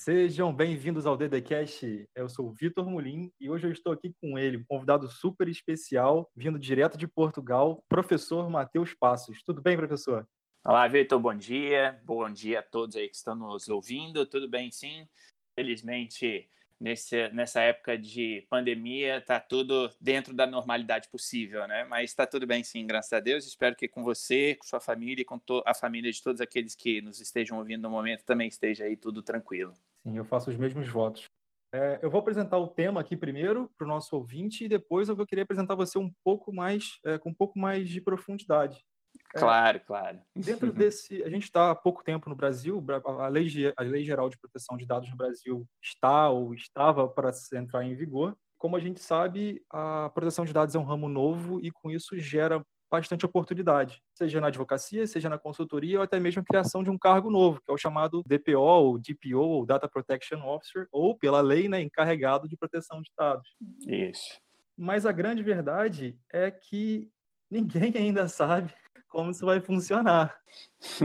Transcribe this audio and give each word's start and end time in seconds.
Sejam 0.00 0.50
bem-vindos 0.50 1.04
ao 1.04 1.14
DDCast. 1.14 2.08
Eu 2.14 2.26
sou 2.26 2.48
o 2.48 2.52
Vitor 2.54 2.88
Mulim 2.88 3.30
e 3.38 3.50
hoje 3.50 3.66
eu 3.66 3.70
estou 3.70 3.92
aqui 3.92 4.14
com 4.18 4.38
ele, 4.38 4.56
um 4.56 4.64
convidado 4.64 5.06
super 5.08 5.46
especial, 5.46 6.32
vindo 6.34 6.58
direto 6.58 6.96
de 6.96 7.06
Portugal, 7.06 7.84
professor 7.86 8.48
Matheus 8.48 8.94
Passos. 8.94 9.42
Tudo 9.42 9.60
bem, 9.60 9.76
professor? 9.76 10.26
Olá, 10.64 10.88
Vitor, 10.88 11.20
bom 11.20 11.34
dia. 11.34 12.00
Bom 12.02 12.32
dia 12.32 12.60
a 12.60 12.62
todos 12.62 12.96
aí 12.96 13.10
que 13.10 13.16
estão 13.16 13.34
nos 13.34 13.68
ouvindo. 13.68 14.24
Tudo 14.24 14.48
bem, 14.48 14.70
sim? 14.70 15.06
Felizmente, 15.54 16.48
nesse, 16.80 17.28
nessa 17.28 17.60
época 17.60 17.98
de 17.98 18.46
pandemia, 18.48 19.18
está 19.18 19.38
tudo 19.38 19.90
dentro 20.00 20.32
da 20.32 20.46
normalidade 20.46 21.10
possível, 21.10 21.68
né? 21.68 21.84
Mas 21.84 22.08
está 22.08 22.26
tudo 22.26 22.46
bem, 22.46 22.64
sim, 22.64 22.86
graças 22.86 23.12
a 23.12 23.20
Deus. 23.20 23.46
Espero 23.46 23.76
que 23.76 23.86
com 23.86 24.02
você, 24.02 24.54
com 24.54 24.66
sua 24.66 24.80
família 24.80 25.20
e 25.20 25.26
com 25.26 25.38
a 25.66 25.74
família 25.74 26.10
de 26.10 26.22
todos 26.22 26.40
aqueles 26.40 26.74
que 26.74 27.02
nos 27.02 27.20
estejam 27.20 27.58
ouvindo 27.58 27.82
no 27.82 27.90
momento 27.90 28.24
também 28.24 28.48
esteja 28.48 28.84
aí 28.84 28.96
tudo 28.96 29.22
tranquilo. 29.22 29.74
Sim, 30.02 30.16
eu 30.16 30.24
faço 30.24 30.50
os 30.50 30.56
mesmos 30.56 30.88
votos. 30.88 31.24
É, 31.72 32.00
eu 32.02 32.10
vou 32.10 32.20
apresentar 32.20 32.58
o 32.58 32.66
tema 32.66 33.00
aqui 33.00 33.16
primeiro 33.16 33.70
para 33.78 33.84
o 33.84 33.88
nosso 33.88 34.16
ouvinte 34.16 34.64
e 34.64 34.68
depois 34.68 35.08
eu 35.08 35.14
vou 35.14 35.26
querer 35.26 35.42
apresentar 35.42 35.76
você 35.76 35.98
um 35.98 36.10
pouco 36.24 36.52
mais, 36.52 36.98
é, 37.04 37.16
com 37.18 37.30
um 37.30 37.34
pouco 37.34 37.58
mais 37.58 37.88
de 37.88 38.00
profundidade. 38.00 38.84
Claro, 39.34 39.76
é, 39.76 39.80
claro. 39.80 40.20
Dentro 40.34 40.72
desse, 40.72 41.22
a 41.22 41.30
gente 41.30 41.44
está 41.44 41.70
há 41.70 41.74
pouco 41.74 42.02
tempo 42.02 42.28
no 42.28 42.34
Brasil, 42.34 42.84
a 43.04 43.28
lei, 43.28 43.72
a 43.76 43.82
lei 43.82 44.04
Geral 44.04 44.28
de 44.28 44.38
Proteção 44.38 44.76
de 44.76 44.86
Dados 44.86 45.08
no 45.10 45.16
Brasil 45.16 45.66
está 45.82 46.28
ou 46.28 46.54
estava 46.54 47.08
para 47.08 47.30
entrar 47.54 47.84
em 47.84 47.94
vigor. 47.94 48.36
Como 48.58 48.76
a 48.76 48.80
gente 48.80 49.00
sabe, 49.00 49.64
a 49.70 50.10
proteção 50.10 50.44
de 50.44 50.52
dados 50.52 50.74
é 50.74 50.78
um 50.78 50.84
ramo 50.84 51.08
novo 51.08 51.60
e 51.60 51.70
com 51.70 51.90
isso 51.90 52.18
gera 52.18 52.62
bastante 52.90 53.24
oportunidade, 53.24 54.02
seja 54.12 54.40
na 54.40 54.48
advocacia, 54.48 55.06
seja 55.06 55.28
na 55.28 55.38
consultoria 55.38 55.98
ou 55.98 56.02
até 56.02 56.18
mesmo 56.18 56.42
a 56.42 56.44
criação 56.44 56.82
de 56.82 56.90
um 56.90 56.98
cargo 56.98 57.30
novo, 57.30 57.60
que 57.60 57.70
é 57.70 57.74
o 57.74 57.78
chamado 57.78 58.22
DPO, 58.26 58.58
ou 58.58 58.98
DPO, 58.98 59.38
ou 59.38 59.66
Data 59.66 59.88
Protection 59.88 60.42
Officer, 60.42 60.88
ou 60.90 61.16
pela 61.16 61.40
lei, 61.40 61.68
né, 61.68 61.80
encarregado 61.80 62.48
de 62.48 62.56
proteção 62.56 63.00
de 63.00 63.10
dados. 63.16 63.48
Isso. 63.86 64.40
Mas 64.76 65.06
a 65.06 65.12
grande 65.12 65.42
verdade 65.42 66.18
é 66.32 66.50
que 66.50 67.08
ninguém 67.50 67.92
ainda 67.96 68.26
sabe 68.26 68.72
como 69.08 69.30
isso 69.30 69.44
vai 69.44 69.60
funcionar. 69.60 70.38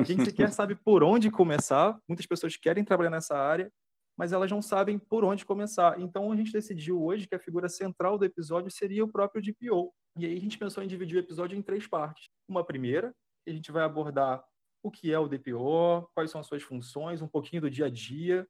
Quem 0.06 0.24
sequer 0.24 0.52
sabe 0.52 0.76
por 0.76 1.04
onde 1.04 1.32
começar. 1.32 2.00
Muitas 2.08 2.26
pessoas 2.26 2.56
querem 2.56 2.84
trabalhar 2.84 3.10
nessa 3.10 3.38
área, 3.38 3.72
mas 4.18 4.32
elas 4.32 4.50
não 4.50 4.62
sabem 4.62 4.98
por 4.98 5.24
onde 5.24 5.46
começar. 5.46 6.00
Então 6.00 6.32
a 6.32 6.36
gente 6.36 6.52
decidiu 6.52 7.04
hoje 7.04 7.28
que 7.28 7.36
a 7.36 7.40
figura 7.40 7.68
central 7.70 8.18
do 8.18 8.26
episódio 8.26 8.72
seria 8.72 9.04
o 9.04 9.12
próprio 9.12 9.42
DPO. 9.42 9.94
E 10.18 10.26
aí 10.26 10.38
a 10.38 10.40
gente 10.40 10.58
pensou 10.58 10.84
em 10.84 10.88
dividir 10.88 11.18
o 11.18 11.20
episódio 11.20 11.58
em 11.58 11.62
três 11.62 11.88
partes. 11.88 12.30
Uma 12.48 12.64
primeira, 12.64 13.14
a 13.48 13.52
gente 13.52 13.72
vai 13.72 13.84
abordar 13.84 14.44
o 14.82 14.92
que 14.92 15.12
é 15.12 15.20
o 15.20 15.28
DPO, 15.28 16.10
quais 16.14 16.32
são 16.32 16.40
as 16.40 16.48
suas 16.48 16.64
funções, 16.64 17.22
um 17.22 17.28
pouquinho 17.28 17.62
do 17.62 17.70
dia 17.70 17.88
a 17.88 17.90
dia, 17.90 18.48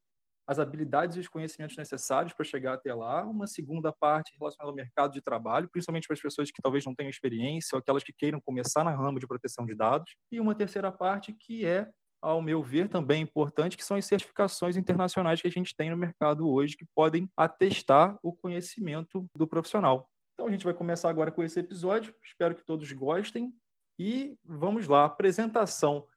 as 0.48 0.60
habilidades 0.60 1.18
e 1.18 1.20
os 1.20 1.28
conhecimentos 1.28 1.76
necessários 1.76 2.34
para 2.34 2.46
chegar 2.46 2.74
até 2.74 2.94
lá. 2.94 3.26
Uma 3.26 3.48
segunda 3.48 3.92
parte 3.92 4.36
relacionada 4.38 4.70
ao 4.70 4.76
mercado 4.76 5.14
de 5.14 5.22
trabalho, 5.22 5.70
principalmente 5.70 6.08
para 6.08 6.14
as 6.14 6.22
pessoas 6.22 6.52
que 6.52 6.62
talvez 6.62 6.86
não 6.86 6.94
tenham 6.94 7.10
experiência 7.10 7.76
ou 7.76 7.80
aquelas 7.80 8.04
que 8.04 8.14
queiram 8.14 8.40
começar 8.40 8.84
na 8.84 8.92
ramo 8.92 9.20
de 9.20 9.28
proteção 9.28 9.66
de 9.66 9.74
dados. 9.74 10.16
E 10.32 10.40
uma 10.40 10.54
terceira 10.54 10.92
parte 10.92 11.34
que 11.34 11.66
é 11.66 11.90
ao 12.26 12.42
meu 12.42 12.64
ver, 12.64 12.90
também 12.90 13.22
importante, 13.22 13.78
que 13.78 13.86
são 13.86 13.96
as 13.96 14.06
certificações 14.06 14.76
internacionais 14.76 15.40
que 15.40 15.48
a 15.48 15.52
gente 15.52 15.76
tem 15.76 15.92
no 15.92 15.98
mercado 15.98 16.50
hoje, 16.50 16.76
que 16.76 16.86
podem 16.96 17.30
atestar 17.38 18.18
o 18.24 18.34
conhecimento 18.34 19.28
do 19.36 19.48
profissional. 19.48 20.10
Então, 20.34 20.48
a 20.48 20.52
gente 20.52 20.66
vai 20.66 20.74
começar 20.74 21.08
agora 21.08 21.32
com 21.32 21.44
esse 21.44 21.60
episódio. 21.60 22.16
Espero 22.24 22.56
que 22.56 22.66
todos 22.66 22.92
gostem. 22.92 23.54
E 24.00 24.36
vamos 24.44 24.88
lá, 24.88 25.06
apresentação. 25.06 26.08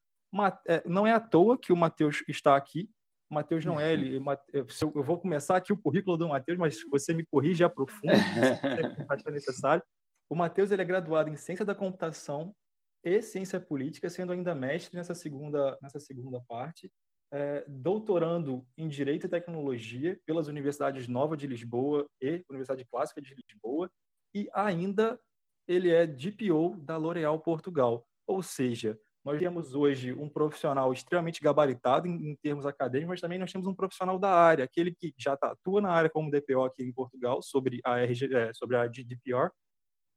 É, 0.67 0.83
não 0.89 1.07
é 1.07 1.13
à 1.13 1.21
toa 1.21 1.59
que 1.59 1.75
o 1.75 1.77
Matheus 1.77 2.25
está 2.27 2.57
aqui. 2.57 2.91
O 3.31 3.35
Matheus 3.35 3.67
não 3.67 3.79
é 3.79 3.93
ele. 3.93 4.19
Eu 4.55 5.03
vou 5.03 5.21
começar 5.21 5.57
aqui 5.57 5.75
o 5.75 5.79
currículo 5.79 6.17
do 6.17 6.29
Matheus, 6.29 6.57
mas 6.57 6.79
você 6.91 7.13
me 7.13 7.27
corrige 7.27 7.63
aprofunda, 7.63 8.15
se 8.97 9.07
achar 9.13 9.31
necessário. 9.31 9.83
O 10.31 10.35
Matheus 10.35 10.71
ele 10.71 10.81
é 10.81 10.87
graduado 10.87 11.29
em 11.29 11.37
Ciência 11.37 11.67
da 11.67 11.75
Computação 11.75 12.55
e 13.05 13.23
ciência 13.23 13.61
política, 13.61 14.11
sendo 14.11 14.33
ainda 14.33 14.55
mestre 14.55 14.97
nessa 14.97 15.15
segunda, 15.15 15.79
nessa 15.83 16.01
segunda 16.01 16.41
parte, 16.49 16.91
é, 17.33 17.65
doutorando 17.69 18.67
em 18.77 18.89
Direito 18.89 19.27
e 19.27 19.29
Tecnologia 19.29 20.19
pelas 20.25 20.49
Universidades 20.49 21.07
Nova 21.07 21.37
de 21.37 21.47
Lisboa 21.47 22.07
e 22.21 22.45
Universidade 22.49 22.85
Clássica 22.87 23.21
de 23.21 23.35
Lisboa, 23.35 23.91
e 24.35 24.49
ainda 24.53 25.19
ele 25.67 25.91
é 25.91 26.07
DPO 26.07 26.77
da 26.79 26.97
L'Oréal 26.97 27.39
Portugal. 27.39 28.07
Ou 28.27 28.43
seja, 28.43 28.99
nós 29.25 29.39
temos 29.39 29.75
hoje 29.75 30.13
um 30.15 30.29
profissional 30.29 30.91
extremamente 30.93 31.43
gabaritado 31.43 32.07
em, 32.07 32.31
em, 32.31 32.37
termos 32.37 32.65
acadêmicos, 32.65 33.11
mas 33.11 33.21
também 33.21 33.39
nós 33.39 33.53
temos 33.53 33.67
um 33.67 33.75
profissional 33.75 34.19
da 34.19 34.31
área, 34.31 34.65
aquele 34.65 34.95
que 34.95 35.13
já 35.19 35.35
atua 35.35 35.83
na 35.83 35.91
área 35.91 36.09
como 36.09 36.31
DPO 36.31 36.65
aqui 36.65 36.83
em 36.83 36.93
Portugal, 36.93 37.43
sobre 37.43 37.81
a, 37.85 37.99
RG, 38.01 38.35
é, 38.35 38.55
sobre 38.55 38.77
a 38.77 38.87
GDPR, 38.87 39.51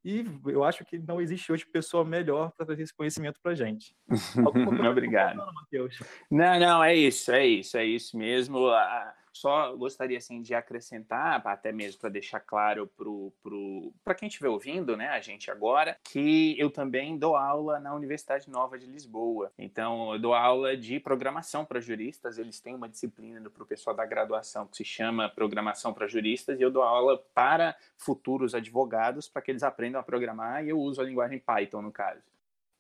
e 0.04 0.26
eu 0.48 0.64
acho 0.64 0.84
que 0.84 0.98
não 0.98 1.22
existe 1.22 1.52
hoje 1.52 1.66
pessoa 1.66 2.04
melhor 2.04 2.52
para 2.52 2.66
trazer 2.66 2.84
esse 2.84 2.94
conhecimento 2.94 3.40
para 3.42 3.52
a 3.52 3.56
gente. 3.56 3.96
Obrigado. 4.90 5.38
Não, 6.30 6.60
não, 6.60 6.84
é 6.84 6.96
isso, 6.96 7.32
é 7.32 7.46
isso, 7.46 7.78
é 7.78 7.86
isso 7.86 8.18
mesmo. 8.18 8.70
Só 9.34 9.76
gostaria 9.76 10.18
assim, 10.18 10.42
de 10.42 10.54
acrescentar, 10.54 11.42
até 11.46 11.72
mesmo 11.72 12.00
para 12.00 12.10
deixar 12.10 12.40
claro 12.40 12.88
para 12.88 12.96
pro, 12.96 13.34
pro, 13.42 14.16
quem 14.16 14.28
estiver 14.28 14.50
ouvindo, 14.50 14.96
né, 14.96 15.10
a 15.10 15.20
gente 15.20 15.50
agora, 15.50 15.98
que 16.04 16.56
eu 16.60 16.70
também 16.70 17.18
dou 17.18 17.36
aula 17.36 17.80
na 17.80 17.94
Universidade 17.96 18.50
Nova 18.50 18.78
de 18.78 18.86
Lisboa. 18.86 19.52
Então, 19.58 20.14
eu 20.14 20.20
dou 20.20 20.34
aula 20.34 20.76
de 20.76 21.00
programação 21.00 21.66
para 21.66 21.80
juristas. 21.80 22.38
Eles 22.38 22.60
têm 22.60 22.76
uma 22.76 22.90
disciplina 22.90 23.50
para 23.50 23.64
o 23.64 23.66
pessoal 23.66 23.96
da 23.96 24.06
graduação 24.06 24.68
que 24.68 24.78
se 24.78 24.86
chama 24.86 25.30
Programação 25.30 25.94
para 25.94 26.08
Juristas, 26.08 26.60
e 26.60 26.64
eu 26.64 26.72
dou 26.72 26.84
aula 26.84 27.18
para 27.34 27.76
futuros 27.98 28.54
advogados 28.54 29.28
para 29.28 29.42
que 29.42 29.52
eles 29.52 29.64
aprendam 29.64 30.00
a 30.00 30.04
programar, 30.04 30.64
e 30.66 30.70
eu 30.70 30.80
uso 30.80 31.02
a 31.02 31.04
linguagem 31.04 31.40
Python, 31.40 31.82
no 31.82 31.92
caso. 31.92 32.31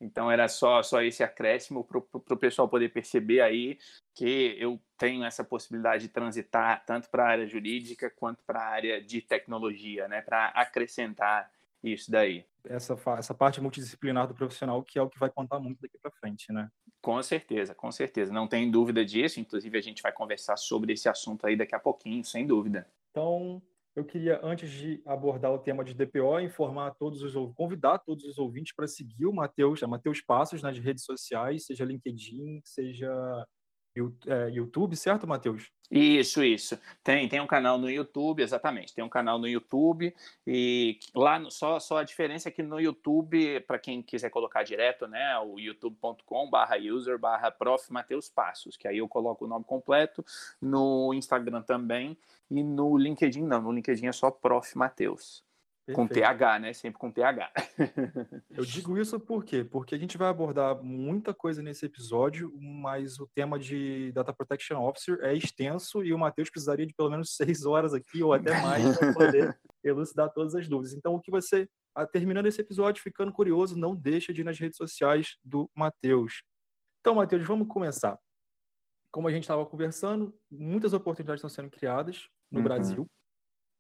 Então 0.01 0.31
era 0.31 0.47
só, 0.47 0.81
só 0.81 1.01
esse 1.01 1.23
acréscimo 1.23 1.83
para 1.83 1.99
o 1.99 2.37
pessoal 2.37 2.67
poder 2.67 2.89
perceber 2.89 3.39
aí 3.39 3.77
que 4.15 4.55
eu 4.59 4.81
tenho 4.97 5.23
essa 5.23 5.43
possibilidade 5.43 6.07
de 6.07 6.09
transitar 6.09 6.83
tanto 6.85 7.09
para 7.09 7.23
a 7.23 7.27
área 7.27 7.47
jurídica 7.47 8.09
quanto 8.09 8.43
para 8.43 8.59
a 8.59 8.67
área 8.67 9.01
de 9.01 9.21
tecnologia, 9.21 10.07
né? 10.07 10.21
Para 10.21 10.47
acrescentar 10.47 11.51
isso 11.83 12.11
daí. 12.11 12.45
Essa, 12.65 12.97
essa 13.17 13.33
parte 13.33 13.61
multidisciplinar 13.61 14.27
do 14.27 14.33
profissional 14.33 14.83
que 14.83 14.97
é 14.97 15.01
o 15.01 15.09
que 15.09 15.19
vai 15.19 15.29
contar 15.29 15.59
muito 15.59 15.79
daqui 15.81 15.97
para 15.99 16.11
frente, 16.11 16.51
né? 16.51 16.69
Com 17.01 17.21
certeza, 17.21 17.73
com 17.73 17.91
certeza. 17.91 18.33
Não 18.33 18.47
tem 18.47 18.69
dúvida 18.69 19.03
disso. 19.05 19.39
Inclusive, 19.39 19.77
a 19.77 19.81
gente 19.81 20.01
vai 20.01 20.11
conversar 20.11 20.57
sobre 20.57 20.93
esse 20.93 21.09
assunto 21.09 21.45
aí 21.45 21.55
daqui 21.55 21.73
a 21.73 21.79
pouquinho, 21.79 22.23
sem 22.23 22.45
dúvida. 22.45 22.87
Então, 23.09 23.61
eu 23.95 24.05
queria, 24.05 24.39
antes 24.43 24.71
de 24.71 25.01
abordar 25.05 25.51
o 25.51 25.59
tema 25.59 25.83
de 25.83 25.93
DPO, 25.93 26.39
informar 26.39 26.95
todos 26.95 27.21
os 27.21 27.33
convidar 27.55 27.99
todos 27.99 28.23
os 28.23 28.37
ouvintes 28.37 28.73
para 28.73 28.87
seguir 28.87 29.25
o 29.25 29.33
Matheus, 29.33 29.83
a 29.83 29.87
Matheus 29.87 30.21
Passos 30.21 30.61
nas 30.61 30.77
redes 30.77 31.03
sociais, 31.03 31.65
seja 31.65 31.83
LinkedIn, 31.83 32.61
seja 32.63 33.45
é, 34.25 34.49
YouTube, 34.49 34.95
certo, 34.95 35.27
Matheus? 35.27 35.69
Isso, 35.89 36.41
isso. 36.41 36.79
Tem, 37.03 37.27
tem 37.27 37.41
um 37.41 37.47
canal 37.47 37.77
no 37.77 37.89
YouTube, 37.89 38.41
exatamente. 38.41 38.93
Tem 38.93 39.03
um 39.03 39.09
canal 39.09 39.37
no 39.37 39.45
YouTube 39.45 40.15
e 40.47 40.97
lá 41.13 41.37
no, 41.37 41.51
só, 41.51 41.77
só 41.77 41.97
a 41.97 42.03
diferença 42.03 42.47
é 42.47 42.51
que 42.51 42.63
no 42.63 42.79
YouTube, 42.79 43.59
para 43.61 43.77
quem 43.77 44.01
quiser 44.01 44.29
colocar 44.29 44.63
direto, 44.63 45.05
né, 45.07 45.37
o 45.39 45.59
youtube.com/user 45.59 47.19
barra 47.19 47.51
prof 47.51 47.91
Mateus 47.91 48.29
Passos, 48.29 48.77
que 48.77 48.87
aí 48.87 48.99
eu 48.99 49.09
coloco 49.09 49.43
o 49.43 49.47
nome 49.47 49.65
completo. 49.65 50.23
No 50.61 51.13
Instagram 51.13 51.61
também 51.61 52.17
e 52.51 52.63
no 52.63 52.97
LinkedIn 52.97 53.43
não. 53.43 53.61
No 53.61 53.71
LinkedIn 53.71 54.07
é 54.07 54.11
só 54.11 54.29
prof 54.29 54.77
Mateus. 54.77 55.41
Com 55.93 56.07
TH, 56.07 56.59
né? 56.59 56.73
Sempre 56.73 56.99
com 56.99 57.11
TH. 57.11 57.51
Eu 58.51 58.63
digo 58.63 58.97
isso 58.97 59.19
por 59.19 59.43
quê? 59.43 59.63
Porque 59.63 59.95
a 59.95 59.97
gente 59.97 60.17
vai 60.17 60.29
abordar 60.29 60.81
muita 60.83 61.33
coisa 61.33 61.61
nesse 61.61 61.85
episódio, 61.85 62.53
mas 62.61 63.19
o 63.19 63.27
tema 63.33 63.57
de 63.57 64.11
Data 64.11 64.31
Protection 64.33 64.81
Officer 64.81 65.19
é 65.21 65.33
extenso 65.33 66.03
e 66.03 66.13
o 66.13 66.19
Matheus 66.19 66.49
precisaria 66.49 66.85
de 66.85 66.93
pelo 66.93 67.09
menos 67.09 67.35
seis 67.35 67.65
horas 67.65 67.93
aqui 67.93 68.21
ou 68.21 68.33
até 68.33 68.61
mais 68.61 68.97
para 68.97 69.13
poder 69.13 69.59
elucidar 69.83 70.31
todas 70.31 70.53
as 70.55 70.67
dúvidas. 70.67 70.93
Então, 70.93 71.15
o 71.15 71.21
que 71.21 71.31
você, 71.31 71.67
terminando 72.11 72.45
esse 72.45 72.61
episódio, 72.61 73.01
ficando 73.01 73.31
curioso, 73.31 73.77
não 73.77 73.95
deixa 73.95 74.33
de 74.33 74.41
ir 74.41 74.43
nas 74.43 74.59
redes 74.59 74.77
sociais 74.77 75.37
do 75.43 75.69
Matheus. 75.75 76.43
Então, 76.99 77.15
Matheus, 77.15 77.45
vamos 77.45 77.67
começar. 77.67 78.19
Como 79.09 79.27
a 79.27 79.31
gente 79.31 79.43
estava 79.43 79.65
conversando, 79.65 80.33
muitas 80.49 80.93
oportunidades 80.93 81.39
estão 81.39 81.49
sendo 81.49 81.69
criadas 81.69 82.29
no 82.51 82.59
uhum. 82.59 82.63
Brasil 82.63 83.07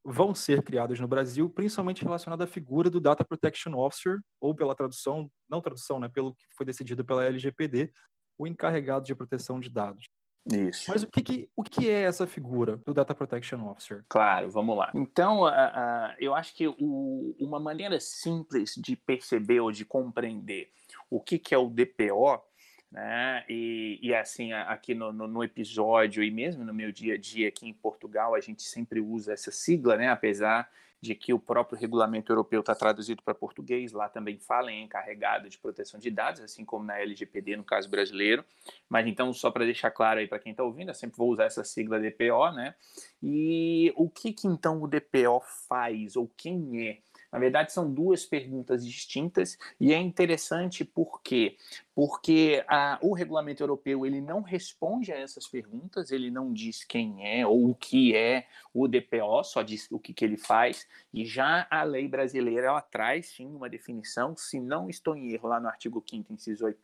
vão 0.03 0.33
ser 0.33 0.63
criadas 0.63 0.99
no 0.99 1.07
Brasil, 1.07 1.49
principalmente 1.49 2.03
relacionada 2.03 2.43
à 2.43 2.47
figura 2.47 2.89
do 2.89 2.99
Data 2.99 3.23
Protection 3.23 3.73
Officer, 3.75 4.19
ou 4.39 4.55
pela 4.55 4.75
tradução, 4.75 5.29
não 5.47 5.61
tradução, 5.61 5.99
né, 5.99 6.09
pelo 6.09 6.33
que 6.33 6.45
foi 6.55 6.65
decidido 6.65 7.05
pela 7.05 7.25
LGPD, 7.25 7.91
o 8.37 8.47
encarregado 8.47 9.05
de 9.05 9.13
proteção 9.13 9.59
de 9.59 9.69
dados. 9.69 10.09
Isso. 10.51 10.89
Mas 10.89 11.03
o 11.03 11.07
que, 11.07 11.21
que, 11.21 11.49
o 11.55 11.63
que 11.63 11.87
é 11.87 12.01
essa 12.01 12.25
figura 12.25 12.77
do 12.77 12.95
Data 12.95 13.13
Protection 13.13 13.63
Officer? 13.69 14.03
Claro, 14.09 14.49
vamos 14.49 14.75
lá. 14.75 14.91
Então, 14.95 15.43
uh, 15.43 15.49
uh, 15.49 16.15
eu 16.17 16.33
acho 16.33 16.55
que 16.55 16.67
o, 16.67 17.35
uma 17.39 17.59
maneira 17.59 17.99
simples 17.99 18.73
de 18.75 18.95
perceber 18.95 19.59
ou 19.59 19.71
de 19.71 19.85
compreender 19.85 20.71
o 21.11 21.21
que, 21.21 21.37
que 21.37 21.53
é 21.53 21.57
o 21.59 21.69
DPO 21.69 22.41
né? 22.91 23.45
E, 23.47 23.99
e 24.01 24.13
assim, 24.13 24.51
aqui 24.51 24.93
no, 24.93 25.13
no, 25.13 25.27
no, 25.27 25.43
episódio 25.43 26.21
e 26.23 26.29
mesmo 26.29 26.65
no 26.65 26.73
meu 26.73 26.91
dia 26.91 27.13
a 27.13 27.17
dia 27.17 27.47
aqui 27.47 27.67
em 27.67 27.73
Portugal, 27.73 28.35
a 28.35 28.41
gente 28.41 28.63
sempre 28.63 28.99
usa 28.99 29.31
essa 29.31 29.49
sigla, 29.49 29.95
né? 29.95 30.09
Apesar 30.09 30.69
de 31.01 31.15
que 31.15 31.33
o 31.33 31.39
próprio 31.39 31.79
regulamento 31.79 32.31
europeu 32.31 32.59
está 32.59 32.75
traduzido 32.75 33.23
para 33.23 33.33
português, 33.33 33.91
lá 33.91 34.07
também 34.07 34.37
fala 34.37 34.71
em 34.71 34.83
encarregado 34.83 35.49
de 35.49 35.57
proteção 35.57 35.99
de 35.99 36.11
dados, 36.11 36.41
assim 36.41 36.63
como 36.63 36.85
na 36.85 36.99
LGPD, 36.99 37.57
no 37.57 37.63
caso 37.63 37.89
brasileiro. 37.89 38.45
Mas 38.87 39.07
então, 39.07 39.33
só 39.33 39.49
para 39.49 39.65
deixar 39.65 39.89
claro 39.89 40.19
aí 40.19 40.27
para 40.27 40.37
quem 40.37 40.51
está 40.51 40.63
ouvindo, 40.63 40.89
eu 40.89 40.93
sempre 40.93 41.17
vou 41.17 41.31
usar 41.31 41.45
essa 41.45 41.63
sigla 41.63 41.99
DPO, 41.99 42.51
né? 42.51 42.75
E 43.23 43.91
o 43.95 44.07
que, 44.09 44.31
que 44.31 44.47
então 44.47 44.83
o 44.83 44.87
DPO 44.87 45.41
faz, 45.67 46.15
ou 46.15 46.29
quem 46.37 46.87
é? 46.87 46.99
Na 47.31 47.39
verdade, 47.39 47.71
são 47.71 47.91
duas 47.91 48.25
perguntas 48.25 48.85
distintas 48.85 49.57
e 49.79 49.93
é 49.93 49.97
interessante 49.97 50.83
porque 50.83 51.55
porque 51.93 52.63
a, 52.67 52.97
o 53.01 53.13
regulamento 53.13 53.63
europeu 53.63 54.05
ele 54.05 54.21
não 54.21 54.41
responde 54.41 55.11
a 55.11 55.17
essas 55.17 55.47
perguntas, 55.47 56.11
ele 56.11 56.31
não 56.31 56.53
diz 56.53 56.83
quem 56.83 57.27
é 57.27 57.45
ou 57.45 57.69
o 57.69 57.75
que 57.75 58.15
é 58.15 58.47
o 58.73 58.87
DPO, 58.87 59.43
só 59.43 59.61
diz 59.61 59.87
o 59.91 59.99
que, 59.99 60.13
que 60.13 60.23
ele 60.23 60.37
faz, 60.37 60.87
e 61.13 61.25
já 61.25 61.67
a 61.69 61.83
lei 61.83 62.07
brasileira 62.07 62.67
ela 62.67 62.81
traz 62.81 63.27
sim 63.27 63.47
uma 63.47 63.69
definição, 63.69 64.35
se 64.35 64.59
não 64.59 64.89
estou 64.89 65.15
em 65.15 65.31
erro, 65.31 65.49
lá 65.49 65.59
no 65.59 65.67
artigo 65.67 66.03
5 66.07 66.31
inciso 66.33 66.65
8 66.65 66.81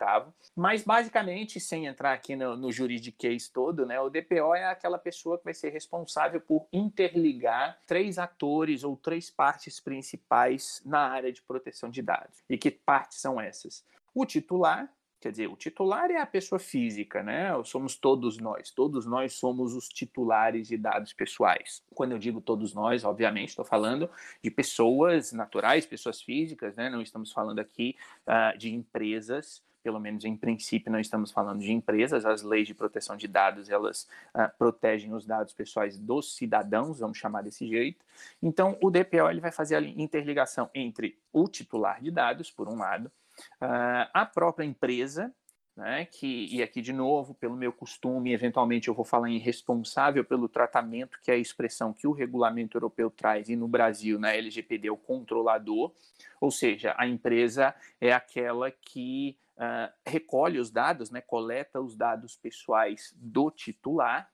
mas 0.54 0.82
basicamente, 0.82 1.58
sem 1.58 1.86
entrar 1.86 2.12
aqui 2.12 2.36
no, 2.36 2.56
no 2.56 2.70
juridiquês 2.70 3.48
todo, 3.48 3.86
né, 3.86 4.00
o 4.00 4.10
DPO 4.10 4.54
é 4.54 4.66
aquela 4.66 4.98
pessoa 4.98 5.38
que 5.38 5.44
vai 5.44 5.54
ser 5.54 5.70
responsável 5.70 6.40
por 6.40 6.66
interligar 6.72 7.78
três 7.86 8.18
atores 8.18 8.84
ou 8.84 8.96
três 8.96 9.30
partes 9.30 9.80
principais 9.80 10.82
na 10.84 11.00
área 11.00 11.32
de 11.32 11.42
proteção 11.42 11.90
de 11.90 12.02
dados. 12.02 12.42
E 12.48 12.56
que 12.56 12.70
partes 12.70 13.20
são 13.20 13.40
essas? 13.40 13.84
O 14.14 14.24
titular, 14.26 14.92
Quer 15.20 15.32
dizer, 15.32 15.48
o 15.48 15.56
titular 15.56 16.10
é 16.12 16.20
a 16.20 16.26
pessoa 16.26 16.60
física, 16.60 17.24
né? 17.24 17.50
Somos 17.64 17.96
todos 17.96 18.38
nós. 18.38 18.70
Todos 18.70 19.04
nós 19.04 19.32
somos 19.32 19.74
os 19.74 19.88
titulares 19.88 20.68
de 20.68 20.76
dados 20.76 21.12
pessoais. 21.12 21.82
Quando 21.92 22.12
eu 22.12 22.18
digo 22.18 22.40
todos 22.40 22.72
nós, 22.72 23.02
obviamente, 23.02 23.48
estou 23.48 23.64
falando 23.64 24.08
de 24.40 24.48
pessoas 24.48 25.32
naturais, 25.32 25.84
pessoas 25.84 26.22
físicas, 26.22 26.76
né? 26.76 26.88
Não 26.88 27.02
estamos 27.02 27.32
falando 27.32 27.58
aqui 27.58 27.96
uh, 28.28 28.56
de 28.56 28.72
empresas. 28.72 29.60
Pelo 29.82 29.98
menos 29.98 30.24
em 30.24 30.36
princípio, 30.36 30.92
não 30.92 31.00
estamos 31.00 31.32
falando 31.32 31.60
de 31.60 31.72
empresas. 31.72 32.24
As 32.24 32.42
leis 32.42 32.68
de 32.68 32.74
proteção 32.74 33.16
de 33.16 33.26
dados 33.26 33.68
elas 33.68 34.06
uh, 34.36 34.56
protegem 34.56 35.12
os 35.14 35.26
dados 35.26 35.52
pessoais 35.52 35.98
dos 35.98 36.36
cidadãos, 36.36 37.00
vamos 37.00 37.18
chamar 37.18 37.42
desse 37.42 37.66
jeito. 37.66 38.04
Então, 38.40 38.78
o 38.80 38.88
DPO 38.88 39.30
ele 39.30 39.40
vai 39.40 39.50
fazer 39.50 39.74
a 39.74 39.80
interligação 39.80 40.70
entre 40.72 41.18
o 41.32 41.48
titular 41.48 42.00
de 42.00 42.12
dados, 42.12 42.52
por 42.52 42.68
um 42.68 42.76
lado, 42.76 43.10
Uh, 43.60 44.08
a 44.12 44.26
própria 44.26 44.64
empresa, 44.64 45.32
né, 45.76 46.04
que, 46.06 46.48
e 46.50 46.60
aqui 46.62 46.82
de 46.82 46.92
novo, 46.92 47.34
pelo 47.34 47.56
meu 47.56 47.72
costume, 47.72 48.32
eventualmente 48.32 48.88
eu 48.88 48.94
vou 48.94 49.04
falar 49.04 49.30
em 49.30 49.38
responsável 49.38 50.24
pelo 50.24 50.48
tratamento, 50.48 51.20
que 51.22 51.30
é 51.30 51.34
a 51.34 51.38
expressão 51.38 51.92
que 51.92 52.06
o 52.06 52.12
regulamento 52.12 52.76
europeu 52.76 53.10
traz, 53.10 53.48
e 53.48 53.54
no 53.54 53.68
Brasil, 53.68 54.18
na 54.18 54.32
LGPD, 54.32 54.88
é 54.88 54.92
o 54.92 54.96
controlador, 54.96 55.92
ou 56.40 56.50
seja, 56.50 56.94
a 56.98 57.06
empresa 57.06 57.74
é 58.00 58.12
aquela 58.12 58.72
que 58.72 59.38
uh, 59.56 59.92
recolhe 60.04 60.58
os 60.58 60.70
dados, 60.70 61.10
né, 61.10 61.20
coleta 61.20 61.80
os 61.80 61.96
dados 61.96 62.36
pessoais 62.36 63.14
do 63.16 63.48
titular, 63.48 64.28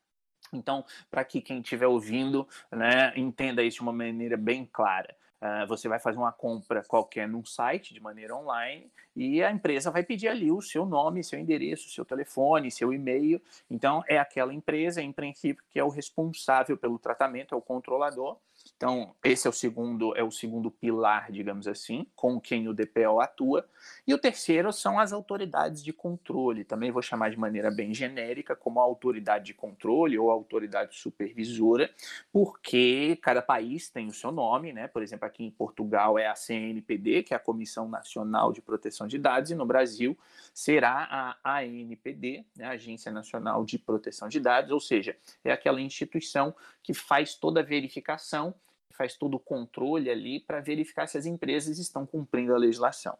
então, 0.53 0.85
para 1.11 1.25
que 1.25 1.41
quem 1.41 1.61
estiver 1.61 1.87
ouvindo 1.87 2.47
né, 2.71 3.13
entenda 3.17 3.63
isso 3.63 3.79
de 3.79 3.83
uma 3.83 3.93
maneira 3.93 4.37
bem 4.37 4.69
clara. 4.71 5.15
Uh, 5.45 5.67
você 5.67 5.89
vai 5.89 5.99
fazer 5.99 6.17
uma 6.17 6.33
compra 6.33 6.83
qualquer 6.83 7.29
num 7.29 7.45
site 7.45 7.93
de 7.93 8.01
maneira 8.01 8.35
online 8.35 8.91
e 9.15 9.45
a 9.45 9.51
empresa 9.51 9.91
vai 9.91 10.03
pedir 10.03 10.27
ali 10.29 10.51
o 10.51 10.63
seu 10.63 10.87
nome, 10.87 11.23
seu 11.23 11.39
endereço, 11.39 11.91
seu 11.91 12.03
telefone, 12.03 12.71
seu 12.71 12.95
e-mail. 12.95 13.39
Então, 13.71 14.03
é 14.09 14.19
aquela 14.19 14.55
empresa, 14.55 15.03
em 15.03 15.13
princípio, 15.13 15.63
que 15.69 15.79
é 15.79 15.85
o 15.85 15.91
responsável 15.91 16.79
pelo 16.79 16.99
tratamento, 16.99 17.55
é 17.55 17.59
o 17.59 17.61
controlador. 17.61 18.39
Então, 18.85 19.17
esse 19.25 19.47
é 19.47 19.51
o 19.51 19.53
segundo, 19.53 20.15
é 20.15 20.23
o 20.23 20.31
segundo 20.31 20.71
pilar, 20.71 21.33
digamos 21.33 21.67
assim, 21.67 22.07
com 22.15 22.39
quem 22.39 22.69
o 22.69 22.75
DPO 22.75 23.19
atua. 23.19 23.67
E 24.07 24.13
o 24.13 24.19
terceiro 24.19 24.71
são 24.75 24.99
as 25.01 25.11
autoridades 25.11 25.83
de 25.83 25.91
controle. 25.91 26.65
Também 26.65 26.91
vou 26.91 27.01
chamar 27.01 27.31
de 27.31 27.39
maneira 27.39 27.71
bem 27.71 27.95
genérica, 27.95 28.55
como 28.55 28.79
autoridade 28.79 29.47
de 29.47 29.55
controle 29.55 30.19
ou 30.19 30.31
autoridade 30.31 30.99
supervisora, 30.99 31.91
porque 32.31 33.19
cada 33.23 33.41
país 33.41 33.89
tem 33.89 34.07
o 34.07 34.13
seu 34.13 34.31
nome, 34.31 34.71
né? 34.71 34.87
Por 34.87 35.03
exemplo, 35.03 35.25
aqui 35.25 35.45
em 35.45 35.51
Portugal 35.51 36.19
é 36.19 36.27
a 36.27 36.35
CNPD, 36.35 37.23
que 37.23 37.33
é 37.33 37.39
a 37.39 37.41
Comissão 37.41 37.89
Nacional 37.89 38.53
de 38.53 38.61
Proteção 38.61 39.07
de 39.07 39.17
Dados, 39.17 39.51
e 39.51 39.55
no 39.55 39.65
Brasil 39.65 40.15
será 40.53 41.39
a 41.43 41.61
ANPD, 41.61 42.45
né? 42.55 42.67
a 42.67 42.71
Agência 42.73 43.11
Nacional 43.11 43.65
de 43.65 43.79
Proteção 43.79 44.29
de 44.29 44.39
Dados, 44.39 44.71
ou 44.71 44.81
seja, 44.81 45.17
é 45.43 45.51
aquela 45.51 45.81
instituição 45.81 46.55
que 46.83 46.93
faz 46.93 47.35
toda 47.35 47.61
a 47.61 47.63
verificação 47.63 48.55
faz 48.97 49.17
todo 49.17 49.35
o 49.35 49.41
controle 49.41 50.11
ali 50.11 50.41
para 50.41 50.61
verificar 50.61 51.07
se 51.07 51.19
as 51.19 51.27
empresas 51.27 51.79
estão 51.79 52.07
cumprindo 52.07 52.55
a 52.55 52.59
legislação. 52.59 53.17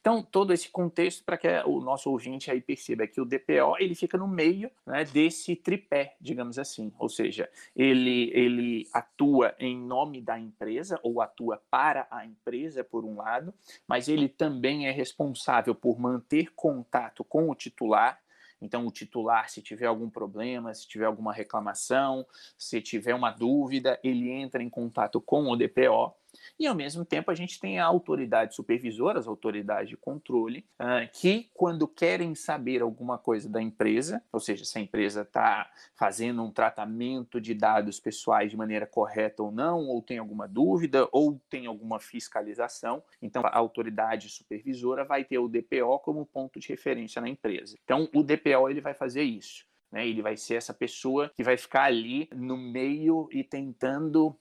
Então, 0.00 0.22
todo 0.22 0.52
esse 0.52 0.68
contexto 0.68 1.24
para 1.24 1.36
que 1.36 1.48
o 1.66 1.80
nosso 1.80 2.10
ouvinte 2.10 2.50
aí 2.50 2.60
perceba 2.60 3.06
que 3.06 3.20
o 3.20 3.24
DPO 3.24 3.76
ele 3.78 3.94
fica 3.94 4.16
no 4.16 4.28
meio 4.28 4.70
né, 4.86 5.04
desse 5.04 5.56
tripé, 5.56 6.16
digamos 6.20 6.58
assim, 6.58 6.92
ou 6.98 7.08
seja, 7.08 7.48
ele, 7.74 8.30
ele 8.32 8.88
atua 8.92 9.54
em 9.58 9.76
nome 9.76 10.20
da 10.20 10.38
empresa 10.38 10.98
ou 11.02 11.20
atua 11.20 11.60
para 11.70 12.06
a 12.10 12.24
empresa, 12.24 12.84
por 12.84 13.04
um 13.04 13.16
lado, 13.16 13.52
mas 13.86 14.08
ele 14.08 14.28
também 14.28 14.86
é 14.86 14.90
responsável 14.90 15.74
por 15.74 15.98
manter 15.98 16.52
contato 16.54 17.24
com 17.24 17.50
o 17.50 17.54
titular 17.54 18.20
então, 18.64 18.86
o 18.86 18.90
titular, 18.90 19.50
se 19.50 19.60
tiver 19.60 19.86
algum 19.86 20.08
problema, 20.08 20.72
se 20.72 20.88
tiver 20.88 21.04
alguma 21.04 21.32
reclamação, 21.32 22.26
se 22.56 22.80
tiver 22.80 23.14
uma 23.14 23.30
dúvida, 23.30 24.00
ele 24.02 24.30
entra 24.30 24.62
em 24.62 24.70
contato 24.70 25.20
com 25.20 25.50
o 25.50 25.56
DPO 25.56 26.14
e, 26.58 26.66
ao 26.66 26.74
mesmo 26.74 27.04
tempo, 27.04 27.30
a 27.30 27.34
gente 27.34 27.58
tem 27.58 27.78
a 27.78 27.84
autoridade 27.84 28.54
supervisora, 28.54 29.18
as 29.18 29.26
autoridades 29.26 29.88
de 29.88 29.96
controle, 29.96 30.66
uh, 30.80 31.08
que, 31.12 31.50
quando 31.54 31.86
querem 31.86 32.34
saber 32.34 32.82
alguma 32.82 33.18
coisa 33.18 33.48
da 33.48 33.60
empresa, 33.60 34.22
ou 34.32 34.40
seja, 34.40 34.64
se 34.64 34.78
a 34.78 34.80
empresa 34.80 35.22
está 35.22 35.70
fazendo 35.94 36.42
um 36.42 36.50
tratamento 36.50 37.40
de 37.40 37.54
dados 37.54 38.00
pessoais 38.00 38.50
de 38.50 38.56
maneira 38.56 38.86
correta 38.86 39.42
ou 39.42 39.50
não, 39.50 39.86
ou 39.86 40.02
tem 40.02 40.18
alguma 40.18 40.48
dúvida, 40.48 41.08
ou 41.12 41.40
tem 41.48 41.66
alguma 41.66 42.00
fiscalização, 42.00 43.02
então 43.20 43.42
a 43.44 43.56
autoridade 43.56 44.28
supervisora 44.28 45.04
vai 45.04 45.24
ter 45.24 45.38
o 45.38 45.48
DPO 45.48 45.98
como 46.00 46.26
ponto 46.26 46.58
de 46.58 46.68
referência 46.68 47.20
na 47.20 47.28
empresa. 47.28 47.76
Então, 47.84 48.08
o 48.14 48.22
DPO 48.22 48.68
ele 48.68 48.80
vai 48.80 48.94
fazer 48.94 49.22
isso. 49.22 49.66
Né? 49.94 50.08
Ele 50.08 50.22
vai 50.22 50.36
ser 50.36 50.56
essa 50.56 50.74
pessoa 50.74 51.30
que 51.36 51.44
vai 51.44 51.56
ficar 51.56 51.84
ali 51.84 52.28
no 52.34 52.56
meio 52.56 53.28
e 53.30 53.44
tentando 53.44 54.36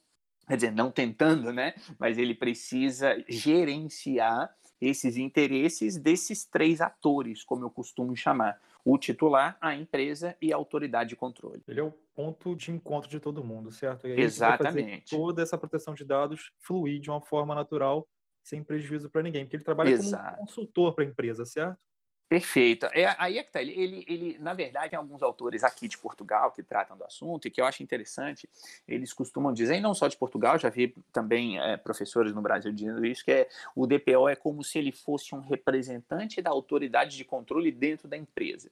quer 0.48 0.56
dizer, 0.56 0.72
não 0.72 0.92
tentando, 0.92 1.52
né? 1.52 1.74
Mas 2.00 2.18
ele 2.18 2.36
precisa 2.36 3.24
gerenciar 3.28 4.54
esses 4.80 5.18
interesses 5.18 5.98
desses 5.98 6.46
três 6.46 6.82
atores, 6.82 7.44
como 7.44 7.64
eu 7.66 7.70
costumo 7.70 8.16
chamar: 8.16 8.60
o 8.84 8.98
titular, 8.98 9.58
a 9.62 9.76
empresa 9.76 10.36
e 10.42 10.52
a 10.52 10.56
autoridade 10.56 11.10
de 11.10 11.16
controle. 11.16 11.64
Ele 11.68 11.80
é 11.80 11.84
o 11.84 11.92
ponto 12.16 12.56
de 12.56 12.72
encontro 12.72 13.10
de 13.10 13.20
todo 13.20 13.44
mundo, 13.44 13.72
certo? 13.72 14.08
Exatamente. 14.08 15.16
toda 15.16 15.42
essa 15.42 15.58
proteção 15.58 15.94
de 15.94 16.04
dados 16.04 16.52
fluir 16.60 17.00
de 17.00 17.10
uma 17.10 17.22
forma 17.22 17.56
natural, 17.56 18.08
sem 18.44 18.64
prejuízo 18.64 19.10
para 19.10 19.24
ninguém, 19.24 19.46
porque 19.46 19.56
ele 19.56 19.64
trabalha 19.64 19.90
Exato. 19.90 20.24
como 20.24 20.44
um 20.44 20.46
consultor 20.46 20.94
para 20.94 21.04
a 21.06 21.08
empresa, 21.08 21.46
certo? 21.46 21.78
Perfeito. 22.28 22.88
É, 22.88 23.16
aí 23.20 23.38
é 23.38 23.44
que 23.44 23.52
tá. 23.52 23.62
Ele, 23.62 23.72
ele, 23.72 24.06
ele, 24.08 24.38
na 24.40 24.54
verdade, 24.54 24.96
alguns 24.96 25.22
autores 25.22 25.64
aqui 25.64 25.88
de 25.88 25.98
Portugal 25.98 26.52
que 26.52 26.64
tratam 26.64 26.98
do 26.98 27.04
assunto 27.04 27.48
e 27.48 27.52
que 27.52 27.62
eu 27.62 27.66
acho 27.66 27.84
interessante. 27.84 28.50
Eles 28.88 29.14
costumam 29.14 29.54
dizer, 29.54 29.76
e 29.76 29.82
não 29.82 29.94
só 29.94 30.08
de 30.08 30.18
Portugal, 30.18 30.58
já 30.58 30.70
vi 30.70 30.96
também 31.12 31.60
é, 31.60 31.78
professores 31.78 32.34
no 32.34 32.42
Brasil 32.42 32.72
dizendo 32.72 33.06
isso, 33.06 33.24
que 33.24 33.32
é 33.32 33.50
o 33.76 33.86
DPO 33.86 34.28
é 34.30 34.36
como 34.36 34.64
se 34.64 34.80
ele 34.80 34.92
fosse 34.92 35.36
um 35.36 35.42
representante 35.42 36.42
da 36.42 36.50
autoridade 36.50 37.16
de 37.16 37.24
controle 37.24 37.72
dentro 37.72 38.08
da 38.08 38.18
empresa. 38.18 38.72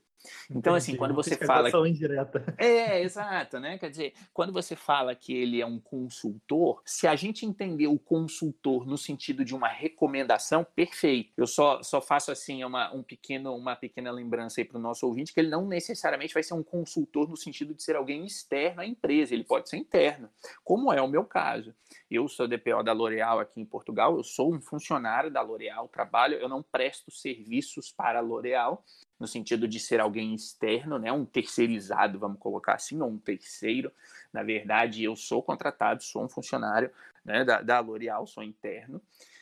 Então, 0.50 0.75
assim, 0.75 0.96
quando 0.96 1.13
você 1.13 1.36
fala. 1.36 1.70
Indireta. 1.88 2.53
É, 2.58 3.01
exato, 3.01 3.60
né? 3.60 3.77
Quer 3.77 3.89
dizer, 3.89 4.13
quando 4.34 4.53
você 4.53 4.75
fala 4.75 5.15
que 5.15 5.34
ele 5.34 5.62
é 5.62 5.65
um 5.65 5.79
consultor, 5.79 6.81
se 6.86 7.08
a 7.08 7.15
gente 7.15 7.46
entender 7.46 7.88
o 7.88 7.98
consultor 7.98 8.86
no 8.86 8.98
sentido 8.98 9.43
de 9.43 9.55
uma 9.55 9.67
recomendação, 9.67 10.63
perfeito. 10.63 11.31
Eu 11.38 11.48
só, 11.48 11.81
só 11.81 12.01
faço 12.01 12.31
assim 12.31 12.63
uma, 12.63 12.93
um 12.93 13.01
pequeno, 13.01 13.40
uma 13.50 13.75
pequena 13.75 14.12
lembrança 14.12 14.62
aí 14.62 14.65
para 14.65 14.77
o 14.77 14.81
nosso 14.81 15.05
ouvinte, 15.05 15.33
que 15.33 15.39
ele 15.39 15.50
não 15.50 15.65
necessariamente 15.65 16.33
vai 16.33 16.43
ser 16.43 16.53
um 16.53 16.63
consultor 16.63 17.29
no 17.29 17.38
sentido 17.38 17.74
de 17.74 17.81
ser 17.81 17.95
alguém 17.95 18.25
externo 18.25 18.81
à 18.81 18.86
empresa, 18.86 19.33
ele 19.33 19.43
pode 19.43 19.69
ser 19.69 19.77
interno, 19.77 20.29
como 20.63 20.91
é 20.91 21.01
o 21.01 21.07
meu 21.07 21.24
caso. 21.24 21.74
Eu 22.10 22.27
sou 22.27 22.48
DPO 22.48 22.83
da 22.83 22.93
L'Oréal 22.93 23.39
aqui 23.39 23.60
em 23.60 23.65
Portugal, 23.65 24.15
eu 24.17 24.24
sou 24.24 24.53
um 24.53 24.62
funcionário 24.62 25.31
da 25.31 25.41
L'Oréal, 25.41 25.88
trabalho, 25.88 26.36
eu 26.36 26.50
não 26.50 26.62
presto 26.62 27.10
serviços 27.12 27.91
para 27.91 28.19
a 28.19 28.21
L'Oréal, 28.21 28.83
no 29.19 29.27
sentido 29.27 29.67
de 29.67 29.79
ser 29.79 30.00
alguém 30.00 30.33
externo, 30.33 30.98
né, 30.98 31.12
um 31.12 31.25
terceirizado, 31.25 32.17
vamos 32.17 32.39
colocar 32.39 32.74
assim, 32.74 33.00
ou 33.01 33.10
um 33.10 33.19
terceiro. 33.19 33.91
Na 34.33 34.41
verdade, 34.41 35.03
eu 35.03 35.15
sou 35.15 35.43
contratado, 35.43 36.03
sou 36.03 36.24
um 36.24 36.29
funcionário 36.29 36.91
né, 37.24 37.45
da, 37.45 37.62
da 37.62 37.79
L'Oréal, 37.79 38.25
sou 38.25 38.43
interno. 38.43 39.01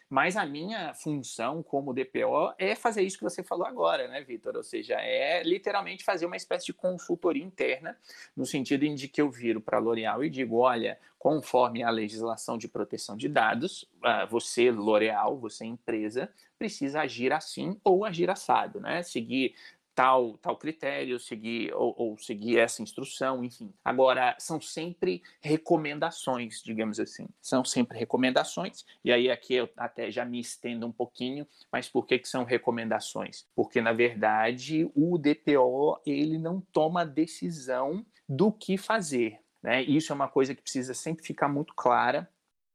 Mas 0.09 0.35
a 0.35 0.43
minha 0.43 0.91
função 0.95 1.61
como 1.61 1.93
DPO 1.93 2.53
é 2.57 2.73
fazer 2.73 3.03
isso 3.03 3.17
que 3.17 3.23
você 3.23 3.43
falou 3.43 3.67
agora, 3.67 4.07
né, 4.07 4.21
Vitor? 4.23 4.55
Ou 4.55 4.63
seja, 4.63 4.95
é 4.95 5.43
literalmente 5.43 6.03
fazer 6.03 6.25
uma 6.25 6.35
espécie 6.35 6.65
de 6.65 6.73
consultoria 6.73 7.43
interna, 7.43 7.95
no 8.35 8.45
sentido 8.45 8.87
de 8.95 9.07
que 9.07 9.21
eu 9.21 9.29
viro 9.29 9.61
para 9.61 9.77
a 9.77 9.79
L'Oréal 9.79 10.23
e 10.23 10.29
digo: 10.29 10.57
olha, 10.57 10.97
conforme 11.19 11.83
a 11.83 11.91
legislação 11.91 12.57
de 12.57 12.67
proteção 12.67 13.15
de 13.15 13.29
dados, 13.29 13.87
ah, 14.03 14.25
você, 14.25 14.71
L'Oréal, 14.71 15.37
você 15.37 15.65
empresa, 15.65 16.29
precisa 16.57 17.01
agir 17.01 17.31
assim 17.31 17.79
ou 17.83 18.03
agir 18.03 18.31
assado, 18.31 18.79
né? 18.79 19.03
Seguir 19.03 19.53
tal, 19.99 20.37
tal 20.37 20.55
critério, 20.55 21.19
seguir 21.19 21.73
ou, 21.73 21.93
ou, 21.97 22.17
seguir 22.17 22.57
essa 22.57 22.81
instrução, 22.81 23.43
enfim. 23.43 23.69
Agora, 23.83 24.33
são 24.39 24.61
sempre 24.61 25.21
recomendações, 25.41 26.61
digamos 26.63 27.01
assim. 27.01 27.27
São 27.41 27.65
sempre 27.65 27.99
recomendações, 27.99 28.85
e 29.03 29.11
aí 29.11 29.29
aqui 29.29 29.55
eu 29.55 29.69
até 29.75 30.09
já 30.09 30.23
me 30.23 30.39
estendo 30.39 30.87
um 30.87 30.91
pouquinho, 30.91 31.45
mas 31.69 31.89
por 31.89 32.05
que, 32.05 32.17
que 32.17 32.29
são 32.29 32.45
recomendações? 32.45 33.45
Porque, 33.53 33.81
na 33.81 33.91
verdade, 33.91 34.89
o 34.95 35.17
DPO 35.17 35.99
ele 36.05 36.37
não 36.37 36.61
toma 36.71 37.05
decisão 37.05 38.05
do 38.25 38.53
que 38.53 38.77
fazer. 38.77 39.41
Né? 39.61 39.83
Isso 39.83 40.13
é 40.13 40.15
uma 40.15 40.29
coisa 40.29 40.55
que 40.55 40.61
precisa 40.61 40.93
sempre 40.93 41.25
ficar 41.25 41.49
muito 41.49 41.73
clara 41.75 42.29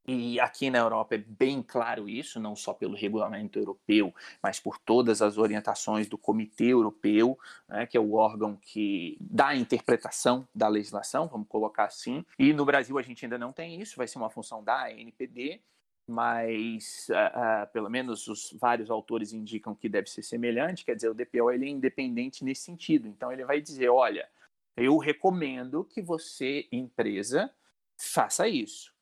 e 0.06 0.38
aqui 0.38 0.68
na 0.68 0.78
Europa 0.78 1.14
é 1.14 1.18
bem 1.18 1.62
claro 1.62 2.08
isso, 2.08 2.38
não 2.38 2.54
só 2.54 2.75
pelo 2.75 2.94
regulamento 2.94 3.58
europeu, 3.58 4.14
mas 4.42 4.61
por 4.61 4.78
todas 4.78 5.23
as 5.23 5.38
orientações 5.38 6.06
do 6.06 6.18
Comitê 6.18 6.66
Europeu, 6.66 7.38
né, 7.66 7.87
que 7.87 7.96
é 7.96 8.00
o 8.00 8.12
órgão 8.14 8.56
que 8.56 9.16
dá 9.18 9.49
a 9.49 9.56
interpretação 9.56 10.46
da 10.54 10.68
legislação, 10.68 11.26
vamos 11.26 11.49
colocar 11.49 11.84
assim. 11.84 12.25
E 12.38 12.52
no 12.52 12.66
Brasil 12.66 12.99
a 12.99 13.02
gente 13.02 13.25
ainda 13.25 13.38
não 13.38 13.52
tem 13.52 13.80
isso, 13.80 13.96
vai 13.96 14.06
ser 14.06 14.18
uma 14.18 14.28
função 14.28 14.62
da 14.62 14.87
ANPD, 14.88 15.62
mas 16.06 17.08
uh, 17.08 17.64
uh, 17.64 17.73
pelo 17.73 17.88
menos 17.88 18.28
os 18.28 18.54
vários 18.61 18.90
autores 18.90 19.32
indicam 19.32 19.75
que 19.75 19.88
deve 19.88 20.11
ser 20.11 20.23
semelhante, 20.23 20.84
quer 20.84 20.94
dizer, 20.94 21.08
o 21.08 21.14
DPO 21.14 21.50
ele 21.50 21.64
é 21.64 21.70
independente 21.70 22.44
nesse 22.44 22.62
sentido. 22.62 23.08
Então 23.08 23.32
ele 23.32 23.44
vai 23.44 23.61
dizer, 23.61 23.88
olha, 23.88 24.28
eu 24.76 24.99
recomendo 24.99 25.82
que 25.84 26.02
você, 26.02 26.68
empresa, 26.70 27.50
faça 27.96 28.46
isso. 28.46 28.93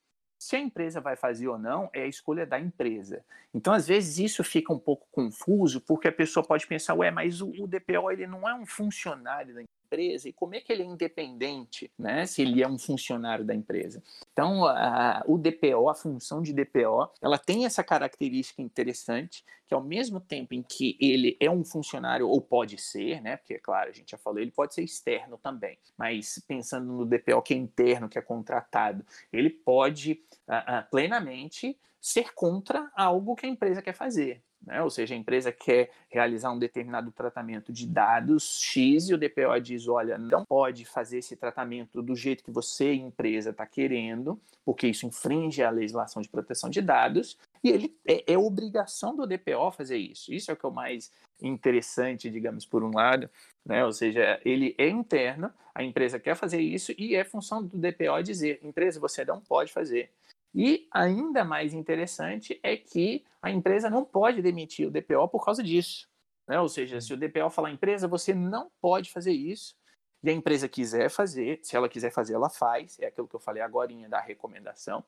Se 0.42 0.56
a 0.56 0.58
empresa 0.58 1.00
vai 1.00 1.14
fazer 1.14 1.46
ou 1.46 1.56
não, 1.56 1.88
é 1.92 2.02
a 2.02 2.06
escolha 2.08 2.44
da 2.44 2.58
empresa. 2.58 3.24
Então, 3.54 3.72
às 3.72 3.86
vezes, 3.86 4.18
isso 4.18 4.42
fica 4.42 4.72
um 4.72 4.78
pouco 4.78 5.06
confuso, 5.12 5.80
porque 5.80 6.08
a 6.08 6.12
pessoa 6.12 6.44
pode 6.44 6.66
pensar, 6.66 6.94
ué, 6.94 7.12
mas 7.12 7.40
o, 7.40 7.64
DPO 7.68 8.10
ele 8.10 8.26
não 8.26 8.48
é 8.48 8.52
um 8.52 8.66
funcionário 8.66 9.54
da 9.54 9.62
empresa 9.62 9.81
e 10.00 10.32
como 10.32 10.54
é 10.54 10.60
que 10.60 10.72
ele 10.72 10.82
é 10.82 10.86
independente, 10.86 11.90
né? 11.98 12.26
Se 12.26 12.42
ele 12.42 12.62
é 12.62 12.68
um 12.68 12.78
funcionário 12.78 13.44
da 13.44 13.54
empresa. 13.54 14.02
Então, 14.32 14.64
a, 14.64 15.22
o 15.26 15.36
DPO, 15.38 15.88
a 15.88 15.94
função 15.94 16.42
de 16.42 16.52
DPO, 16.52 17.10
ela 17.20 17.38
tem 17.38 17.64
essa 17.64 17.82
característica 17.82 18.62
interessante 18.62 19.44
que 19.66 19.74
ao 19.74 19.82
mesmo 19.82 20.20
tempo 20.20 20.54
em 20.54 20.62
que 20.62 20.96
ele 21.00 21.36
é 21.40 21.50
um 21.50 21.64
funcionário 21.64 22.28
ou 22.28 22.40
pode 22.40 22.80
ser, 22.80 23.22
né? 23.22 23.36
Porque 23.36 23.58
claro, 23.58 23.90
a 23.90 23.92
gente 23.92 24.10
já 24.10 24.18
falou, 24.18 24.38
ele 24.38 24.50
pode 24.50 24.74
ser 24.74 24.82
externo 24.82 25.38
também. 25.38 25.78
Mas 25.96 26.42
pensando 26.46 26.92
no 26.92 27.06
DPO 27.06 27.42
que 27.42 27.54
é 27.54 27.56
interno, 27.56 28.08
que 28.08 28.18
é 28.18 28.22
contratado, 28.22 29.04
ele 29.32 29.50
pode 29.50 30.22
uh, 30.48 30.90
plenamente 30.90 31.78
ser 32.00 32.34
contra 32.34 32.90
algo 32.94 33.36
que 33.36 33.46
a 33.46 33.48
empresa 33.48 33.80
quer 33.80 33.94
fazer. 33.94 34.42
Né? 34.66 34.82
Ou 34.82 34.90
seja, 34.90 35.14
a 35.14 35.18
empresa 35.18 35.50
quer 35.50 35.90
realizar 36.08 36.52
um 36.52 36.58
determinado 36.58 37.10
tratamento 37.10 37.72
de 37.72 37.86
dados 37.86 38.60
X 38.62 39.08
e 39.08 39.14
o 39.14 39.18
DPO 39.18 39.60
diz: 39.60 39.88
olha, 39.88 40.16
não 40.16 40.44
pode 40.44 40.84
fazer 40.84 41.18
esse 41.18 41.36
tratamento 41.36 42.00
do 42.00 42.14
jeito 42.14 42.44
que 42.44 42.50
você, 42.50 42.92
empresa, 42.94 43.50
está 43.50 43.66
querendo, 43.66 44.40
porque 44.64 44.86
isso 44.86 45.06
infringe 45.06 45.62
a 45.62 45.70
legislação 45.70 46.22
de 46.22 46.28
proteção 46.28 46.70
de 46.70 46.80
dados, 46.80 47.36
e 47.62 47.70
ele 47.70 47.96
é, 48.06 48.32
é, 48.32 48.38
obrigação 48.38 49.16
do 49.16 49.26
DPO 49.26 49.72
fazer 49.72 49.96
isso. 49.96 50.32
Isso 50.32 50.50
é 50.50 50.54
o 50.54 50.56
que 50.56 50.64
é 50.64 50.68
o 50.68 50.72
mais 50.72 51.10
interessante, 51.40 52.30
digamos, 52.30 52.64
por 52.64 52.84
um 52.84 52.94
lado, 52.94 53.28
né? 53.66 53.84
Ou 53.84 53.92
seja, 53.92 54.40
ele 54.44 54.74
é 54.78 54.88
interno, 54.88 55.50
a 55.74 55.82
empresa 55.82 56.20
quer 56.20 56.36
fazer 56.36 56.60
isso 56.60 56.92
e 56.96 57.16
é 57.16 57.24
função 57.24 57.62
do 57.62 57.76
DPO 57.76 58.22
dizer: 58.22 58.60
empresa, 58.62 59.00
você 59.00 59.24
não 59.24 59.40
pode 59.40 59.72
fazer. 59.72 60.10
E 60.54 60.86
ainda 60.90 61.44
mais 61.44 61.72
interessante 61.72 62.58
é 62.62 62.76
que 62.76 63.24
a 63.40 63.50
empresa 63.50 63.88
não 63.88 64.04
pode 64.04 64.42
demitir 64.42 64.86
o 64.86 64.90
DPO 64.90 65.28
por 65.28 65.44
causa 65.44 65.62
disso. 65.62 66.08
Né? 66.46 66.60
Ou 66.60 66.68
seja, 66.68 67.00
se 67.00 67.12
o 67.12 67.16
DPO 67.16 67.50
falar, 67.50 67.70
empresa, 67.70 68.06
você 68.06 68.34
não 68.34 68.70
pode 68.80 69.10
fazer 69.10 69.32
isso, 69.32 69.74
e 70.22 70.30
a 70.30 70.32
empresa 70.32 70.68
quiser 70.68 71.10
fazer, 71.10 71.60
se 71.62 71.76
ela 71.76 71.88
quiser 71.88 72.12
fazer, 72.12 72.34
ela 72.34 72.48
faz, 72.48 72.98
é 73.00 73.06
aquilo 73.06 73.26
que 73.26 73.34
eu 73.34 73.40
falei 73.40 73.62
agora 73.62 73.82
da 74.08 74.20
recomendação, 74.20 75.04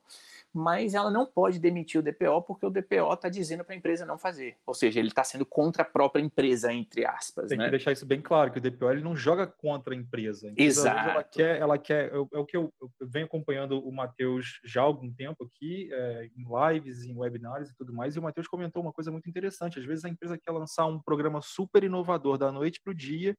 mas 0.53 0.93
ela 0.93 1.09
não 1.09 1.25
pode 1.25 1.59
demitir 1.59 1.99
o 1.99 2.03
DPO 2.03 2.41
porque 2.43 2.65
o 2.65 2.69
DPO 2.69 3.13
está 3.13 3.29
dizendo 3.29 3.63
para 3.63 3.73
a 3.73 3.77
empresa 3.77 4.05
não 4.05 4.17
fazer. 4.17 4.57
Ou 4.65 4.73
seja, 4.73 4.99
ele 4.99 5.09
está 5.09 5.23
sendo 5.23 5.45
contra 5.45 5.83
a 5.83 5.85
própria 5.85 6.21
empresa, 6.21 6.71
entre 6.71 7.05
aspas. 7.05 7.49
Tem 7.49 7.57
né? 7.57 7.65
que 7.65 7.71
deixar 7.71 7.91
isso 7.91 8.05
bem 8.05 8.21
claro, 8.21 8.51
que 8.51 8.59
o 8.59 8.61
DPO 8.61 8.91
ele 8.91 9.01
não 9.01 9.15
joga 9.15 9.47
contra 9.47 9.93
a 9.93 9.97
empresa. 9.97 10.53
Exato. 10.55 11.09
Ela 11.09 11.23
quer, 11.23 11.59
ela 11.59 11.77
quer 11.77 12.13
é, 12.13 12.15
é 12.15 12.39
o 12.39 12.45
que 12.45 12.55
eu, 12.55 12.73
eu, 12.81 12.91
venho 13.01 13.25
acompanhando 13.25 13.79
o 13.79 13.91
Matheus 13.91 14.59
já 14.63 14.81
há 14.81 14.85
algum 14.85 15.11
tempo 15.11 15.43
aqui, 15.43 15.89
é, 15.91 16.29
em 16.35 16.45
lives, 16.73 17.03
em 17.03 17.17
webinars 17.17 17.69
e 17.69 17.75
tudo 17.75 17.93
mais, 17.93 18.15
e 18.15 18.19
o 18.19 18.21
Matheus 18.21 18.47
comentou 18.47 18.81
uma 18.81 18.93
coisa 18.93 19.11
muito 19.11 19.29
interessante. 19.29 19.79
Às 19.79 19.85
vezes 19.85 20.05
a 20.05 20.09
empresa 20.09 20.37
quer 20.37 20.51
lançar 20.51 20.85
um 20.85 20.99
programa 20.99 21.41
super 21.41 21.83
inovador 21.83 22.37
da 22.37 22.51
noite 22.51 22.79
para 22.81 22.91
o 22.91 22.95
dia, 22.95 23.35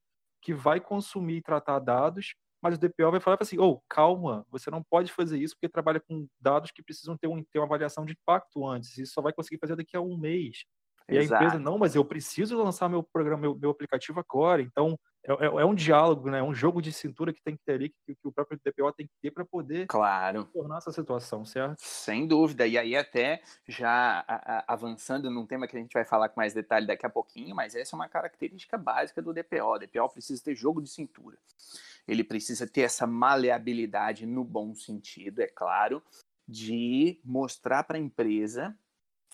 que 0.47 0.55
vai 0.55 0.79
consumir 0.79 1.39
e 1.39 1.43
tratar 1.43 1.81
dados, 1.81 2.37
mas 2.63 2.77
o 2.77 2.79
DPO 2.79 3.11
vai 3.11 3.19
falar 3.19 3.37
assim, 3.41 3.59
oh, 3.59 3.81
calma, 3.89 4.47
você 4.49 4.71
não 4.71 4.81
pode 4.81 5.13
fazer 5.13 5.39
isso 5.39 5.57
porque 5.57 5.69
trabalha 5.69 5.99
com 5.99 6.29
dados 6.41 6.71
que 6.71 6.85
precisam 6.85 7.17
ter, 7.17 7.27
um, 7.27 7.43
ter 7.43 7.59
uma 7.59 7.65
avaliação 7.65 8.05
de 8.05 8.13
impacto 8.13 8.65
antes, 8.65 8.97
isso 8.97 9.13
só 9.13 9.21
vai 9.21 9.33
conseguir 9.33 9.59
fazer 9.59 9.75
daqui 9.75 9.97
a 9.97 10.01
um 10.01 10.17
mês. 10.17 10.59
E 11.11 11.17
Exato. 11.17 11.43
a 11.43 11.47
empresa, 11.47 11.59
não, 11.59 11.79
mas 11.79 11.97
eu 11.97 12.05
preciso 12.05 12.57
lançar 12.63 12.89
meu 12.89 13.03
programa, 13.03 13.43
meu, 13.43 13.57
meu 13.57 13.71
aplicativo 13.71 14.21
agora. 14.21 14.63
Então, 14.63 14.97
é, 15.27 15.33
é, 15.33 15.47
é, 15.47 15.65
um 15.65 15.75
diálogo, 15.75 16.31
né? 16.31 16.39
É 16.39 16.43
um 16.43 16.55
jogo 16.55 16.81
de 16.81 16.93
cintura 16.93 17.33
que 17.33 17.43
tem 17.43 17.57
que 17.57 17.65
ter 17.65 17.73
ali, 17.73 17.89
que, 17.89 18.15
que 18.15 18.29
o 18.29 18.33
próprio 18.33 18.59
DPO 18.65 18.93
tem 18.93 19.07
que 19.07 19.13
ter 19.21 19.33
para 19.33 19.45
poder 19.45 19.87
claro. 19.89 20.45
tornar 20.45 20.79
essa 20.79 20.93
situação, 20.93 21.45
certo? 21.45 21.77
Sem 21.79 22.27
dúvida. 22.27 22.67
E 22.67 22.79
aí, 22.79 22.95
até 22.95 23.43
já 23.67 24.25
a, 24.27 24.59
a, 24.59 24.65
avançando 24.69 25.29
num 25.31 25.45
tema 25.45 25.67
que 25.67 25.77
a 25.77 25.81
gente 25.81 25.93
vai 25.93 26.05
falar 26.05 26.29
com 26.29 26.41
mais 26.41 26.55
detalhe 26.55 26.87
daqui 26.87 27.05
a 27.05 27.11
pouquinho, 27.11 27.57
mas 27.57 27.75
essa 27.75 27.95
é 27.95 27.99
uma 27.99 28.09
característica 28.09 28.79
básica 28.79 29.21
do 29.21 29.35
DPO. 29.35 29.65
O 29.65 29.79
DPO 29.79 30.09
precisa 30.11 30.43
ter 30.43 30.55
jogo 30.55 30.81
de 30.81 30.89
cintura. 30.89 31.37
Ele 32.07 32.23
precisa 32.23 32.67
ter 32.67 32.83
essa 32.83 33.07
maleabilidade 33.07 34.27
no 34.27 34.45
bom 34.45 34.75
sentido, 34.77 35.41
é 35.41 35.49
claro, 35.49 36.01
de 36.47 37.21
mostrar 37.25 37.83
para 37.83 37.97
a 37.97 38.01
empresa 38.01 38.77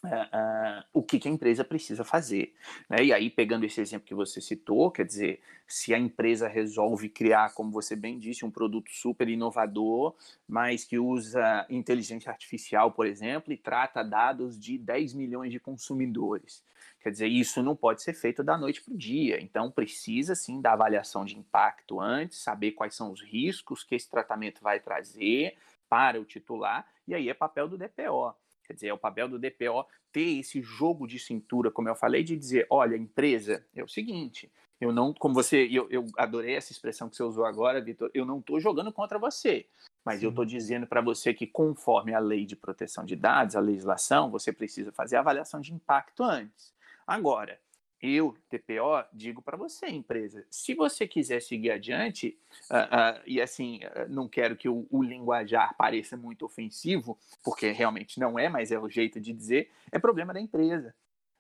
Uh, 0.05 0.83
o 0.93 1.01
que, 1.01 1.21
que, 1.21 1.29
a 1.29 1.31
empresa 1.31 1.63
precisa 1.63 2.03
fazer. 2.03 2.53
Né? 2.91 3.05
E 3.05 3.13
aí, 3.13 3.31
pegando 3.31 3.65
esse 3.65 3.81
exemplo 3.81 4.05
que 4.05 4.15
você 4.15 4.41
citou, 4.41 4.91
quer 4.91 5.07
dizer, 5.07 5.41
se 5.65 5.95
a 5.95 5.99
empresa 5.99 6.49
resolve 6.49 7.09
criar, 7.09 7.55
como 7.55 7.71
você 7.71 7.95
bem 7.95 8.19
disse, 8.19 8.45
um 8.45 8.51
produto 8.51 8.91
super 8.91 9.29
inovador, 9.29 10.13
mas 10.49 10.85
que 10.85 10.99
usa 10.99 11.65
inteligência 11.71 12.33
artificial, 12.33 12.91
por 12.91 13.07
exemplo, 13.07 13.53
e 13.53 13.57
trata 13.57 14.03
dados 14.03 14.59
de 14.59 14.77
10 14.77 15.15
milhões 15.15 15.53
de 15.53 15.61
consumidores. 15.61 16.65
Quer 17.01 17.11
dizer, 17.11 17.29
isso 17.29 17.63
não 17.63 17.77
pode 17.77 18.03
ser 18.03 18.13
feito 18.13 18.43
da 18.43 18.59
noite 18.59 18.83
para 18.83 18.95
o 18.95 18.99
dia. 18.99 19.41
Então, 19.41 19.71
precisa 19.71 20.35
sim 20.35 20.61
da 20.61 20.73
avaliação 20.73 21.25
de 21.25 21.39
impacto 21.39 22.01
antes, 22.01 22.39
saber 22.39 22.73
quais 22.73 22.97
são 22.97 23.13
os 23.13 23.23
riscos 23.23 23.85
que 23.85 23.95
esse 23.95 24.11
tratamento 24.11 24.61
vai 24.61 24.81
trazer 24.81 25.57
para 25.89 26.21
o 26.21 26.25
titular, 26.25 26.87
e 27.07 27.15
aí 27.15 27.29
é 27.29 27.35
papel 27.35 27.69
do 27.69 27.79
DPO 27.79 28.35
Quer 28.65 28.75
dizer, 28.75 28.89
é 28.89 28.95
o 28.95 28.99
papel 28.99 29.29
do 29.29 29.39
DPO 29.39 29.87
ter 30.13 30.39
esse 30.39 30.61
jogo 30.63 31.07
de 31.07 31.19
cintura, 31.19 31.71
como 31.71 31.89
eu 31.89 31.95
falei, 31.95 32.23
de 32.23 32.37
dizer, 32.37 32.67
olha, 32.71 32.97
empresa, 32.97 33.65
é 33.75 33.83
o 33.83 33.89
seguinte, 33.89 34.51
eu 34.81 34.93
não, 34.93 35.15
como 35.15 35.33
você, 35.33 35.69
eu, 35.71 35.89
eu 35.91 36.07
adorei 36.19 36.57
essa 36.57 36.73
expressão 36.73 37.09
que 37.09 37.17
você 37.17 37.23
usou 37.23 37.45
agora, 37.45 37.81
Vitor, 37.81 38.11
eu 38.13 38.27
não 38.27 38.41
estou 38.41 38.59
jogando 38.59 38.93
contra 38.93 39.19
você, 39.19 39.67
mas 40.05 40.19
Sim. 40.19 40.27
eu 40.27 40.31
estou 40.31 40.45
dizendo 40.45 40.87
para 40.89 41.01
você 41.01 41.33
que, 41.33 41.47
conforme 41.47 42.13
a 42.13 42.19
lei 42.19 42.45
de 42.45 42.57
proteção 42.57 43.05
de 43.05 43.15
dados, 43.15 43.55
a 43.55 43.61
legislação, 43.61 44.31
você 44.31 44.53
precisa 44.53 44.91
fazer 44.91 45.17
a 45.17 45.21
avaliação 45.21 45.61
de 45.61 45.73
impacto 45.73 46.25
antes. 46.25 46.75
Agora, 47.07 47.61
eu, 48.03 48.37
TPO, 48.51 49.05
digo 49.13 49.41
para 49.41 49.57
você, 49.57 49.87
empresa, 49.87 50.45
se 50.51 50.75
você 50.75 51.07
quiser 51.07 51.41
seguir 51.41 51.71
adiante, 51.71 52.37
uh, 52.69 52.75
uh, 52.75 53.23
e 53.25 53.41
assim, 53.41 53.79
uh, 53.85 54.09
não 54.09 54.29
quero 54.29 54.57
que 54.57 54.69
o, 54.69 54.87
o, 54.91 55.03
linguajar 55.03 55.77
pareça 55.77 56.17
muito 56.17 56.45
ofensivo, 56.45 57.17
porque 57.45 57.71
realmente 57.71 58.19
não 58.19 58.37
é, 58.37 58.49
mas 58.49 58.73
é 58.73 58.79
o 58.79 58.89
jeito 58.89 59.21
de 59.21 59.33
dizer, 59.33 59.71
é 59.93 59.99
problema 60.01 60.35
da 60.35 60.41
empresa. 60.41 60.93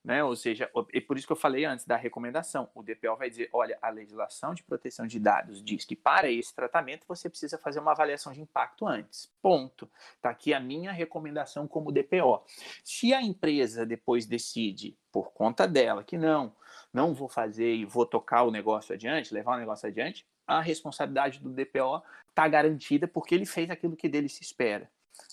Né? 0.04 0.23
Ou 0.25 0.35
seja, 0.35 0.68
é 0.92 1.00
por 1.00 1.16
isso 1.16 1.26
que 1.26 1.32
eu 1.32 1.37
falei 1.37 1.64
antes 1.64 1.85
da 1.85 1.97
recomendação. 1.97 2.68
O 2.75 2.82
DPO 2.82 3.16
vai 3.16 3.30
dizer: 3.30 3.49
olha, 3.52 3.78
a 3.80 3.88
legislação 3.88 4.52
de 4.52 4.62
proteção 4.64 5.06
de 5.06 5.21
dados 5.21 5.62
diz 5.62 5.85
que 5.85 5.94
para 5.94 6.28
esse 6.28 6.52
tratamento 6.52 7.06
você 7.06 7.28
precisa 7.28 7.56
fazer 7.56 7.78
uma 7.78 7.92
avaliação 7.92 8.32
de 8.32 8.40
impacto 8.40 8.87
antes. 8.87 9.32
Ponto. 9.40 9.88
Está 10.16 10.30
aqui 10.30 10.52
a 10.52 10.59
minha 10.59 10.90
recomendação 10.90 11.68
como 11.68 11.92
DPO. 11.92 12.44
Se 12.82 13.14
a 13.14 13.23
empresa 13.23 13.87
depois 13.87 14.26
decide, 14.26 14.99
por 15.12 15.32
conta 15.32 15.68
dela, 15.68 16.02
que 16.02 16.18
não, 16.18 16.52
não 16.92 17.14
vou 17.14 17.28
fazer 17.28 17.73
e 17.73 17.85
vou 17.85 18.04
tocar 18.04 18.42
o 18.42 18.50
negócio 18.50 18.92
adiante, 18.94 19.32
levar 19.32 19.54
o 19.54 19.61
negócio 19.61 19.88
adiante, 19.88 20.26
a 20.44 20.61
responsabilidade 20.61 21.38
do 21.38 21.50
DPO 21.50 22.02
está 22.28 22.49
garantida 22.49 23.06
porque 23.06 23.37
ele 23.37 23.47
fez 23.47 23.71
aquilo 23.71 23.97
que 23.97 24.09
dele 24.09 24.28
se 24.28 24.42
espera. 24.42 24.90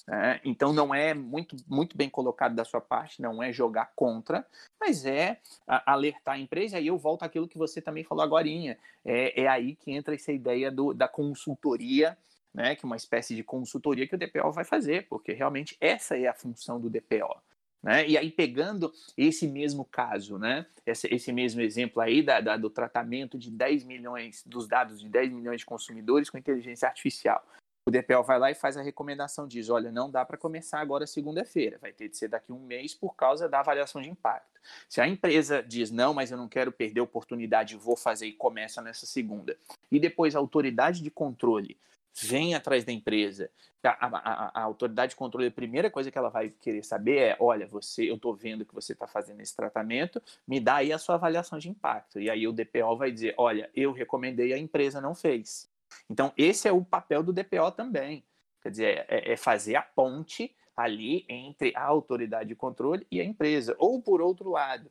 Né? 0.10 0.42
Então 0.44 0.74
não 0.74 0.94
é 0.94 1.13
muito, 1.13 1.56
muito 1.68 1.96
bem 1.96 2.10
colocado 2.10 2.56
da 2.56 2.66
sua 2.66 2.82
parte, 2.82 3.22
não 3.22 3.44
é 3.44 3.54
jogar 3.54 3.92
contra, 3.96 4.44
mas 4.80 5.06
é 5.06 5.39
alertar 5.68 6.34
a 6.36 6.39
empresa. 6.39 6.75
E 6.75 6.80
aí 6.80 6.88
eu 6.88 6.98
volto 6.98 7.22
àquilo 7.22 7.48
que 7.48 7.60
você 7.60 7.80
também 7.80 8.04
falou 8.04 8.24
agora. 8.24 8.48
É, 9.06 9.44
é 9.44 9.48
aí 9.48 9.75
que 9.75 9.92
entra 9.92 10.16
essa 10.16 10.32
ideia 10.32 10.72
do, 10.72 10.94
da 10.94 11.08
consultoria 11.08 12.18
né, 12.51 12.75
que 12.75 12.84
é 12.84 12.88
uma 12.88 12.96
espécie 12.96 13.36
de 13.36 13.44
consultoria 13.44 14.08
que 14.08 14.16
o 14.16 14.18
DPO 14.18 14.51
vai 14.51 14.66
fazer, 14.66 15.08
porque 15.08 15.34
realmente 15.34 15.78
essa 15.80 16.18
é 16.18 16.28
a 16.28 16.34
função 16.34 16.82
do 16.82 16.89
DPO. 16.89 17.39
Né? 17.82 18.10
E 18.10 18.18
aí, 18.18 18.32
pegando 18.32 18.92
esse 19.16 19.48
mesmo 19.48 19.86
caso, 19.86 20.39
né? 20.39 20.66
esse, 20.86 21.08
esse 21.13 21.32
mesmo 21.32 21.62
exemplo 21.62 22.01
aí 22.01 22.24
da, 22.24 22.42
da, 22.42 22.58
do 22.58 22.70
tratamento 22.70 23.38
de 23.38 23.51
10 23.51 23.84
milhões, 23.84 24.44
dos 24.46 24.68
dados 24.68 25.00
de 25.00 25.08
10 25.08 25.32
milhões 25.32 25.62
de 25.62 25.66
consumidores 25.66 26.30
com 26.30 26.38
inteligência 26.38 26.88
artificial. 26.88 27.46
O 27.89 27.91
DPO 27.91 28.22
vai 28.22 28.38
lá 28.38 28.51
e 28.51 28.53
faz 28.53 28.77
a 28.77 28.84
recomendação, 28.84 29.48
diz, 29.48 29.67
olha, 29.67 29.91
não 29.91 30.12
dá 30.12 30.24
para 30.24 30.38
começar 30.38 30.79
agora 30.79 31.08
segunda-feira, 31.08 31.79
vai 31.81 31.91
ter 31.91 32.08
de 32.08 32.15
ser 32.15 32.27
daqui 32.27 32.51
a 32.51 32.53
um 32.53 32.60
mês 32.60 32.93
por 32.93 33.15
causa 33.15 33.50
da 33.50 33.62
avaliação 33.62 34.00
de 34.00 34.08
impacto. 34.08 34.62
Se 34.88 35.01
a 35.01 35.08
empresa 35.08 35.63
diz, 35.63 35.89
não, 35.89 36.13
mas 36.13 36.29
eu 36.29 36.38
não 36.38 36.48
quero 36.48 36.72
perder 36.72 37.00
a 37.00 37.03
oportunidade, 37.03 37.75
vou 37.75 37.96
fazer 37.96 38.27
e 38.27 38.34
começa 38.34 38.79
nessa 38.79 39.08
segunda, 39.08 39.58
e 39.91 40.00
depois 40.00 40.36
a 40.36 40.39
autoridade 40.39 41.01
de 41.01 41.10
controle 41.10 41.79
vem 42.13 42.53
atrás 42.53 42.84
da 42.84 42.91
empresa. 42.91 43.50
A, 43.81 44.05
a, 44.05 44.60
a, 44.60 44.62
autoridade 44.62 45.12
de 45.12 45.15
controle, 45.15 45.48
a 45.48 45.51
primeira 45.51 45.89
coisa 45.89 46.12
que 46.12 46.17
ela 46.17 46.29
vai 46.29 46.50
querer 46.50 46.84
saber 46.84 47.17
é: 47.17 47.38
olha, 47.39 47.65
você, 47.65 48.08
eu 48.08 48.15
estou 48.15 48.36
vendo 48.36 48.65
que 48.65 48.75
você 48.75 48.93
está 48.93 49.08
fazendo 49.08 49.41
esse 49.41 49.55
tratamento, 49.55 50.22
me 50.48 50.60
dá 50.60 50.75
aí 50.75 50.91
a 50.91 50.98
sua 50.98 51.15
avaliação 51.15 51.58
de 51.58 51.69
impacto. 51.69 52.19
E 52.19 52.29
aí 52.29 52.46
o 52.46 52.51
DPO 52.51 52.98
vai 52.98 53.10
dizer: 53.10 53.34
olha, 53.38 53.69
eu 53.74 53.93
recomendei, 53.93 54.53
a 54.53 54.58
empresa 54.58 55.00
não 55.00 55.15
fez. 55.15 55.68
Então, 56.10 56.34
esse 56.38 56.67
é 56.67 56.72
o 56.72 56.84
papel 56.84 57.24
do 57.24 57.34
DPO 57.34 57.72
também. 57.75 58.24
Quer 58.62 58.69
dizer, 58.69 59.05
é, 59.08 59.34
é 59.34 59.38
fazer 59.38 59.75
a 59.75 59.81
ponte 59.81 60.55
ali 60.75 61.25
entre 61.27 61.74
a 61.75 61.84
autoridade 61.84 62.50
de 62.50 62.55
controle 62.55 63.05
e 63.12 63.19
a 63.19 63.24
empresa. 63.24 63.75
Ou, 63.77 64.01
por 64.01 64.22
outro 64.22 64.50
lado, 64.50 64.89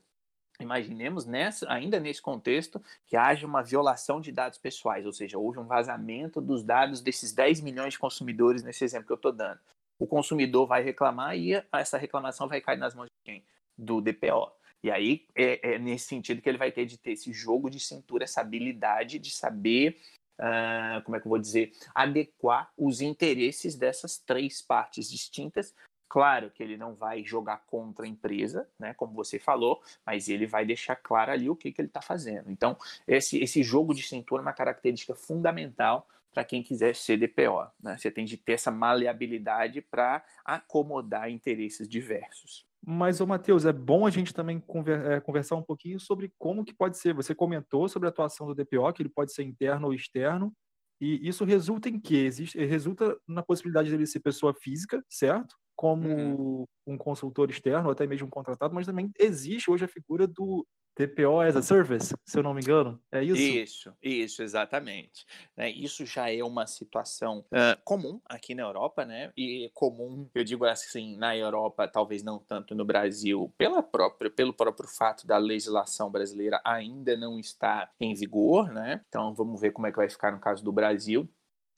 imaginemos 0.61 1.25
nessa, 1.25 1.71
ainda 1.73 1.99
nesse 1.99 2.21
contexto 2.21 2.83
que 3.07 3.17
haja 3.17 3.47
uma 3.47 3.62
violação 3.62 4.21
de 4.21 4.33
dados 4.33 4.59
pessoais, 4.59 5.07
ou 5.07 5.12
seja, 5.12 5.38
houve 5.38 5.59
um 5.59 5.67
vazamento 5.67 6.40
dos 6.40 6.62
dados 6.62 7.00
desses 7.00 7.33
10 7.33 7.61
milhões 7.61 7.95
de 7.95 7.99
consumidores 7.99 8.62
nesse 8.62 8.85
exemplo 8.85 9.07
que 9.07 9.12
eu 9.12 9.17
estou 9.17 9.33
dando. 9.33 9.61
O 9.99 10.07
consumidor 10.07 10.67
vai 10.67 10.83
reclamar 10.83 11.37
e 11.37 11.52
essa 11.73 11.99
reclamação 11.99 12.49
vai 12.49 12.61
cair 12.61 12.78
nas 12.78 12.95
mãos 12.95 13.07
de 13.07 13.33
quem? 13.33 13.45
Do 13.76 14.00
DPO. 14.00 14.52
E 14.83 14.90
aí 14.90 15.26
é, 15.35 15.75
é 15.75 15.78
nesse 15.78 16.07
sentido 16.07 16.40
que 16.40 16.49
ele 16.49 16.59
vai 16.59 16.71
ter 16.71 16.87
de 16.87 16.99
ter 16.99 17.12
esse 17.12 17.33
jogo 17.33 17.69
de 17.69 17.81
cintura, 17.81 18.25
essa 18.25 18.40
habilidade 18.40 19.19
de 19.19 19.31
saber, 19.31 19.99
uh, 20.38 21.02
como 21.04 21.16
é 21.16 21.21
que 21.21 21.26
eu 21.26 21.30
vou 21.30 21.38
dizer, 21.38 21.73
adequar 21.95 22.71
os 22.76 23.00
interesses 23.00 23.75
dessas 23.75 24.18
três 24.18 24.62
partes 24.62 25.11
distintas 25.11 25.75
Claro 26.09 26.50
que 26.50 26.62
ele 26.62 26.76
não 26.76 26.95
vai 26.95 27.23
jogar 27.23 27.59
contra 27.66 28.07
a 28.07 28.09
empresa, 28.09 28.66
né, 28.78 28.95
como 28.95 29.12
você 29.12 29.38
falou, 29.38 29.83
mas 30.07 30.28
ele 30.28 30.47
vai 30.47 30.64
deixar 30.64 30.97
claro 30.97 31.33
ali 31.33 31.50
o 31.50 31.57
que, 31.57 31.71
que 31.71 31.83
ele 31.83 31.88
está 31.88 32.00
fazendo. 32.00 32.50
Então, 32.50 32.76
esse, 33.07 33.38
esse 33.38 33.62
jogo 33.62 33.92
de 33.92 34.02
cintura 34.02 34.40
é 34.40 34.45
uma 34.47 34.54
característica 34.54 35.14
fundamental 35.14 36.09
para 36.33 36.45
quem 36.45 36.62
quiser 36.62 36.95
ser 36.95 37.18
DPO. 37.18 37.71
Né? 37.83 37.97
Você 37.99 38.11
tem 38.11 38.25
de 38.25 38.38
ter 38.38 38.52
essa 38.52 38.71
maleabilidade 38.71 39.83
para 39.83 40.25
acomodar 40.45 41.30
interesses 41.30 41.87
diversos. 41.87 42.66
Mas, 42.85 43.20
ô 43.20 43.26
Matheus, 43.26 43.64
é 43.64 43.73
bom 43.73 44.06
a 44.06 44.11
gente 44.11 44.32
também 44.32 44.62
é, 45.06 45.20
conversar 45.20 45.56
um 45.56 45.62
pouquinho 45.62 45.99
sobre 46.00 46.32
como 46.38 46.64
que 46.64 46.75
pode 46.75 46.97
ser. 46.97 47.14
Você 47.14 47.35
comentou 47.35 47.88
sobre 47.88 48.08
a 48.08 48.11
atuação 48.11 48.47
do 48.47 48.54
DPO, 48.54 48.92
que 48.92 49.02
ele 49.02 49.08
pode 49.08 49.32
ser 49.32 49.42
interno 49.42 49.88
ou 49.88 49.94
externo, 49.94 50.54
e 51.00 51.28
isso 51.28 51.44
resulta 51.44 51.88
em 51.88 52.00
quê? 52.00 52.16
Existe, 52.16 52.58
resulta 52.64 53.16
na 53.26 53.42
possibilidade 53.42 53.90
dele 53.90 54.06
ser 54.06 54.20
pessoa 54.20 54.54
física, 54.54 55.04
certo? 55.08 55.54
Como 55.78 56.08
uhum. 56.08 56.64
um 56.88 56.99
consultor 56.99 57.49
externo, 57.49 57.87
ou 57.87 57.92
até 57.92 58.04
mesmo 58.04 58.26
um 58.26 58.30
contratado, 58.30 58.75
mas 58.75 58.85
também 58.85 59.12
existe 59.16 59.70
hoje 59.70 59.85
a 59.85 59.88
figura 59.88 60.26
do 60.26 60.66
TPO 60.97 61.40
as 61.40 61.54
a 61.54 61.62
Service, 61.62 62.12
se 62.26 62.37
eu 62.37 62.42
não 62.42 62.52
me 62.52 62.61
engano. 62.61 63.00
É 63.12 63.23
isso? 63.23 63.40
Isso, 63.40 63.94
isso, 64.02 64.42
exatamente. 64.42 65.25
Né, 65.56 65.70
isso 65.70 66.04
já 66.04 66.28
é 66.28 66.42
uma 66.42 66.66
situação 66.66 67.45
uh, 67.52 67.80
comum 67.84 68.21
aqui 68.25 68.56
na 68.56 68.64
Europa, 68.64 69.04
né? 69.04 69.30
E 69.36 69.71
comum, 69.73 70.28
eu 70.34 70.43
digo 70.43 70.64
assim, 70.64 71.17
na 71.17 71.36
Europa, 71.36 71.86
talvez 71.86 72.25
não 72.25 72.41
tanto 72.41 72.75
no 72.75 72.84
Brasil, 72.84 73.54
pela 73.56 73.80
própria, 73.80 74.28
pelo 74.28 74.52
próprio 74.52 74.88
fato 74.88 75.28
da 75.28 75.38
legislação 75.38 76.10
brasileira 76.10 76.60
ainda 76.64 77.17
não 77.17 77.38
estar 77.38 77.93
em 78.00 78.12
vigor, 78.14 78.73
né? 78.73 79.00
Então 79.06 79.32
vamos 79.32 79.60
ver 79.60 79.71
como 79.71 79.86
é 79.86 79.93
que 79.93 79.99
vai 79.99 80.10
ficar 80.10 80.32
no 80.32 80.41
caso 80.41 80.64
do 80.64 80.73
Brasil. 80.73 81.28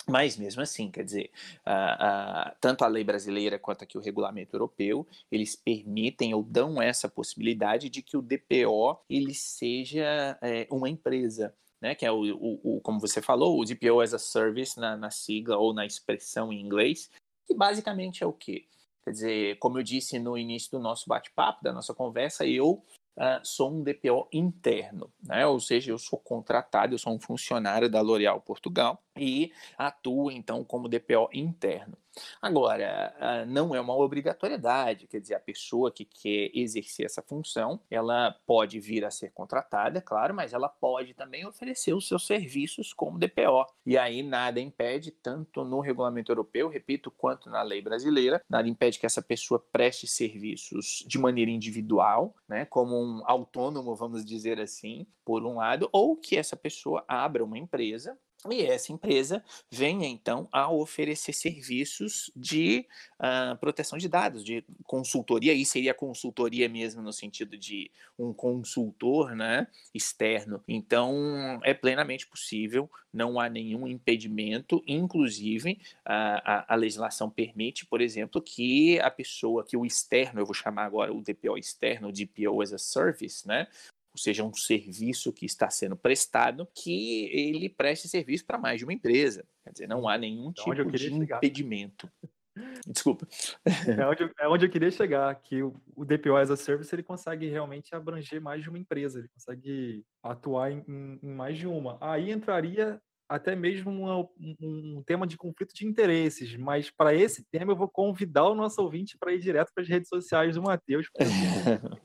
Mas 0.09 0.37
mesmo 0.37 0.63
assim, 0.63 0.91
quer 0.91 1.05
dizer, 1.05 1.31
uh, 1.67 2.51
uh, 2.51 2.57
tanto 2.61 2.85
a 2.85 2.89
lei 2.89 3.05
brasileira 3.05 3.59
quanto 3.59 3.85
aqui 3.85 3.99
o 3.99 4.01
regulamento 4.01 4.57
europeu, 4.57 5.07
eles 5.31 5.55
permitem 5.55 6.35
ou 6.35 6.43
dão 6.43 6.81
essa 6.81 7.09
possibilidade 7.09 7.89
de 7.89 8.03
que 8.03 8.17
o 8.17 8.23
DPO 8.23 8.99
ele 9.09 9.35
seja 9.35 10.39
é, 10.41 10.67
uma 10.71 10.89
empresa, 10.89 11.55
né? 11.81 11.95
Que 11.95 12.07
é 12.07 12.11
o, 12.11 12.23
o, 12.35 12.77
o, 12.77 12.81
como 12.81 12.99
você 12.99 13.21
falou, 13.21 13.61
o 13.61 13.65
DPO 13.65 14.01
as 14.01 14.15
a 14.15 14.19
Service 14.19 14.79
na, 14.81 14.97
na 14.97 15.11
sigla 15.11 15.59
ou 15.59 15.73
na 15.73 15.87
expressão 15.87 16.53
em 16.53 16.61
inglês, 16.61 17.11
que 17.47 17.55
basicamente 17.55 18.25
é 18.25 18.27
o 18.27 18.33
quê? 18.33 18.65
Quer 19.05 19.11
dizer, 19.11 19.59
como 19.59 19.79
eu 19.79 19.83
disse 19.83 20.19
no 20.19 20.37
início 20.37 20.71
do 20.71 20.79
nosso 20.79 21.09
bate-papo, 21.09 21.65
da 21.65 21.73
nossa 21.73 21.95
conversa, 21.95 22.47
eu 22.47 22.83
uh, 23.21 23.41
sou 23.45 23.71
um 23.71 23.83
DPO 23.83 24.29
interno, 24.33 25.13
né? 25.23 25.47
ou 25.47 25.61
seja, 25.61 25.93
eu 25.93 25.99
sou 25.99 26.19
contratado, 26.19 26.95
eu 26.95 26.99
sou 26.99 27.13
um 27.13 27.21
funcionário 27.21 27.89
da 27.89 28.01
L'Oréal 28.01 28.41
Portugal 28.41 29.03
e 29.17 29.53
atuo 29.77 30.31
então 30.31 30.65
como 30.65 30.89
DPO 30.89 31.29
interno. 31.33 31.97
Agora, 32.41 33.15
ah, 33.19 33.45
não 33.47 33.75
é 33.75 33.81
uma 33.81 33.95
obrigatoriedade, 33.95 35.07
quer 35.07 35.21
dizer, 35.21 35.35
a 35.35 35.41
pessoa 35.41 35.91
que 35.91 36.05
quer 36.05 36.51
exercer 36.55 37.07
essa 37.07 37.23
função, 37.23 37.81
ela 37.91 38.37
pode 38.47 38.81
vir 38.81 39.05
a 39.05 39.11
ser 39.11 39.31
contratada, 39.31 39.99
é 39.99 40.01
claro, 40.01 40.35
mas 40.35 40.53
ela 40.53 40.69
pode 40.69 41.15
também 41.15 41.47
oferecer 41.47 41.95
os 41.95 42.09
seus 42.09 42.27
serviços 42.27 42.93
como 42.93 43.19
DPO. 43.19 43.67
E 43.87 43.97
aí 43.97 44.23
nada 44.23 44.61
impede, 44.61 45.11
tanto 45.11 45.65
no 45.65 45.81
regulamento 45.81 46.33
europeu, 46.33 46.69
repito, 46.69 47.11
quanto 47.11 47.49
na 47.49 47.63
lei 47.63 47.81
brasileira, 47.81 48.43
nada 48.49 48.69
impede 48.69 48.99
que 48.99 49.07
essa 49.07 49.23
pessoa 49.23 49.65
preste 49.73 50.07
serviços 50.07 51.05
de 51.07 51.19
maneira 51.19 51.51
individual, 51.51 52.35
né, 52.49 52.65
como 52.65 52.97
um 52.97 53.23
autônomo, 53.25 53.95
vamos 53.95 54.25
dizer 54.25 54.61
assim, 54.61 55.07
por 55.25 55.45
um 55.45 55.57
lado, 55.57 55.89
ou 55.93 56.17
que 56.17 56.37
essa 56.37 56.57
pessoa 56.57 57.05
abra 57.07 57.45
uma 57.45 57.59
empresa 57.59 58.19
e 58.49 58.63
essa 58.63 58.93
empresa 58.93 59.45
venha 59.71 60.07
então 60.07 60.49
a 60.51 60.71
oferecer 60.71 61.33
serviços 61.33 62.31
de 62.35 62.87
uh, 63.19 63.57
proteção 63.59 63.99
de 63.99 64.09
dados, 64.09 64.43
de 64.43 64.65
consultoria, 64.85 65.53
aí 65.53 65.67
seria 65.67 65.93
consultoria 65.93 66.69
mesmo 66.69 67.03
no 67.03 67.13
sentido 67.13 67.59
de 67.59 67.91
um 68.19 68.33
consultor 68.33 69.35
né, 69.35 69.67
externo. 69.95 70.63
Então 70.67 71.61
é 71.63 71.75
plenamente 71.75 72.27
possível, 72.27 72.91
não 73.13 73.39
há 73.39 73.49
nenhum 73.49 73.87
impedimento, 73.87 74.83
inclusive 74.87 75.79
a, 76.05 76.73
a, 76.73 76.75
a 76.75 76.77
legislação 76.77 77.29
permite, 77.29 77.85
por 77.85 78.01
exemplo, 78.01 78.41
que 78.41 78.99
a 79.01 79.11
pessoa, 79.11 79.65
que 79.65 79.77
o 79.77 79.85
externo, 79.85 80.41
eu 80.41 80.47
vou 80.47 80.55
chamar 80.55 80.85
agora 80.85 81.13
o 81.13 81.21
DPO 81.21 81.59
externo, 81.59 82.09
o 82.09 82.13
DPO 82.13 82.63
as 82.63 82.73
a 82.73 82.79
service, 82.79 83.47
né, 83.47 83.67
ou 84.13 84.19
seja, 84.19 84.45
um 84.45 84.53
serviço 84.53 85.33
que 85.33 85.47
está 85.47 85.71
sendo 85.71 85.97
prestado, 85.97 86.69
que 86.75 87.31
ele 87.33 87.69
preste 87.69 88.09
serviço 88.09 88.45
para 88.45 88.59
mais 88.59 88.79
de 88.79 88.85
uma 88.85 88.93
empresa. 88.93 89.47
Quer 89.65 89.73
dizer, 89.73 89.87
não 89.87 90.09
há 90.09 90.19
nenhum 90.19 90.53
tipo 90.53 90.75
de 90.91 90.99
chegar. 90.99 91.37
impedimento. 91.37 92.11
Desculpa. 92.87 93.27
É 93.65 94.07
onde, 94.07 94.33
é 94.39 94.49
onde 94.49 94.67
eu 94.67 94.71
queria 94.71 94.91
chegar, 94.91 95.35
que 95.37 95.63
o, 95.63 95.81
o 95.95 96.05
DPO 96.05 96.37
as 96.37 96.51
a 96.51 96.57
Service 96.57 96.93
ele 96.95 97.03
consegue 97.03 97.47
realmente 97.47 97.95
abranger 97.95 98.41
mais 98.41 98.63
de 98.63 98.69
uma 98.69 98.79
empresa, 98.79 99.21
ele 99.21 99.29
consegue 99.29 100.05
atuar 100.23 100.73
em, 100.73 100.85
em, 100.89 101.21
em 101.23 101.35
mais 101.35 101.57
de 101.57 101.67
uma. 101.67 101.97
Aí 102.01 102.33
entraria 102.33 103.01
até 103.29 103.55
mesmo 103.55 103.91
uma, 103.93 104.19
um, 104.19 104.57
um, 104.99 105.03
tema 105.07 105.25
de 105.25 105.37
conflito 105.37 105.73
de 105.73 105.87
interesses, 105.87 106.57
mas 106.57 106.91
para 106.91 107.15
esse 107.15 107.45
tema 107.49 107.71
eu 107.71 107.77
vou 107.77 107.89
convidar 107.89 108.49
o 108.49 108.57
nosso 108.57 108.83
ouvinte 108.83 109.17
para 109.17 109.33
ir 109.33 109.39
direto 109.39 109.71
para 109.73 109.83
as 109.83 109.89
redes 109.89 110.09
sociais 110.09 110.57
do 110.57 110.63
Matheus, 110.63 111.07
porque 111.09 111.31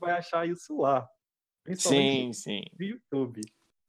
vai 0.00 0.12
achar 0.12 0.48
isso 0.48 0.76
lá. 0.80 1.04
Sim, 1.74 2.32
sim. 2.32 2.62
YouTube. 2.78 3.40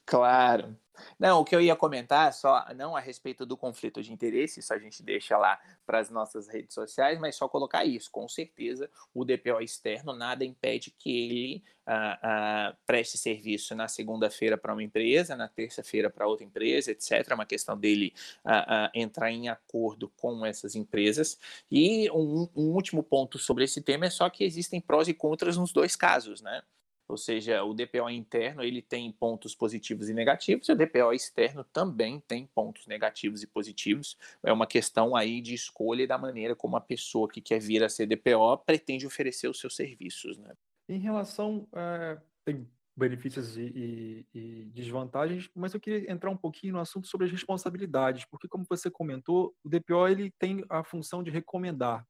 Claro. 0.05 0.75
Não, 1.19 1.41
o 1.41 1.45
que 1.45 1.55
eu 1.55 1.61
ia 1.61 1.75
comentar, 1.75 2.33
só 2.33 2.65
não 2.75 2.95
a 2.95 2.99
respeito 2.99 3.45
do 3.45 3.57
conflito 3.57 4.01
de 4.01 4.11
interesse, 4.11 4.59
isso 4.59 4.73
a 4.73 4.79
gente 4.79 5.03
deixa 5.03 5.37
lá 5.37 5.59
para 5.85 5.99
as 5.99 6.09
nossas 6.09 6.47
redes 6.47 6.73
sociais, 6.73 7.19
mas 7.19 7.35
só 7.35 7.47
colocar 7.47 7.85
isso. 7.85 8.09
Com 8.09 8.27
certeza, 8.27 8.89
o 9.13 9.23
DPO 9.23 9.61
externo 9.61 10.13
nada 10.13 10.43
impede 10.43 10.91
que 10.91 11.11
ele 11.11 11.63
ah, 11.85 12.19
ah, 12.23 12.75
preste 12.85 13.17
serviço 13.17 13.75
na 13.75 13.87
segunda-feira 13.87 14.57
para 14.57 14.73
uma 14.73 14.81
empresa, 14.81 15.35
na 15.35 15.47
terça-feira 15.47 16.09
para 16.09 16.27
outra 16.27 16.45
empresa, 16.45 16.91
etc. 16.91 17.11
É 17.29 17.33
uma 17.33 17.45
questão 17.45 17.77
dele 17.77 18.13
ah, 18.43 18.89
entrar 18.93 19.29
em 19.31 19.49
acordo 19.49 20.11
com 20.17 20.45
essas 20.45 20.75
empresas. 20.75 21.37
E 21.69 22.09
um, 22.11 22.49
um 22.55 22.71
último 22.71 23.03
ponto 23.03 23.37
sobre 23.37 23.63
esse 23.65 23.81
tema 23.81 24.05
é 24.05 24.09
só 24.09 24.29
que 24.29 24.43
existem 24.43 24.81
prós 24.81 25.07
e 25.07 25.13
contras 25.13 25.57
nos 25.57 25.71
dois 25.71 25.95
casos, 25.95 26.41
né? 26.41 26.61
Ou 27.07 27.17
seja, 27.17 27.63
o 27.63 27.73
DPO 27.73 28.09
interno 28.09 28.63
ele 28.63 28.81
tem 28.81 29.11
pontos 29.11 29.55
positivos 29.55 30.09
e 30.09 30.13
negativos, 30.13 30.67
e 30.67 30.71
o 30.71 30.75
DPO 30.75 31.13
externo 31.13 31.63
também 31.63 32.19
tem 32.19 32.45
pontos 32.47 32.85
negativos 32.87 33.43
e 33.43 33.47
positivos. 33.47 34.17
É 34.43 34.51
uma 34.51 34.67
questão 34.67 35.15
aí 35.15 35.41
de 35.41 35.53
escolha 35.53 36.03
e 36.03 36.07
da 36.07 36.17
maneira 36.17 36.55
como 36.55 36.75
a 36.75 36.81
pessoa 36.81 37.29
que 37.29 37.41
quer 37.41 37.59
vir 37.59 37.83
a 37.83 37.89
ser 37.89 38.05
DPO 38.05 38.57
pretende 38.65 39.07
oferecer 39.07 39.47
os 39.47 39.59
seus 39.59 39.75
serviços. 39.75 40.37
Né? 40.37 40.53
Em 40.89 40.99
relação. 40.99 41.67
É, 41.73 42.17
tem 42.43 42.67
benefícios 42.97 43.55
e, 43.57 43.61
e, 43.61 44.25
e, 44.33 44.65
desvantagens, 44.73 45.47
mas 45.53 45.73
eu 45.73 45.79
queria 45.79 46.11
entrar 46.11 46.31
um 46.31 46.37
pouquinho 46.37 46.73
no 46.73 46.79
assunto 46.79 47.07
sobre 47.07 47.25
as 47.25 47.31
responsabilidades, 47.31 48.25
porque 48.25 48.47
como 48.47 48.65
você 48.67 48.89
comentou, 48.89 49.55
o 49.63 49.69
DPO 49.69 50.07
ele 50.07 50.31
tem 50.39 50.65
a 50.67 50.83
função 50.83 51.21
de 51.21 51.29
recomendar 51.29 52.07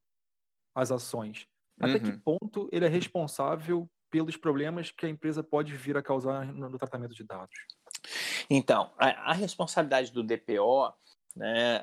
as 0.73 0.89
ações. 0.89 1.45
Até 1.79 1.95
uhum. 1.95 1.99
que 1.99 2.17
ponto 2.19 2.69
ele 2.71 2.85
é 2.85 2.87
responsável 2.87 3.89
pelos 4.09 4.37
problemas 4.37 4.91
que 4.91 5.05
a 5.05 5.09
empresa 5.09 5.43
pode 5.43 5.75
vir 5.75 5.97
a 5.97 6.01
causar 6.01 6.45
no, 6.45 6.69
no 6.69 6.77
tratamento 6.77 7.13
de 7.13 7.23
dados? 7.23 7.55
Então, 8.49 8.91
a, 8.97 9.31
a 9.31 9.33
responsabilidade 9.33 10.11
do 10.11 10.23
DPO 10.23 10.93
né? 11.35 11.81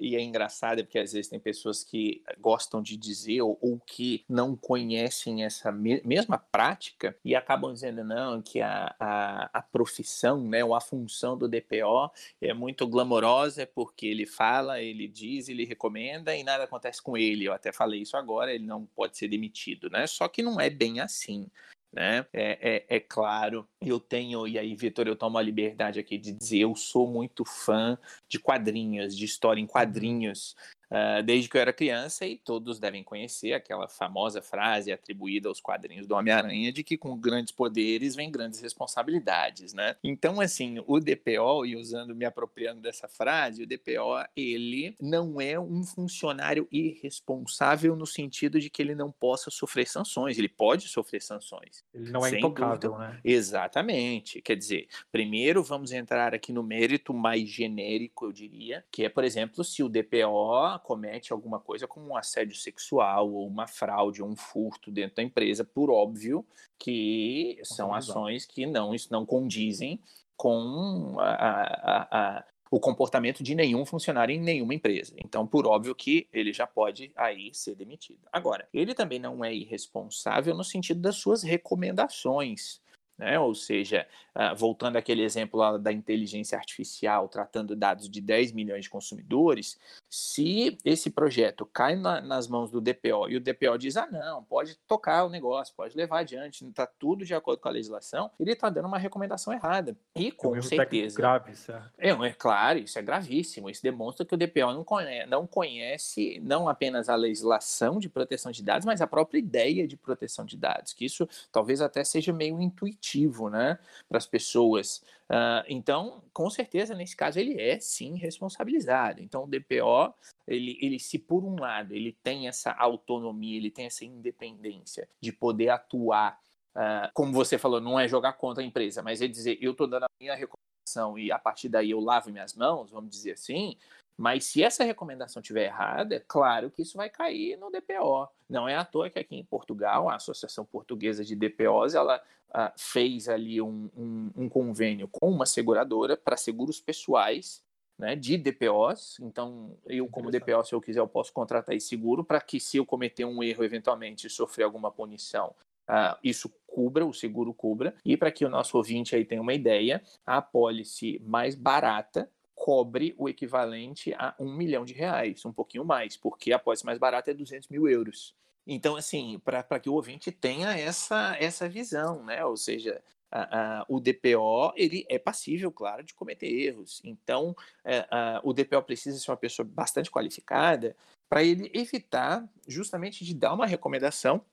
E 0.00 0.16
é 0.16 0.20
engraçado 0.20 0.82
porque 0.84 0.98
às 0.98 1.12
vezes 1.12 1.28
tem 1.28 1.38
pessoas 1.38 1.84
que 1.84 2.22
gostam 2.38 2.82
de 2.82 2.96
dizer 2.96 3.42
ou, 3.42 3.58
ou 3.60 3.78
que 3.80 4.24
não 4.28 4.56
conhecem 4.56 5.44
essa 5.44 5.70
me 5.70 6.00
mesma 6.04 6.38
prática 6.38 7.16
e 7.24 7.34
acabam 7.34 7.72
dizendo 7.72 8.02
não 8.02 8.40
que 8.40 8.60
a, 8.60 8.94
a, 8.98 9.50
a, 9.52 9.62
profissão, 9.62 10.42
né, 10.48 10.64
ou 10.64 10.74
a 10.74 10.80
função 10.80 11.36
do 11.36 11.48
DPO 11.48 12.10
é 12.40 12.54
muito 12.54 12.86
glamourosa 12.86 13.66
porque 13.66 14.06
ele 14.06 14.26
fala, 14.26 14.80
ele 14.80 15.06
diz, 15.06 15.48
ele 15.48 15.64
recomenda 15.64 16.34
e 16.34 16.42
nada 16.42 16.64
acontece 16.64 17.02
com 17.02 17.16
ele. 17.16 17.44
Eu 17.44 17.52
até 17.52 17.72
falei 17.72 18.00
isso 18.02 18.16
agora, 18.16 18.52
ele 18.54 18.64
não 18.64 18.86
pode 18.86 19.16
ser 19.16 19.28
demitido, 19.28 19.90
né? 19.90 20.06
Só 20.06 20.28
que 20.28 20.42
não 20.42 20.60
é 20.60 20.70
bem 20.70 21.00
assim 21.00 21.46
né? 21.92 22.26
É, 22.32 22.86
é, 22.88 22.96
é, 22.96 23.00
claro, 23.00 23.68
eu 23.80 23.98
tenho, 23.98 24.46
e 24.46 24.58
aí, 24.58 24.74
Vitor, 24.74 25.06
eu 25.08 25.16
tomo 25.16 25.38
a 25.38 25.42
liberdade 25.42 25.98
aqui 25.98 26.16
de 26.16 26.32
dizer, 26.32 26.58
eu 26.58 26.74
sou 26.74 27.10
muito 27.10 27.44
fã 27.44 27.98
de 28.28 28.38
quadrinhos, 28.38 29.16
de 29.16 29.24
história 29.24 29.60
em 29.60 29.64
uhum. 29.64 29.68
quadrinhos 29.68 30.54
uh, 30.90 31.22
desde 31.22 31.48
que 31.48 31.56
eu 31.56 31.60
era 31.60 31.72
criança, 31.72 32.26
e 32.26 32.36
todos 32.36 32.78
devem 32.78 33.02
conhecer 33.02 33.52
aquela 33.52 33.88
famosa 33.88 34.42
frase 34.42 34.92
atribuída 34.92 35.48
aos 35.48 35.60
quadrinhos 35.60 36.06
do 36.06 36.14
Homem-Aranha 36.14 36.72
de 36.72 36.82
que 36.82 36.96
com 36.96 37.16
grandes 37.16 37.52
poderes 37.52 38.14
vem 38.14 38.30
grandes 38.30 38.60
responsabilidades, 38.60 39.72
né? 39.72 39.96
Então, 40.02 40.40
assim, 40.40 40.82
o 40.86 40.98
DPO, 40.98 41.64
e 41.66 41.76
usando, 41.76 42.14
me 42.14 42.24
apropriando 42.24 42.80
dessa 42.80 43.08
frase, 43.08 43.62
o 43.62 43.66
DPO, 43.66 44.24
ele 44.36 44.96
não 45.00 45.40
é 45.40 45.58
um 45.58 45.84
funcionário 45.84 46.66
irresponsável 46.70 47.94
no 47.96 48.06
sentido 48.06 48.60
de 48.60 48.70
que 48.70 48.82
ele 48.82 48.94
não 48.94 49.10
possa 49.10 49.50
sofrer 49.50 49.86
sanções, 49.86 50.38
ele 50.38 50.48
pode 50.48 50.88
sofrer 50.88 51.22
sanções. 51.22 51.84
Ele 51.94 52.10
não 52.10 52.24
é 52.24 52.36
intocável, 52.36 52.92
dúvida. 52.92 53.08
né? 53.08 53.20
Exatamente. 53.24 54.40
Quer 54.40 54.56
dizer, 54.56 54.88
primeiro 55.12 55.62
vamos 55.62 55.92
entrar 55.92 56.34
aqui 56.34 56.52
no 56.52 56.62
mérito 56.62 57.12
mais 57.12 57.48
genérico, 57.48 58.26
eu 58.26 58.32
diria, 58.32 58.84
que 58.90 59.04
é, 59.04 59.08
por 59.08 59.24
exemplo, 59.24 59.62
se 59.62 59.82
o 59.82 59.88
DPO 59.88 60.79
comete 60.80 61.32
alguma 61.32 61.60
coisa 61.60 61.86
como 61.86 62.08
um 62.08 62.16
assédio 62.16 62.56
sexual 62.56 63.30
ou 63.30 63.46
uma 63.46 63.66
fraude 63.66 64.22
ou 64.22 64.28
um 64.28 64.36
furto 64.36 64.90
dentro 64.90 65.16
da 65.16 65.22
empresa, 65.22 65.64
por 65.64 65.90
óbvio 65.90 66.44
que 66.78 67.60
são 67.62 67.94
ações 67.94 68.46
que 68.46 68.66
não, 68.66 68.92
não 69.10 69.24
condizem 69.24 70.00
com 70.36 71.16
a, 71.18 71.30
a, 71.30 72.08
a, 72.38 72.44
o 72.70 72.80
comportamento 72.80 73.42
de 73.42 73.54
nenhum 73.54 73.84
funcionário 73.84 74.34
em 74.34 74.40
nenhuma 74.40 74.74
empresa. 74.74 75.14
Então, 75.22 75.46
por 75.46 75.66
óbvio 75.66 75.94
que 75.94 76.28
ele 76.32 76.52
já 76.52 76.66
pode 76.66 77.12
aí 77.14 77.50
ser 77.52 77.74
demitido. 77.74 78.20
Agora, 78.32 78.66
ele 78.72 78.94
também 78.94 79.18
não 79.18 79.44
é 79.44 79.54
irresponsável 79.54 80.54
no 80.54 80.64
sentido 80.64 81.00
das 81.00 81.16
suas 81.16 81.42
recomendações. 81.42 82.80
Né? 83.20 83.38
Ou 83.38 83.54
seja, 83.54 84.06
uh, 84.34 84.56
voltando 84.56 84.96
àquele 84.96 85.22
exemplo 85.22 85.60
lá 85.60 85.76
da 85.76 85.92
inteligência 85.92 86.56
artificial, 86.56 87.28
tratando 87.28 87.76
dados 87.76 88.08
de 88.08 88.18
10 88.18 88.52
milhões 88.52 88.84
de 88.84 88.90
consumidores, 88.90 89.78
se 90.08 90.78
esse 90.86 91.10
projeto 91.10 91.66
cai 91.66 91.96
na, 91.96 92.22
nas 92.22 92.48
mãos 92.48 92.70
do 92.70 92.80
DPO 92.80 93.28
e 93.28 93.36
o 93.36 93.40
DPO 93.40 93.76
diz, 93.76 93.98
ah, 93.98 94.08
não, 94.10 94.42
pode 94.42 94.74
tocar 94.88 95.26
o 95.26 95.28
negócio, 95.28 95.74
pode 95.76 95.94
levar 95.94 96.20
adiante, 96.20 96.66
está 96.66 96.86
tudo 96.86 97.22
de 97.22 97.34
acordo 97.34 97.60
com 97.60 97.68
a 97.68 97.72
legislação, 97.72 98.30
ele 98.40 98.52
está 98.52 98.70
dando 98.70 98.88
uma 98.88 98.96
recomendação 98.96 99.52
errada. 99.52 99.94
E 100.16 100.32
com 100.32 100.56
é 100.56 100.60
um 100.60 100.62
certeza. 100.62 101.18
grave, 101.18 101.54
certo? 101.54 101.90
É, 101.98 102.08
é 102.08 102.32
claro, 102.32 102.78
isso 102.78 102.98
é 102.98 103.02
gravíssimo. 103.02 103.68
Isso 103.68 103.82
demonstra 103.82 104.24
que 104.24 104.34
o 104.34 104.38
DPO 104.38 104.72
não 104.72 104.82
conhece, 104.82 105.26
não 105.28 105.46
conhece 105.46 106.40
não 106.42 106.70
apenas 106.70 107.10
a 107.10 107.14
legislação 107.16 107.98
de 107.98 108.08
proteção 108.08 108.50
de 108.50 108.62
dados, 108.62 108.86
mas 108.86 109.02
a 109.02 109.06
própria 109.06 109.38
ideia 109.38 109.86
de 109.86 109.98
proteção 109.98 110.46
de 110.46 110.56
dados, 110.56 110.94
que 110.94 111.04
isso 111.04 111.28
talvez 111.52 111.82
até 111.82 112.02
seja 112.02 112.32
meio 112.32 112.62
intuitivo 112.62 113.09
né, 113.50 113.78
para 114.08 114.18
as 114.18 114.26
pessoas. 114.26 115.02
Uh, 115.30 115.62
então, 115.68 116.22
com 116.32 116.50
certeza, 116.50 116.94
nesse 116.94 117.16
caso, 117.16 117.38
ele 117.38 117.60
é 117.60 117.78
sim 117.78 118.16
responsabilizado. 118.16 119.22
Então, 119.22 119.44
o 119.44 119.46
DPO, 119.46 120.14
ele, 120.46 120.76
ele, 120.80 120.98
se 120.98 121.18
por 121.18 121.44
um 121.44 121.58
lado 121.58 121.94
ele 121.94 122.16
tem 122.22 122.48
essa 122.48 122.72
autonomia, 122.72 123.56
ele 123.56 123.70
tem 123.70 123.86
essa 123.86 124.04
independência 124.04 125.08
de 125.20 125.32
poder 125.32 125.68
atuar, 125.68 126.38
uh, 126.74 127.10
como 127.14 127.32
você 127.32 127.58
falou, 127.58 127.80
não 127.80 127.98
é 127.98 128.08
jogar 128.08 128.32
contra 128.34 128.62
a 128.62 128.66
empresa, 128.66 129.02
mas 129.02 129.22
é 129.22 129.28
dizer, 129.28 129.58
eu 129.60 129.72
estou 129.72 129.86
dando 129.86 130.04
a 130.04 130.10
minha 130.20 130.34
recomendação 130.34 131.16
e 131.16 131.30
a 131.30 131.38
partir 131.38 131.68
daí 131.68 131.90
eu 131.92 132.00
lavo 132.00 132.30
minhas 132.30 132.54
mãos, 132.54 132.90
vamos 132.90 133.10
dizer 133.10 133.32
assim, 133.32 133.76
mas 134.20 134.44
se 134.44 134.62
essa 134.62 134.84
recomendação 134.84 135.40
estiver 135.40 135.64
errada, 135.64 136.16
é 136.16 136.20
claro 136.20 136.70
que 136.70 136.82
isso 136.82 136.94
vai 136.98 137.08
cair 137.08 137.56
no 137.56 137.70
DPO. 137.70 138.28
Não 138.50 138.68
é 138.68 138.76
à 138.76 138.84
toa 138.84 139.08
que 139.08 139.18
aqui 139.18 139.34
em 139.34 139.42
Portugal, 139.42 140.10
a 140.10 140.16
Associação 140.16 140.62
Portuguesa 140.62 141.24
de 141.24 141.34
DPOs, 141.34 141.94
ela 141.94 142.22
uh, 142.50 142.70
fez 142.76 143.30
ali 143.30 143.62
um, 143.62 143.88
um, 143.96 144.30
um 144.36 144.48
convênio 144.50 145.08
com 145.08 145.30
uma 145.30 145.46
seguradora 145.46 146.18
para 146.18 146.36
seguros 146.36 146.78
pessoais 146.78 147.64
né, 147.98 148.14
de 148.14 148.36
DPOs. 148.36 149.18
Então, 149.20 149.74
eu, 149.86 150.06
como 150.06 150.30
DPO, 150.30 150.64
se 150.64 150.74
eu 150.74 150.82
quiser, 150.82 151.00
eu 151.00 151.08
posso 151.08 151.32
contratar 151.32 151.74
esse 151.74 151.88
seguro 151.88 152.22
para 152.22 152.42
que, 152.42 152.60
se 152.60 152.76
eu 152.76 152.84
cometer 152.84 153.24
um 153.24 153.42
erro, 153.42 153.64
eventualmente 153.64 154.28
sofrer 154.28 154.64
alguma 154.64 154.90
punição, 154.90 155.54
uh, 155.88 156.14
isso 156.22 156.52
cubra, 156.66 157.06
o 157.06 157.14
seguro 157.14 157.54
cubra. 157.54 157.94
E 158.04 158.18
para 158.18 158.30
que 158.30 158.44
o 158.44 158.50
nosso 158.50 158.76
ouvinte 158.76 159.16
aí 159.16 159.24
tenha 159.24 159.40
uma 159.40 159.54
ideia, 159.54 160.02
a 160.26 160.36
apólice 160.36 161.18
mais 161.24 161.54
barata 161.54 162.28
cobre 162.60 163.14
o 163.16 163.26
equivalente 163.26 164.12
a 164.18 164.34
um 164.38 164.52
milhão 164.52 164.84
de 164.84 164.92
reais, 164.92 165.46
um 165.46 165.52
pouquinho 165.52 165.82
mais, 165.82 166.14
porque 166.14 166.52
a 166.52 166.56
apólice 166.56 166.84
mais 166.84 166.98
barata 166.98 167.30
é 167.30 167.34
200 167.34 167.70
mil 167.70 167.88
euros. 167.88 168.34
Então, 168.66 168.96
assim, 168.96 169.40
para 169.42 169.80
que 169.80 169.88
o 169.88 169.94
ouvinte 169.94 170.30
tenha 170.30 170.78
essa, 170.78 171.34
essa 171.40 171.66
visão, 171.66 172.22
né? 172.22 172.44
Ou 172.44 172.58
seja, 172.58 173.02
a, 173.30 173.78
a, 173.80 173.86
o 173.88 173.98
DPO 173.98 174.74
ele 174.76 175.06
é 175.08 175.18
passível, 175.18 175.72
claro, 175.72 176.04
de 176.04 176.12
cometer 176.12 176.48
erros. 176.48 177.00
Então, 177.02 177.56
é, 177.82 178.06
a, 178.10 178.42
o 178.44 178.52
DPO 178.52 178.82
precisa 178.82 179.18
ser 179.18 179.30
uma 179.30 179.38
pessoa 179.38 179.66
bastante 179.66 180.10
qualificada 180.10 180.94
para 181.30 181.42
ele 181.42 181.70
evitar 181.72 182.46
justamente 182.68 183.24
de 183.24 183.32
dar 183.32 183.54
uma 183.54 183.66
recomendação 183.66 184.44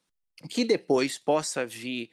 que 0.50 0.64
depois 0.64 1.18
possa 1.18 1.66
vir 1.66 2.10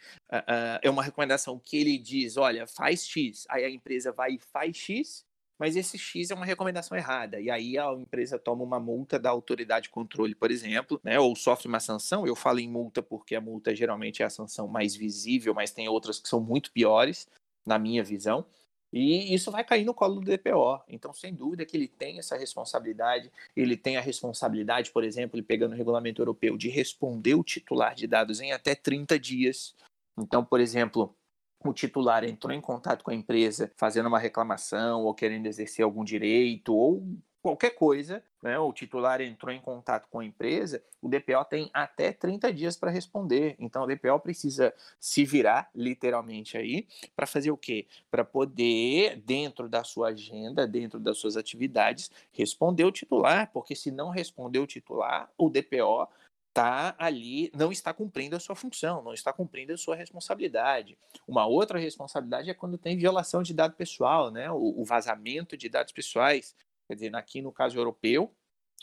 é 0.80 0.88
uma 0.88 1.02
recomendação 1.02 1.58
que 1.58 1.76
ele 1.76 1.98
diz, 1.98 2.38
olha, 2.38 2.66
faz 2.66 3.06
X, 3.06 3.46
aí 3.50 3.64
a 3.64 3.70
empresa 3.70 4.10
vai 4.12 4.32
e 4.32 4.38
faz 4.38 4.74
X, 4.74 5.26
mas 5.64 5.76
esse 5.76 5.96
X 5.96 6.30
é 6.30 6.34
uma 6.34 6.44
recomendação 6.44 6.94
errada. 6.94 7.40
E 7.40 7.50
aí 7.50 7.78
a 7.78 7.90
empresa 7.94 8.38
toma 8.38 8.62
uma 8.62 8.78
multa 8.78 9.18
da 9.18 9.30
autoridade 9.30 9.84
de 9.84 9.88
controle, 9.88 10.34
por 10.34 10.50
exemplo, 10.50 11.00
né, 11.02 11.18
ou 11.18 11.34
sofre 11.34 11.66
uma 11.68 11.80
sanção. 11.80 12.26
Eu 12.26 12.36
falo 12.36 12.60
em 12.60 12.68
multa 12.68 13.02
porque 13.02 13.34
a 13.34 13.40
multa 13.40 13.74
geralmente 13.74 14.22
é 14.22 14.26
a 14.26 14.30
sanção 14.30 14.68
mais 14.68 14.94
visível, 14.94 15.54
mas 15.54 15.70
tem 15.70 15.88
outras 15.88 16.20
que 16.20 16.28
são 16.28 16.38
muito 16.38 16.70
piores, 16.70 17.26
na 17.64 17.78
minha 17.78 18.04
visão. 18.04 18.44
E 18.92 19.34
isso 19.34 19.50
vai 19.50 19.64
cair 19.64 19.86
no 19.86 19.94
colo 19.94 20.20
do 20.20 20.30
DPO. 20.30 20.82
Então, 20.86 21.14
sem 21.14 21.34
dúvida 21.34 21.64
que 21.64 21.78
ele 21.78 21.88
tem 21.88 22.18
essa 22.18 22.36
responsabilidade. 22.36 23.32
Ele 23.56 23.74
tem 23.74 23.96
a 23.96 24.02
responsabilidade, 24.02 24.90
por 24.90 25.02
exemplo, 25.02 25.34
ele 25.34 25.46
pegando 25.46 25.72
o 25.72 25.76
regulamento 25.76 26.20
europeu, 26.20 26.58
de 26.58 26.68
responder 26.68 27.36
o 27.36 27.42
titular 27.42 27.94
de 27.94 28.06
dados 28.06 28.38
em 28.38 28.52
até 28.52 28.74
30 28.74 29.18
dias. 29.18 29.74
Então, 30.14 30.44
por 30.44 30.60
exemplo, 30.60 31.16
o 31.64 31.72
titular 31.72 32.24
entrou 32.24 32.52
em 32.52 32.60
contato 32.60 33.02
com 33.02 33.10
a 33.10 33.14
empresa 33.14 33.72
fazendo 33.76 34.06
uma 34.06 34.18
reclamação 34.18 35.02
ou 35.04 35.14
querendo 35.14 35.46
exercer 35.46 35.84
algum 35.84 36.04
direito 36.04 36.74
ou 36.74 37.02
qualquer 37.44 37.72
coisa, 37.72 38.24
né, 38.42 38.58
o 38.58 38.72
titular 38.72 39.20
entrou 39.20 39.52
em 39.52 39.60
contato 39.60 40.08
com 40.08 40.18
a 40.18 40.24
empresa, 40.24 40.82
o 41.02 41.10
DPO 41.10 41.44
tem 41.44 41.70
até 41.74 42.10
30 42.10 42.50
dias 42.50 42.74
para 42.74 42.90
responder. 42.90 43.54
Então 43.58 43.82
o 43.82 43.86
DPO 43.86 44.18
precisa 44.20 44.72
se 44.98 45.26
virar, 45.26 45.68
literalmente, 45.74 46.56
aí, 46.56 46.86
para 47.14 47.26
fazer 47.26 47.50
o 47.50 47.56
quê? 47.56 47.86
Para 48.10 48.24
poder, 48.24 49.20
dentro 49.26 49.68
da 49.68 49.84
sua 49.84 50.08
agenda, 50.08 50.66
dentro 50.66 50.98
das 50.98 51.18
suas 51.18 51.36
atividades, 51.36 52.10
responder 52.32 52.84
o 52.84 52.90
titular, 52.90 53.50
porque 53.52 53.76
se 53.76 53.90
não 53.90 54.08
responder 54.08 54.60
o 54.60 54.66
titular, 54.66 55.30
o 55.36 55.50
DPO 55.50 56.08
está 56.54 56.94
ali, 56.96 57.50
não 57.52 57.72
está 57.72 57.92
cumprindo 57.92 58.36
a 58.36 58.40
sua 58.40 58.54
função, 58.54 59.02
não 59.02 59.12
está 59.12 59.32
cumprindo 59.32 59.72
a 59.72 59.76
sua 59.76 59.96
responsabilidade. 59.96 60.96
Uma 61.26 61.46
outra 61.46 61.80
responsabilidade 61.80 62.48
é 62.48 62.54
quando 62.54 62.78
tem 62.78 62.96
violação 62.96 63.42
de 63.42 63.52
dado 63.52 63.74
pessoal, 63.74 64.30
né? 64.30 64.48
o, 64.52 64.80
o 64.80 64.84
vazamento 64.84 65.56
de 65.56 65.68
dados 65.68 65.92
pessoais. 65.92 66.54
Quer 66.86 66.94
dizer, 66.94 67.16
aqui 67.16 67.42
no 67.42 67.50
caso 67.50 67.76
europeu, 67.76 68.32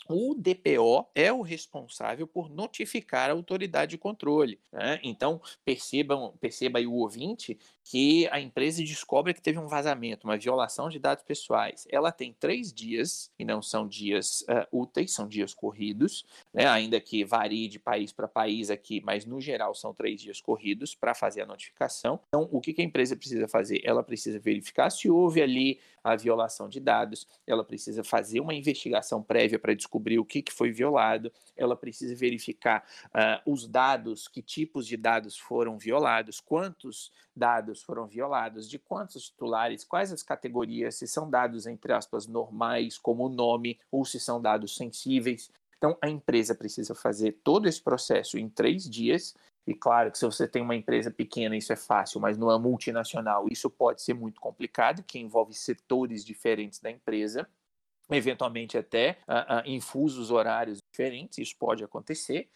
o 0.06 0.34
DPO 0.34 1.08
é 1.14 1.32
o 1.32 1.40
responsável 1.40 2.26
por 2.26 2.50
notificar 2.50 3.30
a 3.30 3.32
autoridade 3.32 3.92
de 3.92 3.98
controle. 3.98 4.60
Né? 4.70 5.00
Então, 5.02 5.40
percebam, 5.64 6.36
perceba 6.40 6.78
aí 6.78 6.86
o 6.86 6.94
ouvinte 6.94 7.58
que 7.84 8.28
a 8.30 8.40
empresa 8.40 8.82
descobre 8.82 9.34
que 9.34 9.42
teve 9.42 9.58
um 9.58 9.66
vazamento, 9.66 10.26
uma 10.26 10.36
violação 10.36 10.88
de 10.88 10.98
dados 10.98 11.24
pessoais. 11.24 11.86
Ela 11.90 12.12
tem 12.12 12.32
três 12.32 12.72
dias, 12.72 13.30
e 13.38 13.44
não 13.44 13.60
são 13.60 13.86
dias 13.86 14.42
uh, 14.42 14.66
úteis, 14.80 15.12
são 15.12 15.26
dias 15.26 15.52
corridos, 15.52 16.24
né? 16.54 16.66
ainda 16.66 17.00
que 17.00 17.24
varie 17.24 17.68
de 17.68 17.78
país 17.78 18.12
para 18.12 18.28
país 18.28 18.70
aqui, 18.70 19.02
mas 19.04 19.26
no 19.26 19.40
geral 19.40 19.74
são 19.74 19.92
três 19.92 20.20
dias 20.20 20.40
corridos 20.40 20.94
para 20.94 21.14
fazer 21.14 21.42
a 21.42 21.46
notificação. 21.46 22.20
Então, 22.28 22.48
o 22.52 22.60
que, 22.60 22.72
que 22.72 22.82
a 22.82 22.84
empresa 22.84 23.16
precisa 23.16 23.48
fazer? 23.48 23.80
Ela 23.84 24.02
precisa 24.02 24.38
verificar 24.38 24.90
se 24.90 25.10
houve 25.10 25.42
ali 25.42 25.80
a 26.04 26.16
violação 26.16 26.68
de 26.68 26.80
dados, 26.80 27.28
ela 27.46 27.64
precisa 27.64 28.02
fazer 28.02 28.40
uma 28.40 28.54
investigação 28.54 29.22
prévia 29.22 29.58
para 29.58 29.74
descobrir 29.74 30.18
o 30.18 30.24
que, 30.24 30.42
que 30.42 30.52
foi 30.52 30.72
violado, 30.72 31.32
ela 31.56 31.76
precisa 31.76 32.14
verificar 32.14 32.84
uh, 33.08 33.50
os 33.50 33.68
dados, 33.68 34.26
que 34.26 34.42
tipos 34.42 34.86
de 34.86 34.96
dados 34.96 35.36
foram 35.38 35.78
violados, 35.78 36.40
quantos 36.40 37.12
dados 37.34 37.71
foram 37.80 38.06
violados, 38.06 38.68
de 38.68 38.78
quantos 38.78 39.30
titulares, 39.30 39.84
quais 39.84 40.12
as 40.12 40.22
categorias, 40.22 40.96
se 40.96 41.06
são 41.06 41.30
dados, 41.30 41.66
entre 41.66 41.92
aspas, 41.92 42.26
normais, 42.26 42.98
como 42.98 43.26
o 43.26 43.28
nome, 43.28 43.78
ou 43.90 44.04
se 44.04 44.18
são 44.18 44.42
dados 44.42 44.76
sensíveis. 44.76 45.48
Então, 45.78 45.96
a 46.02 46.08
empresa 46.08 46.54
precisa 46.54 46.92
fazer 46.92 47.38
todo 47.44 47.68
esse 47.68 47.80
processo 47.80 48.36
em 48.36 48.48
três 48.48 48.90
dias. 48.90 49.34
E 49.64 49.72
claro 49.72 50.10
que 50.10 50.18
se 50.18 50.26
você 50.26 50.48
tem 50.48 50.60
uma 50.60 50.74
empresa 50.74 51.10
pequena, 51.10 51.56
isso 51.56 51.72
é 51.72 51.76
fácil, 51.76 52.20
mas 52.20 52.36
numa 52.36 52.58
multinacional, 52.58 53.46
isso 53.48 53.70
pode 53.70 54.02
ser 54.02 54.14
muito 54.14 54.40
complicado, 54.40 55.04
que 55.04 55.20
envolve 55.20 55.54
setores 55.54 56.24
diferentes 56.24 56.80
da 56.80 56.90
empresa 56.90 57.48
eventualmente 58.10 58.76
até 58.76 59.18
uh, 59.26 59.60
uh, 59.60 59.70
infusos 59.70 60.30
horários 60.30 60.78
diferentes, 60.92 61.38
isso 61.38 61.56
pode 61.58 61.82
acontecer. 61.82 62.48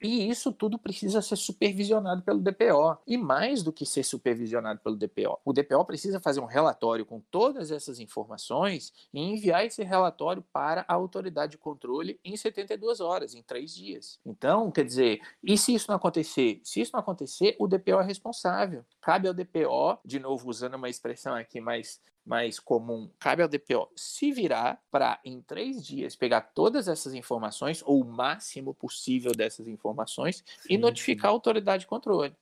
E 0.00 0.28
isso 0.28 0.52
tudo 0.52 0.78
precisa 0.78 1.20
ser 1.20 1.36
supervisionado 1.36 2.22
pelo 2.22 2.38
DPO. 2.38 2.98
E 3.06 3.16
mais 3.16 3.62
do 3.62 3.72
que 3.72 3.84
ser 3.84 4.04
supervisionado 4.04 4.80
pelo 4.80 4.96
DPO, 4.96 5.40
o 5.44 5.52
DPO 5.52 5.84
precisa 5.84 6.20
fazer 6.20 6.40
um 6.40 6.44
relatório 6.44 7.04
com 7.04 7.20
todas 7.30 7.70
essas 7.70 7.98
informações 7.98 8.92
e 9.12 9.20
enviar 9.20 9.64
esse 9.64 9.82
relatório 9.82 10.44
para 10.52 10.84
a 10.86 10.94
autoridade 10.94 11.52
de 11.52 11.58
controle 11.58 12.20
em 12.24 12.36
72 12.36 13.00
horas, 13.00 13.34
em 13.34 13.42
três 13.42 13.74
dias. 13.74 14.20
Então, 14.24 14.70
quer 14.70 14.84
dizer, 14.84 15.20
e 15.42 15.58
se 15.58 15.74
isso 15.74 15.86
não 15.88 15.96
acontecer? 15.96 16.60
Se 16.62 16.80
isso 16.80 16.92
não 16.92 17.00
acontecer, 17.00 17.56
o 17.58 17.66
DPO 17.66 18.00
é 18.00 18.04
responsável. 18.04 18.84
Cabe 19.00 19.28
ao 19.28 19.34
DPO, 19.34 19.98
de 20.04 20.18
novo 20.18 20.48
usando 20.48 20.74
uma 20.74 20.88
expressão 20.88 21.34
aqui 21.34 21.60
mais 21.60 22.00
mais 22.28 22.60
comum, 22.60 23.10
cabe 23.18 23.42
ao 23.42 23.48
DPO 23.48 23.90
se 23.96 24.30
virar 24.30 24.82
para, 24.90 25.18
em 25.24 25.40
três 25.40 25.84
dias, 25.84 26.14
pegar 26.14 26.42
todas 26.42 26.86
essas 26.86 27.14
informações, 27.14 27.82
ou 27.84 28.02
o 28.02 28.04
máximo 28.04 28.74
possível 28.74 29.32
dessas 29.32 29.66
informações, 29.66 30.44
sim, 30.60 30.74
e 30.74 30.78
notificar 30.78 31.22
sim. 31.22 31.28
a 31.28 31.30
autoridade 31.30 31.80
de 31.80 31.86
controle. 31.86 32.34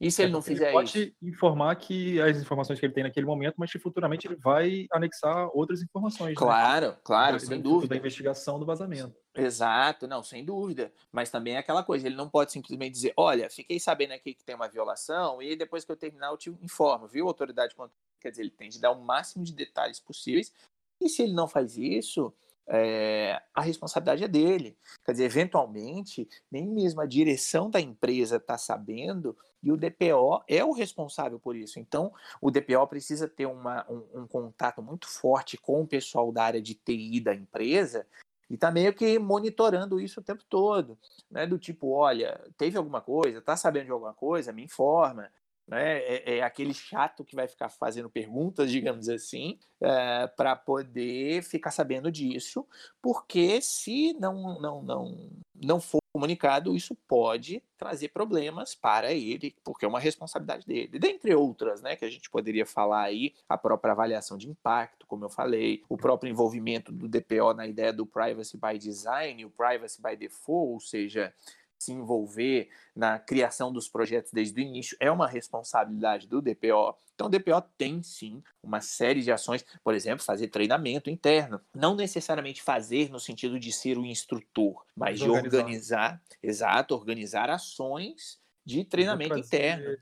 E 0.00 0.10
se 0.10 0.22
é, 0.22 0.24
ele 0.24 0.32
não 0.32 0.40
fizer 0.40 0.66
ele 0.66 0.72
pode 0.72 0.98
isso? 0.98 1.14
informar 1.22 1.74
que 1.76 2.20
as 2.20 2.38
informações 2.38 2.80
que 2.80 2.86
ele 2.86 2.94
tem 2.94 3.04
naquele 3.04 3.26
momento, 3.26 3.56
mas 3.58 3.70
que 3.70 3.78
futuramente 3.78 4.26
ele 4.26 4.36
vai 4.36 4.86
anexar 4.90 5.50
outras 5.52 5.82
informações. 5.82 6.34
Claro, 6.34 6.88
né? 6.88 6.96
claro, 7.04 7.38
sem 7.38 7.60
dúvida. 7.60 7.94
Da 7.94 7.98
investigação 7.98 8.58
do 8.58 8.64
vazamento. 8.64 9.14
Exato, 9.34 10.06
não, 10.06 10.22
sem 10.22 10.44
dúvida. 10.44 10.90
Mas 11.12 11.30
também 11.30 11.56
é 11.56 11.58
aquela 11.58 11.82
coisa, 11.82 12.06
ele 12.06 12.16
não 12.16 12.28
pode 12.28 12.52
simplesmente 12.52 12.92
dizer, 12.92 13.12
olha, 13.16 13.50
fiquei 13.50 13.78
sabendo 13.78 14.12
aqui 14.12 14.32
que 14.34 14.44
tem 14.44 14.54
uma 14.54 14.68
violação 14.68 15.42
e 15.42 15.54
depois 15.54 15.84
que 15.84 15.92
eu 15.92 15.96
terminar 15.96 16.28
eu 16.28 16.38
te 16.38 16.48
informo, 16.62 17.06
viu, 17.06 17.26
autoridade 17.26 17.70
de 17.70 17.76
controle? 17.76 18.05
Quer 18.26 18.30
dizer, 18.30 18.42
ele 18.42 18.50
tem 18.50 18.68
de 18.68 18.80
dar 18.80 18.90
o 18.90 19.00
máximo 19.00 19.44
de 19.44 19.52
detalhes 19.52 20.00
possíveis. 20.00 20.52
E 21.00 21.08
se 21.08 21.22
ele 21.22 21.32
não 21.32 21.46
faz 21.46 21.76
isso, 21.76 22.34
é, 22.66 23.40
a 23.54 23.60
responsabilidade 23.60 24.24
é 24.24 24.28
dele. 24.28 24.76
Quer 25.04 25.12
dizer, 25.12 25.24
eventualmente, 25.24 26.28
nem 26.50 26.66
mesmo 26.66 27.00
a 27.00 27.06
direção 27.06 27.70
da 27.70 27.80
empresa 27.80 28.36
está 28.36 28.58
sabendo 28.58 29.36
e 29.62 29.70
o 29.70 29.76
DPO 29.76 30.42
é 30.48 30.64
o 30.64 30.72
responsável 30.72 31.38
por 31.38 31.54
isso. 31.54 31.78
Então, 31.78 32.12
o 32.40 32.50
DPO 32.50 32.84
precisa 32.88 33.28
ter 33.28 33.46
uma, 33.46 33.88
um, 33.88 34.22
um 34.22 34.26
contato 34.26 34.82
muito 34.82 35.08
forte 35.08 35.56
com 35.56 35.82
o 35.82 35.86
pessoal 35.86 36.32
da 36.32 36.42
área 36.42 36.60
de 36.60 36.74
TI 36.74 37.20
da 37.20 37.32
empresa 37.32 38.04
e 38.50 38.54
está 38.54 38.72
meio 38.72 38.92
que 38.92 39.18
monitorando 39.20 40.00
isso 40.00 40.18
o 40.18 40.22
tempo 40.22 40.42
todo, 40.48 40.98
né? 41.30 41.46
Do 41.46 41.58
tipo, 41.58 41.90
olha, 41.90 42.40
teve 42.56 42.76
alguma 42.76 43.00
coisa, 43.00 43.38
está 43.38 43.56
sabendo 43.56 43.86
de 43.86 43.92
alguma 43.92 44.14
coisa, 44.14 44.52
me 44.52 44.64
informa, 44.64 45.30
né? 45.66 45.98
É, 45.98 46.36
é, 46.36 46.42
aquele 46.42 46.72
chato 46.72 47.24
que 47.24 47.34
vai 47.34 47.48
ficar 47.48 47.68
fazendo 47.68 48.08
perguntas, 48.08 48.70
digamos 48.70 49.08
assim, 49.08 49.58
é, 49.80 50.26
para 50.28 50.54
poder 50.54 51.42
ficar 51.42 51.70
sabendo 51.70 52.10
disso, 52.10 52.66
porque 53.02 53.60
se 53.60 54.12
não, 54.14 54.60
não, 54.60 54.82
não, 54.82 55.30
não 55.54 55.80
for 55.80 56.00
comunicado, 56.12 56.74
isso 56.74 56.94
pode 57.06 57.62
trazer 57.76 58.08
problemas 58.08 58.74
para 58.74 59.12
ele, 59.12 59.54
porque 59.62 59.84
é 59.84 59.88
uma 59.88 60.00
responsabilidade 60.00 60.66
dele. 60.66 60.98
Dentre 60.98 61.34
outras, 61.34 61.82
né, 61.82 61.94
que 61.94 62.06
a 62.06 62.10
gente 62.10 62.30
poderia 62.30 62.64
falar 62.64 63.02
aí, 63.02 63.34
a 63.46 63.58
própria 63.58 63.92
avaliação 63.92 64.38
de 64.38 64.48
impacto, 64.48 65.06
como 65.06 65.26
eu 65.26 65.28
falei, 65.28 65.82
o 65.90 65.96
próprio 65.96 66.30
envolvimento 66.30 66.90
do 66.90 67.06
DPO 67.06 67.52
na 67.54 67.66
ideia 67.66 67.92
do 67.92 68.06
privacy 68.06 68.56
by 68.56 68.78
design, 68.78 69.44
o 69.44 69.50
privacy 69.50 70.00
by 70.00 70.16
default, 70.16 70.72
ou 70.72 70.80
seja, 70.80 71.34
se 71.78 71.92
envolver 71.92 72.68
na 72.94 73.18
criação 73.18 73.72
dos 73.72 73.88
projetos 73.88 74.32
desde 74.32 74.60
o 74.60 74.62
início 74.62 74.96
é 75.00 75.10
uma 75.10 75.26
responsabilidade 75.26 76.26
do 76.26 76.40
DPO. 76.40 76.96
Então, 77.14 77.28
o 77.28 77.30
DPO 77.30 77.62
tem 77.78 78.02
sim 78.02 78.42
uma 78.62 78.80
série 78.80 79.22
de 79.22 79.32
ações, 79.32 79.64
por 79.82 79.94
exemplo, 79.94 80.24
fazer 80.24 80.48
treinamento 80.48 81.08
interno. 81.08 81.60
Não 81.74 81.94
necessariamente 81.94 82.62
fazer 82.62 83.10
no 83.10 83.18
sentido 83.18 83.58
de 83.58 83.72
ser 83.72 83.96
o 83.96 84.04
instrutor, 84.04 84.84
mas 84.94 85.18
de 85.18 85.24
organizar, 85.28 85.60
organizar 85.60 86.22
exato, 86.42 86.94
organizar 86.94 87.48
ações 87.48 88.38
de 88.64 88.84
treinamento 88.84 89.38
interno. 89.38 89.96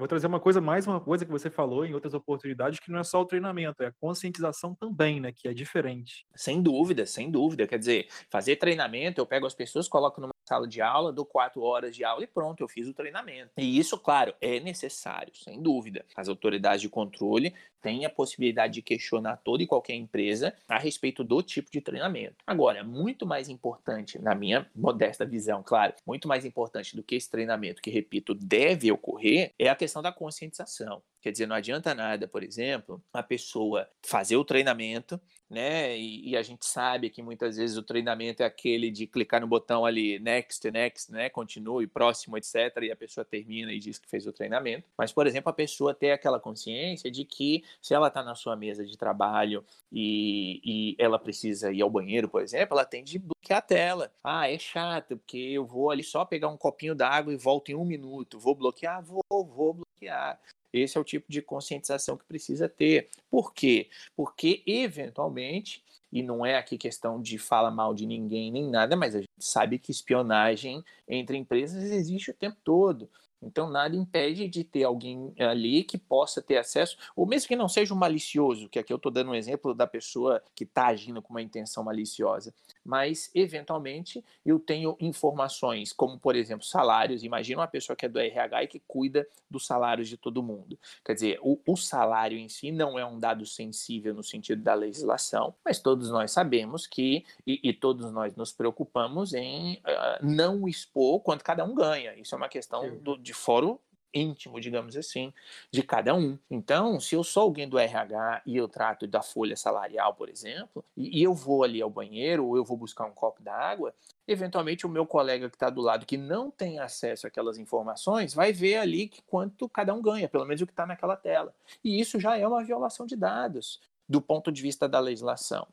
Vou 0.00 0.08
trazer 0.08 0.26
uma 0.26 0.40
coisa, 0.40 0.62
mais 0.62 0.86
uma 0.86 0.98
coisa 0.98 1.26
que 1.26 1.30
você 1.30 1.50
falou 1.50 1.84
em 1.84 1.92
outras 1.92 2.14
oportunidades, 2.14 2.80
que 2.80 2.90
não 2.90 3.00
é 3.00 3.04
só 3.04 3.20
o 3.20 3.26
treinamento, 3.26 3.82
é 3.82 3.88
a 3.88 3.92
conscientização 3.92 4.74
também, 4.74 5.20
né? 5.20 5.30
Que 5.30 5.46
é 5.46 5.52
diferente. 5.52 6.26
Sem 6.34 6.62
dúvida, 6.62 7.04
sem 7.04 7.30
dúvida. 7.30 7.66
Quer 7.66 7.78
dizer, 7.78 8.08
fazer 8.30 8.56
treinamento, 8.56 9.20
eu 9.20 9.26
pego 9.26 9.44
as 9.44 9.52
pessoas, 9.52 9.88
coloco 9.88 10.18
numa 10.18 10.32
sala 10.48 10.66
de 10.66 10.80
aula, 10.80 11.12
dou 11.12 11.26
quatro 11.26 11.62
horas 11.62 11.94
de 11.94 12.02
aula 12.02 12.24
e 12.24 12.26
pronto, 12.26 12.62
eu 12.62 12.68
fiz 12.68 12.88
o 12.88 12.94
treinamento. 12.94 13.50
E 13.58 13.78
isso, 13.78 13.98
claro, 13.98 14.34
é 14.40 14.58
necessário, 14.58 15.32
sem 15.36 15.62
dúvida. 15.62 16.04
As 16.16 16.28
autoridades 16.28 16.80
de 16.80 16.88
controle 16.88 17.54
têm 17.80 18.04
a 18.04 18.10
possibilidade 18.10 18.74
de 18.74 18.82
questionar 18.82 19.36
toda 19.36 19.62
e 19.62 19.66
qualquer 19.66 19.94
empresa 19.94 20.54
a 20.68 20.78
respeito 20.78 21.22
do 21.22 21.42
tipo 21.42 21.70
de 21.70 21.80
treinamento. 21.80 22.36
Agora, 22.46 22.82
muito 22.82 23.26
mais 23.26 23.48
importante, 23.48 24.20
na 24.20 24.34
minha 24.34 24.68
modesta 24.74 25.24
visão, 25.24 25.62
claro, 25.62 25.94
muito 26.06 26.26
mais 26.26 26.44
importante 26.44 26.96
do 26.96 27.02
que 27.02 27.14
esse 27.14 27.30
treinamento, 27.30 27.80
que, 27.80 27.90
repito, 27.90 28.34
deve 28.34 28.90
ocorrer, 28.90 29.52
é 29.58 29.68
a 29.68 29.76
questão 29.76 29.89
da 29.98 30.12
conscientização. 30.12 31.02
Quer 31.20 31.32
dizer, 31.32 31.46
não 31.46 31.54
adianta 31.54 31.94
nada, 31.94 32.26
por 32.26 32.42
exemplo, 32.42 33.02
a 33.12 33.22
pessoa 33.22 33.86
fazer 34.02 34.36
o 34.36 34.44
treinamento, 34.44 35.20
né? 35.50 35.98
E, 35.98 36.30
e, 36.30 36.36
a 36.36 36.42
gente 36.42 36.64
sabe 36.64 37.10
que 37.10 37.20
muitas 37.22 37.56
vezes 37.56 37.76
o 37.76 37.82
treinamento 37.82 38.42
é 38.42 38.46
aquele 38.46 38.90
de 38.90 39.06
clicar 39.06 39.40
no 39.40 39.48
botão 39.48 39.84
ali, 39.84 40.18
next, 40.20 40.70
next, 40.70 41.12
né? 41.12 41.28
Continue, 41.28 41.86
próximo, 41.86 42.38
etc. 42.38 42.54
E 42.82 42.92
a 42.92 42.96
pessoa 42.96 43.24
termina 43.24 43.72
e 43.72 43.78
diz 43.78 43.98
que 43.98 44.08
fez 44.08 44.26
o 44.26 44.32
treinamento. 44.32 44.88
Mas, 44.96 45.12
por 45.12 45.26
exemplo, 45.26 45.50
a 45.50 45.52
pessoa 45.52 45.92
ter 45.92 46.12
aquela 46.12 46.38
consciência 46.38 47.10
de 47.10 47.24
que 47.24 47.64
se 47.82 47.92
ela 47.92 48.08
está 48.08 48.22
na 48.22 48.34
sua 48.34 48.56
mesa 48.56 48.86
de 48.86 48.96
trabalho 48.96 49.64
e, 49.92 50.60
e 50.64 50.96
ela 50.98 51.18
precisa 51.18 51.72
ir 51.72 51.82
ao 51.82 51.90
banheiro, 51.90 52.28
por 52.28 52.42
exemplo, 52.42 52.74
ela 52.78 52.84
tem 52.86 53.02
de 53.02 53.18
bloquear 53.18 53.58
a 53.58 53.62
tela. 53.62 54.12
Ah, 54.22 54.48
é 54.48 54.58
chato, 54.58 55.16
porque 55.16 55.36
eu 55.36 55.66
vou 55.66 55.90
ali 55.90 56.04
só 56.04 56.24
pegar 56.24 56.48
um 56.48 56.56
copinho 56.56 56.94
d'água 56.94 57.32
e 57.32 57.36
volto 57.36 57.70
em 57.70 57.74
um 57.74 57.84
minuto. 57.84 58.38
Vou 58.38 58.54
bloquear? 58.54 59.02
Vou, 59.02 59.24
vou 59.30 59.74
bloquear. 59.74 60.40
Esse 60.72 60.96
é 60.96 61.00
o 61.00 61.04
tipo 61.04 61.26
de 61.28 61.42
conscientização 61.42 62.16
que 62.16 62.24
precisa 62.24 62.68
ter. 62.68 63.08
Por 63.30 63.52
quê? 63.52 63.88
Porque, 64.16 64.62
eventualmente, 64.66 65.82
e 66.12 66.22
não 66.22 66.44
é 66.44 66.56
aqui 66.56 66.76
questão 66.76 67.20
de 67.20 67.38
falar 67.38 67.70
mal 67.70 67.94
de 67.94 68.06
ninguém 68.06 68.50
nem 68.50 68.68
nada, 68.68 68.96
mas 68.96 69.14
a 69.14 69.20
gente 69.20 69.30
sabe 69.38 69.78
que 69.78 69.92
espionagem 69.92 70.84
entre 71.08 71.36
empresas 71.36 71.82
existe 71.84 72.30
o 72.30 72.34
tempo 72.34 72.56
todo. 72.64 73.08
Então, 73.42 73.70
nada 73.70 73.96
impede 73.96 74.48
de 74.48 74.62
ter 74.62 74.84
alguém 74.84 75.32
ali 75.38 75.82
que 75.82 75.96
possa 75.96 76.42
ter 76.42 76.58
acesso, 76.58 76.98
ou 77.16 77.24
mesmo 77.24 77.48
que 77.48 77.56
não 77.56 77.68
seja 77.68 77.94
um 77.94 77.96
malicioso, 77.96 78.68
que 78.68 78.78
aqui 78.78 78.92
eu 78.92 78.98
estou 78.98 79.10
dando 79.10 79.30
um 79.30 79.34
exemplo 79.34 79.74
da 79.74 79.86
pessoa 79.86 80.42
que 80.54 80.64
está 80.64 80.88
agindo 80.88 81.22
com 81.22 81.32
uma 81.32 81.40
intenção 81.40 81.82
maliciosa, 81.82 82.52
mas, 82.90 83.30
eventualmente, 83.36 84.24
eu 84.44 84.58
tenho 84.58 84.96
informações, 84.98 85.92
como, 85.92 86.18
por 86.18 86.34
exemplo, 86.34 86.66
salários. 86.66 87.22
Imagina 87.22 87.60
uma 87.60 87.68
pessoa 87.68 87.94
que 87.94 88.04
é 88.04 88.08
do 88.08 88.18
RH 88.18 88.64
e 88.64 88.66
que 88.66 88.80
cuida 88.80 89.24
dos 89.48 89.64
salários 89.64 90.08
de 90.08 90.16
todo 90.16 90.42
mundo. 90.42 90.76
Quer 91.04 91.14
dizer, 91.14 91.38
o, 91.40 91.56
o 91.64 91.76
salário 91.76 92.36
em 92.36 92.48
si 92.48 92.72
não 92.72 92.98
é 92.98 93.06
um 93.06 93.16
dado 93.16 93.46
sensível 93.46 94.12
no 94.12 94.24
sentido 94.24 94.60
da 94.60 94.74
legislação, 94.74 95.54
mas 95.64 95.78
todos 95.78 96.10
nós 96.10 96.32
sabemos 96.32 96.84
que, 96.84 97.24
e, 97.46 97.60
e 97.62 97.72
todos 97.72 98.10
nós 98.10 98.34
nos 98.34 98.50
preocupamos 98.50 99.34
em 99.34 99.74
uh, 99.74 100.26
não 100.26 100.66
expor 100.66 101.20
quanto 101.20 101.44
cada 101.44 101.64
um 101.64 101.76
ganha. 101.76 102.16
Isso 102.16 102.34
é 102.34 102.38
uma 102.38 102.48
questão 102.48 102.98
do, 102.98 103.16
de 103.16 103.32
fórum 103.32 103.78
íntimo, 104.14 104.60
digamos 104.60 104.96
assim, 104.96 105.32
de 105.70 105.82
cada 105.82 106.14
um. 106.14 106.38
Então, 106.50 107.00
se 107.00 107.14
eu 107.14 107.22
sou 107.24 107.44
alguém 107.44 107.68
do 107.68 107.78
RH 107.78 108.42
e 108.46 108.56
eu 108.56 108.68
trato 108.68 109.06
da 109.06 109.22
folha 109.22 109.56
salarial, 109.56 110.14
por 110.14 110.28
exemplo, 110.28 110.84
e, 110.96 111.22
eu 111.22 111.34
vou 111.34 111.64
ali 111.64 111.80
ao 111.80 111.90
banheiro 111.90 112.46
ou 112.46 112.56
eu 112.56 112.64
vou 112.64 112.76
buscar 112.76 113.04
um 113.04 113.12
copo 113.12 113.42
d'água, 113.42 113.94
eventualmente 114.26 114.86
o 114.86 114.88
meu 114.88 115.06
colega 115.06 115.48
que 115.48 115.56
está 115.56 115.70
do 115.70 115.80
lado 115.80 116.06
que 116.06 116.16
não 116.16 116.50
tem 116.50 116.78
acesso 116.78 117.26
àquelas 117.26 117.58
informações 117.58 118.34
vai 118.34 118.52
ver 118.52 118.76
ali 118.76 119.08
que 119.08 119.22
quanto 119.22 119.68
cada 119.68 119.94
um 119.94 120.02
ganha, 120.02 120.28
pelo 120.28 120.44
menos 120.44 120.60
o 120.62 120.66
que 120.66 120.72
está 120.72 120.86
naquela 120.86 121.16
tela. 121.16 121.54
E 121.84 122.00
isso 122.00 122.18
já 122.20 122.36
é 122.36 122.46
uma 122.46 122.64
violação 122.64 123.06
de 123.06 123.16
dados 123.16 123.80
do 124.08 124.20
ponto 124.20 124.50
de 124.50 124.60
vista 124.60 124.88
da 124.88 124.98
legislação. 124.98 125.66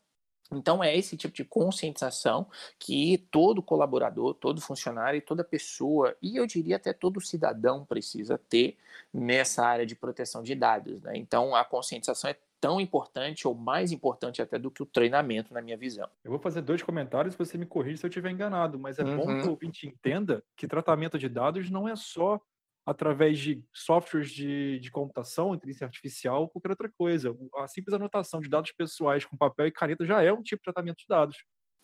Então, 0.51 0.83
é 0.83 0.95
esse 0.95 1.17
tipo 1.17 1.35
de 1.35 1.43
conscientização 1.43 2.47
que 2.79 3.17
todo 3.31 3.61
colaborador, 3.61 4.33
todo 4.33 4.61
funcionário, 4.61 5.21
toda 5.21 5.43
pessoa, 5.43 6.15
e 6.21 6.37
eu 6.37 6.47
diria 6.47 6.77
até 6.77 6.93
todo 6.93 7.21
cidadão 7.21 7.85
precisa 7.85 8.37
ter 8.37 8.77
nessa 9.13 9.65
área 9.65 9.85
de 9.85 9.95
proteção 9.95 10.41
de 10.41 10.55
dados. 10.55 11.01
Né? 11.01 11.13
Então, 11.15 11.55
a 11.55 11.65
conscientização 11.65 12.29
é 12.29 12.35
tão 12.59 12.81
importante 12.81 13.47
ou 13.47 13.53
mais 13.53 13.91
importante 13.91 14.41
até 14.41 14.57
do 14.57 14.71
que 14.71 14.81
o 14.81 14.85
treinamento, 14.85 15.53
na 15.53 15.61
minha 15.61 15.77
visão. 15.77 16.09
Eu 16.23 16.31
vou 16.31 16.39
fazer 16.39 16.61
dois 16.61 16.81
comentários 16.81 17.35
e 17.35 17.37
você 17.37 17.57
me 17.57 17.65
corrige 17.65 17.97
se 17.97 18.05
eu 18.05 18.09
estiver 18.09 18.31
enganado, 18.31 18.79
mas 18.79 18.97
é 18.99 19.03
uhum. 19.03 19.17
bom 19.17 19.25
que 19.25 19.31
o 19.31 19.43
uhum. 19.43 19.49
ouvinte 19.51 19.87
entenda 19.87 20.43
que 20.55 20.67
tratamento 20.67 21.19
de 21.19 21.29
dados 21.29 21.69
não 21.69 21.87
é 21.87 21.95
só 21.95 22.41
através 22.87 23.37
de 23.37 23.61
softwares 23.73 24.31
de, 24.31 24.79
de 24.79 24.89
computação, 24.89 25.53
inteligência 25.53 25.85
artificial, 25.85 26.43
ou 26.43 26.49
qualquer 26.49 26.71
outra 26.71 26.89
coisa. 26.97 27.35
A 27.57 27.67
simples 27.67 27.93
anotação 27.93 28.39
de 28.39 28.47
dados 28.47 28.71
pessoais 28.71 29.25
com 29.25 29.35
papel 29.35 29.67
e 29.67 29.71
caneta 29.71 30.05
já 30.05 30.23
é 30.23 30.31
um 30.31 30.41
tipo 30.41 30.61
de 30.61 30.63
tratamento 30.63 30.99
de 30.99 31.05
dados. 31.09 31.35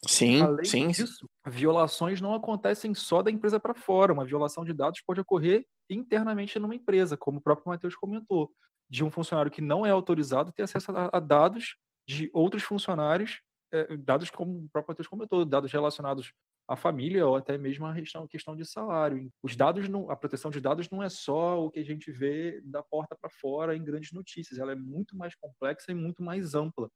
Sim, 0.08 0.42
Além 0.42 0.64
sim. 0.64 0.88
disso, 0.88 1.30
violações 1.46 2.22
não 2.22 2.34
acontecem 2.34 2.94
só 2.96 3.22
da 3.22 3.30
empresa 3.30 3.60
para 3.60 3.74
fora. 3.74 4.14
Uma 4.14 4.24
violação 4.24 4.64
de 4.64 4.74
dados 4.74 5.02
pode 5.06 5.20
ocorrer 5.20 5.66
internamente 5.90 6.58
numa 6.58 6.76
empresa, 6.76 7.18
como 7.18 7.40
o 7.40 7.42
próprio 7.42 7.68
Matheus 7.68 7.96
comentou, 7.96 8.50
de 8.90 9.04
um 9.04 9.12
funcionário 9.12 9.52
que 9.52 9.62
não 9.62 9.86
é 9.86 9.90
autorizado 9.90 10.54
ter 10.54 10.64
acesso 10.64 10.92
a, 10.94 11.10
a 11.12 11.20
dados 11.20 11.76
de 12.08 12.30
outros 12.34 12.64
funcionários, 12.64 13.42
é, 13.74 13.98
dados 13.98 14.30
como 14.30 14.60
o 14.60 14.70
próprio 14.70 14.92
Matheus 14.92 15.08
comentou, 15.08 15.44
dados 15.44 15.72
relacionados 15.72 16.32
a 16.68 16.76
família 16.76 17.26
ou 17.26 17.36
até 17.36 17.58
mesmo 17.58 17.86
a 17.86 17.94
questão, 17.94 18.56
de 18.56 18.66
salário. 18.66 19.32
Os 19.42 19.56
dados, 19.56 19.88
não, 19.90 20.10
a 20.10 20.16
proteção 20.16 20.50
de 20.50 20.62
dados 20.62 20.90
não 20.90 21.04
é 21.04 21.10
só 21.10 21.64
o 21.64 21.70
que 21.70 21.80
a 21.80 21.86
gente 21.86 22.12
vê 22.12 22.62
da 22.62 22.82
porta 22.82 23.16
para 23.20 23.30
fora 23.30 23.76
em 23.76 23.84
grandes 23.84 24.12
notícias, 24.12 24.60
ela 24.60 24.72
é 24.72 24.76
muito 24.76 25.18
mais 25.18 25.36
complexa 25.36 25.92
e 25.92 25.96
muito 25.96 26.24
mais 26.24 26.56
ampla 26.56 26.90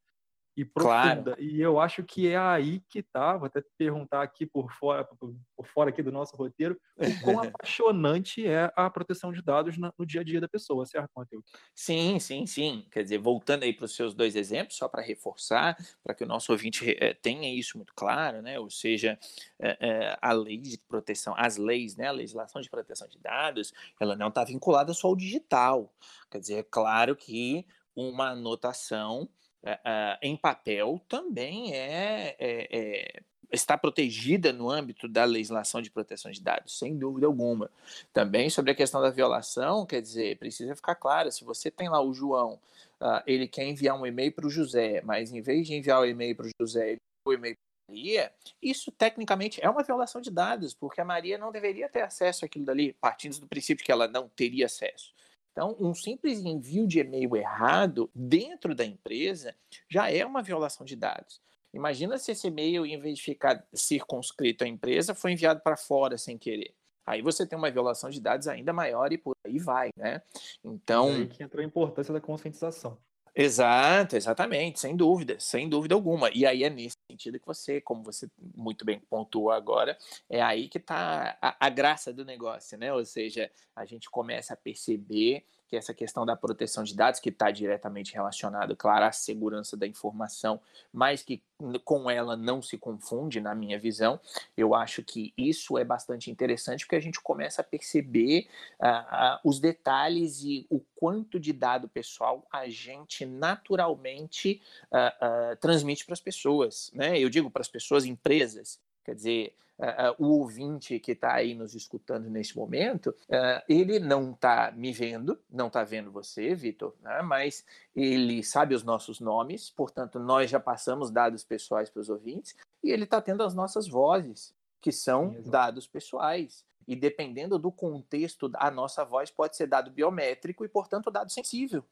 e 0.57 0.65
profunda. 0.65 1.35
Claro. 1.35 1.41
E 1.41 1.61
eu 1.61 1.79
acho 1.79 2.03
que 2.03 2.27
é 2.27 2.35
aí 2.35 2.81
que 2.89 3.03
tá, 3.03 3.37
vou 3.37 3.45
até 3.45 3.63
perguntar 3.77 4.23
aqui 4.23 4.43
por 4.43 4.71
fora, 4.73 5.05
por 5.05 5.67
fora 5.67 5.91
aqui 5.91 6.01
do 6.01 6.11
nosso 6.11 6.35
roteiro, 6.35 6.75
o 6.97 7.23
quão 7.23 7.43
apaixonante 7.47 8.45
é 8.45 8.73
a 8.75 8.89
proteção 8.89 9.31
de 9.31 9.43
dados 9.43 9.77
no 9.77 9.93
dia 10.03 10.21
a 10.21 10.23
dia 10.23 10.41
da 10.41 10.47
pessoa, 10.47 10.83
certo, 10.87 11.11
Matheus? 11.15 11.45
Sim, 11.75 12.19
sim, 12.19 12.47
sim. 12.47 12.87
Quer 12.91 13.03
dizer, 13.03 13.19
voltando 13.19 13.63
aí 13.63 13.71
para 13.71 13.85
os 13.85 13.95
seus 13.95 14.15
dois 14.15 14.35
exemplos, 14.35 14.75
só 14.77 14.89
para 14.89 15.03
reforçar, 15.03 15.77
para 16.03 16.15
que 16.15 16.23
o 16.23 16.27
nosso 16.27 16.51
ouvinte 16.51 16.97
é, 16.99 17.13
tenha 17.13 17.53
isso 17.53 17.77
muito 17.77 17.93
claro, 17.95 18.41
né? 18.41 18.59
Ou 18.59 18.71
seja, 18.71 19.19
é, 19.59 19.77
é, 19.79 20.17
a 20.19 20.31
lei 20.33 20.57
de 20.57 20.79
proteção, 20.87 21.35
as 21.37 21.57
leis, 21.57 21.95
né? 21.95 22.07
A 22.07 22.11
legislação 22.11 22.59
de 22.59 22.69
proteção 22.69 23.07
de 23.07 23.19
dados, 23.19 23.71
ela 23.99 24.15
não 24.15 24.29
está 24.29 24.43
vinculada 24.43 24.91
só 24.91 25.09
ao 25.09 25.15
digital. 25.15 25.93
Quer 26.31 26.39
dizer, 26.39 26.55
é 26.55 26.63
claro 26.63 27.15
que 27.15 27.63
uma 27.95 28.29
anotação 28.29 29.27
uh, 29.75 30.17
em 30.21 30.36
papel 30.36 31.01
também 31.08 31.73
é, 31.73 32.36
é, 32.39 32.77
é, 32.77 33.21
está 33.51 33.77
protegida 33.77 34.53
no 34.53 34.69
âmbito 34.69 35.08
da 35.08 35.25
legislação 35.25 35.82
de 35.82 35.89
proteção 35.89 36.32
de 36.32 36.41
dados, 36.41 36.77
sem 36.77 36.97
dúvida 36.97 37.27
alguma. 37.27 37.69
Também 38.13 38.49
sobre 38.49 38.71
a 38.71 38.75
questão 38.75 39.01
da 39.01 39.10
violação, 39.10 39.86
quer 39.86 40.01
dizer, 40.01 40.38
precisa 40.38 40.75
ficar 40.75 40.95
claro, 40.95 41.32
se 41.32 41.43
você 41.43 41.71
tem 41.71 41.89
lá 41.89 42.01
o 42.01 42.13
João, 42.13 42.60
uh, 43.01 43.21
ele 43.25 43.47
quer 43.47 43.65
enviar 43.65 43.99
um 43.99 44.06
e-mail 44.06 44.32
para 44.32 44.47
o 44.47 44.49
José, 44.49 45.01
mas 45.03 45.32
em 45.32 45.41
vez 45.41 45.67
de 45.67 45.75
enviar 45.75 46.01
o 46.01 46.06
e-mail 46.06 46.36
para 46.36 46.47
o 46.47 46.51
José, 46.60 46.91
ele 46.91 47.01
o 47.25 47.34
e-mail 47.34 47.58
Maria, 47.89 48.34
isso 48.62 48.91
tecnicamente 48.91 49.63
é 49.63 49.69
uma 49.69 49.82
violação 49.82 50.19
de 50.19 50.30
dados, 50.30 50.73
porque 50.73 50.99
a 50.99 51.06
Maria 51.06 51.38
não 51.38 51.51
deveria 51.51 51.88
ter 51.88 52.01
acesso 52.01 52.43
àquilo 52.43 52.65
dali, 52.65 52.93
partindo 52.93 53.39
do 53.39 53.47
princípio 53.47 53.86
que 53.86 53.91
ela 53.91 54.08
não 54.08 54.27
teria 54.27 54.65
acesso. 54.65 55.13
Então, 55.57 55.75
um 55.79 55.91
simples 55.91 56.45
envio 56.45 56.85
de 56.85 56.99
e-mail 56.99 57.35
errado 57.35 58.11
dentro 58.13 58.75
da 58.75 58.85
empresa 58.85 59.55
já 59.89 60.07
é 60.11 60.23
uma 60.23 60.43
violação 60.43 60.85
de 60.85 60.95
dados. 60.95 61.41
Imagina 61.73 62.19
se 62.19 62.31
esse 62.31 62.45
e-mail, 62.45 62.85
em 62.85 62.99
vez 62.99 63.17
de 63.17 63.23
ficar 63.23 63.65
circunscrito 63.73 64.63
à 64.63 64.67
empresa, 64.67 65.15
foi 65.15 65.31
enviado 65.31 65.59
para 65.61 65.75
fora 65.75 66.15
sem 66.15 66.37
querer. 66.37 66.75
Aí 67.03 67.23
você 67.23 67.43
tem 67.43 67.57
uma 67.57 67.71
violação 67.71 68.11
de 68.11 68.21
dados 68.21 68.47
ainda 68.47 68.71
maior 68.71 69.11
e 69.11 69.17
por 69.17 69.35
aí 69.43 69.57
vai, 69.57 69.89
né? 69.97 70.21
Então. 70.63 71.07
aí 71.07 71.25
que 71.25 71.41
entra 71.41 71.59
a 71.61 71.65
importância 71.65 72.13
da 72.13 72.21
conscientização. 72.21 72.95
Exato, 73.39 74.15
exatamente, 74.15 74.80
sem 74.80 74.95
dúvida, 74.95 75.39
sem 75.39 75.69
dúvida 75.69 75.93
alguma. 75.93 76.32
E 76.34 76.43
aí 76.43 76.63
é 76.63 76.71
nesse 76.71 76.97
sentido 77.08 77.39
que 77.39 77.45
você, 77.45 77.80
como 77.80 78.02
você 78.04 78.28
muito 78.56 78.84
bem 78.84 79.00
pontuou 79.00 79.52
agora, 79.52 79.95
é 80.28 80.41
aí 80.41 80.67
que 80.67 80.80
está 80.80 81.38
a, 81.39 81.67
a, 81.67 81.69
graça 81.69 82.12
do 82.12 82.26
negócio, 82.26 82.80
né? 82.80 82.91
Ou 82.91 83.06
seja, 83.06 83.52
a 83.76 83.86
gente 83.86 84.10
começa 84.10 84.56
a 84.56 84.58
perceber 84.58 85.45
que 85.67 85.75
essa 85.75 85.93
questão 85.93 86.25
da 86.25 86.36
proteção 86.36 86.84
de 86.84 86.95
dados, 86.95 87.19
que 87.19 87.30
está 87.30 87.51
diretamente 87.51 88.13
relacionado, 88.13 88.75
claro, 88.75 89.06
à 89.06 89.12
segurança 89.12 89.75
da 89.75 89.86
informação, 89.86 90.60
mas 90.91 91.21
que 91.21 91.43
com 91.84 92.10
ela 92.10 92.38
não 92.38 92.62
se 92.62 92.77
confunde, 92.77 93.41
na 93.41 93.53
minha 93.56 93.80
visão, 93.80 94.19
eu 94.56 94.75
acho 94.75 95.03
que 95.03 95.34
isso 95.38 95.77
é 95.77 95.84
bastante 95.84 96.30
interessante, 96.30 96.86
porque 96.86 96.95
a 96.95 97.01
gente 97.01 97.19
começa 97.19 97.62
a 97.62 97.63
perceber 97.63 98.47
uh, 98.80 98.88
uh, 98.88 99.39
os 99.43 99.60
detalhes 99.60 100.41
e 100.43 100.65
o 100.69 100.80
quanto 100.95 101.39
de 101.39 101.51
dado 101.51 101.89
pessoal 101.89 102.45
a 102.51 102.69
gente 102.69 103.25
naturalmente 103.25 104.62
uh, 104.91 105.56
transmite 105.58 106.06
para 106.06 106.13
as 106.13 106.21
pessoas, 106.21 106.91
né? 106.93 107.19
Eu 107.19 107.30
digo 107.30 107.49
para 107.49 107.62
as 107.62 107.67
pessoas, 107.67 108.06
empresas, 108.06 108.80
quer 109.03 109.15
dizer, 109.15 109.56
uh, 109.79 110.23
o 110.23 110.39
ouvinte 110.39 110.99
que 110.99 111.11
está 111.11 111.33
aí 111.33 111.53
nos 111.53 111.75
escutando 111.75 112.29
neste 112.29 112.55
momento, 112.55 113.07
uh, 113.07 113.63
ele 113.67 113.99
não 113.99 114.31
está 114.31 114.71
me 114.71 114.91
vendo, 114.91 115.39
não 115.49 115.67
está 115.67 115.83
vendo 115.83 116.11
você, 116.11 116.53
Vitor, 116.55 116.95
né? 117.01 117.21
mas 117.21 117.65
ele 117.95 118.43
sabe 118.43 118.75
os 118.75 118.83
nossos 118.83 119.19
nomes, 119.19 119.69
portanto, 119.69 120.19
nós 120.19 120.49
já 120.49 120.59
passamos 120.59 121.11
dados 121.11 121.43
pessoais 121.43 121.89
para 121.89 122.01
os 122.01 122.09
ouvintes, 122.09 122.55
e 122.83 122.91
ele 122.91 123.03
está 123.03 123.21
tendo 123.21 123.43
as 123.43 123.53
nossas 123.53 123.87
vozes, 123.87 124.53
que 124.81 124.91
são 124.91 125.33
Sim, 125.33 125.49
dados 125.49 125.87
pessoais. 125.87 126.65
E 126.87 126.95
dependendo 126.95 127.59
do 127.59 127.71
contexto, 127.71 128.49
a 128.55 128.71
nossa 128.71 129.03
voz 129.03 129.29
pode 129.29 129.57
ser 129.57 129.67
dado 129.67 129.91
biométrico 129.91 130.63
e, 130.63 130.69
portanto, 130.69 131.11
dado 131.11 131.31
sensível. 131.31 131.83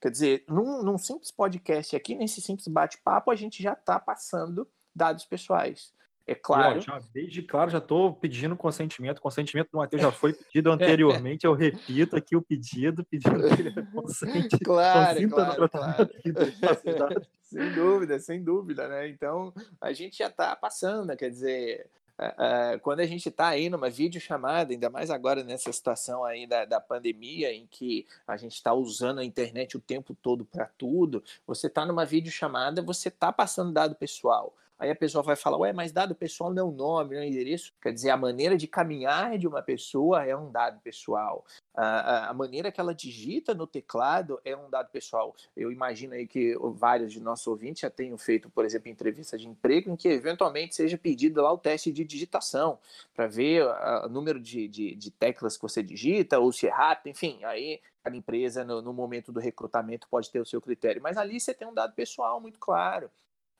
Quer 0.00 0.10
dizer, 0.10 0.44
num, 0.48 0.82
num 0.82 0.98
simples 0.98 1.30
podcast 1.30 1.94
aqui, 1.94 2.14
nesse 2.14 2.40
simples 2.40 2.66
bate-papo, 2.66 3.30
a 3.30 3.36
gente 3.36 3.62
já 3.62 3.74
está 3.74 3.98
passando 4.00 4.68
dados 4.94 5.24
pessoais. 5.24 5.92
É 6.26 6.34
claro. 6.34 6.80
já, 6.80 6.98
desde 7.12 7.42
claro, 7.42 7.70
já 7.70 7.78
estou 7.78 8.14
pedindo 8.14 8.56
consentimento. 8.56 9.20
Consentimento 9.20 9.70
do 9.70 9.78
Matheus 9.78 10.00
já 10.00 10.10
foi 10.12 10.32
pedido 10.32 10.72
anteriormente. 10.72 11.44
Eu 11.44 11.52
repito 11.52 12.16
aqui 12.16 12.34
o 12.34 12.42
pedido, 12.42 13.04
pedindo 13.04 13.54
que 13.54 13.62
ele 13.62 13.72
consente. 13.92 14.58
Claro, 14.58 15.28
claro, 15.28 15.68
claro. 15.68 16.10
sem 17.42 17.72
dúvida, 17.72 18.18
sem 18.18 18.42
dúvida, 18.42 18.88
né? 18.88 19.08
Então, 19.08 19.52
a 19.80 19.92
gente 19.92 20.18
já 20.18 20.28
está 20.28 20.56
passando, 20.56 21.14
quer 21.16 21.30
dizer, 21.30 21.90
Uh, 22.16 22.76
uh, 22.76 22.80
quando 22.80 23.00
a 23.00 23.06
gente 23.06 23.28
está 23.28 23.48
aí 23.48 23.68
numa 23.68 23.90
videochamada, 23.90 24.72
ainda 24.72 24.88
mais 24.88 25.10
agora 25.10 25.42
nessa 25.42 25.72
situação 25.72 26.22
aí 26.24 26.46
da, 26.46 26.64
da 26.64 26.80
pandemia, 26.80 27.52
em 27.52 27.66
que 27.66 28.06
a 28.24 28.36
gente 28.36 28.54
está 28.54 28.72
usando 28.72 29.18
a 29.18 29.24
internet 29.24 29.76
o 29.76 29.80
tempo 29.80 30.14
todo 30.14 30.44
para 30.44 30.66
tudo, 30.78 31.24
você 31.44 31.66
está 31.66 31.84
numa 31.84 32.04
videochamada, 32.04 32.80
você 32.80 33.08
está 33.08 33.32
passando 33.32 33.72
dado 33.72 33.96
pessoal. 33.96 34.54
Aí 34.78 34.90
a 34.90 34.96
pessoa 34.96 35.22
vai 35.22 35.36
falar, 35.36 35.56
ué, 35.58 35.72
mas 35.72 35.92
dado 35.92 36.14
pessoal 36.14 36.52
não 36.52 36.62
é 36.62 36.66
um 36.66 36.72
nome, 36.72 37.14
não 37.14 37.22
é 37.22 37.24
um 37.24 37.28
endereço. 37.28 37.72
Quer 37.80 37.92
dizer, 37.92 38.10
a 38.10 38.16
maneira 38.16 38.56
de 38.56 38.66
caminhar 38.66 39.38
de 39.38 39.46
uma 39.46 39.62
pessoa 39.62 40.24
é 40.24 40.36
um 40.36 40.50
dado 40.50 40.80
pessoal. 40.80 41.44
A, 41.74 42.30
a, 42.30 42.34
maneira 42.34 42.72
que 42.72 42.80
ela 42.80 42.94
digita 42.94 43.54
no 43.54 43.66
teclado 43.66 44.40
é 44.44 44.56
um 44.56 44.68
dado 44.68 44.90
pessoal. 44.90 45.34
Eu 45.56 45.70
imagino 45.70 46.14
aí 46.14 46.26
que 46.26 46.56
vários 46.74 47.12
de 47.12 47.20
nossos 47.20 47.46
ouvintes 47.46 47.82
já 47.82 47.90
tenham 47.90 48.18
feito, 48.18 48.50
por 48.50 48.64
exemplo, 48.64 48.88
entrevista 48.88 49.38
de 49.38 49.48
emprego 49.48 49.90
em 49.90 49.96
que 49.96 50.08
eventualmente 50.08 50.74
seja 50.74 50.98
pedido 50.98 51.40
lá 51.40 51.52
o 51.52 51.58
teste 51.58 51.92
de 51.92 52.04
digitação 52.04 52.78
para 53.14 53.26
ver 53.26 53.64
o 54.04 54.08
número 54.08 54.40
de, 54.40 54.68
de, 54.68 54.94
de, 54.94 55.10
teclas 55.10 55.56
que 55.56 55.62
você 55.62 55.82
digita 55.82 56.38
ou 56.38 56.52
se 56.52 56.66
é 56.66 56.70
rápido, 56.70 57.10
enfim, 57.10 57.42
aí 57.44 57.80
cada 58.02 58.16
empresa 58.16 58.64
no, 58.64 58.82
no 58.82 58.92
momento 58.92 59.32
do 59.32 59.40
recrutamento 59.40 60.06
pode 60.08 60.30
ter 60.30 60.40
o 60.40 60.46
seu 60.46 60.60
critério. 60.60 61.02
Mas 61.02 61.16
ali 61.16 61.40
você 61.40 61.54
tem 61.54 61.66
um 61.66 61.74
dado 61.74 61.94
pessoal 61.94 62.40
muito 62.40 62.58
claro. 62.58 63.10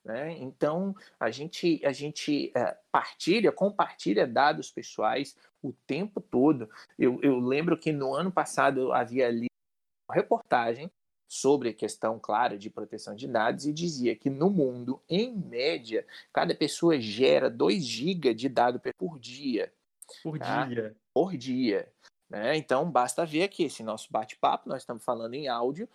Né? 0.05 0.37
Então, 0.39 0.95
a 1.19 1.31
gente, 1.31 1.81
a 1.85 1.93
gente 1.93 2.53
é, 2.55 2.77
partilha, 2.93 3.51
compartilha 3.51 4.27
dados 4.27 4.71
pessoais 4.71 5.37
o 5.63 5.73
tempo 5.87 6.21
todo. 6.21 6.69
Eu, 6.99 7.19
eu 7.23 7.39
lembro 7.41 7.79
que 7.79 7.91
no 7.91 8.15
ano 8.15 8.31
passado 8.31 8.93
havia 8.93 9.27
ali 9.27 9.47
uma 10.07 10.15
reportagem 10.15 10.91
sobre 11.27 11.71
a 11.71 11.75
questão, 11.75 12.19
claro, 12.19 12.59
de 12.59 12.69
proteção 12.69 13.15
de 13.15 13.27
dados 13.27 13.67
e 13.67 13.73
dizia 13.73 14.15
que 14.15 14.29
no 14.29 14.51
mundo, 14.51 15.03
em 15.09 15.35
média, 15.35 16.07
cada 16.33 16.55
pessoa 16.55 17.01
gera 17.01 17.49
2 17.49 17.83
GB 17.83 18.35
de 18.35 18.49
dado 18.49 18.81
por 18.97 19.19
dia. 19.19 19.73
Por 20.23 20.39
tá? 20.39 20.67
dia. 20.67 20.95
Por 21.13 21.37
dia. 21.37 21.89
Né? 22.29 22.57
Então, 22.57 22.91
basta 22.91 23.25
ver 23.25 23.43
aqui 23.43 23.65
esse 23.65 23.83
nosso 23.83 24.11
bate-papo, 24.11 24.69
nós 24.69 24.83
estamos 24.83 25.05
falando 25.05 25.35
em 25.35 25.47
áudio, 25.47 25.89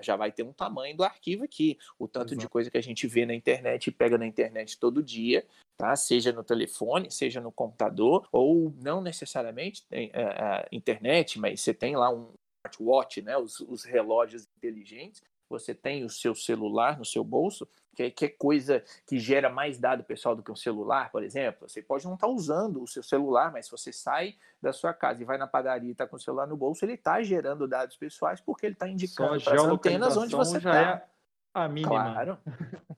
já 0.00 0.16
vai 0.16 0.32
ter 0.32 0.42
um 0.42 0.52
tamanho 0.52 0.96
do 0.96 1.04
arquivo 1.04 1.44
aqui, 1.44 1.78
o 1.98 2.08
tanto 2.08 2.34
Exato. 2.34 2.40
de 2.40 2.48
coisa 2.48 2.70
que 2.70 2.78
a 2.78 2.82
gente 2.82 3.06
vê 3.06 3.24
na 3.24 3.34
internet 3.34 3.86
e 3.86 3.92
pega 3.92 4.18
na 4.18 4.26
internet 4.26 4.78
todo 4.78 5.02
dia, 5.02 5.46
tá? 5.76 5.94
seja 5.94 6.32
no 6.32 6.42
telefone, 6.42 7.10
seja 7.10 7.40
no 7.40 7.52
computador, 7.52 8.28
ou 8.32 8.74
não 8.82 9.00
necessariamente 9.00 9.86
tem, 9.86 10.10
é, 10.12 10.22
é, 10.22 10.68
internet, 10.72 11.38
mas 11.38 11.60
você 11.60 11.72
tem 11.72 11.96
lá 11.96 12.10
um 12.10 12.32
smartwatch, 12.66 13.22
né? 13.22 13.36
os, 13.36 13.60
os 13.60 13.84
relógios 13.84 14.46
inteligentes, 14.56 15.22
você 15.48 15.74
tem 15.74 16.04
o 16.04 16.10
seu 16.10 16.34
celular 16.34 16.98
no 16.98 17.04
seu 17.04 17.22
bolso, 17.22 17.68
que 17.94 18.02
é, 18.04 18.10
que 18.10 18.24
é 18.26 18.28
coisa 18.28 18.84
que 19.06 19.18
gera 19.18 19.48
mais 19.48 19.78
dado 19.78 20.04
pessoal 20.04 20.36
do 20.36 20.42
que 20.42 20.52
um 20.52 20.56
celular, 20.56 21.10
por 21.10 21.22
exemplo. 21.22 21.68
Você 21.68 21.80
pode 21.80 22.04
não 22.04 22.14
estar 22.14 22.26
tá 22.26 22.32
usando 22.32 22.82
o 22.82 22.86
seu 22.86 23.02
celular, 23.02 23.50
mas 23.52 23.66
se 23.66 23.70
você 23.70 23.92
sai 23.92 24.36
da 24.60 24.72
sua 24.72 24.92
casa 24.92 25.22
e 25.22 25.24
vai 25.24 25.38
na 25.38 25.46
padaria 25.46 25.88
e 25.88 25.92
está 25.92 26.06
com 26.06 26.16
o 26.16 26.20
celular 26.20 26.46
no 26.46 26.56
bolso, 26.56 26.84
ele 26.84 26.94
está 26.94 27.22
gerando 27.22 27.66
dados 27.66 27.96
pessoais 27.96 28.40
porque 28.40 28.66
ele 28.66 28.74
está 28.74 28.88
indicando 28.88 29.42
para 29.42 29.54
as 29.54 29.64
antenas 29.64 30.16
onde 30.16 30.36
você 30.36 30.58
está. 30.58 30.78
É 30.78 31.16
a 31.54 31.68
mínima. 31.68 32.12
Claro. 32.12 32.38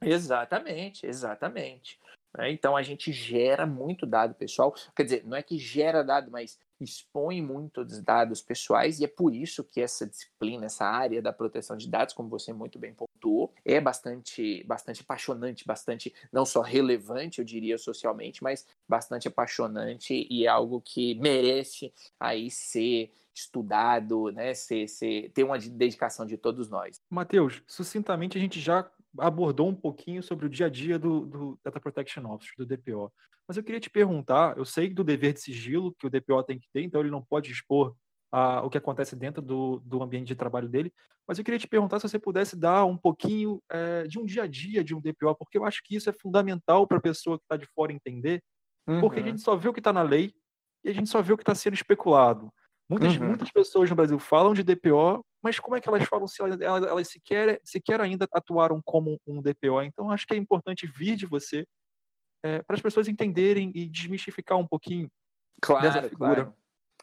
exatamente, 0.03 1.07
exatamente. 1.07 2.01
Né? 2.37 2.51
Então 2.51 2.77
a 2.77 2.83
gente 2.83 3.13
gera 3.13 3.67
muito 3.67 4.07
dado 4.07 4.35
pessoal. 4.35 4.75
Quer 4.95 5.05
dizer, 5.05 5.25
não 5.27 5.37
é 5.37 5.43
que 5.43 5.59
gera 5.59 6.03
dado, 6.03 6.31
mas 6.31 6.59
expõe 6.81 7.43
muito 7.43 7.81
os 7.81 8.01
dados 8.01 8.41
pessoais, 8.41 9.01
e 9.01 9.05
é 9.05 9.09
por 9.09 9.35
isso 9.35 9.65
que 9.65 9.81
essa 9.81 10.07
disciplina, 10.07 10.67
essa 10.67 10.85
área 10.85 11.21
da 11.21 11.33
proteção 11.33 11.77
de 11.77 11.89
dados, 11.89 12.15
como 12.15 12.29
você 12.29 12.53
muito 12.53 12.79
bem 12.79 12.95
pontuou, 12.95 13.53
é 13.65 13.81
bastante, 13.81 14.63
bastante 14.65 15.03
apaixonante, 15.03 15.67
bastante 15.67 16.15
não 16.33 16.45
só 16.45 16.61
relevante, 16.61 17.41
eu 17.41 17.45
diria 17.45 17.79
socialmente, 17.79 18.43
mas 18.43 18.67
bastante 18.89 19.27
apaixonante 19.27 20.27
e 20.31 20.45
é 20.45 20.49
algo 20.49 20.81
que 20.81 21.15
merece 21.17 21.93
aí 22.19 22.51
ser 22.51 23.11
estudado, 23.35 24.31
né, 24.33 24.53
ser, 24.53 24.89
ser, 24.89 25.31
ter 25.31 25.45
uma 25.45 25.59
dedicação 25.59 26.27
de 26.27 26.37
todos 26.37 26.69
nós. 26.69 27.01
Matheus, 27.09 27.63
sucintamente 27.67 28.37
a 28.37 28.41
gente 28.41 28.61
já 28.61 28.89
abordou 29.19 29.69
um 29.69 29.75
pouquinho 29.75 30.23
sobre 30.23 30.47
o 30.47 30.49
dia 30.49 30.67
a 30.67 30.69
dia 30.71 30.99
do, 30.99 31.27
do 31.27 31.61
Data 31.65 31.81
Protection 31.81 32.25
Officer, 32.31 32.55
do 32.59 32.67
DPO. 32.67 33.13
Mas 33.47 33.57
eu 33.57 33.63
queria 33.63 33.81
te 33.81 33.91
perguntar, 33.91 34.57
eu 34.59 34.65
sei 34.65 34.91
do 34.93 35.03
dever 35.03 35.33
de 35.33 35.41
sigilo 35.41 35.95
que 35.99 36.07
o 36.07 36.11
DPO 36.11 36.43
tem 36.45 36.59
que 36.59 36.69
ter, 36.73 36.83
então 36.83 37.01
ele 37.01 37.11
não 37.11 37.23
pode 37.23 37.51
expor 37.51 37.95
a, 38.31 38.63
o 38.63 38.71
que 38.71 38.79
acontece 38.79 39.17
dentro 39.17 39.41
do, 39.41 39.81
do 39.85 40.03
ambiente 40.03 40.29
de 40.29 40.35
trabalho 40.35 40.69
dele, 40.69 40.93
mas 41.27 41.39
eu 41.39 41.45
queria 41.45 41.59
te 41.59 41.69
perguntar 41.69 41.99
se 41.99 42.09
você 42.09 42.19
pudesse 42.19 42.57
dar 42.57 42.85
um 42.85 42.97
pouquinho 42.97 43.63
é, 43.71 44.07
de 44.07 44.19
um 44.19 44.25
dia 44.25 44.45
a 44.45 44.47
dia 44.47 44.83
de 44.85 44.95
um 44.95 45.01
DPO, 45.01 45.35
porque 45.37 45.59
eu 45.59 45.65
acho 45.65 45.83
que 45.85 45.97
isso 45.97 46.09
é 46.09 46.13
fundamental 46.13 46.87
para 46.87 46.99
a 46.99 47.03
pessoa 47.03 47.39
que 47.39 47.45
está 47.45 47.57
de 47.57 47.67
fora 47.75 47.93
entender, 47.93 48.43
uhum. 48.87 49.01
porque 49.01 49.19
a 49.19 49.23
uhum. 49.23 49.29
gente 49.29 49.43
só 49.43 49.57
vê 49.57 49.69
o 49.69 49.73
que 49.73 49.81
está 49.81 49.93
na 49.93 50.03
lei 50.03 50.33
e 50.85 50.91
a 50.91 50.93
gente 50.93 51.09
só 51.09 51.21
vê 51.21 51.33
o 51.33 51.37
que 51.37 51.43
está 51.43 51.55
sendo 51.55 51.75
especulado. 51.75 52.51
Muitas, 52.89 53.17
uhum. 53.17 53.29
muitas 53.29 53.51
pessoas 53.51 53.91
no 53.91 53.97
Brasil 53.97 54.19
falam 54.19 54.55
de 54.55 54.63
DPO, 54.63 55.25
mas 55.43 55.59
como 55.59 55.77
é 55.77 55.81
que 55.81 55.89
elas 55.89 56.05
falam 56.05 56.27
se 56.27 56.43
elas, 56.43 56.61
elas 56.61 57.09
sequer, 57.09 57.61
sequer 57.65 58.01
ainda 58.01 58.29
atuaram 58.33 58.81
como 58.83 59.21
um 59.27 59.41
DPO? 59.41 59.83
Então, 59.83 60.11
acho 60.11 60.27
que 60.27 60.35
é 60.35 60.37
importante 60.37 60.87
vir 60.87 61.17
de 61.17 61.27
você 61.27 61.67
é, 62.43 62.63
para 62.63 62.77
as 62.77 62.83
pessoas 62.83 63.09
entenderem 63.09 63.71
e 63.75 63.89
desmistificar 63.89 64.59
um 64.59 64.67
pouquinho 64.67 65.11
claro, 65.61 65.83
dessa 65.87 66.09
figura. 66.09 66.35
Claro. 66.35 66.55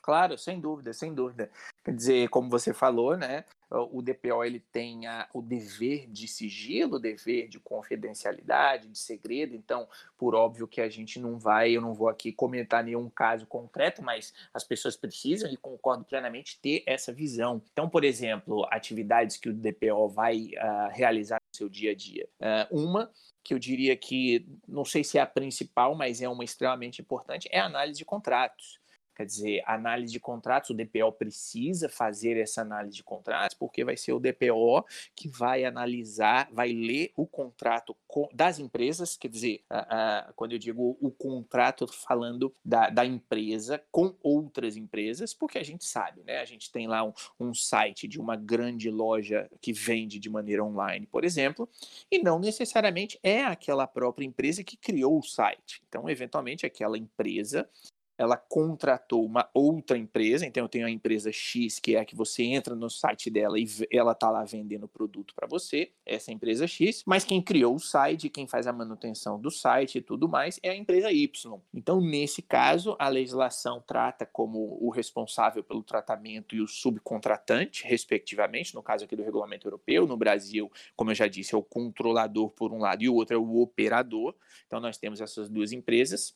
Claro, 0.05 0.37
sem 0.37 0.59
dúvida, 0.59 0.93
sem 0.93 1.15
dúvida. 1.15 1.49
Quer 1.83 1.95
dizer, 1.95 2.29
como 2.29 2.47
você 2.47 2.71
falou, 2.71 3.17
né, 3.17 3.43
o 3.71 4.03
DPO 4.03 4.43
ele 4.43 4.59
tem 4.59 5.07
a, 5.07 5.27
o 5.33 5.41
dever 5.41 6.05
de 6.11 6.27
sigilo, 6.27 6.97
o 6.97 6.99
dever 6.99 7.47
de 7.47 7.59
confidencialidade, 7.59 8.87
de 8.87 8.99
segredo. 8.99 9.55
Então, 9.55 9.87
por 10.15 10.35
óbvio 10.35 10.67
que 10.67 10.79
a 10.79 10.87
gente 10.89 11.19
não 11.19 11.39
vai, 11.39 11.71
eu 11.71 11.81
não 11.81 11.95
vou 11.95 12.07
aqui 12.07 12.31
comentar 12.31 12.83
nenhum 12.83 13.09
caso 13.09 13.47
concreto, 13.47 14.03
mas 14.03 14.31
as 14.53 14.63
pessoas 14.63 14.95
precisam 14.95 15.51
e 15.51 15.57
concordo 15.57 16.05
plenamente 16.05 16.59
ter 16.61 16.83
essa 16.85 17.11
visão. 17.11 17.59
Então, 17.71 17.89
por 17.89 18.03
exemplo, 18.03 18.63
atividades 18.69 19.37
que 19.37 19.49
o 19.49 19.53
DPO 19.55 20.07
vai 20.09 20.51
uh, 20.53 20.91
realizar 20.91 21.37
no 21.41 21.57
seu 21.57 21.67
dia 21.67 21.93
a 21.93 21.95
dia. 21.95 22.29
Uh, 22.39 22.85
uma 22.85 23.11
que 23.43 23.55
eu 23.55 23.59
diria 23.59 23.97
que 23.97 24.47
não 24.67 24.85
sei 24.85 25.03
se 25.03 25.17
é 25.17 25.21
a 25.21 25.25
principal, 25.25 25.95
mas 25.95 26.21
é 26.21 26.29
uma 26.29 26.43
extremamente 26.43 27.01
importante, 27.01 27.49
é 27.51 27.59
a 27.59 27.65
análise 27.65 27.97
de 27.97 28.05
contratos. 28.05 28.84
Quer 29.15 29.25
dizer, 29.25 29.63
análise 29.65 30.11
de 30.11 30.19
contratos, 30.19 30.71
o 30.71 30.73
DPO 30.73 31.11
precisa 31.13 31.87
fazer 31.87 32.37
essa 32.37 32.61
análise 32.61 32.97
de 32.97 33.03
contratos, 33.03 33.55
porque 33.57 33.83
vai 33.83 33.95
ser 33.95 34.11
o 34.11 34.19
DPO 34.19 34.85
que 35.15 35.29
vai 35.29 35.63
analisar, 35.63 36.49
vai 36.51 36.73
ler 36.73 37.11
o 37.15 37.25
contrato 37.25 37.95
das 38.33 38.59
empresas, 38.59 39.17
quer 39.17 39.27
dizer, 39.27 39.61
uh, 39.69 40.29
uh, 40.29 40.33
quando 40.35 40.53
eu 40.53 40.59
digo 40.59 40.97
o 41.01 41.11
contrato, 41.11 41.85
falando 41.87 42.53
da, 42.63 42.89
da, 42.89 43.05
empresa 43.05 43.81
com 43.91 44.15
outras 44.23 44.77
empresas, 44.77 45.33
porque 45.33 45.57
a 45.57 45.63
gente 45.63 45.83
sabe, 45.83 46.23
né? 46.23 46.39
A 46.39 46.45
gente 46.45 46.71
tem 46.71 46.87
lá 46.87 47.03
um, 47.03 47.13
um 47.39 47.53
site 47.53 48.07
de 48.07 48.19
uma 48.19 48.35
grande 48.35 48.89
loja 48.89 49.49
que 49.61 49.73
vende 49.73 50.17
de 50.17 50.29
maneira 50.29 50.63
online, 50.63 51.05
por 51.07 51.25
exemplo, 51.25 51.67
e 52.09 52.19
não 52.19 52.39
necessariamente 52.39 53.19
é 53.21 53.43
aquela 53.43 53.85
própria 53.85 54.25
empresa 54.25 54.63
que 54.63 54.77
criou 54.77 55.19
o 55.19 55.23
site. 55.23 55.81
Então, 55.87 56.09
eventualmente, 56.09 56.65
aquela 56.65 56.97
empresa 56.97 57.69
ela 58.17 58.37
contratou 58.37 59.25
uma 59.25 59.49
outra 59.53 59.97
empresa, 59.97 60.45
então 60.45 60.63
eu 60.63 60.69
tenho 60.69 60.85
a 60.85 60.91
empresa 60.91 61.31
X, 61.31 61.79
que 61.79 61.95
é 61.95 61.99
a 61.99 62.05
que 62.05 62.15
você 62.15 62.43
entra 62.43 62.75
no 62.75 62.89
site 62.89 63.29
dela 63.29 63.59
e 63.59 63.65
ela 63.91 64.13
está 64.13 64.29
lá 64.29 64.43
vendendo 64.43 64.87
produto 64.87 65.33
para 65.35 65.47
você, 65.47 65.91
essa 66.05 66.31
empresa 66.31 66.67
X, 66.67 67.03
mas 67.05 67.23
quem 67.23 67.41
criou 67.41 67.75
o 67.75 67.79
site, 67.79 68.29
quem 68.29 68.47
faz 68.47 68.67
a 68.67 68.73
manutenção 68.73 69.39
do 69.39 69.51
site 69.51 69.97
e 69.97 70.01
tudo 70.01 70.27
mais 70.29 70.59
é 70.63 70.69
a 70.69 70.75
empresa 70.75 71.11
Y. 71.11 71.59
Então, 71.73 71.99
nesse 71.99 72.41
caso, 72.41 72.95
a 72.99 73.09
legislação 73.09 73.83
trata 73.85 74.25
como 74.25 74.77
o 74.81 74.89
responsável 74.89 75.63
pelo 75.63 75.83
tratamento 75.83 76.55
e 76.55 76.61
o 76.61 76.67
subcontratante, 76.67 77.85
respectivamente, 77.85 78.73
no 78.73 78.83
caso 78.83 79.05
aqui 79.05 79.15
do 79.15 79.23
regulamento 79.23 79.67
europeu, 79.67 80.07
no 80.07 80.17
Brasil, 80.17 80.71
como 80.95 81.11
eu 81.11 81.15
já 81.15 81.27
disse, 81.27 81.53
é 81.53 81.57
o 81.57 81.63
controlador 81.63 82.49
por 82.49 82.71
um 82.71 82.79
lado 82.79 83.03
e 83.03 83.09
o 83.09 83.15
outro 83.15 83.35
é 83.35 83.39
o 83.39 83.59
operador. 83.59 84.35
Então, 84.67 84.79
nós 84.79 84.97
temos 84.97 85.21
essas 85.21 85.49
duas 85.49 85.71
empresas 85.71 86.35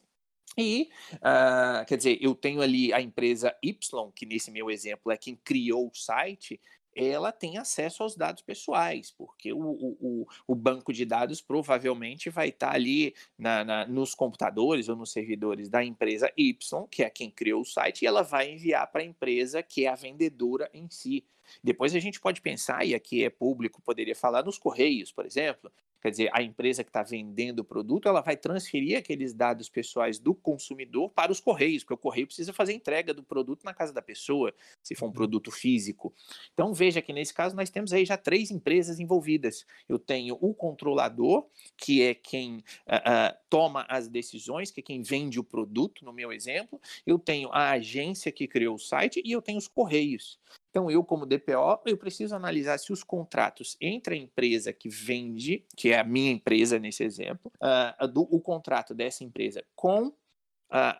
e, 0.58 0.90
uh, 1.16 1.86
quer 1.86 1.98
dizer, 1.98 2.18
eu 2.22 2.36
tenho 2.36 2.62
ali 2.62 2.94
a 2.94 3.02
empresa 3.02 3.56
Y, 3.62 4.12
que 4.16 4.26
nesse 4.26 4.52
meu 4.52 4.70
exemplo 4.70 5.12
é 5.12 5.18
quem 5.18 5.36
criou 5.36 5.88
o 5.88 5.96
site, 5.96 6.60
ela 6.96 7.32
tem 7.32 7.58
acesso 7.58 8.04
aos 8.04 8.16
dados 8.16 8.42
pessoais, 8.42 9.12
porque 9.12 9.54
o, 9.54 9.60
o, 9.60 10.28
o 10.48 10.56
banco 10.56 10.92
de 10.92 11.06
dados 11.06 11.40
provavelmente 11.40 12.30
vai 12.30 12.50
estar 12.50 12.74
ali 12.74 13.14
na, 13.38 13.64
na, 13.64 13.86
nos 13.88 14.14
computadores 14.14 14.90
ou 14.90 14.96
nos 14.96 15.12
servidores 15.12 15.70
da 15.70 15.84
empresa 15.84 16.32
Y, 16.36 16.88
que 16.90 17.04
é 17.04 17.10
quem 17.10 17.30
criou 17.30 17.62
o 17.62 17.66
site, 17.66 18.02
e 18.02 18.08
ela 18.08 18.22
vai 18.22 18.52
enviar 18.52 18.92
para 18.92 19.02
a 19.02 19.06
empresa 19.06 19.64
que 19.64 19.86
é 19.86 19.90
a 19.90 19.96
vendedora 19.96 20.70
em 20.74 20.90
si. 20.90 21.26
Depois 21.64 21.96
a 21.96 22.00
gente 22.00 22.20
pode 22.20 22.42
pensar, 22.42 22.86
e 22.86 22.94
aqui 22.94 23.24
é 23.24 23.30
público, 23.30 23.82
poderia 23.82 24.16
falar 24.16 24.44
nos 24.44 24.58
Correios, 24.58 25.12
por 25.12 25.26
exemplo, 25.26 25.72
Quer 26.02 26.12
dizer, 26.12 26.30
a 26.34 26.42
empresa 26.42 26.84
que 26.84 26.90
está 26.90 27.04
vendendo 27.04 27.60
o 27.60 27.64
produto, 27.64 28.08
ela 28.08 28.22
vai 28.22 28.38
transferir 28.38 28.98
aqueles 28.98 29.34
dados 29.34 29.70
pessoais 29.70 30.18
do 30.18 30.34
consumidor 30.34 31.10
para 31.10 31.32
os 31.32 31.40
correios, 31.40 31.84
porque 31.84 31.94
o 31.94 31.98
correio 31.98 32.28
precisa 32.28 32.54
fazer 32.54 32.74
entrega 32.74 33.14
do 33.14 33.24
produto 33.24 33.64
na 33.64 33.74
casa 33.74 33.92
da 33.92 34.02
pessoa, 34.02 34.54
se 34.82 34.96
for 34.96 35.06
um 35.06 35.08
uhum. 35.10 35.14
produto 35.14 35.52
físico. 35.52 36.14
Então 36.54 36.74
veja 36.74 37.02
que 37.02 37.12
nesse 37.12 37.34
caso 37.34 37.56
nós 37.56 37.70
temos 37.70 37.92
aí 37.92 38.06
já 38.06 38.18
três 38.18 38.50
empresas 38.50 39.00
envolvidas. 39.00 39.66
Eu 39.88 40.00
tenho 40.00 40.38
o 40.40 40.54
controlador, 40.54 41.48
que 41.78 42.02
é 42.02 42.14
quem 42.14 42.58
uh, 42.58 42.60
uh, 42.60 43.38
toma 43.50 43.86
as 43.90 44.08
decisões, 44.08 44.72
que 44.72 44.80
é 44.80 44.84
quem 44.84 45.02
vende 45.02 45.40
o 45.40 45.44
produto, 45.44 46.06
no 46.06 46.14
meu 46.14 46.32
exemplo. 46.32 46.80
Eu 47.06 47.20
tenho 47.20 47.50
a 47.52 47.72
agência 47.72 48.32
que 48.32 48.48
criou 48.48 48.76
o 48.76 48.80
site 48.80 49.22
e 49.26 49.32
eu 49.32 49.42
tenho 49.42 49.58
os 49.58 49.68
correios. 49.68 50.40
Então, 50.70 50.90
eu, 50.90 51.04
como 51.04 51.26
DPO, 51.26 51.82
eu 51.86 51.98
preciso 51.98 52.36
analisar 52.36 52.78
se 52.78 52.94
os 52.94 53.04
contratos 53.04 53.76
entre 53.82 54.16
a 54.16 54.18
empresa 54.18 54.72
que 54.72 54.88
vende, 54.88 55.66
que 55.76 55.92
é 55.92 56.00
a 56.00 56.04
minha 56.04 56.32
empresa 56.32 56.78
nesse 56.78 57.04
exemplo, 57.04 57.52
uh, 57.56 58.08
do, 58.08 58.22
o 58.22 58.40
contrato 58.40 58.94
dessa 58.94 59.24
empresa 59.24 59.64
com 59.76 60.08
uh, 60.08 60.14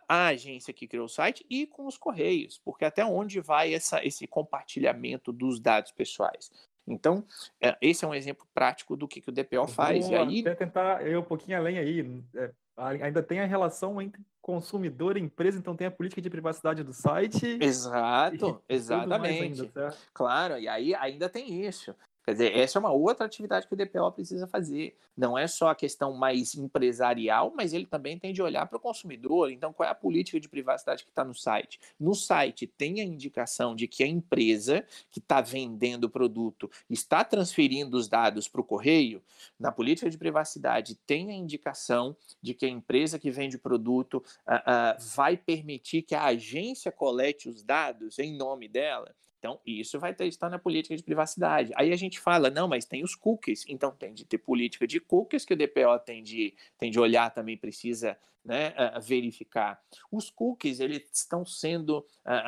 a 0.08 0.26
agência 0.26 0.74
que 0.74 0.88
criou 0.88 1.06
o 1.06 1.08
site 1.08 1.46
e 1.48 1.66
com 1.66 1.86
os 1.86 1.96
correios, 1.96 2.60
porque 2.64 2.84
até 2.84 3.04
onde 3.04 3.40
vai 3.40 3.72
essa, 3.72 4.04
esse 4.04 4.26
compartilhamento 4.26 5.32
dos 5.32 5.60
dados 5.60 5.92
pessoais. 5.92 6.50
Então, 6.90 7.24
é, 7.60 7.76
esse 7.80 8.04
é 8.04 8.08
um 8.08 8.14
exemplo 8.14 8.46
prático 8.52 8.96
do 8.96 9.06
que, 9.06 9.20
que 9.20 9.30
o 9.30 9.32
DPO 9.32 9.66
faz. 9.68 10.06
Vou 10.06 10.12
e 10.12 10.16
aí... 10.16 10.56
tentar 10.56 11.06
ir 11.06 11.16
um 11.16 11.22
pouquinho 11.22 11.56
além 11.56 11.78
aí. 11.78 12.22
É, 12.34 12.50
ainda 12.76 13.22
tem 13.22 13.40
a 13.40 13.46
relação 13.46 14.00
entre 14.00 14.20
consumidor 14.40 15.16
e 15.16 15.20
empresa, 15.20 15.58
então 15.58 15.76
tem 15.76 15.86
a 15.86 15.90
política 15.90 16.20
de 16.20 16.30
privacidade 16.30 16.82
do 16.82 16.92
site. 16.92 17.58
Exato, 17.60 18.62
exatamente. 18.68 19.62
Ainda, 19.62 19.94
claro, 20.12 20.58
e 20.58 20.66
aí 20.66 20.94
ainda 20.94 21.28
tem 21.28 21.64
isso. 21.64 21.94
Quer 22.24 22.32
dizer, 22.32 22.56
essa 22.56 22.78
é 22.78 22.80
uma 22.80 22.92
outra 22.92 23.24
atividade 23.24 23.66
que 23.66 23.72
o 23.72 23.76
DPO 23.76 24.12
precisa 24.12 24.46
fazer. 24.46 24.96
Não 25.16 25.38
é 25.38 25.46
só 25.46 25.70
a 25.70 25.74
questão 25.74 26.12
mais 26.12 26.54
empresarial, 26.54 27.52
mas 27.56 27.72
ele 27.72 27.86
também 27.86 28.18
tem 28.18 28.32
de 28.32 28.42
olhar 28.42 28.66
para 28.66 28.76
o 28.76 28.80
consumidor. 28.80 29.50
Então, 29.50 29.72
qual 29.72 29.88
é 29.88 29.92
a 29.92 29.94
política 29.94 30.38
de 30.38 30.48
privacidade 30.48 31.02
que 31.02 31.10
está 31.10 31.24
no 31.24 31.34
site? 31.34 31.80
No 31.98 32.14
site 32.14 32.66
tem 32.66 33.00
a 33.00 33.04
indicação 33.04 33.74
de 33.74 33.88
que 33.88 34.02
a 34.02 34.06
empresa 34.06 34.84
que 35.10 35.18
está 35.18 35.40
vendendo 35.40 36.04
o 36.04 36.10
produto 36.10 36.70
está 36.90 37.24
transferindo 37.24 37.96
os 37.96 38.06
dados 38.06 38.46
para 38.46 38.60
o 38.60 38.64
correio. 38.64 39.22
Na 39.58 39.72
política 39.72 40.10
de 40.10 40.18
privacidade 40.18 40.96
tem 41.06 41.30
a 41.30 41.34
indicação 41.34 42.14
de 42.42 42.52
que 42.52 42.66
a 42.66 42.68
empresa 42.68 43.18
que 43.18 43.30
vende 43.30 43.56
o 43.56 43.60
produto 43.60 44.22
uh, 44.46 44.54
uh, 44.54 45.14
vai 45.14 45.36
permitir 45.36 46.02
que 46.02 46.14
a 46.14 46.26
agência 46.26 46.92
colete 46.92 47.48
os 47.48 47.62
dados 47.62 48.18
em 48.18 48.36
nome 48.36 48.68
dela. 48.68 49.14
Então, 49.40 49.58
isso 49.66 49.98
vai 49.98 50.14
estar 50.20 50.50
na 50.50 50.58
política 50.58 50.94
de 50.94 51.02
privacidade. 51.02 51.72
Aí 51.74 51.92
a 51.92 51.96
gente 51.96 52.20
fala, 52.20 52.50
não, 52.50 52.68
mas 52.68 52.84
tem 52.84 53.02
os 53.02 53.14
cookies. 53.14 53.64
Então, 53.66 53.90
tem 53.90 54.12
de 54.12 54.26
ter 54.26 54.36
política 54.36 54.86
de 54.86 55.00
cookies 55.00 55.46
que 55.46 55.54
o 55.54 55.56
DPO 55.56 55.98
tem 56.04 56.22
de, 56.22 56.54
tem 56.78 56.90
de 56.90 57.00
olhar 57.00 57.30
também, 57.30 57.56
precisa 57.56 58.18
né, 58.44 58.74
verificar. 59.02 59.82
Os 60.12 60.28
cookies, 60.28 60.78
eles 60.78 61.04
estão 61.10 61.44
sendo, 61.46 62.04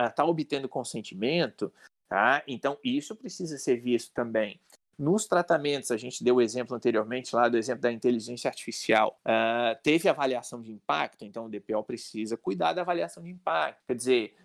está 0.07 0.22
obtendo 0.26 0.68
consentimento, 0.68 1.72
tá? 2.11 2.43
Então, 2.47 2.78
isso 2.84 3.16
precisa 3.16 3.57
ser 3.57 3.76
visto 3.80 4.12
também. 4.12 4.61
Nos 4.99 5.26
tratamentos, 5.26 5.90
a 5.90 5.97
gente 5.97 6.22
deu 6.22 6.36
o 6.36 6.43
exemplo 6.43 6.76
anteriormente 6.76 7.34
lá 7.34 7.49
do 7.49 7.57
exemplo 7.57 7.80
da 7.80 7.90
inteligência 7.90 8.49
artificial. 8.49 9.18
Uh, 9.26 9.80
teve 9.82 10.09
avaliação 10.09 10.61
de 10.61 10.70
impacto, 10.70 11.24
então 11.24 11.47
o 11.47 11.49
DPO 11.49 11.82
precisa 11.82 12.36
cuidar 12.36 12.74
da 12.74 12.82
avaliação 12.82 13.22
de 13.22 13.30
impacto. 13.30 13.82
Quer 13.86 13.97
dizer, 13.97 14.36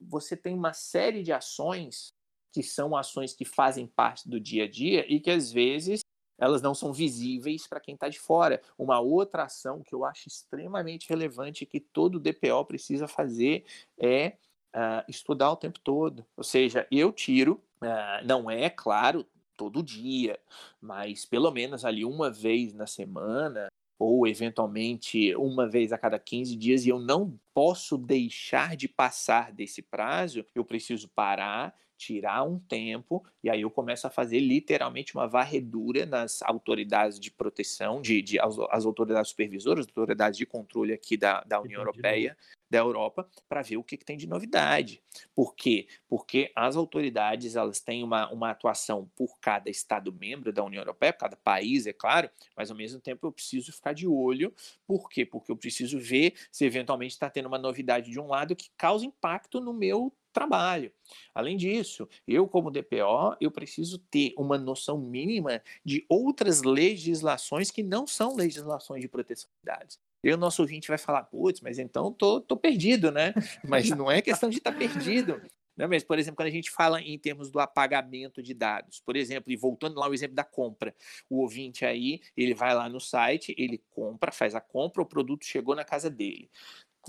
você 0.00 0.36
tem 0.36 0.54
uma 0.54 0.72
série 0.72 1.22
de 1.22 1.32
ações 1.32 2.12
que 2.52 2.62
são 2.62 2.94
ações 2.94 3.34
que 3.34 3.44
fazem 3.44 3.86
parte 3.86 4.28
do 4.28 4.38
dia 4.38 4.64
a 4.64 4.68
dia 4.68 5.10
e 5.10 5.18
que 5.18 5.30
às 5.30 5.50
vezes 5.50 6.02
elas 6.38 6.60
não 6.60 6.74
são 6.74 6.92
visíveis 6.92 7.66
para 7.66 7.80
quem 7.80 7.94
está 7.94 8.08
de 8.08 8.18
fora. 8.18 8.60
Uma 8.76 9.00
outra 9.00 9.44
ação 9.44 9.82
que 9.82 9.94
eu 9.94 10.04
acho 10.04 10.28
extremamente 10.28 11.08
relevante 11.08 11.64
que 11.64 11.80
todo 11.80 12.20
DPO 12.20 12.64
precisa 12.66 13.06
fazer 13.06 13.64
é 13.96 14.36
uh, 14.74 15.04
estudar 15.08 15.52
o 15.52 15.56
tempo 15.56 15.78
todo. 15.80 16.26
Ou 16.36 16.44
seja, 16.44 16.86
eu 16.90 17.12
tiro, 17.12 17.62
uh, 17.82 18.26
não 18.26 18.50
é 18.50 18.68
claro 18.68 19.24
todo 19.56 19.82
dia, 19.82 20.38
mas 20.80 21.24
pelo 21.24 21.50
menos 21.50 21.84
ali 21.84 22.04
uma 22.04 22.30
vez 22.30 22.74
na 22.74 22.86
semana, 22.86 23.68
ou 24.02 24.26
eventualmente 24.26 25.34
uma 25.36 25.68
vez 25.68 25.92
a 25.92 25.98
cada 25.98 26.18
15 26.18 26.56
dias, 26.56 26.84
e 26.84 26.88
eu 26.88 26.98
não 26.98 27.38
posso 27.54 27.96
deixar 27.96 28.76
de 28.76 28.88
passar 28.88 29.52
desse 29.52 29.80
prazo, 29.80 30.44
eu 30.54 30.64
preciso 30.64 31.08
parar, 31.08 31.72
tirar 31.96 32.42
um 32.42 32.58
tempo, 32.58 33.24
e 33.44 33.48
aí 33.48 33.60
eu 33.60 33.70
começo 33.70 34.04
a 34.08 34.10
fazer 34.10 34.40
literalmente 34.40 35.14
uma 35.14 35.28
varredura 35.28 36.04
nas 36.04 36.42
autoridades 36.42 37.20
de 37.20 37.30
proteção, 37.30 38.02
de, 38.02 38.20
de 38.20 38.40
as, 38.40 38.58
as, 38.70 38.84
autoridades 38.84 39.30
supervisoras, 39.30 39.86
autoridades 39.86 40.36
de 40.36 40.46
controle 40.46 40.92
aqui 40.92 41.16
da, 41.16 41.42
da 41.42 41.60
União 41.60 41.80
Europeia, 41.80 42.36
da 42.72 42.78
Europa 42.78 43.28
para 43.46 43.60
ver 43.60 43.76
o 43.76 43.84
que, 43.84 43.98
que, 43.98 44.04
tem 44.04 44.16
de 44.16 44.26
novidade. 44.26 45.02
Por 45.34 45.54
quê? 45.54 45.86
Porque 46.08 46.50
as 46.56 46.74
autoridades 46.74 47.54
elas 47.54 47.80
têm 47.80 48.02
uma, 48.02 48.32
uma 48.32 48.50
atuação 48.50 49.10
por 49.14 49.38
cada 49.40 49.68
Estado 49.68 50.10
membro 50.10 50.50
da 50.50 50.64
União 50.64 50.80
Europeia, 50.80 51.12
cada 51.12 51.36
país, 51.36 51.86
é 51.86 51.92
claro, 51.92 52.30
mas 52.56 52.70
ao 52.70 52.76
mesmo 52.76 52.98
tempo 52.98 53.26
eu 53.26 53.32
preciso 53.32 53.70
ficar 53.70 53.92
de 53.92 54.08
olho. 54.08 54.54
Por 54.86 55.10
quê? 55.10 55.26
Porque 55.26 55.52
eu 55.52 55.56
preciso 55.56 55.98
ver 56.00 56.32
se 56.50 56.64
eventualmente 56.64 57.12
está 57.12 57.28
tendo 57.28 57.46
uma 57.46 57.58
novidade 57.58 58.10
de 58.10 58.18
um 58.18 58.26
lado 58.26 58.56
que 58.56 58.70
causa 58.74 59.04
impacto 59.04 59.60
no 59.60 59.74
meu 59.74 60.10
trabalho. 60.32 60.90
Além 61.34 61.58
disso, 61.58 62.08
eu 62.26 62.48
como 62.48 62.70
DPO, 62.70 63.36
eu 63.38 63.50
preciso 63.50 63.98
ter 63.98 64.32
uma 64.38 64.56
noção 64.56 64.98
mínima 64.98 65.62
de 65.84 66.06
outras 66.08 66.62
legislações 66.62 67.70
que 67.70 67.82
não 67.82 68.06
são 68.06 68.34
legislações 68.34 69.02
de 69.02 69.08
proteção 69.08 69.50
de 69.60 69.66
dados. 69.66 70.00
E 70.22 70.32
o 70.32 70.36
nosso 70.36 70.62
ouvinte 70.62 70.88
vai 70.88 70.98
falar, 70.98 71.24
putz, 71.24 71.60
mas 71.60 71.78
então 71.78 72.12
tô, 72.12 72.40
tô 72.40 72.56
perdido, 72.56 73.10
né? 73.10 73.34
Mas 73.64 73.90
não 73.90 74.10
é 74.10 74.22
questão 74.22 74.48
de 74.48 74.58
estar 74.58 74.72
tá 74.72 74.78
perdido. 74.78 75.42
Não 75.76 75.86
é 75.86 75.88
mesmo? 75.88 76.06
Por 76.06 76.18
exemplo, 76.18 76.36
quando 76.36 76.48
a 76.48 76.52
gente 76.52 76.70
fala 76.70 77.00
em 77.00 77.18
termos 77.18 77.50
do 77.50 77.58
apagamento 77.58 78.42
de 78.42 78.54
dados, 78.54 79.00
por 79.00 79.16
exemplo, 79.16 79.50
e 79.50 79.56
voltando 79.56 79.98
lá 79.98 80.06
ao 80.06 80.14
exemplo 80.14 80.36
da 80.36 80.44
compra, 80.44 80.94
o 81.28 81.40
ouvinte 81.40 81.84
aí, 81.84 82.20
ele 82.36 82.54
vai 82.54 82.74
lá 82.74 82.88
no 82.88 83.00
site, 83.00 83.54
ele 83.56 83.82
compra, 83.90 84.30
faz 84.30 84.54
a 84.54 84.60
compra, 84.60 85.02
o 85.02 85.06
produto 85.06 85.44
chegou 85.44 85.74
na 85.74 85.84
casa 85.84 86.10
dele. 86.10 86.50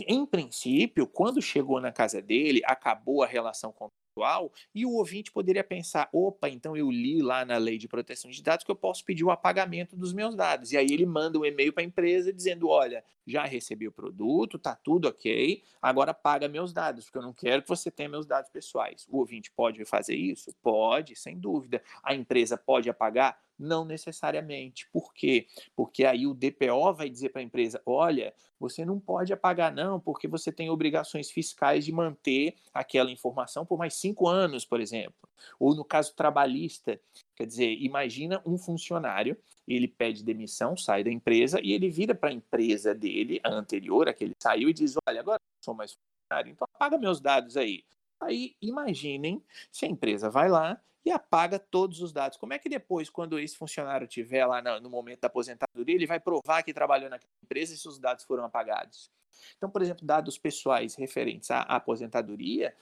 Em 0.08 0.26
princípio, 0.26 1.06
quando 1.06 1.42
chegou 1.42 1.80
na 1.80 1.92
casa 1.92 2.22
dele, 2.22 2.62
acabou 2.66 3.22
a 3.22 3.28
relação 3.28 3.72
com 4.16 4.52
e 4.74 4.86
o 4.86 4.92
ouvinte 4.92 5.32
poderia 5.32 5.64
pensar: 5.64 6.10
opa, 6.14 6.50
então 6.50 6.78
eu 6.78 6.90
li 6.90 7.22
lá 7.22 7.44
na 7.44 7.58
lei 7.58 7.78
de 7.78 7.88
proteção 7.88 8.30
de 8.30 8.42
dados 8.42 8.64
que 8.64 8.72
eu 8.72 8.76
posso 8.76 9.04
pedir 9.04 9.24
o 9.24 9.32
apagamento 9.32 9.96
dos 9.96 10.14
meus 10.14 10.36
dados. 10.36 10.72
E 10.72 10.78
aí 10.78 10.88
ele 10.92 11.06
manda 11.06 11.38
um 11.40 11.46
e-mail 11.46 11.74
para 11.74 11.84
a 11.84 11.86
empresa 11.86 12.32
dizendo: 12.32 12.68
olha, 12.70 13.04
já 13.26 13.44
recebi 13.46 13.88
o 13.88 13.92
produto, 13.92 14.60
tá 14.60 14.76
tudo 14.76 15.08
ok, 15.08 15.64
agora 15.82 16.14
paga 16.14 16.48
meus 16.48 16.74
dados, 16.74 17.06
porque 17.06 17.18
eu 17.18 17.24
não 17.24 17.34
quero 17.34 17.62
que 17.62 17.70
você 17.70 17.90
tenha 17.90 18.10
meus 18.10 18.26
dados 18.26 18.50
pessoais. 18.50 19.08
O 19.10 19.18
ouvinte 19.18 19.52
pode 19.52 19.84
fazer 19.86 20.16
isso? 20.16 20.54
Pode, 20.62 21.16
sem 21.16 21.40
dúvida. 21.40 21.82
A 22.04 22.14
empresa 22.14 22.58
pode 22.58 22.90
apagar? 22.90 23.42
Não 23.64 23.86
necessariamente. 23.86 24.90
Por 24.92 25.14
quê? 25.14 25.48
Porque 25.74 26.04
aí 26.04 26.28
o 26.28 26.34
DPO 26.34 26.94
vai 26.94 27.10
dizer 27.10 27.30
para 27.30 27.40
a 27.40 27.44
empresa: 27.44 27.82
olha, 27.86 28.34
você 28.60 28.84
não 28.84 29.00
pode 29.00 29.32
apagar, 29.32 29.74
não, 29.74 30.02
porque 30.02 30.28
você 30.28 30.52
tem 30.52 30.70
obrigações 30.70 31.32
fiscais 31.32 31.86
de 31.86 31.92
manter 31.94 32.56
aquela 32.74 33.10
informação 33.10 33.66
por 33.66 33.78
mais 33.78 33.94
cinco 33.94 34.28
anos, 34.28 34.66
por 34.66 34.82
exemplo. 34.82 35.16
Ou 35.58 35.74
no 35.74 35.86
caso 35.86 36.14
trabalhista, 36.14 37.00
quer 37.36 37.46
dizer, 37.46 37.74
imagina 37.80 38.42
um 38.46 38.58
funcionário, 38.58 39.38
ele 39.66 39.88
pede 39.88 40.24
demissão, 40.24 40.76
sai 40.76 41.02
da 41.02 41.12
empresa 41.12 41.60
e 41.64 41.72
ele 41.72 41.90
vira 41.90 42.14
para 42.14 42.30
a 42.30 42.34
empresa 42.34 42.94
dele, 42.94 43.40
a 43.44 43.50
anterior, 43.50 44.10
a 44.10 44.14
que 44.14 44.26
ele 44.26 44.36
saiu, 44.42 44.68
e 44.68 44.74
diz: 44.74 44.96
olha, 45.08 45.22
agora 45.22 45.40
não 45.40 45.64
sou 45.64 45.74
mais 45.74 45.94
funcionário, 45.94 46.52
então 46.52 46.68
apaga 46.74 46.98
meus 46.98 47.22
dados 47.22 47.56
aí. 47.56 47.86
Aí 48.24 48.56
imaginem 48.62 49.44
se 49.72 49.86
a 49.86 49.90
empresa 49.90 50.30
vai 50.30 50.50
lá 50.50 50.82
e 51.06 51.12
apaga 51.12 51.60
todos 51.60 52.02
os 52.02 52.14
dados. 52.14 52.38
Como 52.38 52.54
é 52.54 52.60
que 52.60 52.70
depois, 52.70 53.10
quando 53.10 53.38
esse 53.38 53.58
funcionário 53.58 54.06
estiver 54.06 54.46
lá 54.46 54.62
no 54.80 54.90
momento 54.90 55.22
da 55.22 55.28
aposentadoria, 55.28 55.96
ele 55.96 56.08
vai 56.08 56.20
provar 56.20 56.64
que 56.64 56.74
trabalhou 56.74 57.10
naquela 57.10 57.34
empresa 57.44 57.74
e 57.74 57.78
se 57.78 57.88
os 57.88 58.00
dados 58.00 58.24
foram 58.24 58.46
apagados? 58.46 59.12
Então, 59.58 59.70
por 59.70 59.82
exemplo, 59.82 60.06
dados 60.06 60.38
pessoais 60.38 60.96
referentes 60.96 61.52
à 61.52 61.62
aposentadoria, 61.62 62.74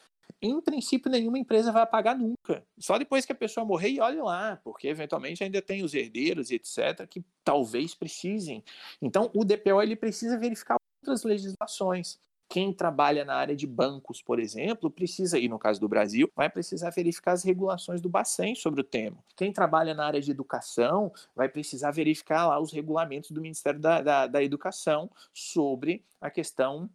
em 0.41 0.59
princípio, 0.61 1.11
nenhuma 1.11 1.39
empresa 1.39 1.71
vai 1.71 1.81
apagar 1.81 2.17
nunca. 2.17 2.63
Só 2.77 2.97
depois 2.97 3.25
que 3.25 3.31
a 3.31 3.35
pessoa 3.35 3.65
morrer 3.65 3.89
e 3.89 3.99
olhe 3.99 4.21
lá, 4.21 4.59
porque 4.63 4.87
eventualmente 4.87 5.43
ainda 5.43 5.61
tem 5.61 5.83
os 5.83 5.93
herdeiros 5.93 6.51
e 6.51 6.55
etc., 6.55 7.07
que 7.07 7.23
talvez 7.43 7.95
precisem. 7.95 8.63
Então, 9.01 9.31
o 9.33 9.43
DPO 9.43 9.81
ele 9.81 9.95
precisa 9.95 10.37
verificar 10.37 10.77
outras 11.01 11.23
legislações. 11.23 12.19
Quem 12.51 12.73
trabalha 12.73 13.23
na 13.23 13.35
área 13.35 13.55
de 13.55 13.65
bancos, 13.65 14.21
por 14.21 14.37
exemplo, 14.37 14.91
precisa, 14.91 15.39
e 15.39 15.47
no 15.47 15.57
caso 15.57 15.79
do 15.79 15.87
Brasil, 15.87 16.29
vai 16.35 16.49
precisar 16.49 16.89
verificar 16.89 17.31
as 17.31 17.45
regulações 17.45 18.01
do 18.01 18.09
Bacen 18.09 18.55
sobre 18.55 18.81
o 18.81 18.83
tema. 18.83 19.23
Quem 19.37 19.53
trabalha 19.53 19.93
na 19.93 20.05
área 20.05 20.19
de 20.19 20.31
educação 20.31 21.13
vai 21.33 21.47
precisar 21.47 21.91
verificar 21.91 22.45
lá 22.45 22.59
os 22.59 22.73
regulamentos 22.73 23.31
do 23.31 23.39
Ministério 23.39 23.79
da, 23.79 24.01
da, 24.01 24.27
da 24.27 24.43
Educação 24.43 25.09
sobre 25.33 26.03
a 26.19 26.29
questão 26.29 26.89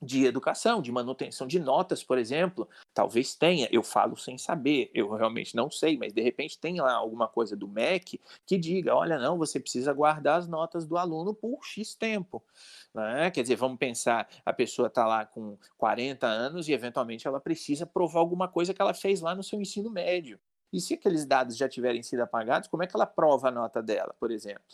de 0.00 0.24
educação, 0.24 0.82
de 0.82 0.92
manutenção 0.92 1.46
de 1.46 1.58
notas, 1.58 2.04
por 2.04 2.18
exemplo, 2.18 2.68
talvez 2.92 3.34
tenha, 3.34 3.68
eu 3.72 3.82
falo 3.82 4.16
sem 4.16 4.36
saber, 4.36 4.90
eu 4.94 5.10
realmente 5.12 5.56
não 5.56 5.70
sei, 5.70 5.96
mas 5.96 6.12
de 6.12 6.20
repente 6.20 6.58
tem 6.58 6.80
lá 6.80 6.92
alguma 6.92 7.26
coisa 7.28 7.56
do 7.56 7.66
MEC 7.66 8.20
que 8.44 8.58
diga, 8.58 8.94
olha, 8.94 9.18
não, 9.18 9.38
você 9.38 9.58
precisa 9.58 9.92
guardar 9.92 10.38
as 10.38 10.46
notas 10.46 10.86
do 10.86 10.96
aluno 10.96 11.34
por 11.34 11.64
X 11.64 11.94
tempo. 11.94 12.44
Né? 12.94 13.30
Quer 13.30 13.42
dizer, 13.42 13.56
vamos 13.56 13.78
pensar, 13.78 14.28
a 14.44 14.52
pessoa 14.52 14.88
está 14.88 15.06
lá 15.06 15.24
com 15.24 15.58
40 15.78 16.26
anos 16.26 16.68
e 16.68 16.72
eventualmente 16.72 17.26
ela 17.26 17.40
precisa 17.40 17.86
provar 17.86 18.20
alguma 18.20 18.48
coisa 18.48 18.74
que 18.74 18.82
ela 18.82 18.94
fez 18.94 19.20
lá 19.20 19.34
no 19.34 19.42
seu 19.42 19.60
ensino 19.60 19.90
médio. 19.90 20.38
E 20.72 20.80
se 20.80 20.94
aqueles 20.94 21.24
dados 21.24 21.56
já 21.56 21.68
tiverem 21.68 22.02
sido 22.02 22.20
apagados, 22.20 22.68
como 22.68 22.82
é 22.82 22.86
que 22.86 22.94
ela 22.94 23.06
prova 23.06 23.48
a 23.48 23.50
nota 23.50 23.82
dela, 23.82 24.14
por 24.18 24.30
exemplo? 24.30 24.64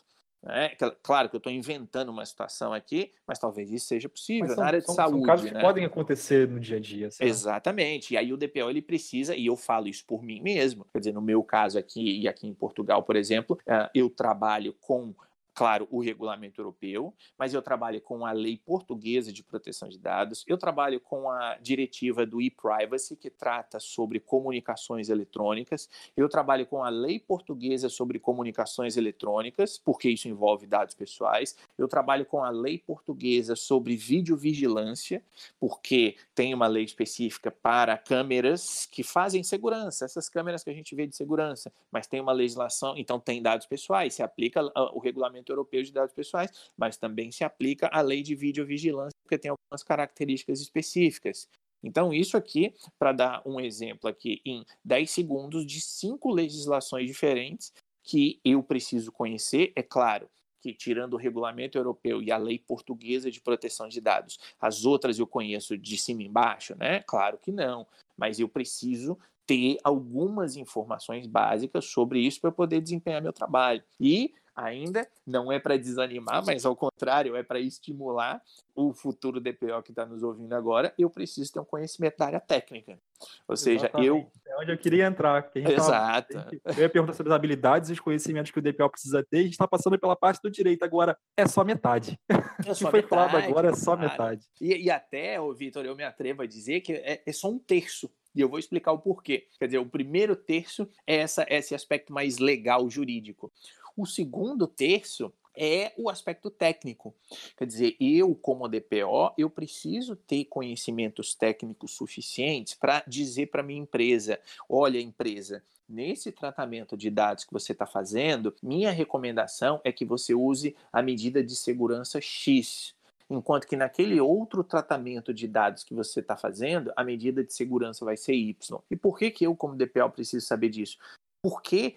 É, 0.44 0.76
claro 1.02 1.28
que 1.28 1.36
eu 1.36 1.38
estou 1.38 1.52
inventando 1.52 2.08
uma 2.08 2.26
situação 2.26 2.72
aqui, 2.72 3.12
mas 3.26 3.38
talvez 3.38 3.70
isso 3.70 3.86
seja 3.86 4.08
possível 4.08 4.48
são, 4.48 4.56
na 4.56 4.64
área 4.64 4.80
de 4.80 4.86
são, 4.86 4.94
saúde. 4.94 5.18
São 5.18 5.26
casos 5.26 5.50
né? 5.50 5.52
que 5.52 5.64
podem 5.64 5.84
acontecer 5.84 6.48
no 6.48 6.58
dia 6.58 6.78
a 6.78 6.80
dia. 6.80 7.10
Sabe? 7.10 7.30
Exatamente. 7.30 8.14
E 8.14 8.16
aí 8.16 8.32
o 8.32 8.36
DPO 8.36 8.68
ele 8.68 8.82
precisa, 8.82 9.36
e 9.36 9.46
eu 9.46 9.56
falo 9.56 9.86
isso 9.86 10.04
por 10.04 10.22
mim 10.22 10.40
mesmo. 10.40 10.84
Quer 10.92 10.98
dizer, 10.98 11.12
no 11.12 11.22
meu 11.22 11.42
caso 11.44 11.78
aqui 11.78 12.20
e 12.20 12.26
aqui 12.26 12.48
em 12.48 12.54
Portugal, 12.54 13.02
por 13.04 13.14
exemplo, 13.14 13.56
eh, 13.66 13.90
eu 13.94 14.10
trabalho 14.10 14.74
com 14.80 15.14
claro, 15.54 15.86
o 15.90 16.00
regulamento 16.00 16.60
europeu, 16.60 17.14
mas 17.38 17.52
eu 17.52 17.60
trabalho 17.60 18.00
com 18.00 18.24
a 18.24 18.32
lei 18.32 18.56
portuguesa 18.56 19.32
de 19.32 19.42
proteção 19.42 19.88
de 19.88 19.98
dados, 19.98 20.44
eu 20.46 20.56
trabalho 20.56 20.98
com 21.00 21.30
a 21.30 21.56
diretiva 21.60 22.24
do 22.24 22.40
e-privacy, 22.40 23.16
que 23.16 23.30
trata 23.30 23.78
sobre 23.78 24.18
comunicações 24.18 25.08
eletrônicas, 25.08 25.88
eu 26.16 26.28
trabalho 26.28 26.66
com 26.66 26.82
a 26.82 26.88
lei 26.88 27.18
portuguesa 27.18 27.88
sobre 27.88 28.18
comunicações 28.18 28.96
eletrônicas, 28.96 29.78
porque 29.78 30.08
isso 30.08 30.28
envolve 30.28 30.66
dados 30.66 30.94
pessoais, 30.94 31.56
eu 31.76 31.86
trabalho 31.86 32.24
com 32.24 32.42
a 32.42 32.50
lei 32.50 32.78
portuguesa 32.78 33.54
sobre 33.54 33.96
videovigilância, 33.96 35.22
porque 35.60 36.16
tem 36.34 36.54
uma 36.54 36.66
lei 36.66 36.84
específica 36.84 37.50
para 37.50 37.98
câmeras 37.98 38.86
que 38.90 39.02
fazem 39.02 39.42
segurança, 39.42 40.04
essas 40.04 40.28
câmeras 40.28 40.64
que 40.64 40.70
a 40.70 40.74
gente 40.74 40.94
vê 40.94 41.06
de 41.06 41.14
segurança, 41.16 41.72
mas 41.90 42.06
tem 42.06 42.20
uma 42.20 42.32
legislação, 42.32 42.94
então 42.96 43.20
tem 43.20 43.42
dados 43.42 43.66
pessoais, 43.66 44.14
se 44.14 44.22
aplica 44.22 44.62
o 44.94 44.98
regulamento 44.98 45.41
Regulamento 45.42 45.52
Europeu 45.52 45.82
de 45.82 45.92
Dados 45.92 46.14
Pessoais, 46.14 46.50
mas 46.76 46.96
também 46.96 47.30
se 47.30 47.44
aplica 47.44 47.88
a 47.92 48.00
Lei 48.00 48.22
de 48.22 48.34
Videovigilância, 48.34 49.16
porque 49.22 49.38
tem 49.38 49.50
algumas 49.50 49.82
características 49.82 50.60
específicas. 50.60 51.48
Então, 51.82 52.12
isso 52.12 52.36
aqui, 52.36 52.72
para 52.98 53.12
dar 53.12 53.42
um 53.44 53.60
exemplo 53.60 54.08
aqui 54.08 54.40
em 54.44 54.64
10 54.84 55.10
segundos 55.10 55.66
de 55.66 55.80
cinco 55.80 56.30
legislações 56.30 57.06
diferentes 57.06 57.72
que 58.04 58.40
eu 58.44 58.62
preciso 58.62 59.10
conhecer, 59.10 59.72
é 59.74 59.82
claro 59.82 60.28
que 60.60 60.72
tirando 60.72 61.14
o 61.14 61.16
regulamento 61.16 61.76
europeu 61.76 62.22
e 62.22 62.30
a 62.30 62.36
lei 62.36 62.56
portuguesa 62.56 63.32
de 63.32 63.40
proteção 63.40 63.88
de 63.88 64.00
dados, 64.00 64.38
as 64.60 64.84
outras 64.84 65.18
eu 65.18 65.26
conheço 65.26 65.76
de 65.76 65.96
cima 65.96 66.22
embaixo, 66.22 66.76
né? 66.78 67.00
Claro 67.00 67.36
que 67.36 67.50
não, 67.50 67.84
mas 68.16 68.38
eu 68.38 68.48
preciso 68.48 69.18
ter 69.44 69.78
algumas 69.82 70.56
informações 70.56 71.26
básicas 71.26 71.86
sobre 71.86 72.20
isso 72.20 72.40
para 72.40 72.52
poder 72.52 72.80
desempenhar 72.80 73.20
meu 73.20 73.32
trabalho. 73.32 73.82
E 73.98 74.32
ainda 74.54 75.06
não 75.26 75.50
é 75.50 75.58
para 75.58 75.78
desanimar, 75.78 76.44
mas 76.44 76.64
ao 76.64 76.76
contrário, 76.76 77.36
é 77.36 77.42
para 77.42 77.60
estimular 77.60 78.40
o 78.74 78.92
futuro 78.92 79.40
DPO 79.40 79.82
que 79.82 79.92
está 79.92 80.06
nos 80.06 80.22
ouvindo 80.22 80.52
agora. 80.54 80.94
Eu 80.98 81.10
preciso 81.10 81.52
ter 81.52 81.60
um 81.60 81.64
conhecimento 81.64 82.16
da 82.18 82.26
área 82.26 82.40
técnica. 82.40 82.98
Ou 83.46 83.56
seja, 83.56 83.86
Exatamente. 83.86 84.08
eu. 84.08 84.30
É 84.46 84.56
onde 84.60 84.72
eu 84.72 84.78
queria 84.78 85.06
entrar. 85.06 85.50
Exato. 85.54 86.34
Tava... 86.34 86.50
Eu 86.66 86.82
ia 86.82 86.88
perguntar 86.88 87.14
sobre 87.14 87.32
as 87.32 87.36
habilidades 87.36 87.90
e 87.90 87.92
os 87.92 88.00
conhecimentos 88.00 88.50
que 88.50 88.58
o 88.58 88.62
DPO 88.62 88.90
precisa 88.90 89.22
ter. 89.22 89.38
A 89.38 89.42
gente 89.42 89.52
está 89.52 89.68
passando 89.68 89.98
pela 89.98 90.16
parte 90.16 90.40
do 90.42 90.50
direito 90.50 90.84
agora. 90.84 91.16
É 91.36 91.46
só 91.46 91.64
metade. 91.64 92.18
É 92.66 92.74
só 92.74 92.84
o 92.84 92.86
que 92.86 92.90
foi 92.90 93.02
falado 93.02 93.36
agora 93.36 93.70
é 93.70 93.74
só 93.74 93.96
metade. 93.96 94.46
E, 94.60 94.84
e 94.84 94.90
até, 94.90 95.38
Vitor, 95.54 95.84
eu 95.84 95.96
me 95.96 96.04
atrevo 96.04 96.42
a 96.42 96.46
dizer 96.46 96.80
que 96.80 96.92
é, 96.92 97.22
é 97.24 97.32
só 97.32 97.48
um 97.48 97.58
terço 97.58 98.10
e 98.34 98.40
eu 98.40 98.48
vou 98.48 98.58
explicar 98.58 98.92
o 98.92 98.98
porquê. 98.98 99.46
Quer 99.58 99.66
dizer, 99.66 99.78
o 99.78 99.86
primeiro 99.86 100.34
terço 100.34 100.88
é 101.06 101.16
essa, 101.16 101.46
esse 101.48 101.74
aspecto 101.74 102.12
mais 102.12 102.38
legal, 102.38 102.88
jurídico. 102.88 103.52
O 103.96 104.06
segundo 104.06 104.66
terço 104.66 105.32
é 105.56 105.92
o 105.96 106.08
aspecto 106.08 106.50
técnico. 106.50 107.14
Quer 107.56 107.66
dizer, 107.66 107.96
eu, 108.00 108.34
como 108.34 108.68
DPO, 108.68 109.34
eu 109.36 109.50
preciso 109.50 110.16
ter 110.16 110.46
conhecimentos 110.46 111.34
técnicos 111.34 111.92
suficientes 111.92 112.74
para 112.74 113.02
dizer 113.06 113.46
para 113.46 113.62
minha 113.62 113.80
empresa: 113.80 114.40
olha, 114.68 115.00
empresa, 115.00 115.62
nesse 115.88 116.32
tratamento 116.32 116.96
de 116.96 117.10
dados 117.10 117.44
que 117.44 117.52
você 117.52 117.72
está 117.72 117.86
fazendo, 117.86 118.54
minha 118.62 118.90
recomendação 118.90 119.80
é 119.84 119.92
que 119.92 120.04
você 120.04 120.34
use 120.34 120.74
a 120.92 121.02
medida 121.02 121.42
de 121.42 121.54
segurança 121.54 122.20
X. 122.20 122.94
Enquanto 123.28 123.66
que 123.66 123.76
naquele 123.76 124.20
outro 124.20 124.62
tratamento 124.62 125.32
de 125.32 125.48
dados 125.48 125.84
que 125.84 125.94
você 125.94 126.20
está 126.20 126.36
fazendo, 126.36 126.92
a 126.94 127.02
medida 127.02 127.42
de 127.42 127.52
segurança 127.52 128.04
vai 128.04 128.16
ser 128.16 128.34
Y. 128.34 128.82
E 128.90 128.96
por 128.96 129.18
que, 129.18 129.30
que 129.30 129.46
eu, 129.46 129.56
como 129.56 129.74
DPO, 129.74 130.10
preciso 130.10 130.46
saber 130.46 130.68
disso? 130.68 130.98
Porque 131.42 131.96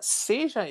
seja 0.00 0.64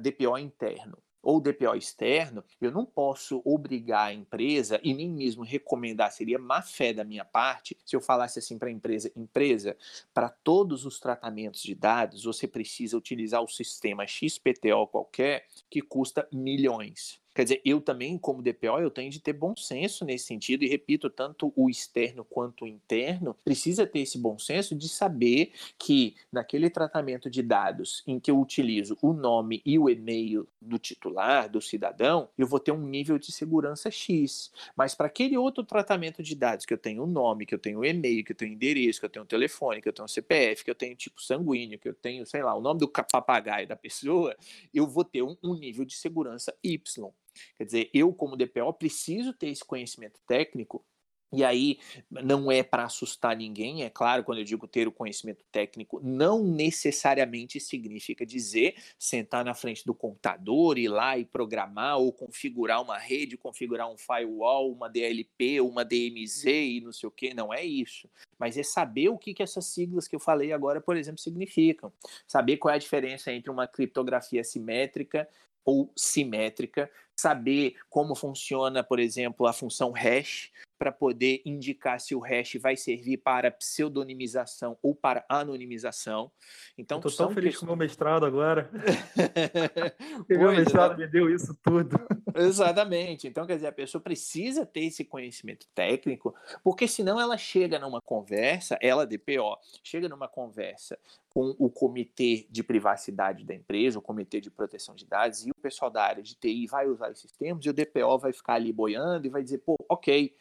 DPO 0.00 0.38
interno 0.38 0.98
ou 1.22 1.38
DPO 1.38 1.74
externo, 1.74 2.42
eu 2.60 2.70
não 2.70 2.86
posso 2.86 3.42
obrigar 3.44 4.06
a 4.06 4.14
empresa 4.14 4.80
e 4.82 4.94
nem 4.94 5.10
mesmo 5.10 5.44
recomendar, 5.44 6.10
seria 6.10 6.38
má 6.38 6.62
fé 6.62 6.94
da 6.94 7.04
minha 7.04 7.26
parte, 7.26 7.76
se 7.84 7.94
eu 7.94 8.00
falasse 8.00 8.38
assim 8.38 8.58
para 8.58 8.68
a 8.68 8.72
empresa: 8.72 9.12
empresa, 9.14 9.76
para 10.14 10.30
todos 10.30 10.86
os 10.86 10.98
tratamentos 10.98 11.62
de 11.62 11.74
dados, 11.74 12.24
você 12.24 12.48
precisa 12.48 12.96
utilizar 12.96 13.42
o 13.42 13.48
sistema 13.48 14.06
XPTO 14.06 14.86
qualquer 14.90 15.46
que 15.68 15.82
custa 15.82 16.26
milhões. 16.32 17.19
Quer 17.34 17.44
dizer, 17.44 17.62
eu 17.64 17.80
também, 17.80 18.18
como 18.18 18.42
DPO, 18.42 18.80
eu 18.80 18.90
tenho 18.90 19.10
de 19.10 19.20
ter 19.20 19.32
bom 19.32 19.54
senso 19.56 20.04
nesse 20.04 20.26
sentido, 20.26 20.64
e 20.64 20.68
repito, 20.68 21.08
tanto 21.08 21.52
o 21.54 21.70
externo 21.70 22.24
quanto 22.24 22.64
o 22.64 22.68
interno 22.68 23.36
precisa 23.44 23.86
ter 23.86 24.00
esse 24.00 24.18
bom 24.18 24.38
senso 24.38 24.74
de 24.74 24.88
saber 24.88 25.52
que 25.78 26.16
naquele 26.32 26.68
tratamento 26.68 27.30
de 27.30 27.42
dados 27.42 28.02
em 28.06 28.18
que 28.18 28.30
eu 28.30 28.40
utilizo 28.40 28.96
o 29.00 29.12
nome 29.12 29.62
e 29.64 29.78
o 29.78 29.88
e-mail 29.88 30.46
do 30.60 30.78
titular, 30.78 31.48
do 31.48 31.60
cidadão, 31.60 32.28
eu 32.36 32.46
vou 32.46 32.58
ter 32.58 32.72
um 32.72 32.86
nível 32.86 33.18
de 33.18 33.30
segurança 33.30 33.90
X. 33.90 34.50
Mas 34.76 34.94
para 34.94 35.06
aquele 35.06 35.38
outro 35.38 35.62
tratamento 35.64 36.22
de 36.22 36.34
dados 36.34 36.66
que 36.66 36.74
eu 36.74 36.78
tenho 36.78 37.04
o 37.04 37.06
nome, 37.06 37.46
que 37.46 37.54
eu 37.54 37.58
tenho 37.58 37.80
o 37.80 37.84
e-mail, 37.84 38.24
que 38.24 38.32
eu 38.32 38.36
tenho 38.36 38.50
o 38.50 38.54
endereço, 38.54 38.98
que 38.98 39.06
eu 39.06 39.10
tenho 39.10 39.24
o 39.24 39.28
telefone, 39.28 39.80
que 39.80 39.88
eu 39.88 39.92
tenho 39.92 40.06
o 40.06 40.08
CPF, 40.08 40.64
que 40.64 40.70
eu 40.70 40.74
tenho 40.74 40.96
tipo 40.96 41.22
sanguíneo, 41.22 41.78
que 41.78 41.88
eu 41.88 41.94
tenho, 41.94 42.26
sei 42.26 42.42
lá, 42.42 42.54
o 42.54 42.60
nome 42.60 42.80
do 42.80 42.88
papagaio 42.88 43.66
da 43.68 43.76
pessoa, 43.76 44.36
eu 44.74 44.86
vou 44.86 45.04
ter 45.04 45.22
um, 45.22 45.36
um 45.42 45.54
nível 45.54 45.84
de 45.84 45.94
segurança 45.94 46.54
Y. 46.62 47.12
Quer 47.56 47.64
dizer, 47.64 47.90
eu, 47.92 48.12
como 48.12 48.36
DPO, 48.36 48.72
preciso 48.74 49.32
ter 49.32 49.48
esse 49.48 49.64
conhecimento 49.64 50.20
técnico 50.26 50.84
e 51.32 51.44
aí 51.44 51.78
não 52.10 52.50
é 52.50 52.62
para 52.62 52.84
assustar 52.84 53.36
ninguém, 53.36 53.84
é 53.84 53.90
claro, 53.90 54.24
quando 54.24 54.38
eu 54.38 54.44
digo 54.44 54.66
ter 54.66 54.88
o 54.88 54.92
conhecimento 54.92 55.44
técnico, 55.52 56.00
não 56.02 56.44
necessariamente 56.44 57.60
significa 57.60 58.26
dizer 58.26 58.74
sentar 58.98 59.44
na 59.44 59.54
frente 59.54 59.84
do 59.86 59.94
computador, 59.94 60.76
ir 60.76 60.88
lá 60.88 61.16
e 61.16 61.24
programar 61.24 61.98
ou 61.98 62.12
configurar 62.12 62.82
uma 62.82 62.98
rede, 62.98 63.36
configurar 63.36 63.88
um 63.88 63.96
firewall, 63.96 64.72
uma 64.72 64.88
DLP, 64.88 65.60
uma 65.60 65.84
DMZ 65.84 66.44
e 66.46 66.80
não 66.80 66.92
sei 66.92 67.08
o 67.08 67.12
que, 67.12 67.32
não 67.32 67.54
é 67.54 67.64
isso. 67.64 68.10
Mas 68.36 68.58
é 68.58 68.64
saber 68.64 69.08
o 69.08 69.18
que, 69.18 69.32
que 69.32 69.42
essas 69.42 69.66
siglas 69.66 70.08
que 70.08 70.16
eu 70.16 70.20
falei 70.20 70.52
agora, 70.52 70.80
por 70.80 70.96
exemplo, 70.96 71.20
significam. 71.20 71.92
Saber 72.26 72.56
qual 72.56 72.72
é 72.72 72.76
a 72.76 72.80
diferença 72.80 73.32
entre 73.32 73.52
uma 73.52 73.68
criptografia 73.68 74.42
simétrica 74.42 75.28
ou 75.64 75.92
simétrica, 75.94 76.90
saber 77.20 77.76
como 77.88 78.14
funciona, 78.14 78.82
por 78.82 78.98
exemplo, 78.98 79.46
a 79.46 79.52
função 79.52 79.92
hash, 79.92 80.50
para 80.80 80.90
poder 80.90 81.42
indicar 81.44 82.00
se 82.00 82.14
o 82.14 82.20
hash 82.20 82.54
vai 82.58 82.74
servir 82.74 83.18
para 83.18 83.50
pseudonimização 83.50 84.78
ou 84.82 84.94
para 84.94 85.22
anonimização. 85.28 86.32
Então, 86.78 86.96
Estou 86.96 87.26
tão 87.26 87.34
feliz 87.34 87.58
com 87.58 87.66
o 87.66 87.68
meu 87.68 87.76
mestrado 87.76 88.24
agora. 88.24 88.70
meu 90.26 90.52
mestrado 90.52 90.96
me 90.96 91.06
deu 91.06 91.28
isso 91.28 91.54
tudo. 91.62 92.00
Exatamente. 92.34 93.28
Então, 93.28 93.46
quer 93.46 93.56
dizer, 93.56 93.66
a 93.66 93.72
pessoa 93.72 94.00
precisa 94.00 94.64
ter 94.64 94.84
esse 94.84 95.04
conhecimento 95.04 95.66
técnico, 95.74 96.34
porque 96.64 96.88
senão 96.88 97.20
ela 97.20 97.36
chega 97.36 97.78
numa 97.78 98.00
conversa, 98.00 98.78
ela 98.80 99.06
DPO, 99.06 99.58
chega 99.84 100.08
numa 100.08 100.28
conversa 100.28 100.98
com 101.28 101.54
o 101.58 101.70
comitê 101.70 102.46
de 102.50 102.62
privacidade 102.62 103.44
da 103.44 103.54
empresa, 103.54 103.98
o 103.98 104.02
comitê 104.02 104.40
de 104.40 104.50
proteção 104.50 104.94
de 104.94 105.06
dados, 105.06 105.46
e 105.46 105.50
o 105.50 105.54
pessoal 105.62 105.90
da 105.90 106.02
área 106.02 106.22
de 106.22 106.34
TI 106.34 106.66
vai 106.66 106.88
usar 106.88 107.09
esses 107.12 107.32
termos, 107.32 107.64
e 107.64 107.70
o 107.70 107.72
DPO 107.72 108.18
vai 108.18 108.32
ficar 108.32 108.54
ali 108.54 108.72
boiando 108.72 109.26
e 109.26 109.30
vai 109.30 109.42
dizer, 109.42 109.58
pô, 109.58 109.76
ok, 109.88 110.34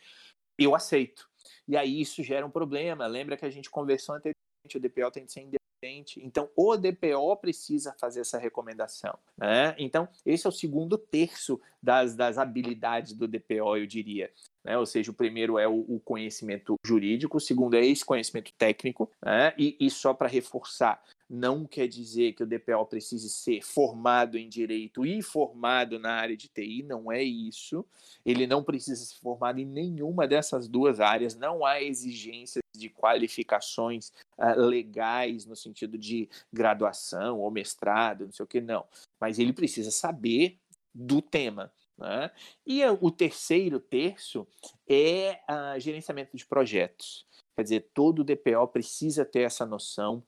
eu 0.58 0.76
aceito. 0.76 1.30
E 1.68 1.78
aí 1.78 2.02
isso 2.02 2.24
gera 2.24 2.46
um 2.46 2.52
problema. 2.52 3.08
Lembra 3.08 3.38
que 3.38 3.46
a 3.46 3.50
gente 3.50 3.70
conversou 3.70 4.16
anteriormente, 4.16 4.76
o 4.76 4.80
DPO 4.80 5.12
tem 5.12 5.26
que 5.26 5.32
ser 5.32 5.42
independente. 5.42 6.20
Então, 6.24 6.50
o 6.56 6.76
DPO 6.76 7.38
precisa 7.38 7.96
fazer 7.98 8.22
essa 8.22 8.38
recomendação. 8.38 9.18
Né? 9.38 9.76
Então, 9.78 10.08
esse 10.26 10.46
é 10.46 10.50
o 10.50 10.54
segundo 10.54 10.98
terço 10.98 11.60
das, 11.82 12.16
das 12.16 12.38
habilidades 12.38 13.14
do 13.14 13.28
DPO, 13.28 13.78
eu 13.78 13.86
diria. 13.86 14.32
Né? 14.64 14.78
Ou 14.78 14.86
seja, 14.86 15.12
o 15.12 15.14
primeiro 15.14 15.58
é 15.58 15.68
o, 15.68 15.86
o, 15.88 16.00
conhecimento 16.00 16.76
jurídico, 16.86 17.38
o 17.38 17.42
segundo 17.42 17.76
é 17.76 17.86
esse 17.86 18.04
conhecimento 18.04 18.52
técnico, 18.58 19.10
né? 19.24 19.54
e, 19.58 19.78
e 19.80 19.90
só 19.90 20.14
para 20.14 20.28
reforçar, 20.28 21.02
não 21.30 21.64
quer 21.66 21.88
dizer 21.88 22.34
que 22.34 22.42
o 22.42 22.48
DPO 22.48 22.86
precise 22.88 23.30
ser 23.30 23.62
formado 23.62 24.38
em 24.38 24.50
direito 24.50 25.06
e 25.06 25.22
formado 25.22 26.00
na 26.00 26.14
área 26.14 26.36
de 26.36 26.48
TI, 26.48 26.82
não 26.82 27.12
é 27.12 27.22
isso. 27.22 27.86
Ele 28.26 28.48
não 28.48 28.64
precisa 28.64 29.06
ser 29.06 29.20
formado 29.20 29.60
em 29.60 29.66
nenhuma 29.66 30.28
dessas 30.28 30.68
duas 30.68 31.00
áreas, 31.00 31.36
não 31.36 31.64
há 31.64 31.82
exigências 31.82 32.64
de 32.76 32.90
qualificações 32.90 34.12
uh, 34.40 34.60
legais 34.60 35.46
no 35.46 35.56
sentido 35.56 35.98
de 35.98 36.28
graduação 36.52 37.40
ou 37.40 37.52
mestrado, 37.52 38.26
não 38.26 38.32
sei 38.32 38.44
o 38.44 38.48
que, 38.48 38.60
não. 38.60 38.86
Mas 39.20 39.38
ele 39.38 39.54
precisa 39.54 39.92
saber 39.92 40.58
do 40.94 41.22
tema. 41.22 41.72
Né? 41.96 42.32
E 42.66 42.84
o 42.86 43.12
terceiro 43.12 43.80
terço 43.80 44.48
é 44.88 45.40
uh, 45.48 45.80
gerenciamento 45.80 46.36
de 46.36 46.46
projetos. 46.46 47.28
Quer 47.56 47.64
dizer, 47.64 47.90
todo 47.94 48.24
DPO 48.24 48.68
precisa 48.70 49.26
ter 49.26 49.42
essa 49.42 49.66
noção 49.66 50.24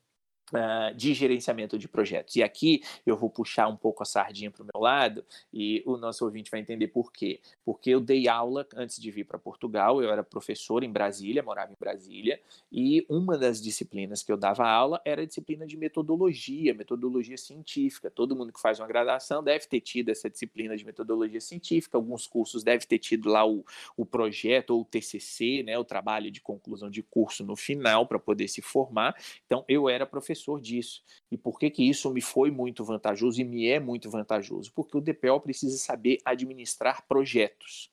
Uh, 0.51 0.93
de 0.95 1.13
gerenciamento 1.13 1.79
de 1.79 1.87
projetos. 1.87 2.35
E 2.35 2.43
aqui 2.43 2.83
eu 3.05 3.15
vou 3.15 3.29
puxar 3.29 3.69
um 3.69 3.77
pouco 3.77 4.03
a 4.03 4.05
sardinha 4.05 4.51
para 4.51 4.63
o 4.63 4.65
meu 4.65 4.81
lado 4.81 5.23
e 5.53 5.81
o 5.85 5.95
nosso 5.95 6.25
ouvinte 6.25 6.51
vai 6.51 6.59
entender 6.59 6.89
por 6.89 7.09
quê. 7.09 7.39
Porque 7.63 7.89
eu 7.89 8.01
dei 8.01 8.27
aula 8.27 8.67
antes 8.75 8.99
de 8.99 9.09
vir 9.09 9.23
para 9.23 9.39
Portugal, 9.39 10.03
eu 10.03 10.11
era 10.11 10.23
professor 10.23 10.83
em 10.83 10.91
Brasília, 10.91 11.41
morava 11.41 11.71
em 11.71 11.75
Brasília, 11.79 12.37
e 12.69 13.05
uma 13.07 13.37
das 13.37 13.61
disciplinas 13.61 14.23
que 14.23 14.31
eu 14.31 14.35
dava 14.35 14.67
aula 14.67 15.01
era 15.05 15.21
a 15.21 15.25
disciplina 15.25 15.65
de 15.65 15.77
metodologia, 15.77 16.73
metodologia 16.73 17.37
científica. 17.37 18.11
Todo 18.11 18.35
mundo 18.35 18.51
que 18.51 18.59
faz 18.59 18.79
uma 18.79 18.87
graduação 18.87 19.41
deve 19.41 19.65
ter 19.67 19.79
tido 19.79 20.09
essa 20.09 20.29
disciplina 20.29 20.75
de 20.75 20.85
metodologia 20.85 21.39
científica, 21.39 21.97
alguns 21.97 22.27
cursos 22.27 22.61
devem 22.61 22.85
ter 22.85 22.99
tido 22.99 23.29
lá 23.29 23.45
o, 23.45 23.65
o 23.95 24.05
projeto 24.05 24.71
ou 24.71 24.81
o 24.81 24.85
TCC, 24.85 25.63
né, 25.63 25.77
o 25.77 25.85
trabalho 25.85 26.29
de 26.29 26.41
conclusão 26.41 26.89
de 26.89 27.01
curso 27.01 27.43
no 27.45 27.55
final 27.55 28.05
para 28.05 28.19
poder 28.19 28.47
se 28.47 28.61
formar. 28.61 29.15
Então, 29.45 29.63
eu 29.67 29.87
era 29.87 30.05
professor 30.05 30.40
professor 30.41 30.59
disso. 30.59 31.01
E 31.31 31.37
por 31.37 31.59
que, 31.59 31.69
que 31.69 31.87
isso 31.87 32.11
me 32.11 32.21
foi 32.21 32.51
muito 32.51 32.83
vantajoso 32.83 33.39
e 33.39 33.43
me 33.43 33.67
é 33.67 33.79
muito 33.79 34.09
vantajoso? 34.09 34.71
Porque 34.73 34.97
o 34.97 35.01
DPO 35.01 35.39
precisa 35.41 35.77
saber 35.77 36.19
administrar 36.25 37.05
projetos. 37.07 37.91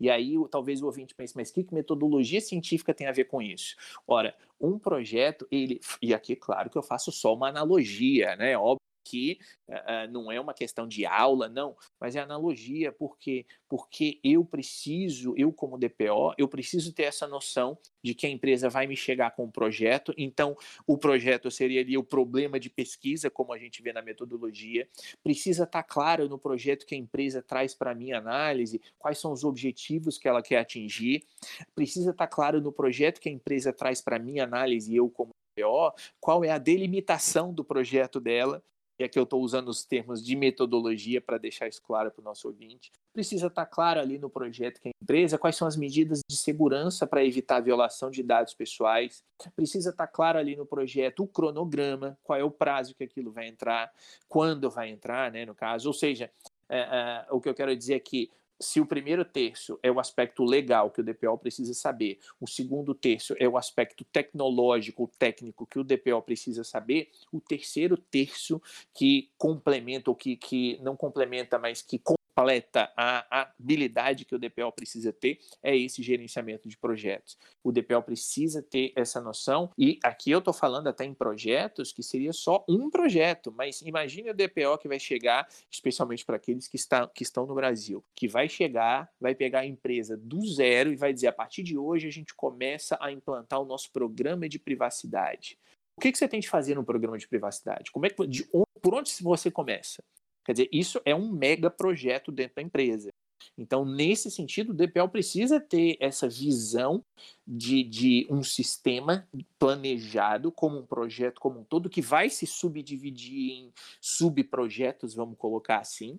E 0.00 0.08
aí, 0.08 0.34
talvez 0.50 0.80
o 0.80 0.86
ouvinte 0.86 1.14
pense, 1.14 1.36
mas 1.36 1.50
que 1.50 1.66
metodologia 1.72 2.40
científica 2.40 2.94
tem 2.94 3.06
a 3.06 3.12
ver 3.12 3.24
com 3.24 3.42
isso? 3.42 3.76
Ora, 4.06 4.34
um 4.60 4.78
projeto, 4.78 5.46
ele. 5.50 5.80
E 6.00 6.14
aqui, 6.14 6.34
claro 6.34 6.70
que 6.70 6.78
eu 6.78 6.82
faço 6.82 7.12
só 7.12 7.34
uma 7.34 7.48
analogia, 7.48 8.34
né? 8.36 8.56
Que 9.08 9.38
uh, 9.68 10.10
não 10.10 10.30
é 10.30 10.38
uma 10.38 10.52
questão 10.52 10.86
de 10.86 11.06
aula, 11.06 11.48
não, 11.48 11.74
mas 11.98 12.14
é 12.14 12.20
analogia, 12.20 12.92
porque 12.92 13.46
porque 13.66 14.18
eu 14.24 14.44
preciso, 14.44 15.34
eu 15.36 15.52
como 15.52 15.78
DPO, 15.78 16.34
eu 16.38 16.48
preciso 16.48 16.92
ter 16.92 17.02
essa 17.02 17.26
noção 17.26 17.78
de 18.02 18.14
que 18.14 18.26
a 18.26 18.30
empresa 18.30 18.70
vai 18.70 18.86
me 18.86 18.96
chegar 18.96 19.32
com 19.32 19.44
um 19.44 19.50
projeto, 19.50 20.14
então 20.16 20.56
o 20.86 20.96
projeto 20.96 21.50
seria 21.50 21.82
ali 21.82 21.96
o 21.96 22.02
problema 22.02 22.58
de 22.58 22.70
pesquisa, 22.70 23.28
como 23.30 23.52
a 23.52 23.58
gente 23.58 23.82
vê 23.82 23.92
na 23.92 24.00
metodologia, 24.00 24.88
precisa 25.22 25.64
estar 25.64 25.82
tá 25.82 25.88
claro 25.88 26.28
no 26.28 26.38
projeto 26.38 26.86
que 26.86 26.94
a 26.94 26.98
empresa 26.98 27.42
traz 27.42 27.74
para 27.74 27.94
minha 27.94 28.18
análise, 28.18 28.80
quais 28.98 29.18
são 29.18 29.32
os 29.32 29.44
objetivos 29.44 30.16
que 30.16 30.28
ela 30.28 30.42
quer 30.42 30.58
atingir, 30.58 31.26
precisa 31.74 32.10
estar 32.10 32.26
tá 32.26 32.34
claro 32.34 32.60
no 32.60 32.72
projeto 32.72 33.20
que 33.20 33.28
a 33.28 33.32
empresa 33.32 33.72
traz 33.72 34.00
para 34.00 34.18
minha 34.18 34.44
análise, 34.44 34.94
eu 34.94 35.10
como 35.10 35.32
qual 36.20 36.44
é 36.44 36.50
a 36.50 36.58
delimitação 36.58 37.52
do 37.52 37.64
projeto 37.64 38.20
dela, 38.20 38.62
e 38.98 39.04
aqui 39.04 39.18
eu 39.18 39.22
estou 39.22 39.40
usando 39.40 39.68
os 39.68 39.84
termos 39.84 40.24
de 40.24 40.34
metodologia 40.34 41.20
para 41.20 41.38
deixar 41.38 41.68
isso 41.68 41.80
claro 41.82 42.10
para 42.10 42.20
o 42.20 42.24
nosso 42.24 42.48
ouvinte, 42.48 42.90
precisa 43.12 43.46
estar 43.46 43.64
tá 43.64 43.70
claro 43.70 44.00
ali 44.00 44.18
no 44.18 44.28
projeto 44.28 44.80
que 44.80 44.88
a 44.88 44.92
empresa 45.02 45.38
quais 45.38 45.56
são 45.56 45.68
as 45.68 45.76
medidas 45.76 46.20
de 46.28 46.36
segurança 46.36 47.06
para 47.06 47.24
evitar 47.24 47.56
a 47.56 47.60
violação 47.60 48.10
de 48.10 48.22
dados 48.22 48.54
pessoais, 48.54 49.22
precisa 49.54 49.90
estar 49.90 50.06
tá 50.06 50.12
claro 50.12 50.38
ali 50.38 50.56
no 50.56 50.66
projeto 50.66 51.22
o 51.22 51.28
cronograma, 51.28 52.18
qual 52.24 52.38
é 52.38 52.44
o 52.44 52.50
prazo 52.50 52.94
que 52.94 53.04
aquilo 53.04 53.30
vai 53.30 53.46
entrar, 53.46 53.92
quando 54.28 54.68
vai 54.68 54.90
entrar, 54.90 55.30
né, 55.30 55.46
no 55.46 55.54
caso, 55.54 55.88
ou 55.88 55.94
seja, 55.94 56.30
é, 56.68 56.80
é, 56.80 57.26
o 57.30 57.40
que 57.40 57.48
eu 57.48 57.54
quero 57.54 57.74
dizer 57.74 57.94
é 57.94 58.00
que 58.00 58.30
se 58.60 58.80
o 58.80 58.86
primeiro 58.86 59.24
terço 59.24 59.78
é 59.82 59.90
o 59.90 60.00
aspecto 60.00 60.44
legal 60.44 60.90
que 60.90 61.00
o 61.00 61.04
DPO 61.04 61.38
precisa 61.38 61.72
saber, 61.74 62.18
o 62.40 62.46
segundo 62.46 62.94
terço 62.94 63.34
é 63.38 63.48
o 63.48 63.56
aspecto 63.56 64.04
tecnológico, 64.04 65.10
técnico 65.18 65.66
que 65.66 65.78
o 65.78 65.84
DPO 65.84 66.22
precisa 66.22 66.64
saber, 66.64 67.10
o 67.32 67.40
terceiro 67.40 67.96
terço 67.96 68.60
que 68.94 69.30
complementa, 69.38 70.10
ou 70.10 70.16
que, 70.16 70.36
que 70.36 70.78
não 70.82 70.96
complementa, 70.96 71.58
mas 71.58 71.82
que 71.82 71.98
completa 72.38 72.92
a 72.96 73.40
habilidade 73.40 74.24
que 74.24 74.34
o 74.34 74.38
DPO 74.38 74.70
precisa 74.72 75.12
ter 75.12 75.40
é 75.60 75.76
esse 75.76 76.02
gerenciamento 76.02 76.68
de 76.68 76.76
projetos. 76.76 77.36
O 77.64 77.72
DPO 77.72 78.02
precisa 78.02 78.62
ter 78.62 78.92
essa 78.94 79.20
noção, 79.20 79.70
e 79.76 79.98
aqui 80.04 80.30
eu 80.30 80.38
estou 80.38 80.54
falando 80.54 80.86
até 80.86 81.04
em 81.04 81.12
projetos 81.12 81.92
que 81.92 82.02
seria 82.02 82.32
só 82.32 82.64
um 82.68 82.88
projeto, 82.90 83.52
mas 83.52 83.82
imagine 83.82 84.30
o 84.30 84.34
DPO 84.34 84.78
que 84.80 84.86
vai 84.86 85.00
chegar, 85.00 85.48
especialmente 85.68 86.24
para 86.24 86.36
aqueles 86.36 86.68
que, 86.68 86.76
está, 86.76 87.08
que 87.08 87.24
estão 87.24 87.44
no 87.44 87.54
Brasil, 87.54 88.04
que 88.14 88.28
vai 88.28 88.48
chegar, 88.48 89.10
vai 89.20 89.34
pegar 89.34 89.60
a 89.60 89.66
empresa 89.66 90.16
do 90.16 90.46
zero 90.46 90.92
e 90.92 90.96
vai 90.96 91.12
dizer: 91.12 91.26
a 91.26 91.32
partir 91.32 91.64
de 91.64 91.76
hoje 91.76 92.06
a 92.06 92.12
gente 92.12 92.34
começa 92.34 92.96
a 93.00 93.10
implantar 93.10 93.60
o 93.60 93.64
nosso 93.64 93.90
programa 93.90 94.48
de 94.48 94.58
privacidade. 94.58 95.58
O 95.96 96.00
que, 96.00 96.12
que 96.12 96.18
você 96.18 96.28
tem 96.28 96.38
de 96.38 96.48
fazer 96.48 96.76
no 96.76 96.84
programa 96.84 97.18
de 97.18 97.26
privacidade? 97.26 97.90
Como 97.90 98.06
é 98.06 98.10
que, 98.10 98.24
de, 98.28 98.48
por 98.80 98.94
onde 98.94 99.10
você 99.20 99.50
começa? 99.50 100.04
Quer 100.48 100.52
dizer, 100.52 100.68
isso 100.72 100.98
é 101.04 101.14
um 101.14 101.30
mega 101.30 101.68
projeto 101.68 102.32
dentro 102.32 102.56
da 102.56 102.62
empresa. 102.62 103.10
Então, 103.58 103.84
nesse 103.84 104.30
sentido, 104.30 104.70
o 104.70 104.74
DPL 104.74 105.06
precisa 105.10 105.60
ter 105.60 105.98
essa 106.00 106.26
visão 106.26 107.04
de, 107.46 107.84
de 107.84 108.26
um 108.30 108.42
sistema 108.42 109.28
planejado 109.58 110.50
como 110.50 110.78
um 110.78 110.86
projeto 110.86 111.38
como 111.38 111.60
um 111.60 111.64
todo, 111.64 111.90
que 111.90 112.00
vai 112.00 112.30
se 112.30 112.46
subdividir 112.46 113.50
em 113.50 113.72
subprojetos, 114.00 115.14
vamos 115.14 115.36
colocar 115.36 115.80
assim. 115.80 116.18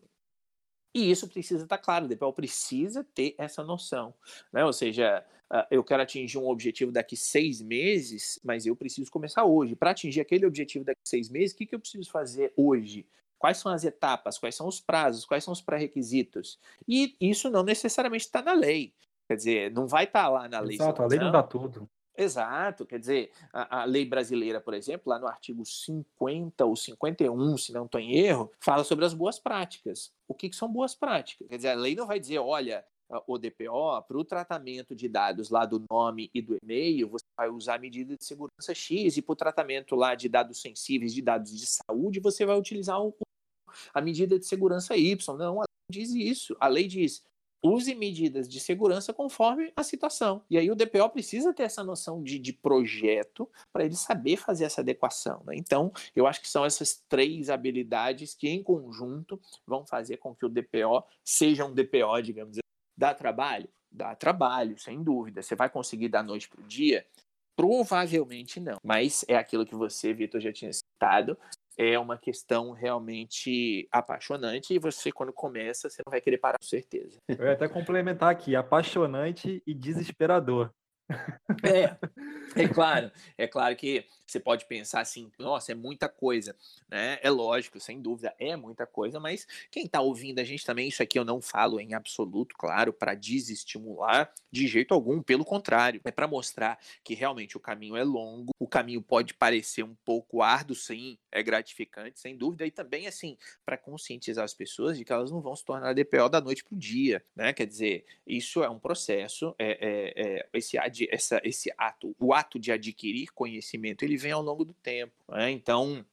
E 0.94 1.10
isso 1.10 1.28
precisa 1.28 1.64
estar 1.64 1.80
claro, 1.80 2.06
o 2.06 2.08
DPL 2.08 2.32
precisa 2.32 3.04
ter 3.16 3.34
essa 3.36 3.64
noção. 3.64 4.14
Né? 4.54 4.64
Ou 4.64 4.74
seja, 4.74 5.26
eu 5.72 5.84
quero 5.84 6.04
atingir 6.04 6.38
um 6.38 6.48
objetivo 6.48 6.92
daqui 6.92 7.18
seis 7.18 7.64
meses, 7.64 8.40
mas 8.44 8.68
eu 8.68 8.76
preciso 8.76 9.10
começar 9.10 9.44
hoje. 9.44 9.76
Para 9.76 9.90
atingir 9.90 10.22
aquele 10.22 10.46
objetivo 10.46 10.86
daqui 10.86 11.02
seis 11.04 11.30
meses, 11.32 11.56
o 11.56 11.58
que, 11.58 11.66
que 11.66 11.74
eu 11.74 11.80
preciso 11.80 12.12
fazer 12.12 12.54
hoje? 12.56 13.08
Quais 13.40 13.58
são 13.58 13.72
as 13.72 13.86
etapas? 13.86 14.38
Quais 14.38 14.54
são 14.54 14.68
os 14.68 14.82
prazos? 14.82 15.26
Quais 15.26 15.44
são 15.44 15.54
os 15.54 15.62
pré-requisitos? 15.62 16.60
E 16.88 17.16
isso 17.20 17.50
não 17.50 17.64
necessariamente 17.64 18.26
está 18.26 18.42
na 18.42 18.54
lei. 18.54 18.94
Quer 19.28 19.36
dizer, 19.38 19.72
não 19.72 19.88
vai 19.88 20.04
estar 20.04 20.24
tá 20.24 20.30
lá 20.30 20.50
na 20.50 20.60
lei. 20.60 20.76
Exato, 20.76 21.02
a 21.02 21.08
lei 21.08 21.18
não 21.18 21.32
dá 21.32 21.42
tudo. 21.42 21.90
Exato, 22.18 22.86
quer 22.86 23.00
dizer, 23.00 23.32
a, 23.54 23.84
a, 23.84 23.86
lei 23.86 24.04
brasileira, 24.04 24.60
por 24.60 24.74
exemplo, 24.74 25.04
lá 25.06 25.18
no 25.18 25.26
artigo 25.26 25.66
50 25.66 26.66
ou 26.66 26.76
51, 26.76 27.58
se 27.58 27.72
não 27.72 27.86
estou 27.86 28.02
em 28.02 28.18
erro, 28.18 28.52
fala 28.60 28.84
sobre 28.84 29.06
as 29.06 29.14
boas 29.14 29.40
práticas. 29.40 30.12
O 30.28 30.34
que, 30.34 30.50
que 30.50 30.56
são 30.56 30.68
boas 30.70 30.94
práticas? 30.94 31.48
Quer 31.48 31.56
dizer, 31.56 31.70
a 31.70 31.76
lei 31.76 31.96
não 31.96 32.06
vai 32.06 32.20
dizer, 32.20 32.40
olha, 32.40 32.84
o 33.26 33.38
DPO, 33.38 34.04
para 34.08 34.18
o 34.18 34.24
tratamento 34.24 34.96
de 34.96 35.08
dados 35.08 35.50
lá 35.50 35.66
do 35.66 35.84
nome 35.90 36.30
e 36.34 36.42
do 36.42 36.56
e-mail, 36.62 37.10
você 37.10 37.26
vai 37.38 37.50
usar 37.50 37.76
a 37.76 37.80
medida 37.80 38.16
de 38.16 38.24
segurança 38.24 38.74
X, 38.74 39.18
e 39.18 39.22
para 39.22 39.34
o 39.34 39.36
tratamento 39.36 39.96
lá 39.96 40.16
de 40.16 40.30
dados 40.30 40.62
sensíveis, 40.62 41.14
de 41.14 41.22
dados 41.22 41.58
de 41.58 41.66
saúde, 41.66 42.20
você 42.20 42.46
vai 42.46 42.58
utilizar 42.58 43.02
o 43.02 43.14
a 43.94 44.02
medida 44.02 44.38
de 44.38 44.46
segurança 44.46 44.98
Y. 44.98 45.38
Não, 45.38 45.62
a 45.62 45.66
lei 45.66 45.92
diz 45.92 46.10
isso. 46.12 46.58
A 46.60 46.68
lei 46.68 46.88
diz 46.88 47.24
use 47.62 47.94
medidas 47.94 48.48
de 48.48 48.60
segurança 48.60 49.14
conforme 49.14 49.72
a 49.76 49.84
situação. 49.84 50.42
E 50.50 50.58
aí 50.58 50.72
o 50.72 50.76
DPO 50.76 51.10
precisa 51.10 51.54
ter 51.54 51.64
essa 51.64 51.84
noção 51.84 52.24
de, 52.24 52.40
de 52.40 52.54
projeto 52.54 53.50
para 53.74 53.86
ele 53.86 53.96
saber 53.96 54.38
fazer 54.38 54.66
essa 54.66 54.82
adequação. 54.82 55.44
Né? 55.46 55.56
Então, 55.58 55.92
eu 56.16 56.26
acho 56.26 56.42
que 56.42 56.50
são 56.50 56.66
essas 56.66 57.04
três 57.10 57.50
habilidades 57.50 58.34
que, 58.34 58.48
em 58.48 58.64
conjunto, 58.64 59.40
vão 59.68 59.86
fazer 59.86 60.18
com 60.18 60.34
que 60.34 60.46
o 60.46 60.50
DPO 60.50 61.04
seja 61.24 61.66
um 61.66 61.74
DPO, 61.74 62.22
digamos 62.24 62.58
assim. 62.58 62.69
Dá 63.00 63.14
trabalho? 63.14 63.70
Dá 63.90 64.14
trabalho, 64.14 64.78
sem 64.78 65.02
dúvida. 65.02 65.42
Você 65.42 65.56
vai 65.56 65.70
conseguir 65.70 66.10
da 66.10 66.22
noite 66.22 66.50
para 66.50 66.60
o 66.60 66.68
dia? 66.68 67.06
Provavelmente 67.56 68.60
não. 68.60 68.76
Mas 68.84 69.24
é 69.30 69.38
aquilo 69.38 69.66
que 69.66 69.74
você, 69.74 70.14
Vitor, 70.14 70.42
já 70.42 70.52
tinha 70.52 70.72
citado 70.74 71.38
é 71.78 71.98
uma 71.98 72.18
questão 72.18 72.74
realmente 72.74 73.88
apaixonante 73.90 74.74
e 74.74 74.80
você, 74.80 75.14
quando 75.14 75.32
começa, 75.32 75.90
você 75.90 76.02
não 76.06 76.12
vai 76.12 76.20
querer 76.20 76.38
parar, 76.38 76.58
com 76.60 76.66
certeza. 76.66 77.18
Eu 77.30 77.46
ia 77.46 77.54
até 77.54 77.70
complementar 77.70 78.30
aqui, 78.30 78.54
apaixonante 78.54 79.64
e 79.66 79.74
desesperador. 79.74 80.70
É, 81.64 82.64
é 82.64 82.68
claro, 82.68 83.12
é 83.38 83.48
claro 83.48 83.76
que 83.76 84.06
você 84.26 84.40
pode 84.40 84.66
pensar 84.66 85.02
assim, 85.02 85.32
nossa, 85.40 85.72
é 85.72 85.76
muita 85.76 86.08
coisa, 86.08 86.56
né? 86.88 87.18
É 87.22 87.30
lógico, 87.30 87.80
sem 87.80 88.00
dúvida, 88.02 88.34
é 88.40 88.56
muita 88.56 88.86
coisa, 88.86 89.20
mas 89.20 89.48
quem 89.72 89.86
está 89.86 90.02
ouvindo 90.02 90.40
a 90.40 90.44
gente 90.44 90.66
também, 90.66 90.88
isso 90.88 91.02
aqui 91.02 91.18
eu 91.18 91.26
não 91.26 91.42
falo 91.42 91.80
em 91.80 91.94
absoluto, 91.94 92.56
claro, 92.58 92.94
para 92.94 93.16
desestimular 93.16 94.32
de 94.52 94.68
jeito 94.68 94.94
algum, 94.94 95.22
pelo 95.22 95.44
contrário, 95.44 96.00
é 96.04 96.12
para 96.12 96.28
mostrar 96.28 96.78
que 97.04 97.16
realmente 97.16 97.58
o 97.58 97.60
caminho 97.60 97.96
é 97.96 98.04
longo, 98.04 98.52
o 98.60 98.68
caminho 98.68 99.02
pode 99.02 99.34
parecer 99.34 99.84
um 99.84 99.96
pouco 100.06 100.42
árduo, 100.44 100.76
sim, 100.76 101.18
é 101.32 101.42
gratificante, 101.42 102.20
sem 102.20 102.38
dúvida, 102.38 102.66
e 102.66 102.72
também, 102.72 103.08
assim, 103.08 103.38
para 103.66 103.78
conscientizar 103.78 104.46
as 104.46 104.54
pessoas 104.54 104.98
de 104.98 105.04
que 105.04 105.12
elas 105.12 105.32
não 105.32 105.42
vão 105.42 105.56
se 105.56 105.66
tornar 105.66 105.94
DPO 105.94 106.30
da 106.30 106.42
noite 106.42 106.64
para 106.64 106.76
o 106.76 106.78
dia, 106.80 107.24
né? 107.36 107.52
Quer 107.54 107.66
dizer, 107.66 108.06
isso 108.26 108.64
é 108.64 108.70
um 108.70 108.80
processo, 108.80 109.56
é, 109.58 109.72
é, 109.72 110.38
é 110.38 110.50
esse, 110.54 110.78
essa, 111.12 111.40
esse 111.44 111.72
ato, 111.78 112.16
o 112.20 112.34
ato 112.34 112.60
de 112.60 112.72
adquirir 112.72 113.32
conhecimento, 113.34 114.04
ele 114.04 114.18
vem 114.18 114.32
ao 114.32 114.42
longo 114.42 114.66
do 114.66 114.74
tempo. 114.74 115.14
Né? 115.30 115.52
Então, 115.52 116.06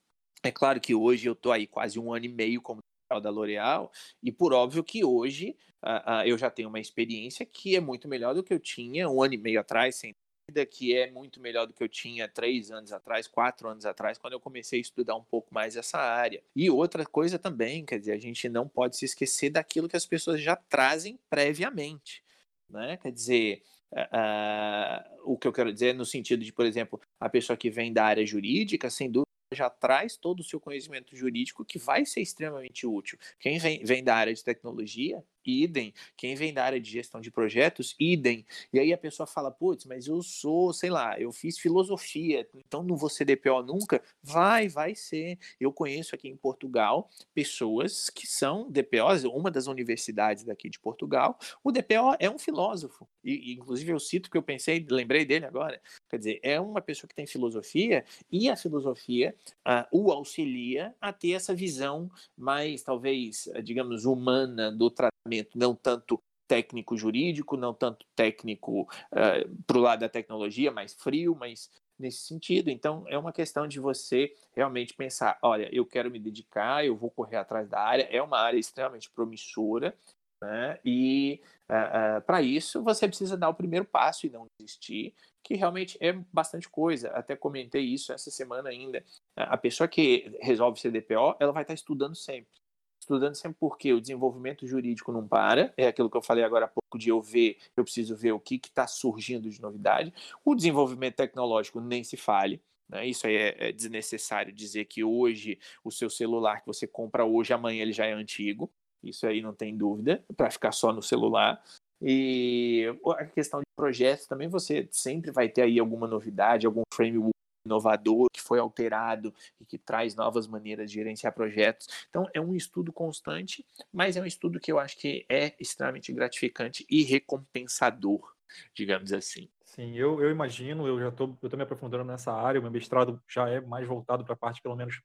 é 0.43 0.51
claro 0.51 0.81
que 0.81 0.95
hoje 0.95 1.27
eu 1.27 1.33
estou 1.33 1.53
aí 1.53 1.67
quase 1.67 1.99
um 1.99 2.13
ano 2.13 2.27
e 2.27 2.29
meio 2.29 2.61
como 2.61 2.81
da 3.09 3.31
L'Oréal, 3.31 3.93
e 4.21 4.33
por 4.33 4.53
óbvio 4.53 4.83
que 4.83 5.05
hoje 5.05 5.57
uh, 5.81 6.23
uh, 6.23 6.27
eu 6.27 6.37
já 6.37 6.51
tenho 6.51 6.69
uma 6.69 6.81
experiência 6.81 7.47
que 7.47 7.77
é 7.77 7.81
muito 7.81 8.09
melhor 8.09 8.35
do 8.35 8.43
que 8.43 8.53
eu 8.53 8.59
tinha 8.59 9.09
um 9.09 9.23
ano 9.23 9.35
e 9.35 9.39
meio 9.39 9.61
atrás, 9.61 9.95
sem 9.95 10.13
dúvida, 10.49 10.67
que 10.67 10.97
é 10.97 11.11
muito 11.11 11.41
melhor 11.41 11.67
do 11.67 11.73
que 11.73 11.83
eu 11.83 11.89
tinha 11.89 12.29
três 12.29 12.71
anos 12.71 12.93
atrás, 12.93 13.27
quatro 13.27 13.69
anos 13.69 13.87
atrás, 13.87 14.19
quando 14.19 14.33
eu 14.33 14.41
comecei 14.41 14.79
a 14.79 14.83
estudar 14.83 15.15
um 15.15 15.23
pouco 15.23 15.55
mais 15.55 15.77
essa 15.77 15.99
área. 15.99 16.43
E 16.55 16.69
outra 16.69 17.07
coisa 17.07 17.39
também, 17.39 17.85
quer 17.85 17.99
dizer, 17.99 18.13
a 18.13 18.19
gente 18.19 18.49
não 18.49 18.67
pode 18.67 18.97
se 18.97 19.05
esquecer 19.05 19.51
daquilo 19.51 19.89
que 19.89 19.97
as 19.97 20.07
pessoas 20.07 20.41
já 20.41 20.57
trazem 20.57 21.19
previamente. 21.31 22.25
Né? 22.69 22.97
Quer 22.97 23.13
dizer, 23.13 23.63
Uh, 23.93 25.33
o 25.33 25.39
que 25.39 25.47
eu 25.47 25.53
quero 25.53 25.73
dizer 25.73 25.95
no 25.95 26.05
sentido 26.05 26.45
de, 26.45 26.53
por 26.53 26.67
exemplo, 26.67 27.01
a 27.21 27.29
pessoa 27.29 27.57
que 27.57 27.71
vem 27.71 27.93
da 27.93 28.05
área 28.05 28.27
jurídica, 28.27 28.91
sem 28.91 29.11
dúvida, 29.11 29.27
já 29.55 29.71
traz 29.71 30.17
todo 30.17 30.41
o 30.41 30.45
seu 30.45 30.61
conhecimento 30.61 31.17
jurídico 31.17 31.65
que 31.65 31.79
vai 31.79 32.05
ser 32.05 32.21
extremamente 32.21 32.87
útil. 32.87 33.19
Quem 33.39 33.59
vem, 33.59 33.85
vem 33.85 34.03
da 34.03 34.17
área 34.17 34.35
de 34.35 34.43
tecnologia 34.43 35.23
idem. 35.47 35.93
Quem 36.17 36.35
vem 36.35 36.53
da 36.53 36.65
área 36.65 36.81
de 36.81 36.91
gestão 36.91 37.21
de 37.21 37.31
projetos, 37.31 37.95
idem. 37.99 38.45
E 38.73 38.79
aí 38.79 38.93
a 38.93 38.99
pessoa 38.99 39.27
fala, 39.27 39.51
putz, 39.51 39.85
mas 39.85 40.07
eu 40.07 40.23
sou, 40.23 40.73
sei 40.73 40.91
lá, 40.91 41.19
eu 41.19 41.33
fiz 41.33 41.59
filosofia, 41.59 42.49
então 42.55 42.83
não 42.83 42.97
vou 42.97 43.09
ser 43.09 43.25
DPO 43.25 43.63
nunca? 43.63 44.03
Vai, 44.23 44.69
vai 44.69 44.95
ser. 44.95 45.39
Eu 45.61 45.73
conheço 45.73 46.15
aqui 46.15 46.29
em 46.29 46.37
Portugal 46.37 47.09
pessoas 47.35 48.11
que 48.11 48.27
são 48.27 48.71
DPOs, 48.71 49.25
uma 49.25 49.51
das 49.51 49.67
universidades 49.67 50.45
daqui 50.45 50.69
de 50.69 50.79
Portugal, 50.79 51.39
o 51.63 51.71
DPO 51.71 52.17
é 52.19 52.31
um 52.31 52.39
filósofo. 52.39 53.09
E, 53.25 53.55
inclusive 53.55 53.93
eu 53.93 53.99
cito 53.99 54.31
que 54.31 54.37
eu 54.37 54.43
pensei, 54.43 54.85
lembrei 54.91 55.25
dele 55.25 55.47
agora. 55.47 55.81
Quer 56.09 56.19
dizer, 56.19 56.41
é 56.43 56.61
uma 56.61 56.81
pessoa 56.81 57.09
que 57.09 57.15
tem 57.15 57.27
filosofia 57.27 58.05
e 58.31 58.49
a 58.49 58.57
filosofia 58.57 59.35
uh, 59.67 59.87
o 59.91 60.11
auxilia 60.11 60.95
a 61.01 61.13
ter 61.13 61.33
essa 61.33 61.55
visão 61.55 62.11
mais, 62.37 62.83
talvez, 62.83 63.49
digamos, 63.63 64.05
humana 64.05 64.71
do 64.71 64.91
tratamento 64.91 65.16
não 65.55 65.75
tanto 65.75 66.23
técnico 66.47 66.97
jurídico, 66.97 67.57
não 67.57 67.75
tanto 67.75 68.07
técnico 68.15 68.83
uh, 68.83 68.87
eh, 69.13 69.47
para 69.67 69.79
o 69.79 69.81
lado 69.81 70.01
da 70.01 70.09
tecnologia, 70.09 70.71
mais 70.71 70.95
frio, 70.95 71.37
mas 71.39 71.71
nesse 71.99 72.19
sentido. 72.19 72.71
Então, 72.71 73.05
é 73.09 73.19
uma 73.19 73.33
questão 73.33 73.67
de 73.67 73.81
você 73.81 74.33
realmente 74.55 74.95
pensar: 74.95 75.39
olha, 75.43 75.69
eu 75.75 75.85
quero 75.85 76.11
me 76.11 76.19
dedicar, 76.19 76.85
eu 76.85 76.97
vou 76.97 77.11
correr 77.11 77.37
atrás 77.37 77.69
da 77.69 77.81
área, 77.81 78.09
é 78.11 78.23
uma 78.23 78.39
área 78.39 78.59
extremamente 78.59 79.11
promissora, 79.11 79.97
né? 80.41 80.79
e 80.85 81.41
uh, 81.69 82.19
uh, 82.19 82.23
para 82.23 82.43
isso 82.43 82.83
você 82.83 83.09
precisa 83.09 83.37
dar 83.37 83.49
o 83.49 83.55
primeiro 83.55 83.85
passo 83.85 84.27
e 84.27 84.31
não 84.31 84.47
desistir, 84.59 85.15
que 85.43 85.55
realmente 85.55 85.97
é 86.01 86.13
bastante 86.33 86.69
coisa. 86.69 87.11
Até 87.11 87.35
comentei 87.35 87.83
isso 87.83 88.13
essa 88.13 88.31
semana 88.31 88.69
ainda. 88.69 89.03
A 89.35 89.57
pessoa 89.57 89.89
que 89.89 90.37
resolve 90.41 90.81
ser 90.81 90.91
DPO, 90.91 91.37
ela 91.41 91.53
vai 91.53 91.63
estar 91.63 91.75
estudando 91.75 92.15
sempre 92.15 92.66
estudando 93.07 93.37
sempre 93.37 93.57
porque 93.61 93.93
o 93.93 94.01
desenvolvimento 94.01 94.67
jurídico 94.67 95.13
não 95.13 95.27
para, 95.27 95.73
é 95.77 95.87
aquilo 95.87 96.11
que 96.11 96.17
eu 96.17 96.23
falei 96.23 96.43
agora 96.43 96.65
há 96.65 96.69
pouco 96.69 96.99
de 96.99 97.09
eu 97.09 97.23
ver, 97.23 97.59
eu 97.77 97.85
preciso 97.85 98.17
ver 98.17 98.33
o 98.33 98.41
que 98.41 98.57
está 98.57 98.87
surgindo 98.87 99.49
de 99.49 99.63
novidade. 99.63 100.13
O 100.45 100.55
desenvolvimento 100.55 101.15
tecnológico 101.15 101.81
nem 101.81 102.03
se 102.03 102.17
fale. 102.17 102.61
Né? 102.89 103.07
Isso 103.07 103.27
aí 103.27 103.37
é, 103.37 103.69
é 103.69 103.73
desnecessário 103.73 104.53
dizer 104.53 104.87
que 104.87 105.05
hoje 105.05 105.59
o 105.85 105.91
seu 105.91 106.11
celular 106.11 106.61
que 106.61 106.67
você 106.67 106.87
compra 106.87 107.25
hoje, 107.25 107.53
amanhã 107.53 107.83
ele 107.83 107.93
já 107.93 108.07
é 108.07 108.13
antigo. 108.13 108.71
Isso 109.03 109.27
aí 109.27 109.41
não 109.41 109.55
tem 109.55 109.77
dúvida, 109.77 110.25
para 110.37 110.51
ficar 110.51 110.73
só 110.73 110.93
no 110.93 111.03
celular. 111.03 111.63
E 112.03 112.85
a 113.17 113.25
questão 113.25 113.61
de 113.61 113.67
projetos 113.77 114.27
também 114.27 114.49
você 114.49 114.89
sempre 114.91 115.31
vai 115.31 115.49
ter 115.49 115.63
aí 115.63 115.79
alguma 115.79 116.07
novidade, 116.09 116.67
algum 116.67 116.83
framework 116.93 117.36
inovador, 117.67 118.29
que 118.33 118.41
foi 118.41 118.59
alterado 118.59 119.35
e 119.61 119.65
que 119.65 119.77
traz 119.77 120.15
novas 120.15 120.47
maneiras 120.47 120.91
de 120.91 120.97
gerenciar 120.97 121.35
projetos. 121.35 121.87
Então, 122.09 122.27
é 122.33 122.41
um 122.41 122.55
estudo 122.55 122.93
constante, 122.93 123.65
mas 123.93 124.17
é 124.17 124.23
um 124.23 124.27
estudo 124.27 124.59
que 124.59 124.73
eu 124.73 124.79
acho 124.79 124.97
que 124.97 125.27
é 125.29 125.55
extremamente 125.61 126.13
gratificante 126.13 126.87
e 126.89 127.03
recompensador, 127.03 128.35
digamos 128.75 129.13
assim. 129.13 129.49
Sim, 129.65 129.95
eu, 129.95 130.23
eu 130.23 130.31
imagino, 130.31 130.87
eu 130.87 130.99
já 130.99 131.09
estou 131.09 131.37
eu 131.43 131.51
tô 131.51 131.57
me 131.57 131.63
aprofundando 131.63 132.05
nessa 132.05 132.33
área, 132.33 132.59
o 132.61 132.63
meu 132.63 132.71
mestrado 132.71 133.23
já 133.29 133.49
é 133.49 133.61
mais 133.61 133.87
voltado 133.87 134.25
para 134.25 134.35
a 134.35 134.37
parte, 134.37 134.63
pelo 134.63 134.77
menos, 134.77 135.01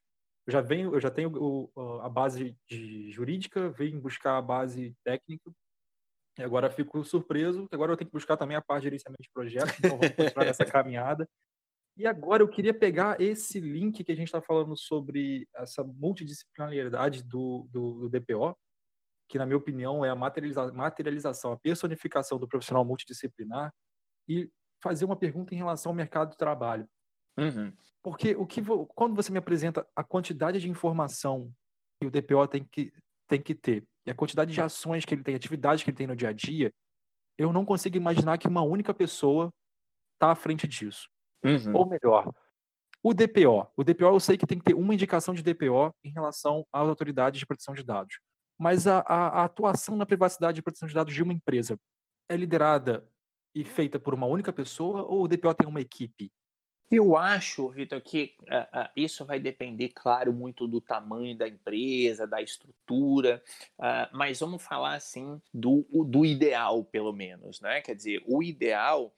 eu 0.46 0.54
já 0.54 0.62
venho, 0.62 0.94
eu 0.94 1.00
já 1.00 1.10
tenho 1.10 1.32
o, 1.36 2.00
a 2.02 2.08
base 2.08 2.56
jurídica, 3.10 3.70
venho 3.70 4.00
buscar 4.00 4.38
a 4.38 4.42
base 4.42 4.96
técnica, 5.04 5.52
e 6.38 6.44
agora 6.44 6.70
fico 6.70 7.04
surpreso, 7.04 7.68
agora 7.72 7.92
eu 7.92 7.98
tenho 7.98 8.10
que 8.10 8.14
buscar 8.14 8.38
também 8.38 8.56
a 8.56 8.62
parte 8.62 8.84
de 8.84 8.86
gerenciamento 8.86 9.24
de 9.24 9.30
projetos, 9.34 9.76
então 9.78 9.98
vamos 9.98 10.16
continuar 10.16 10.46
nessa 10.46 10.66
caminhada. 10.66 11.28
E 11.98 12.08
agora 12.08 12.42
eu 12.42 12.48
queria 12.48 12.74
pegar 12.74 13.20
esse 13.20 13.60
link 13.60 14.04
que 14.04 14.12
a 14.12 14.16
gente 14.16 14.28
está 14.28 14.42
falando 14.42 14.76
sobre 14.78 15.48
essa 15.56 15.84
multidisciplinaridade 15.84 17.24
do, 17.24 17.68
do, 17.70 18.08
do, 18.08 18.10
DPO, 18.10 18.58
que 19.30 19.38
na 19.38 19.46
minha 19.46 19.58
opinião 19.58 20.04
é 20.04 20.10
a 20.10 20.16
materializa 20.16 20.72
materialização, 20.72 21.52
a 21.52 21.60
personificação 21.60 22.40
do 22.40 22.48
profissional 22.48 22.86
multidisciplinar, 22.86 23.74
e 24.28 24.50
fazer 24.82 25.06
uma 25.06 25.16
pergunta 25.16 25.54
em 25.54 25.58
relação 25.58 25.92
ao 25.92 25.96
mercado 25.96 26.32
de 26.32 26.38
trabalho. 26.38 26.88
Uhum. 27.38 27.74
Porque 28.02 28.36
o 28.36 28.46
que 28.46 28.62
quando 28.96 29.16
você 29.16 29.32
me 29.32 29.38
apresenta 29.38 29.88
a 29.96 30.04
quantidade 30.04 30.60
de 30.60 30.70
informação 30.70 31.52
que 32.00 32.08
o 32.08 32.12
DPO 32.12 32.48
tem 32.48 32.64
que, 32.64 32.92
tem 33.28 33.42
que 33.42 33.54
ter, 33.54 33.86
e 34.06 34.12
a 34.12 34.16
quantidade 34.16 34.52
de 34.52 34.62
ações 34.62 35.06
que 35.06 35.14
ele 35.14 35.24
tem, 35.24 35.36
atividades 35.36 35.84
que 35.84 35.90
ele 35.90 35.98
tem 35.98 36.08
no 36.08 36.16
dia 36.16 36.30
a 36.30 36.34
dia, 36.34 36.72
eu 37.38 37.54
não 37.54 37.66
consigo 37.66 37.98
imaginar 37.98 38.38
que 38.38 38.48
uma 38.48 38.62
única 38.62 38.94
pessoa 38.94 39.52
está 40.16 40.32
à 40.32 40.36
frente 40.36 40.68
disso. 40.68 41.08
Uhum. 41.44 41.76
Ou 41.76 41.86
melhor, 41.88 42.32
o 43.04 43.14
DPO. 43.14 43.68
O 43.76 43.84
DPO 43.84 44.06
eu 44.06 44.20
sei 44.20 44.38
que 44.38 44.46
tem 44.46 44.60
que 44.60 44.66
ter 44.66 44.74
uma 44.74 44.94
indicação 44.94 45.34
de 45.34 45.42
DPO 45.42 45.94
em 46.04 46.12
relação 46.12 46.66
às 46.72 46.88
autoridades 46.88 47.40
de 47.40 47.46
proteção 47.46 47.74
de 47.74 47.84
dados. 47.84 48.20
Mas 48.60 48.86
a, 48.86 49.00
a, 49.00 49.42
a 49.42 49.44
atuação 49.46 49.96
na 49.96 50.06
privacidade 50.06 50.60
e 50.60 50.62
proteção 50.62 50.88
de 50.88 50.94
dados 50.94 51.14
de 51.14 51.24
uma 51.24 51.34
empresa 51.34 51.80
é 52.30 52.36
liderada 52.36 53.08
e 53.56 53.64
feita 53.64 54.00
por 54.00 54.14
uma 54.14 54.28
única 54.28 54.54
pessoa 54.54 55.04
ou 55.04 55.24
o 55.24 55.28
DPO 55.28 55.54
tem 55.56 55.68
uma 55.68 55.82
equipe? 55.82 56.32
Eu 56.92 57.16
acho, 57.16 57.70
Vitor, 57.70 58.02
que 58.02 58.36
uh, 58.42 58.82
uh, 58.82 58.90
isso 58.98 59.26
vai 59.26 59.40
depender, 59.40 59.90
claro, 59.96 60.34
muito 60.34 60.68
do 60.68 60.82
tamanho 60.82 61.38
da 61.38 61.48
empresa, 61.48 62.28
da 62.28 62.42
estrutura, 62.42 63.42
uh, 63.80 64.14
mas 64.16 64.42
vamos 64.42 64.62
falar 64.62 64.96
assim 64.96 65.42
do, 65.54 65.88
do 66.06 66.26
ideal, 66.26 66.84
pelo 66.84 67.14
menos, 67.14 67.62
né? 67.62 67.80
Quer 67.80 67.96
dizer, 67.96 68.22
o 68.28 68.44
ideal 68.44 69.16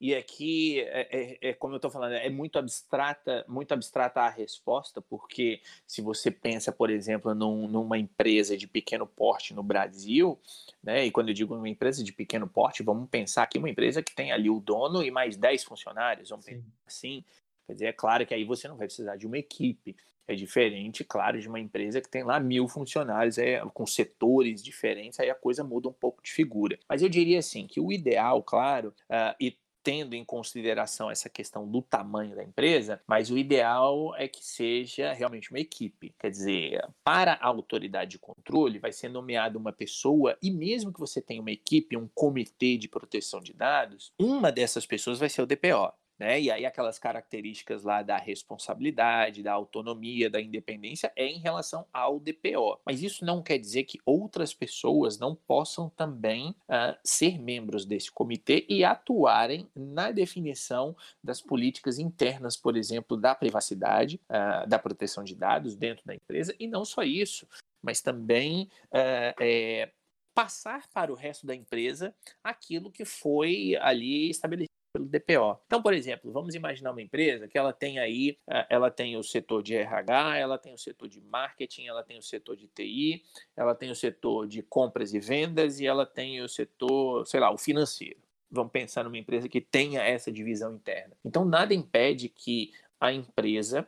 e 0.00 0.14
aqui 0.14 0.80
é, 0.80 1.08
é, 1.10 1.48
é 1.50 1.52
como 1.54 1.74
eu 1.74 1.76
estou 1.76 1.90
falando, 1.90 2.12
é 2.12 2.28
muito 2.28 2.58
abstrata, 2.58 3.44
muito 3.48 3.72
abstrata 3.72 4.20
a 4.20 4.28
resposta, 4.28 5.00
porque 5.00 5.60
se 5.86 6.02
você 6.02 6.30
pensa, 6.30 6.70
por 6.70 6.90
exemplo, 6.90 7.34
num, 7.34 7.66
numa 7.66 7.98
empresa 7.98 8.56
de 8.56 8.66
pequeno 8.66 9.06
porte 9.06 9.54
no 9.54 9.62
Brasil, 9.62 10.38
né? 10.82 11.06
E 11.06 11.10
quando 11.10 11.28
eu 11.28 11.34
digo 11.34 11.54
uma 11.54 11.68
empresa 11.68 12.04
de 12.04 12.12
pequeno 12.12 12.46
porte, 12.46 12.82
vamos 12.82 13.08
pensar 13.08 13.44
aqui 13.44 13.58
uma 13.58 13.70
empresa 13.70 14.02
que 14.02 14.14
tem 14.14 14.32
ali 14.32 14.50
o 14.50 14.60
dono 14.60 15.02
e 15.02 15.10
mais 15.10 15.36
10 15.36 15.64
funcionários, 15.64 16.30
vamos 16.30 16.44
Sim. 16.44 16.56
pensar 16.56 16.72
assim. 16.86 17.24
Quer 17.66 17.72
dizer, 17.72 17.86
é 17.86 17.92
claro 17.92 18.24
que 18.24 18.34
aí 18.34 18.44
você 18.44 18.68
não 18.68 18.76
vai 18.76 18.86
precisar 18.86 19.16
de 19.16 19.26
uma 19.26 19.38
equipe. 19.38 19.96
É 20.28 20.34
diferente, 20.34 21.04
claro, 21.04 21.40
de 21.40 21.48
uma 21.48 21.60
empresa 21.60 22.00
que 22.00 22.08
tem 22.08 22.24
lá 22.24 22.40
mil 22.40 22.66
funcionários, 22.66 23.38
é, 23.38 23.60
com 23.72 23.86
setores 23.86 24.60
diferentes, 24.60 25.20
aí 25.20 25.30
a 25.30 25.34
coisa 25.36 25.62
muda 25.62 25.88
um 25.88 25.92
pouco 25.92 26.20
de 26.20 26.32
figura. 26.32 26.76
Mas 26.88 27.00
eu 27.00 27.08
diria 27.08 27.38
assim 27.38 27.66
que 27.66 27.80
o 27.80 27.92
ideal, 27.92 28.42
claro, 28.42 28.92
uh, 29.08 29.36
e 29.40 29.56
tendo 29.86 30.14
em 30.14 30.24
consideração 30.24 31.08
essa 31.08 31.28
questão 31.28 31.64
do 31.64 31.80
tamanho 31.80 32.34
da 32.34 32.42
empresa, 32.42 33.00
mas 33.06 33.30
o 33.30 33.38
ideal 33.38 34.16
é 34.16 34.26
que 34.26 34.44
seja 34.44 35.12
realmente 35.12 35.48
uma 35.52 35.60
equipe. 35.60 36.12
Quer 36.18 36.28
dizer, 36.28 36.84
para 37.04 37.34
a 37.34 37.46
autoridade 37.46 38.10
de 38.10 38.18
controle, 38.18 38.80
vai 38.80 38.90
ser 38.90 39.08
nomeada 39.08 39.56
uma 39.56 39.72
pessoa, 39.72 40.36
e 40.42 40.50
mesmo 40.50 40.92
que 40.92 40.98
você 40.98 41.22
tenha 41.22 41.40
uma 41.40 41.52
equipe, 41.52 41.96
um 41.96 42.08
comitê 42.12 42.76
de 42.76 42.88
proteção 42.88 43.40
de 43.40 43.52
dados, 43.52 44.12
uma 44.18 44.50
dessas 44.50 44.84
pessoas 44.84 45.20
vai 45.20 45.28
ser 45.28 45.42
o 45.42 45.46
DPO. 45.46 45.94
Né? 46.18 46.40
E 46.40 46.50
aí 46.50 46.64
aquelas 46.64 46.98
características 46.98 47.82
lá 47.82 48.02
da 48.02 48.16
responsabilidade, 48.16 49.42
da 49.42 49.52
autonomia, 49.52 50.30
da 50.30 50.40
independência 50.40 51.12
é 51.14 51.26
em 51.26 51.38
relação 51.38 51.86
ao 51.92 52.18
DPO. 52.18 52.80
Mas 52.86 53.02
isso 53.02 53.24
não 53.24 53.42
quer 53.42 53.58
dizer 53.58 53.84
que 53.84 53.98
outras 54.04 54.54
pessoas 54.54 55.18
não 55.18 55.34
possam 55.34 55.90
também 55.90 56.50
uh, 56.50 56.96
ser 57.04 57.38
membros 57.38 57.84
desse 57.84 58.10
comitê 58.10 58.64
e 58.68 58.82
atuarem 58.82 59.68
na 59.74 60.10
definição 60.10 60.96
das 61.22 61.42
políticas 61.42 61.98
internas, 61.98 62.56
por 62.56 62.76
exemplo, 62.76 63.16
da 63.16 63.34
privacidade, 63.34 64.18
uh, 64.30 64.66
da 64.66 64.78
proteção 64.78 65.22
de 65.22 65.34
dados 65.34 65.76
dentro 65.76 66.04
da 66.06 66.14
empresa. 66.14 66.54
E 66.58 66.66
não 66.66 66.84
só 66.84 67.02
isso, 67.02 67.46
mas 67.82 68.00
também 68.00 68.70
uh, 68.86 69.36
é, 69.38 69.90
passar 70.34 70.86
para 70.92 71.12
o 71.12 71.14
resto 71.14 71.46
da 71.46 71.54
empresa 71.54 72.14
aquilo 72.42 72.90
que 72.90 73.04
foi 73.04 73.76
ali 73.80 74.30
estabelecido 74.30 74.65
pelo 74.96 75.06
DPO. 75.06 75.60
Então, 75.66 75.82
por 75.82 75.92
exemplo, 75.92 76.32
vamos 76.32 76.54
imaginar 76.54 76.90
uma 76.90 77.02
empresa 77.02 77.46
que 77.46 77.58
ela 77.58 77.72
tem 77.72 77.98
aí, 77.98 78.38
eh, 78.48 78.66
ela 78.70 78.90
tem 78.90 79.16
o 79.16 79.22
setor 79.22 79.62
de 79.62 79.74
RH, 79.74 80.38
ela 80.38 80.56
tem 80.56 80.72
o 80.72 80.78
setor 80.78 81.08
de 81.08 81.20
marketing, 81.20 81.86
ela 81.86 82.02
tem 82.02 82.18
o 82.18 82.22
setor 82.22 82.56
de 82.56 82.66
TI, 82.68 83.22
ela 83.54 83.74
tem 83.74 83.90
o 83.90 83.94
setor 83.94 84.46
de 84.46 84.62
compras 84.62 85.12
e 85.12 85.20
vendas 85.20 85.78
e 85.80 85.86
ela 85.86 86.06
tem 86.06 86.40
o 86.40 86.48
setor, 86.48 87.26
sei 87.26 87.40
lá, 87.40 87.52
o 87.52 87.58
financeiro. 87.58 88.18
Vamos 88.50 88.72
pensar 88.72 89.04
numa 89.04 89.18
empresa 89.18 89.48
que 89.48 89.60
tenha 89.60 90.02
essa 90.02 90.32
divisão 90.32 90.74
interna. 90.74 91.14
Então, 91.24 91.44
nada 91.44 91.74
impede 91.74 92.28
que 92.28 92.72
a 92.98 93.12
empresa 93.12 93.86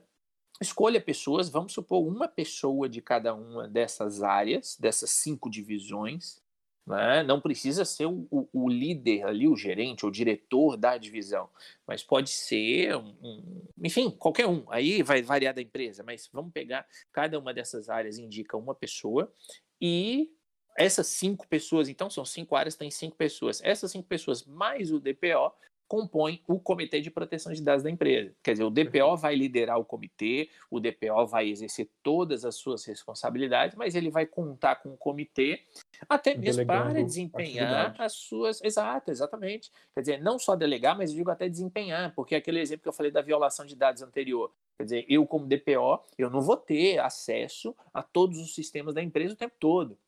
escolha 0.60 1.00
pessoas, 1.00 1.48
vamos 1.48 1.72
supor 1.72 2.06
uma 2.06 2.28
pessoa 2.28 2.88
de 2.88 3.00
cada 3.00 3.32
uma 3.34 3.66
dessas 3.68 4.22
áreas, 4.22 4.76
dessas 4.78 5.10
cinco 5.10 5.48
divisões, 5.48 6.42
né? 6.88 7.22
Não 7.22 7.40
precisa 7.40 7.84
ser 7.84 8.06
o, 8.06 8.26
o, 8.30 8.48
o, 8.52 8.68
líder 8.68 9.24
ali, 9.24 9.46
o 9.46 9.56
gerente, 9.56 10.06
o 10.06 10.10
diretor 10.10 10.76
da 10.76 10.96
divisão, 10.96 11.48
mas 11.86 12.02
pode 12.02 12.30
ser, 12.30 12.96
um, 12.96 13.14
um, 13.22 13.62
enfim, 13.84 14.10
qualquer 14.10 14.46
um. 14.46 14.64
Aí 14.70 15.02
vai 15.02 15.22
variar 15.22 15.54
da 15.54 15.62
empresa, 15.62 16.02
mas 16.02 16.28
vamos 16.32 16.52
pegar 16.52 16.86
cada 17.12 17.38
uma 17.38 17.52
dessas 17.52 17.88
áreas 17.88 18.18
indica 18.18 18.56
uma 18.56 18.74
pessoa 18.74 19.32
e 19.80 20.32
essas 20.76 21.08
cinco 21.08 21.46
pessoas, 21.48 21.88
então 21.88 22.08
são 22.08 22.24
cinco 22.24 22.54
áreas, 22.54 22.76
tem 22.76 22.90
cinco 22.90 23.16
pessoas. 23.16 23.60
Essas 23.62 23.90
cinco 23.90 24.08
pessoas 24.08 24.44
mais 24.44 24.90
o 24.92 25.00
DPO 25.00 25.52
compõem 25.88 26.42
o 26.46 26.60
Comitê 26.60 27.00
de 27.00 27.10
Proteção 27.10 27.52
de 27.52 27.62
Dados 27.62 27.82
da 27.82 27.90
empresa. 27.90 28.34
Quer 28.42 28.52
dizer, 28.52 28.64
o 28.64 28.70
DPO 28.70 29.16
vai 29.16 29.34
liderar 29.34 29.78
o 29.78 29.84
comitê, 29.84 30.50
o 30.70 30.78
DPO 30.78 31.26
vai 31.26 31.48
exercer 31.48 31.90
todas 32.02 32.44
as 32.44 32.56
suas 32.56 32.84
responsabilidades, 32.84 33.74
mas 33.74 33.94
ele 33.94 34.10
vai 34.10 34.26
contar 34.26 34.76
com 34.76 34.90
o 34.90 34.96
comitê 34.96 35.62
até 36.08 36.36
mesmo 36.36 36.66
para 36.66 37.02
desempenhar 37.02 37.94
as 37.98 38.12
suas. 38.12 38.62
Exato, 38.62 39.10
exatamente. 39.10 39.72
Quer 39.94 40.00
dizer, 40.02 40.22
não 40.22 40.38
só 40.38 40.54
delegar, 40.54 40.96
mas 40.96 41.10
eu 41.10 41.16
digo 41.16 41.30
até 41.30 41.48
desempenhar, 41.48 42.14
porque 42.14 42.34
aquele 42.34 42.60
exemplo 42.60 42.82
que 42.82 42.88
eu 42.88 42.92
falei 42.92 43.10
da 43.10 43.22
violação 43.22 43.64
de 43.64 43.74
dados 43.74 44.02
anterior. 44.02 44.52
Quer 44.76 44.84
dizer, 44.84 45.06
eu, 45.08 45.26
como 45.26 45.46
DPO, 45.46 46.04
eu 46.16 46.30
não 46.30 46.40
vou 46.40 46.56
ter 46.56 46.98
acesso 46.98 47.74
a 47.92 48.02
todos 48.02 48.38
os 48.38 48.54
sistemas 48.54 48.94
da 48.94 49.02
empresa 49.02 49.34
o 49.34 49.36
tempo 49.36 49.54
todo. 49.58 49.98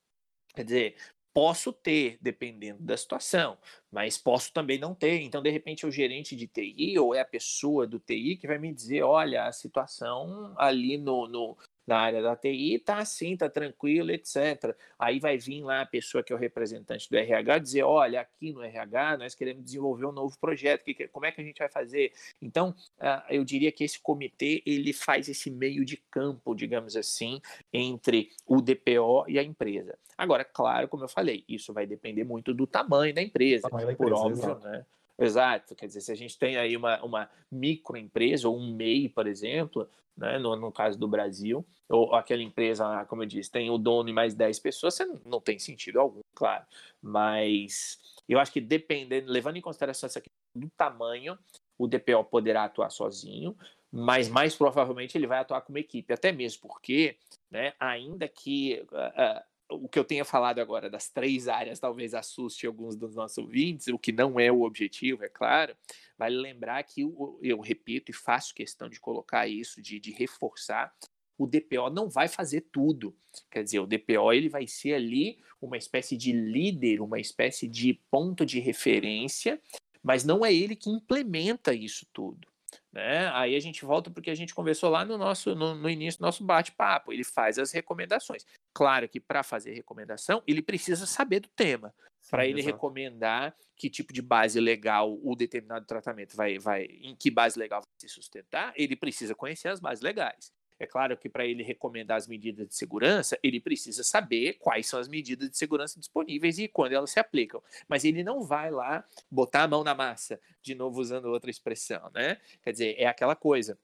Quer 0.54 0.64
dizer, 0.64 0.96
Posso 1.32 1.72
ter, 1.72 2.18
dependendo 2.20 2.82
da 2.82 2.96
situação, 2.96 3.56
mas 3.90 4.18
posso 4.18 4.52
também 4.52 4.78
não 4.78 4.94
ter. 4.94 5.20
Então, 5.22 5.40
de 5.40 5.50
repente, 5.50 5.84
é 5.84 5.88
o 5.88 5.92
gerente 5.92 6.34
de 6.34 6.48
TI 6.48 6.98
ou 6.98 7.14
é 7.14 7.20
a 7.20 7.24
pessoa 7.24 7.86
do 7.86 8.00
TI 8.00 8.36
que 8.36 8.48
vai 8.48 8.58
me 8.58 8.72
dizer: 8.72 9.02
olha, 9.02 9.44
a 9.44 9.52
situação 9.52 10.52
ali 10.56 10.98
no, 10.98 11.28
no, 11.28 11.56
na 11.90 11.98
área 11.98 12.22
da 12.22 12.36
TI, 12.36 12.78
tá 12.78 12.98
assim, 12.98 13.36
tá 13.36 13.50
tranquilo, 13.50 14.12
etc. 14.12 14.76
Aí 14.96 15.18
vai 15.18 15.36
vir 15.36 15.62
lá 15.64 15.80
a 15.80 15.86
pessoa 15.86 16.22
que 16.22 16.32
é 16.32 16.36
o 16.36 16.38
representante 16.38 17.10
do 17.10 17.16
RH 17.16 17.58
dizer, 17.58 17.82
olha, 17.82 18.20
aqui 18.20 18.52
no 18.52 18.62
RH 18.62 19.18
nós 19.18 19.34
queremos 19.34 19.64
desenvolver 19.64 20.06
um 20.06 20.12
novo 20.12 20.38
projeto, 20.38 20.84
que, 20.84 21.08
como 21.08 21.26
é 21.26 21.32
que 21.32 21.40
a 21.40 21.44
gente 21.44 21.58
vai 21.58 21.68
fazer? 21.68 22.12
Então, 22.40 22.70
uh, 22.98 23.22
eu 23.28 23.44
diria 23.44 23.72
que 23.72 23.82
esse 23.82 24.00
comitê, 24.00 24.62
ele 24.64 24.92
faz 24.92 25.28
esse 25.28 25.50
meio 25.50 25.84
de 25.84 25.96
campo, 25.96 26.54
digamos 26.54 26.94
assim, 26.94 27.40
entre 27.72 28.30
o 28.46 28.62
DPO 28.62 29.24
e 29.26 29.36
a 29.36 29.42
empresa. 29.42 29.98
Agora, 30.16 30.44
claro, 30.44 30.86
como 30.86 31.02
eu 31.02 31.08
falei, 31.08 31.44
isso 31.48 31.72
vai 31.72 31.86
depender 31.86 32.22
muito 32.22 32.54
do 32.54 32.68
tamanho 32.68 33.12
da 33.12 33.20
empresa, 33.20 33.68
tamanho 33.68 33.96
por 33.96 34.06
empresa, 34.06 34.22
óbvio, 34.22 34.44
exato. 34.44 34.68
né? 34.68 34.86
Exato, 35.20 35.76
quer 35.76 35.86
dizer, 35.86 36.00
se 36.00 36.10
a 36.10 36.14
gente 36.14 36.38
tem 36.38 36.56
aí 36.56 36.74
uma, 36.74 36.98
uma 37.04 37.30
microempresa 37.52 38.48
ou 38.48 38.58
um 38.58 38.74
MEI, 38.74 39.06
por 39.10 39.26
exemplo, 39.26 39.86
né, 40.16 40.38
no, 40.38 40.56
no 40.56 40.72
caso 40.72 40.98
do 40.98 41.06
Brasil, 41.06 41.62
ou 41.90 42.14
aquela 42.14 42.42
empresa, 42.42 43.04
como 43.04 43.22
eu 43.22 43.26
disse, 43.26 43.50
tem 43.50 43.68
o 43.68 43.76
dono 43.76 44.08
e 44.08 44.14
mais 44.14 44.34
10 44.34 44.58
pessoas, 44.60 44.94
você 44.94 45.04
não, 45.04 45.20
não 45.26 45.40
tem 45.40 45.58
sentido 45.58 46.00
algum, 46.00 46.20
claro. 46.34 46.64
Mas 47.02 47.98
eu 48.26 48.38
acho 48.38 48.50
que 48.50 48.62
dependendo, 48.62 49.30
levando 49.30 49.58
em 49.58 49.60
consideração 49.60 50.06
essa 50.06 50.22
questão 50.22 50.40
do 50.54 50.70
tamanho, 50.70 51.38
o 51.76 51.86
DPO 51.86 52.24
poderá 52.24 52.64
atuar 52.64 52.88
sozinho, 52.88 53.54
mas 53.92 54.26
mais 54.26 54.54
provavelmente 54.54 55.18
ele 55.18 55.26
vai 55.26 55.40
atuar 55.40 55.60
como 55.60 55.76
equipe, 55.76 56.14
até 56.14 56.32
mesmo 56.32 56.62
porque, 56.62 57.18
né, 57.50 57.74
ainda 57.78 58.26
que 58.26 58.86
uh, 58.90 59.42
o 59.70 59.88
que 59.88 59.98
eu 59.98 60.04
tenha 60.04 60.24
falado 60.24 60.58
agora 60.58 60.90
das 60.90 61.08
três 61.08 61.48
áreas 61.48 61.78
talvez 61.78 62.14
assuste 62.14 62.66
alguns 62.66 62.96
dos 62.96 63.14
nossos 63.14 63.38
ouvintes, 63.38 63.88
o 63.88 63.98
que 63.98 64.12
não 64.12 64.38
é 64.38 64.50
o 64.50 64.62
objetivo, 64.62 65.24
é 65.24 65.28
claro. 65.28 65.76
Vale 66.18 66.36
lembrar 66.36 66.82
que 66.82 67.02
eu, 67.02 67.38
eu 67.42 67.60
repito 67.60 68.10
e 68.10 68.14
faço 68.14 68.54
questão 68.54 68.88
de 68.88 69.00
colocar 69.00 69.46
isso, 69.46 69.80
de, 69.80 69.98
de 69.98 70.10
reforçar, 70.10 70.94
o 71.40 71.46
DPO 71.46 71.88
não 71.90 72.10
vai 72.10 72.28
fazer 72.28 72.66
tudo. 72.70 73.16
Quer 73.50 73.64
dizer, 73.64 73.78
o 73.78 73.86
DPO 73.86 74.30
ele 74.30 74.50
vai 74.50 74.66
ser 74.66 74.92
ali 74.92 75.38
uma 75.58 75.78
espécie 75.78 76.14
de 76.14 76.32
líder, 76.32 77.00
uma 77.00 77.18
espécie 77.18 77.66
de 77.66 77.94
ponto 78.10 78.44
de 78.44 78.60
referência, 78.60 79.58
mas 80.02 80.22
não 80.22 80.44
é 80.44 80.52
ele 80.52 80.76
que 80.76 80.90
implementa 80.90 81.72
isso 81.72 82.06
tudo. 82.12 82.46
Né? 82.92 83.28
Aí 83.32 83.54
a 83.54 83.60
gente 83.60 83.84
volta 83.84 84.10
porque 84.10 84.30
a 84.30 84.34
gente 84.34 84.54
conversou 84.54 84.90
lá 84.90 85.04
no 85.04 85.16
nosso 85.16 85.54
no, 85.54 85.74
no 85.74 85.88
início 85.88 86.18
do 86.20 86.24
nosso 86.24 86.44
bate-papo. 86.44 87.12
Ele 87.12 87.24
faz 87.24 87.58
as 87.58 87.72
recomendações. 87.72 88.44
Claro 88.72 89.08
que 89.08 89.20
para 89.20 89.42
fazer 89.42 89.72
recomendação 89.72 90.42
ele 90.46 90.62
precisa 90.62 91.06
saber 91.06 91.40
do 91.40 91.48
tema 91.48 91.94
para 92.30 92.46
ele 92.46 92.60
exato. 92.60 92.74
recomendar 92.74 93.54
que 93.76 93.88
tipo 93.88 94.12
de 94.12 94.20
base 94.20 94.60
legal 94.60 95.18
o 95.22 95.34
determinado 95.34 95.86
tratamento 95.86 96.36
vai, 96.36 96.58
vai, 96.58 96.84
em 96.84 97.16
que 97.16 97.30
base 97.30 97.58
legal 97.58 97.80
vai 97.80 97.88
se 97.98 98.08
sustentar. 98.08 98.72
Ele 98.76 98.94
precisa 98.94 99.34
conhecer 99.34 99.68
as 99.68 99.80
bases 99.80 100.02
legais. 100.02 100.52
É 100.80 100.86
claro 100.86 101.14
que 101.14 101.28
para 101.28 101.44
ele 101.44 101.62
recomendar 101.62 102.16
as 102.16 102.26
medidas 102.26 102.66
de 102.66 102.74
segurança, 102.74 103.38
ele 103.42 103.60
precisa 103.60 104.02
saber 104.02 104.54
quais 104.54 104.86
são 104.86 104.98
as 104.98 105.06
medidas 105.06 105.50
de 105.50 105.56
segurança 105.58 106.00
disponíveis 106.00 106.58
e 106.58 106.66
quando 106.66 106.94
elas 106.94 107.10
se 107.10 107.20
aplicam. 107.20 107.62
Mas 107.86 108.02
ele 108.02 108.24
não 108.24 108.42
vai 108.42 108.70
lá 108.70 109.04
botar 109.30 109.64
a 109.64 109.68
mão 109.68 109.84
na 109.84 109.94
massa, 109.94 110.40
de 110.62 110.74
novo 110.74 110.98
usando 110.98 111.26
outra 111.26 111.50
expressão, 111.50 112.10
né? 112.14 112.38
Quer 112.62 112.72
dizer, 112.72 112.94
é 112.98 113.06
aquela 113.06 113.36
coisa 113.36 113.78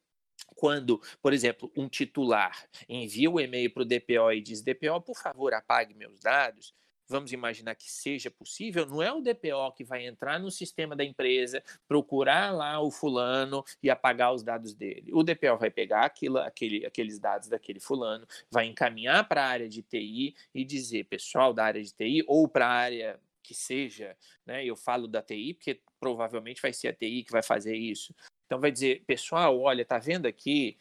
quando, 0.54 1.00
por 1.20 1.32
exemplo, 1.32 1.70
um 1.76 1.88
titular 1.88 2.66
envia 2.88 3.30
o 3.30 3.34
um 3.34 3.40
e-mail 3.40 3.70
para 3.70 3.82
o 3.82 3.86
DPO 3.86 4.32
e 4.32 4.40
diz: 4.40 4.62
DPO, 4.62 5.00
por 5.02 5.16
favor, 5.16 5.52
apague 5.52 5.94
meus 5.94 6.18
dados, 6.20 6.74
vamos 7.08 7.32
imaginar 7.32 7.74
que 7.74 7.90
seja 7.90 8.30
possível, 8.30 8.86
não 8.86 9.02
é 9.02 9.12
o 9.12 9.20
DPO 9.20 9.72
que 9.76 9.84
vai 9.84 10.06
entrar 10.06 10.38
no 10.38 10.50
sistema 10.50 10.96
da 10.96 11.04
empresa, 11.04 11.62
procurar 11.86 12.52
lá 12.52 12.80
o 12.80 12.90
fulano 12.90 13.64
e 13.82 13.90
apagar 13.90 14.34
os 14.34 14.42
dados 14.42 14.74
dele. 14.74 15.12
O 15.12 15.22
DPO 15.22 15.56
vai 15.58 15.70
pegar 15.70 16.04
aquilo, 16.04 16.38
aquele, 16.38 16.84
aqueles 16.86 17.18
dados 17.18 17.48
daquele 17.48 17.80
fulano, 17.80 18.26
vai 18.50 18.66
encaminhar 18.66 19.26
para 19.28 19.44
a 19.44 19.48
área 19.48 19.68
de 19.68 19.82
TI 19.82 20.34
e 20.54 20.64
dizer, 20.64 21.04
pessoal 21.04 21.52
da 21.52 21.64
área 21.64 21.82
de 21.82 21.92
TI 21.92 22.24
ou 22.26 22.48
para 22.48 22.66
a 22.66 22.70
área 22.70 23.20
que 23.42 23.54
seja, 23.54 24.16
né? 24.44 24.64
Eu 24.64 24.74
falo 24.74 25.06
da 25.06 25.22
TI 25.22 25.54
porque 25.54 25.80
provavelmente 26.00 26.60
vai 26.60 26.72
ser 26.72 26.88
a 26.88 26.92
TI 26.92 27.22
que 27.22 27.30
vai 27.30 27.42
fazer 27.42 27.76
isso. 27.76 28.12
Então 28.44 28.60
vai 28.60 28.72
dizer, 28.72 29.04
pessoal, 29.06 29.58
olha, 29.60 29.84
tá 29.84 29.98
vendo 29.98 30.26
aqui 30.26 30.76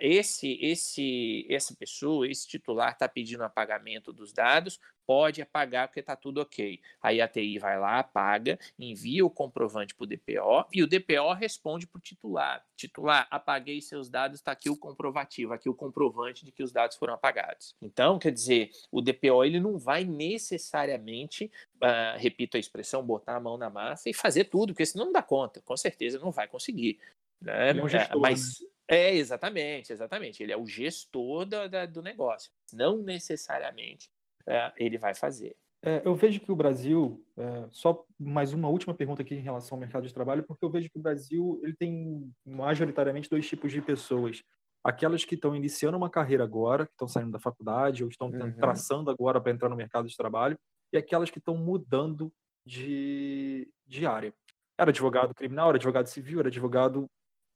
esse, 0.00 0.58
esse, 0.62 1.46
essa 1.50 1.74
pessoa, 1.74 2.28
esse 2.28 2.46
titular 2.46 2.92
está 2.92 3.08
pedindo 3.08 3.42
apagamento 3.42 4.12
dos 4.12 4.32
dados, 4.32 4.78
pode 5.06 5.40
apagar 5.40 5.86
porque 5.86 6.00
está 6.00 6.16
tudo 6.16 6.40
ok. 6.40 6.80
Aí 7.00 7.20
a 7.20 7.28
TI 7.28 7.58
vai 7.58 7.78
lá, 7.78 8.00
apaga, 8.00 8.58
envia 8.78 9.24
o 9.24 9.30
comprovante 9.30 9.94
para 9.94 10.04
o 10.04 10.06
DPO 10.06 10.66
e 10.72 10.82
o 10.82 10.86
DPO 10.86 11.32
responde 11.32 11.86
para 11.86 11.98
o 11.98 12.02
titular. 12.02 12.64
Titular, 12.76 13.26
apaguei 13.30 13.80
seus 13.80 14.10
dados, 14.10 14.40
está 14.40 14.52
aqui 14.52 14.68
o 14.68 14.76
comprovativo, 14.76 15.52
aqui 15.52 15.68
o 15.68 15.74
comprovante 15.74 16.44
de 16.44 16.50
que 16.50 16.62
os 16.62 16.72
dados 16.72 16.96
foram 16.96 17.14
apagados. 17.14 17.74
Então, 17.80 18.18
quer 18.18 18.32
dizer, 18.32 18.70
o 18.90 19.00
DPO 19.00 19.44
ele 19.44 19.60
não 19.60 19.78
vai 19.78 20.04
necessariamente, 20.04 21.50
uh, 21.76 22.18
repito 22.18 22.56
a 22.56 22.60
expressão, 22.60 23.04
botar 23.04 23.36
a 23.36 23.40
mão 23.40 23.56
na 23.56 23.70
massa 23.70 24.10
e 24.10 24.14
fazer 24.14 24.44
tudo, 24.44 24.72
porque 24.72 24.86
senão 24.86 25.06
não 25.06 25.12
dá 25.12 25.22
conta, 25.22 25.60
com 25.62 25.76
certeza 25.76 26.18
não 26.18 26.32
vai 26.32 26.48
conseguir. 26.48 26.98
Né? 27.40 27.70
É 27.70 27.82
um 27.82 27.88
gestor, 27.88 28.20
mas 28.20 28.60
né? 28.60 28.66
É, 28.88 29.14
exatamente, 29.14 29.92
exatamente. 29.92 30.42
Ele 30.42 30.52
é 30.52 30.56
o 30.56 30.66
gestor 30.66 31.44
do, 31.44 31.68
da, 31.68 31.86
do 31.86 32.02
negócio. 32.02 32.50
Não 32.72 32.98
necessariamente 32.98 34.10
é, 34.46 34.72
ele 34.76 34.96
vai 34.96 35.14
fazer. 35.14 35.56
É, 35.82 36.02
eu 36.04 36.14
vejo 36.14 36.40
que 36.40 36.50
o 36.50 36.56
Brasil, 36.56 37.24
é, 37.36 37.68
só 37.70 38.04
mais 38.18 38.52
uma 38.52 38.68
última 38.68 38.94
pergunta 38.94 39.22
aqui 39.22 39.34
em 39.34 39.40
relação 39.40 39.76
ao 39.76 39.80
mercado 39.80 40.06
de 40.06 40.14
trabalho, 40.14 40.42
porque 40.42 40.64
eu 40.64 40.70
vejo 40.70 40.90
que 40.90 40.98
o 40.98 41.02
Brasil 41.02 41.60
ele 41.62 41.74
tem 41.74 42.32
majoritariamente 42.44 43.28
dois 43.30 43.46
tipos 43.46 43.70
de 43.70 43.82
pessoas. 43.82 44.42
Aquelas 44.82 45.24
que 45.24 45.34
estão 45.34 45.54
iniciando 45.54 45.96
uma 45.96 46.10
carreira 46.10 46.44
agora, 46.44 46.86
que 46.86 46.92
estão 46.92 47.08
saindo 47.08 47.32
da 47.32 47.40
faculdade 47.40 48.02
ou 48.02 48.08
estão 48.08 48.28
uhum. 48.28 48.52
traçando 48.54 49.10
agora 49.10 49.40
para 49.40 49.52
entrar 49.52 49.68
no 49.68 49.76
mercado 49.76 50.08
de 50.08 50.16
trabalho, 50.16 50.58
e 50.92 50.96
aquelas 50.96 51.30
que 51.30 51.38
estão 51.38 51.56
mudando 51.56 52.32
de, 52.64 53.68
de 53.86 54.06
área. 54.06 54.32
Era 54.78 54.90
advogado 54.90 55.34
criminal, 55.34 55.68
era 55.68 55.76
advogado 55.76 56.06
civil, 56.06 56.40
era 56.40 56.48
advogado 56.48 57.08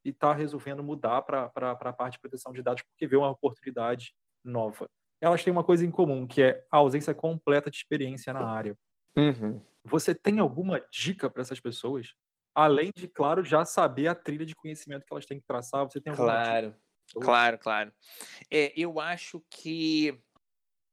e 0.05 0.11
está 0.11 0.33
resolvendo 0.33 0.83
mudar 0.83 1.23
para 1.23 1.51
a 1.55 1.93
parte 1.93 2.15
de 2.15 2.21
proteção 2.21 2.53
de 2.53 2.63
dados 2.63 2.83
porque 2.83 3.07
vê 3.07 3.17
uma 3.17 3.31
oportunidade 3.31 4.15
nova. 4.45 4.89
Elas 5.21 5.45
têm 5.45 5.53
uma 5.53 5.65
coisa 5.65 5.85
em 5.85 5.91
comum, 5.91 6.27
que 6.27 6.43
é 6.43 6.65
a 6.71 6.79
ausência 6.79 7.15
completa 7.15 7.71
de 7.71 7.77
experiência 7.77 8.33
na 8.33 8.43
área. 8.47 8.77
Uhum. 9.17 9.61
Você 9.85 10.15
tem 10.15 10.39
alguma 10.39 10.81
dica 10.91 11.29
para 11.29 11.43
essas 11.43 11.61
pessoas? 11.61 12.15
Além 12.55 12.91
de, 12.95 13.07
claro, 13.07 13.45
já 13.45 13.65
saber 13.65 14.09
a 14.09 14.15
trilha 14.15 14.47
de 14.47 14.55
conhecimento 14.55 15.05
que 15.05 15.13
elas 15.13 15.27
têm 15.27 15.39
que 15.39 15.47
traçar, 15.47 15.85
você 15.85 16.01
tem 16.01 16.11
alguma 16.11 16.29
Claro, 16.33 16.67
dica? 16.69 16.81
claro, 17.21 17.59
claro. 17.59 17.93
É, 18.51 18.73
eu 18.77 18.99
acho 18.99 19.43
que 19.51 20.19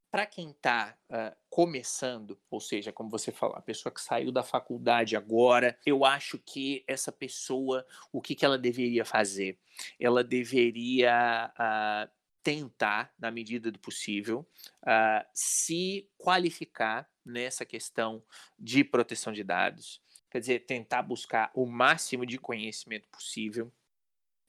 para 0.10 0.26
quem 0.26 0.51
está 0.51 0.97
uh, 1.10 1.36
começando, 1.49 2.39
ou 2.49 2.60
seja, 2.62 2.91
como 2.91 3.10
você 3.10 3.32
falou, 3.32 3.55
a 3.55 3.62
pessoa 3.62 3.93
que 3.93 4.01
saiu 4.01 4.32
da 4.32 4.43
faculdade 4.43 5.16
agora, 5.16 5.78
eu 5.86 6.05
acho 6.05 6.38
que 6.39 6.84
essa 6.88 7.12
pessoa, 7.12 7.86
o 8.12 8.22
que, 8.22 8.34
que 8.34 8.45
ela 8.45 8.58
deveria 8.58 9.03
fazer? 9.03 9.60
Ela 9.99 10.24
deveria 10.24 11.51
uh, 11.53 12.12
tentar, 12.41 13.14
na 13.20 13.30
medida 13.30 13.70
do 13.70 13.80
possível, 13.80 14.47
uh, 14.84 15.26
se 15.34 16.10
qualificar 16.18 17.10
nessa 17.26 17.66
questão 17.66 18.24
de 18.58 18.84
proteção 18.84 19.34
de 19.34 19.43
dados. 19.43 20.01
Quer 20.30 20.39
dizer, 20.39 20.66
tentar 20.66 21.01
buscar 21.01 21.51
o 21.53 21.66
máximo 21.66 22.26
de 22.26 22.38
conhecimento 22.38 23.08
possível 23.10 23.72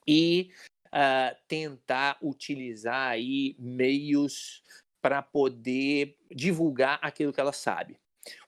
e 0.07 0.51
Uh, 0.89 1.37
tentar 1.47 2.17
utilizar 2.19 3.11
aí 3.11 3.55
meios 3.59 4.63
para 5.01 5.21
poder 5.21 6.17
divulgar 6.29 6.99
aquilo 7.01 7.33
que 7.33 7.39
ela 7.39 7.53
sabe. 7.53 7.99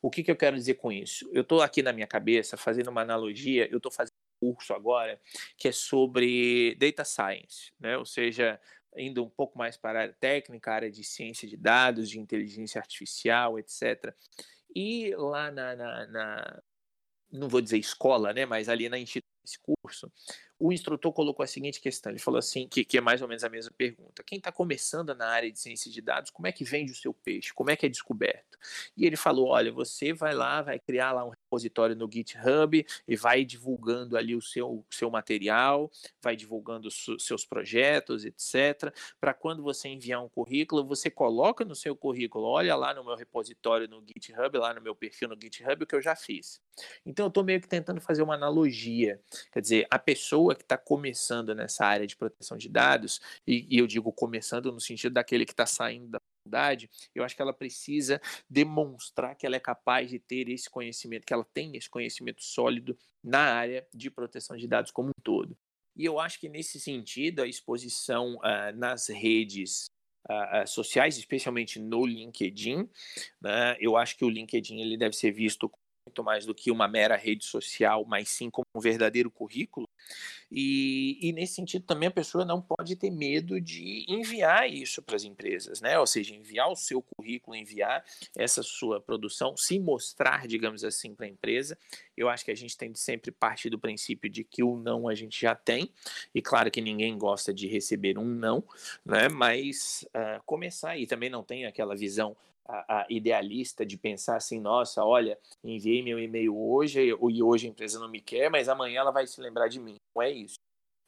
O 0.02 0.10
que, 0.10 0.24
que 0.24 0.32
eu 0.32 0.36
quero 0.36 0.56
dizer 0.56 0.76
com 0.76 0.92
isso? 0.92 1.30
Eu 1.32 1.42
estou 1.42 1.62
aqui 1.62 1.82
na 1.82 1.94
minha 1.94 2.08
cabeça 2.08 2.58
fazendo 2.58 2.90
uma 2.90 3.02
analogia, 3.02 3.68
eu 3.72 3.78
estou 3.78 3.92
fazendo 3.92 4.14
um 4.42 4.54
curso 4.54 4.74
agora 4.74 5.20
que 5.58 5.68
é 5.70 5.72
sobre 5.72 6.76
data 6.76 7.06
science, 7.06 7.72
né? 7.80 7.98
ou 7.98 8.06
seja, 8.06 8.60
indo 8.98 9.24
um 9.24 9.30
pouco 9.30 9.58
mais 9.58 9.78
para 9.78 10.00
a 10.00 10.02
área 10.04 10.18
técnica, 10.20 10.72
a 10.72 10.76
área 10.76 10.92
de 10.92 11.04
ciência 11.04 11.48
de 11.48 11.58
dados, 11.58 12.10
de 12.10 12.20
inteligência 12.20 12.80
artificial, 12.80 13.58
etc. 13.58 14.14
E 14.76 15.16
lá 15.16 15.52
na, 15.52 15.76
na, 15.76 16.08
na 16.08 16.64
não 17.32 17.48
vou 17.48 17.62
dizer 17.62 17.78
escola, 17.78 18.34
né, 18.34 18.46
mas 18.46 18.68
ali 18.68 18.90
na 18.90 19.00
instituição 19.00 19.32
esse 19.44 19.60
curso, 19.60 20.12
o 20.62 20.72
instrutor 20.72 21.12
colocou 21.12 21.44
a 21.44 21.48
seguinte 21.48 21.82
questão, 21.82 22.12
ele 22.12 22.20
falou 22.20 22.38
assim, 22.38 22.68
que, 22.68 22.86
que 22.86 22.98
é 22.98 23.02
mais 23.02 23.22
ou 23.22 23.28
menos 23.28 23.44
a 23.44 23.50
mesma 23.50 23.72
pergunta. 23.76 24.24
Quem 24.24 24.38
está 24.38 24.52
começando 24.52 25.16
na 25.16 25.28
área 25.28 25.52
de 25.52 25.60
ciência 25.60 25.92
de 25.92 26.02
dados, 26.02 26.30
como 26.30 26.46
é 26.46 26.52
que 26.52 26.64
vende 26.64 26.92
o 26.92 26.96
seu 26.96 27.14
peixe? 27.14 27.52
Como 27.52 27.72
é 27.72 27.76
que 27.76 27.86
é 27.86 27.90
descoberto? 27.90 28.51
E 28.96 29.06
ele 29.06 29.16
falou, 29.16 29.48
olha, 29.48 29.72
você 29.72 30.14
vai 30.14 30.34
lá, 30.34 30.62
vai 30.62 30.80
criar 30.80 31.12
lá 31.12 31.26
um 31.26 31.30
repositório 31.30 31.96
no 31.96 32.10
GitHub 32.12 32.86
e 33.08 33.16
vai 33.16 33.44
divulgando 33.46 34.18
ali 34.18 34.36
o 34.36 34.42
seu, 34.42 34.86
seu 34.90 35.10
material, 35.10 35.92
vai 36.22 36.36
divulgando 36.36 36.90
seus 36.92 37.46
projetos, 37.46 38.26
etc. 38.26 38.94
Para 39.20 39.34
quando 39.34 39.64
você 39.64 39.88
enviar 39.88 40.24
um 40.24 40.30
currículo, 40.30 40.86
você 40.86 41.10
coloca 41.10 41.66
no 41.66 41.76
seu 41.76 41.96
currículo, 41.96 42.46
olha 42.46 42.76
lá 42.76 42.94
no 42.94 43.04
meu 43.04 43.16
repositório 43.16 43.88
no 43.88 44.04
GitHub, 44.08 44.58
lá 44.58 44.74
no 44.74 44.82
meu 44.82 44.96
perfil 44.96 45.30
no 45.30 45.38
GitHub, 45.42 45.84
o 45.84 45.88
que 45.88 45.96
eu 45.96 46.02
já 46.02 46.16
fiz. 46.16 46.62
Então 47.06 47.26
eu 47.26 47.30
estou 47.30 47.44
meio 47.44 47.62
que 47.62 47.68
tentando 47.68 48.02
fazer 48.02 48.22
uma 48.22 48.36
analogia. 48.36 49.20
Quer 49.52 49.62
dizer, 49.62 49.88
a 49.90 50.00
pessoa 50.00 50.56
que 50.56 50.64
está 50.64 50.78
começando 50.78 51.54
nessa 51.54 51.86
área 51.86 52.08
de 52.08 52.16
proteção 52.16 52.58
de 52.58 52.70
dados, 52.70 53.22
e, 53.46 53.68
e 53.70 53.80
eu 53.80 53.88
digo 53.88 54.12
começando 54.12 54.72
no 54.72 54.80
sentido 54.80 55.14
daquele 55.14 55.46
que 55.46 55.54
está 55.54 55.66
saindo 55.66 56.08
da 56.10 56.20
faculdade, 56.52 56.90
eu 57.16 57.24
acho 57.24 57.36
que 57.36 57.42
ela 57.42 57.54
precisa 57.54 58.22
demonstrar 58.50 59.36
que 59.36 59.46
ela 59.46 59.56
é 59.56 59.60
capaz 59.60 60.10
de 60.10 60.20
ter 60.20 60.50
esse 60.50 60.70
conhecimento, 60.70 61.26
que 61.26 61.34
ela 61.34 61.48
tem 61.54 61.76
esse 61.78 61.90
conhecimento 61.90 62.44
sólido 62.44 62.98
na 63.24 63.40
área 63.40 63.88
de 63.94 64.12
proteção 64.12 64.58
de 64.58 64.68
dados 64.68 64.92
como 64.92 65.10
um 65.10 65.22
todo. 65.24 65.58
E 65.96 66.06
eu 66.06 66.20
acho 66.20 66.40
que 66.40 66.50
nesse 66.50 66.80
sentido, 66.80 67.42
a 67.42 67.48
exposição 67.48 68.36
uh, 68.36 68.76
nas 68.76 69.10
redes 69.10 69.90
uh, 70.30 70.68
sociais, 70.68 71.18
especialmente 71.18 71.80
no 71.80 72.06
LinkedIn, 72.06 72.90
né, 73.42 73.78
eu 73.80 73.96
acho 73.98 74.18
que 74.18 74.26
o 74.26 74.30
LinkedIn 74.30 74.80
ele 74.80 74.98
deve 74.98 75.16
ser 75.16 75.32
visto 75.32 75.72
muito 76.06 76.24
mais 76.24 76.46
do 76.46 76.54
que 76.54 76.72
uma 76.72 76.88
mera 76.88 77.16
rede 77.16 77.46
social, 77.46 78.06
mas 78.06 78.30
sim 78.30 78.50
como 78.50 78.66
um 78.76 78.80
verdadeiro 78.80 79.30
currículo. 79.30 79.88
E, 80.52 81.18
e, 81.22 81.32
nesse 81.32 81.54
sentido 81.54 81.86
também 81.86 82.10
a 82.10 82.12
pessoa 82.12 82.44
não 82.44 82.62
pode 82.62 82.96
ter 82.98 83.10
medo 83.10 83.62
de 83.62 84.04
enviar 84.08 84.70
isso 84.70 85.02
para 85.02 85.16
as 85.16 85.24
empresas, 85.24 85.80
né? 85.80 85.98
Ou 85.98 86.06
seja, 86.06 86.36
enviar 86.36 86.70
o 86.70 86.76
seu 86.76 87.02
currículo, 87.02 87.56
enviar 87.56 88.04
essa 88.36 88.62
sua 88.62 89.00
produção, 89.00 89.56
se 89.56 89.80
mostrar, 89.80 90.48
digamos 90.48 90.84
assim, 90.84 91.16
para 91.16 91.26
a 91.26 91.30
empresa. 91.30 91.78
Eu 92.18 92.28
acho 92.28 92.44
que 92.44 92.52
a 92.52 92.56
gente 92.56 92.76
tem 92.76 92.92
de 92.92 93.00
sempre 93.00 93.32
partir 93.32 93.70
do 93.70 93.80
princípio 93.80 94.30
de 94.30 94.44
que 94.44 94.64
o 94.64 94.76
não 94.76 95.08
a 95.08 95.16
gente 95.16 95.40
já 95.40 95.56
tem, 95.56 95.90
e 96.36 96.42
claro 96.42 96.70
que 96.70 96.82
ninguém 96.82 97.18
gosta 97.18 97.54
de 97.54 97.68
receber 97.68 98.18
um 98.18 98.26
não, 98.26 98.64
né? 99.06 99.30
Mas 99.30 100.06
uh, 100.10 100.42
começar 100.46 100.98
e 100.98 101.08
também 101.08 101.30
não 101.30 101.44
tem 101.44 101.66
aquela 101.66 101.96
visão 101.96 102.36
a, 102.72 103.02
a, 103.02 103.06
idealista 103.10 103.86
de 103.86 103.98
pensar 103.98 104.38
assim, 104.38 104.60
nossa, 104.60 105.04
olha, 105.04 105.38
enviei 105.64 106.02
meu 106.02 106.18
e-mail 106.18 106.58
hoje 106.58 107.02
e 107.02 107.44
hoje 107.44 107.68
a 107.68 107.70
empresa 107.70 108.00
não 108.00 108.10
me 108.10 108.22
quer, 108.22 108.50
mas 108.50 108.70
amanhã 108.70 109.02
ela 109.02 109.12
vai 109.12 109.28
se 109.28 109.42
lembrar 109.42 109.68
de 109.68 109.80
mim. 109.80 109.96
Não 110.16 110.22
é 110.22 110.32
isso. 110.32 110.56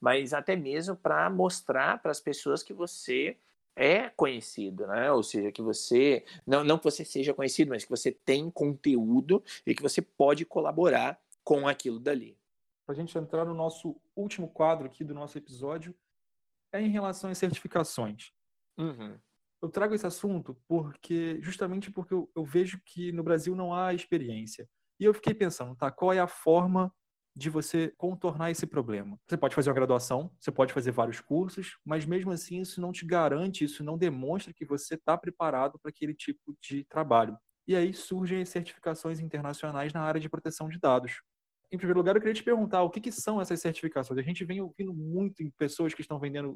Mas 0.01 0.33
até 0.33 0.55
mesmo 0.55 0.95
para 0.95 1.29
mostrar 1.29 2.01
para 2.01 2.11
as 2.11 2.19
pessoas 2.19 2.61
que 2.61 2.73
você 2.73 3.37
é 3.75 4.09
conhecido, 4.09 4.85
né? 4.85 5.11
Ou 5.11 5.23
seja, 5.23 5.51
que 5.51 5.61
você 5.61 6.25
não, 6.45 6.63
não 6.63 6.77
que 6.77 6.83
você 6.83 7.05
seja 7.05 7.33
conhecido, 7.33 7.69
mas 7.69 7.85
que 7.85 7.89
você 7.89 8.11
tem 8.11 8.51
conteúdo 8.51 9.41
e 9.65 9.73
que 9.73 9.81
você 9.81 10.01
pode 10.01 10.45
colaborar 10.45 11.19
com 11.43 11.67
aquilo 11.67 11.99
dali. 11.99 12.37
Para 12.85 12.93
a 12.93 12.95
gente 12.95 13.17
entrar 13.17 13.45
no 13.45 13.53
nosso 13.53 13.95
último 14.15 14.49
quadro 14.49 14.85
aqui 14.85 15.03
do 15.03 15.13
nosso 15.13 15.37
episódio, 15.37 15.95
é 16.71 16.81
em 16.81 16.89
relação 16.89 17.31
às 17.31 17.37
certificações. 17.37 18.33
Uhum 18.77 19.17
eu 19.63 19.69
trago 19.69 19.95
esse 19.95 20.05
assunto 20.05 20.57
porque 20.67 21.39
justamente 21.41 21.89
porque 21.89 22.13
eu, 22.13 22.29
eu, 22.35 22.43
vejo 22.43 22.81
que 22.85 23.13
no 23.13 23.23
Brasil 23.23 23.55
não 23.55 23.73
há 23.73 23.93
experiência. 23.93 24.67
E 24.99 25.05
eu 25.05 25.13
fiquei 25.13 25.33
pensando, 25.33 25.73
tá, 25.73 25.89
qual 25.89 26.11
é 26.11 26.19
a 26.19 26.27
forma 26.27 26.93
de 27.33 27.49
você 27.49 27.93
contornar 27.97 28.51
esse 28.51 28.67
problema? 28.67 29.17
Você 29.25 29.37
pode 29.37 29.55
fazer 29.55 29.69
uma 29.69 29.75
graduação, 29.75 30.29
você 30.37 30.51
pode 30.51 30.73
fazer 30.73 30.91
vários 30.91 31.21
cursos, 31.21 31.77
mas 31.85 32.05
mesmo 32.05 32.31
assim 32.31 32.59
isso 32.59 32.81
não 32.81 32.91
te 32.91 33.05
garante, 33.05 33.63
isso 33.63 33.85
não 33.85 33.97
demonstra 33.97 34.53
que 34.53 34.65
você 34.65 34.95
está 34.95 35.17
preparado 35.17 35.79
para 35.79 35.89
aquele 35.89 36.13
tipo 36.13 36.53
de 36.61 36.83
trabalho. 36.83 37.37
E 37.65 37.73
aí 37.73 37.93
surgem 37.93 38.43
certificações 38.43 39.21
internacionais 39.21 39.93
na 39.93 40.01
área 40.01 40.19
de 40.19 40.29
proteção 40.29 40.67
de 40.67 40.77
dados 40.77 41.21
em 41.73 41.77
primeiro 41.77 41.99
lugar, 41.99 42.15
eu 42.15 42.21
queria 42.21 42.35
te 42.35 42.43
perguntar 42.43 42.83
o 42.83 42.89
que, 42.89 43.01
que, 43.01 43.11
são 43.11 43.41
essas 43.41 43.59
certificações. 43.59 44.19
A 44.19 44.21
gente 44.21 44.45
vem 44.45 44.61
ouvindo 44.61 44.93
muito 44.93 45.41
em 45.41 45.49
pessoas 45.49 45.91
que 45.91 46.01
estão 46.01 46.19
vendendo, 46.19 46.55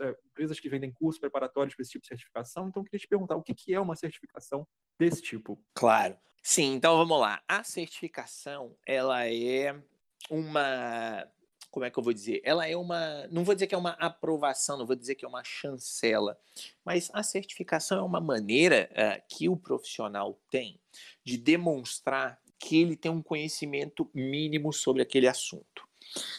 é, 0.00 0.16
empresas 0.30 0.58
que 0.58 0.70
vendem 0.70 0.90
cursos 0.90 1.20
preparatórios 1.20 1.74
para 1.74 1.82
esse 1.82 1.92
tipo 1.92 2.02
de 2.02 2.08
certificação. 2.08 2.68
Então, 2.68 2.80
eu 2.80 2.84
queria 2.84 2.98
te 2.98 3.06
perguntar 3.06 3.36
o 3.36 3.42
que, 3.42 3.54
que 3.54 3.74
é 3.74 3.78
uma 3.78 3.94
certificação 3.94 4.66
desse 4.98 5.20
tipo. 5.20 5.62
Claro. 5.74 6.16
Sim, 6.42 6.74
então 6.76 6.96
vamos 6.96 7.20
lá. 7.20 7.42
A 7.46 7.62
certificação, 7.62 8.74
ela 8.86 9.28
é 9.28 9.78
uma. 10.30 11.28
Como 11.70 11.84
é 11.84 11.90
que 11.90 11.98
eu 11.98 12.02
vou 12.02 12.14
dizer? 12.14 12.40
Ela 12.42 12.66
é 12.66 12.74
uma. 12.74 13.26
Não 13.28 13.44
vou 13.44 13.54
dizer 13.54 13.66
que 13.66 13.74
é 13.74 13.78
uma 13.78 13.92
aprovação, 13.92 14.78
não 14.78 14.86
vou 14.86 14.96
dizer 14.96 15.14
que 15.14 15.26
é 15.26 15.28
uma 15.28 15.44
chancela, 15.44 16.38
mas 16.82 17.10
a 17.12 17.22
certificação 17.22 17.98
é 17.98 18.02
uma 18.02 18.20
maneira 18.20 18.88
uh, 18.92 19.22
que 19.28 19.46
o 19.46 19.56
profissional 19.56 20.40
tem 20.50 20.80
de 21.22 21.36
demonstrar 21.36 22.38
que 22.64 22.80
ele 22.80 22.96
tem 22.96 23.10
um 23.10 23.22
conhecimento 23.22 24.08
mínimo 24.14 24.72
sobre 24.72 25.02
aquele 25.02 25.28
assunto. 25.28 25.86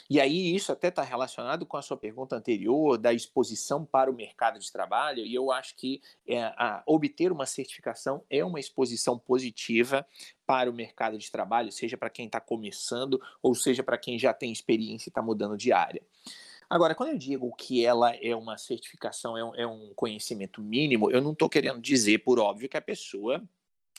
E 0.09 0.19
aí 0.19 0.55
isso 0.55 0.71
até 0.71 0.87
está 0.87 1.03
relacionado 1.03 1.65
com 1.65 1.77
a 1.77 1.81
sua 1.81 1.97
pergunta 1.97 2.35
anterior 2.35 2.97
da 2.97 3.13
exposição 3.13 3.85
para 3.85 4.09
o 4.09 4.15
mercado 4.15 4.57
de 4.57 4.71
trabalho, 4.71 5.23
e 5.23 5.35
eu 5.35 5.51
acho 5.51 5.75
que 5.75 6.01
é, 6.27 6.43
a, 6.43 6.81
obter 6.87 7.31
uma 7.31 7.45
certificação 7.45 8.23
é 8.29 8.43
uma 8.43 8.59
exposição 8.59 9.19
positiva 9.19 10.07
para 10.47 10.69
o 10.69 10.73
mercado 10.73 11.17
de 11.17 11.29
trabalho, 11.29 11.71
seja 11.71 11.97
para 11.97 12.09
quem 12.09 12.25
está 12.25 12.39
começando 12.39 13.21
ou 13.41 13.53
seja 13.53 13.83
para 13.83 13.97
quem 13.97 14.17
já 14.17 14.33
tem 14.33 14.51
experiência 14.51 15.09
e 15.09 15.11
está 15.11 15.21
mudando 15.21 15.57
de 15.57 15.71
área. 15.71 16.01
Agora, 16.67 16.95
quando 16.95 17.09
eu 17.09 17.17
digo 17.17 17.53
que 17.55 17.85
ela 17.85 18.15
é 18.15 18.35
uma 18.35 18.57
certificação, 18.57 19.37
é 19.37 19.43
um, 19.43 19.55
é 19.55 19.67
um 19.67 19.93
conhecimento 19.95 20.61
mínimo, 20.61 21.11
eu 21.11 21.21
não 21.21 21.33
estou 21.33 21.49
querendo 21.49 21.79
dizer, 21.79 22.19
por 22.19 22.39
óbvio, 22.39 22.67
que 22.67 22.77
a 22.77 22.81
pessoa 22.81 23.43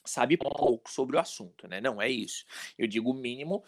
sabe 0.06 0.36
pouco 0.36 0.90
sobre 0.90 1.16
o 1.16 1.20
assunto, 1.20 1.68
né? 1.68 1.80
Não 1.80 2.00
é 2.00 2.08
isso. 2.08 2.44
Eu 2.78 2.86
digo 2.86 3.10
o 3.10 3.14
mínimo 3.14 3.62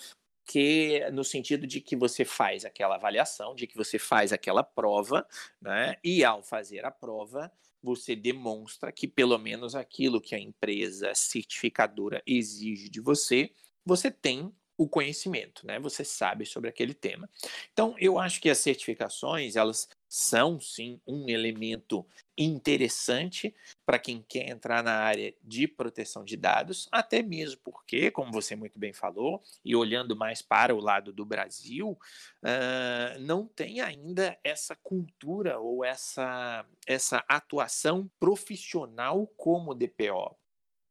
que 0.44 1.08
no 1.12 1.22
sentido 1.22 1.66
de 1.66 1.80
que 1.80 1.94
você 1.94 2.24
faz 2.24 2.64
aquela 2.64 2.94
avaliação, 2.94 3.54
de 3.54 3.66
que 3.66 3.76
você 3.76 3.98
faz 3.98 4.32
aquela 4.32 4.62
prova, 4.62 5.26
né? 5.60 5.96
E 6.02 6.24
ao 6.24 6.42
fazer 6.42 6.86
a 6.86 6.90
prova, 6.90 7.52
você 7.82 8.16
demonstra 8.16 8.90
que 8.90 9.06
pelo 9.06 9.38
menos 9.38 9.74
aquilo 9.74 10.20
que 10.20 10.34
a 10.34 10.38
empresa 10.38 11.14
certificadora 11.14 12.22
exige 12.26 12.88
de 12.88 13.00
você, 13.00 13.52
você 13.84 14.10
tem 14.10 14.52
o 14.76 14.88
conhecimento, 14.88 15.66
né? 15.66 15.78
Você 15.80 16.04
sabe 16.04 16.46
sobre 16.46 16.70
aquele 16.70 16.94
tema. 16.94 17.28
Então, 17.72 17.96
eu 17.98 18.18
acho 18.18 18.40
que 18.40 18.48
as 18.48 18.58
certificações, 18.58 19.56
elas 19.56 19.88
são 20.08 20.60
sim 20.60 21.00
um 21.06 21.28
elemento 21.28 22.06
interessante 22.36 23.54
para 23.84 23.98
quem 23.98 24.24
quer 24.26 24.48
entrar 24.48 24.82
na 24.82 24.94
área 24.94 25.34
de 25.42 25.66
proteção 25.66 26.24
de 26.24 26.36
dados, 26.36 26.88
até 26.90 27.22
mesmo 27.22 27.60
porque, 27.64 28.10
como 28.10 28.32
você 28.32 28.56
muito 28.56 28.78
bem 28.78 28.92
falou, 28.92 29.42
e 29.64 29.74
olhando 29.76 30.16
mais 30.16 30.40
para 30.40 30.74
o 30.74 30.80
lado 30.80 31.12
do 31.12 31.24
Brasil, 31.24 31.98
uh, 32.42 33.20
não 33.20 33.46
tem 33.46 33.80
ainda 33.80 34.38
essa 34.42 34.76
cultura 34.76 35.58
ou 35.58 35.84
essa, 35.84 36.64
essa 36.86 37.24
atuação 37.28 38.10
profissional 38.18 39.26
como 39.36 39.74
DPO. 39.74 40.36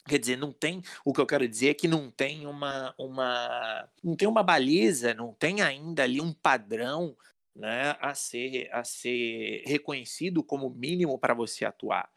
Quer 0.08 0.20
dizer, 0.20 0.38
não 0.38 0.54
tem. 0.54 0.82
O 1.04 1.12
que 1.12 1.20
eu 1.20 1.26
quero 1.26 1.48
dizer 1.48 1.70
é 1.70 1.74
que 1.74 1.88
não 1.88 2.10
tem 2.10 2.48
uma, 2.48 2.96
uma 2.98 3.90
não 4.02 4.16
tem 4.16 4.28
uma 4.28 4.42
baliza, 4.42 5.14
não 5.14 5.34
tem 5.34 5.62
ainda 5.62 6.04
ali 6.04 6.22
um 6.22 6.32
padrão 6.32 7.16
né, 7.58 7.96
a 8.00 8.14
ser 8.14 8.70
a 8.72 8.84
ser 8.84 9.64
reconhecido 9.66 10.44
como 10.44 10.70
mínimo 10.70 11.18
para 11.18 11.34
você 11.34 11.66
atuar. 11.66 12.10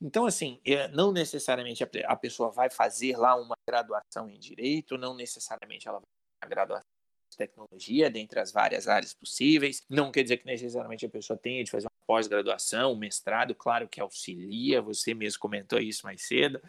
Então, 0.00 0.26
assim, 0.26 0.60
eh, 0.64 0.88
não 0.88 1.12
necessariamente 1.12 1.82
a 1.82 2.16
pessoa 2.16 2.50
vai 2.50 2.68
fazer 2.68 3.16
lá 3.16 3.34
uma 3.34 3.56
graduação 3.66 4.28
em 4.28 4.38
direito, 4.38 4.98
não 4.98 5.14
necessariamente 5.14 5.88
ela 5.88 5.98
vai 5.98 6.08
fazer 6.08 6.44
uma 6.44 6.50
graduação 6.50 6.90
em 7.32 7.36
tecnologia, 7.36 8.10
dentre 8.10 8.38
as 8.40 8.52
várias 8.52 8.86
áreas 8.88 9.14
possíveis. 9.14 9.82
Não 9.88 10.12
quer 10.12 10.24
dizer 10.24 10.36
que 10.38 10.46
necessariamente 10.46 11.06
a 11.06 11.08
pessoa 11.08 11.38
tenha 11.38 11.64
de 11.64 11.70
fazer 11.70 11.86
uma 11.86 12.06
pós-graduação, 12.06 12.92
um 12.92 12.96
mestrado, 12.96 13.54
claro 13.54 13.88
que 13.88 14.00
auxilia, 14.00 14.82
você 14.82 15.14
mesmo 15.14 15.40
comentou 15.40 15.78
isso 15.78 16.04
mais 16.04 16.22
cedo. 16.22 16.60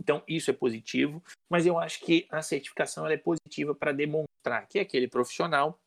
Então, 0.00 0.22
isso 0.28 0.50
é 0.50 0.52
positivo, 0.52 1.22
mas 1.48 1.64
eu 1.66 1.78
acho 1.78 2.00
que 2.00 2.26
a 2.30 2.42
certificação 2.42 3.06
é 3.06 3.16
positiva 3.16 3.74
para 3.74 3.92
demonstrar 3.92 4.66
que 4.68 4.78
aquele 4.78 5.08
profissional 5.08 5.78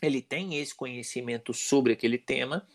ele 0.00 0.22
tem 0.22 0.58
esse 0.58 0.74
conhecimento 0.74 1.52
sobre 1.52 1.92
aquele 1.92 2.18
tema, 2.18 2.66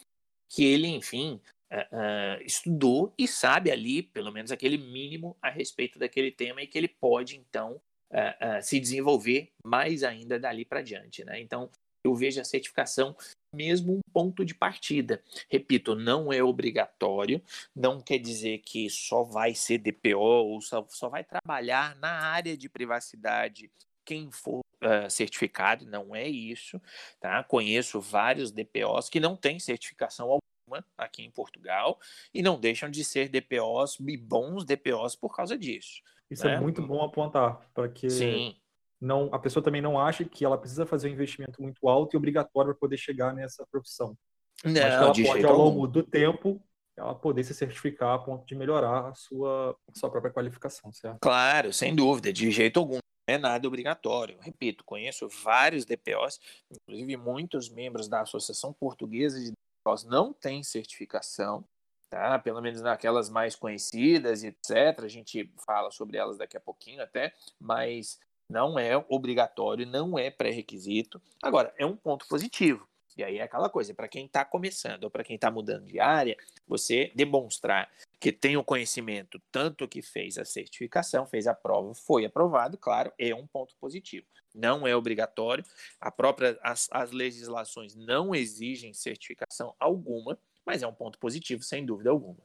que 0.49 0.63
ele, 0.63 0.88
enfim, 0.88 1.41
uh, 1.72 2.39
uh, 2.39 2.43
estudou 2.43 3.13
e 3.18 3.28
sabe 3.28 3.72
ali, 3.72 4.03
pelo 4.03 4.32
menos 4.32 4.51
aquele 4.51 4.78
mínimo 4.78 5.38
a 5.41 5.49
respeito 5.49 5.99
daquele 5.99 6.32
tema 6.32 6.61
e 6.61 6.68
que 6.68 6.78
ele 6.78 6.88
pode, 6.88 7.38
então, 7.38 7.82
uh, 8.11 8.61
se 8.61 8.80
desenvolver 8.80 9.51
mais 9.63 10.03
ainda 10.03 10.39
dali 10.39 10.63
para 10.63 10.82
diante. 10.82 11.24
Né? 11.24 11.39
Então, 11.41 11.70
eu 12.03 12.15
vejo 12.15 12.39
a 12.39 12.45
certificação 12.45 13.15
mesmo 13.53 13.95
um 13.95 14.01
ponto 14.13 14.45
de 14.45 14.53
partida. 14.53 15.22
Repito, 15.49 15.95
não 15.95 16.32
é 16.32 16.41
obrigatório, 16.43 17.41
não 17.76 17.99
quer 17.99 18.20
dizer 18.20 18.59
que 18.59 18.89
só 18.89 19.24
vai 19.24 19.53
ser 19.53 19.80
DPO 19.80 20.20
ou 20.20 20.61
só, 20.61 20.86
só 20.89 21.09
vai 21.09 21.24
trabalhar 21.24 21.95
na 21.97 22.09
área 22.09 22.55
de 22.55 22.70
privacidade 22.70 23.72
quem 24.05 24.32
for 24.32 24.61
uh, 24.84 25.09
certificado, 25.09 25.86
não 25.86 26.15
é 26.15 26.28
isso, 26.28 26.82
tá? 27.19 27.43
Conheço 27.43 27.99
vários 27.99 28.51
DPOs 28.51 29.09
que 29.09 29.19
não 29.19 29.36
têm 29.36 29.59
certificação 29.59 30.25
alguma 30.25 30.86
aqui 30.97 31.23
em 31.23 31.32
Portugal 31.32 31.99
e 32.34 32.41
não 32.41 32.59
deixam 32.59 32.89
de 32.89 33.03
ser 33.03 33.30
DPOs 33.30 33.97
e 33.99 34.17
bons 34.17 34.65
DPOs 34.65 35.15
por 35.15 35.36
causa 35.36 35.57
disso. 35.57 36.01
Isso 36.30 36.45
é 36.45 36.51
né? 36.51 36.55
é 36.55 36.59
muito 36.59 36.82
bom 36.82 37.01
apontar, 37.01 37.62
para 37.74 37.87
que 37.87 38.09
Sim. 38.09 38.55
Não, 38.99 39.29
a 39.32 39.37
pessoa 39.37 39.63
também 39.63 39.82
não 39.82 39.99
ache 39.99 40.25
que 40.25 40.43
ela 40.43 40.58
precisa 40.58 40.86
fazer 40.86 41.08
um 41.08 41.13
investimento 41.13 41.62
muito 41.62 41.87
alto 41.87 42.16
e 42.16 42.17
obrigatório 42.17 42.71
para 42.71 42.79
poder 42.79 42.97
chegar 42.97 43.33
nessa 43.33 43.66
profissão. 43.67 44.17
Não, 44.66 44.74
Mas 44.74 44.93
ela 44.93 45.13
pode, 45.13 45.45
ao 45.45 45.55
longo 45.55 45.82
algum. 45.82 45.87
do 45.87 46.01
tempo, 46.01 46.59
ela 46.95 47.13
poder 47.13 47.43
se 47.43 47.54
certificar 47.54 48.16
a 48.16 48.17
ponto 48.17 48.45
de 48.45 48.55
melhorar 48.55 49.09
a 49.09 49.13
sua, 49.13 49.78
a 49.87 49.93
sua 49.93 50.09
própria 50.09 50.33
qualificação, 50.33 50.91
certo? 50.91 51.20
Claro, 51.21 51.71
sem 51.71 51.95
dúvida, 51.95 52.33
de 52.33 52.49
jeito 52.49 52.79
algum. 52.79 52.97
É 53.28 53.37
nada 53.37 53.67
obrigatório. 53.67 54.37
Repito, 54.39 54.86
conheço 54.86 55.28
vários 55.28 55.83
DPOs, 55.83 56.39
inclusive 56.71 57.17
muitos 57.17 57.70
membros 57.70 58.08
da 58.08 58.21
Associação 58.21 58.71
Portuguesa 58.71 59.37
de 59.37 59.51
DPOs 59.51 60.05
não 60.05 60.32
têm 60.32 60.63
certificação, 60.63 61.63
tá? 62.09 62.39
Pelo 62.39 62.62
menos 62.62 62.82
naquelas 62.82 63.29
mais 63.29 63.54
conhecidas, 63.54 64.43
etc. 64.43 65.04
A 65.04 65.09
gente 65.09 65.51
fala 65.66 65.91
sobre 65.91 66.17
elas 66.17 66.37
daqui 66.37 66.55
a 66.55 66.62
pouquinho 66.62 67.04
até, 67.04 67.33
mas 67.59 68.17
não 68.49 68.79
é 68.79 68.95
obrigatório, 69.09 69.86
não 69.86 70.17
é 70.17 70.32
pré-requisito. 70.32 71.21
Agora, 71.43 71.74
é 71.78 71.86
um 71.86 71.97
ponto 71.97 72.25
positivo 72.29 72.87
e 73.17 73.24
aí 73.24 73.39
é 73.39 73.43
aquela 73.43 73.67
coisa, 73.67 73.93
para 73.95 74.08
quem 74.08 74.28
está 74.28 74.45
começando 74.45 75.05
ou 75.05 75.09
para 75.09 75.24
quem 75.24 75.36
está 75.36 75.49
mudando 75.49 75.86
de 75.86 75.99
área, 75.99 76.37
você 76.67 77.12
demonstrar 77.16 77.89
que 78.19 78.31
tem 78.31 78.57
o 78.57 78.63
conhecimento, 78.63 79.39
tanto 79.51 79.87
que 79.87 80.01
fez 80.01 80.37
a 80.37 80.45
certificação, 80.45 81.27
fez 81.27 81.45
a 81.47 81.53
prova, 81.53 81.93
foi 81.93 82.25
aprovado, 82.25 82.77
claro, 82.77 83.11
é 83.17 83.33
um 83.33 83.45
ponto 83.45 83.75
positivo. 83.79 84.25
Não 84.55 84.87
é 84.87 84.95
obrigatório, 84.95 85.63
a 86.01 86.11
própria, 86.11 86.57
as, 86.63 86.87
as 86.91 87.11
legislações 87.11 87.95
não 87.95 88.33
exigem 88.33 88.93
certificação 88.93 89.75
alguma, 89.79 90.37
mas 90.65 90.81
é 90.81 90.87
um 90.87 90.93
ponto 90.93 91.19
positivo, 91.19 91.61
sem 91.63 91.85
dúvida 91.85 92.09
alguma. 92.09 92.39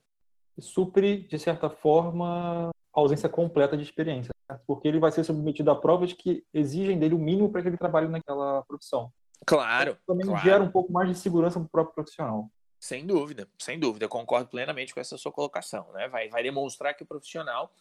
Supre, 0.61 1.27
de 1.27 1.39
certa 1.39 1.71
forma, 1.71 2.69
a 2.69 3.01
ausência 3.01 3.29
completa 3.29 3.77
de 3.77 3.83
experiência, 3.83 4.31
porque 4.67 4.87
ele 4.87 5.01
vai 5.01 5.11
ser 5.11 5.25
submetido 5.25 5.71
a 5.71 5.77
provas 5.77 6.13
que 6.13 6.45
exigem 6.53 6.99
dele 6.99 7.15
o 7.15 7.19
mínimo 7.19 7.51
para 7.51 7.63
que 7.63 7.69
ele 7.69 7.79
trabalhe 7.79 8.09
naquela 8.09 8.63
profissão. 8.65 9.11
Claro. 9.47 9.93
Então, 10.03 10.15
também 10.15 10.27
claro. 10.27 10.45
gera 10.45 10.63
um 10.63 10.71
pouco 10.71 10.93
mais 10.93 11.09
de 11.09 11.15
segurança 11.15 11.59
para 11.59 11.67
o 11.67 11.71
próprio 11.71 11.95
profissional. 11.95 12.51
Sem 12.83 13.07
dúvida, 13.07 13.49
sem 13.61 13.79
dúvida. 13.79 14.07
Eu 14.07 14.09
concordo 14.09 14.49
plenamente 14.49 14.93
com 14.93 14.99
essa 14.99 15.17
sua 15.17 15.31
colocação. 15.31 15.87
Né? 15.93 16.09
Vai, 16.09 16.29
vai 16.29 16.43
demonstrar 16.43 16.95
que 16.95 17.05
o 17.05 17.07
profissional 17.07 17.73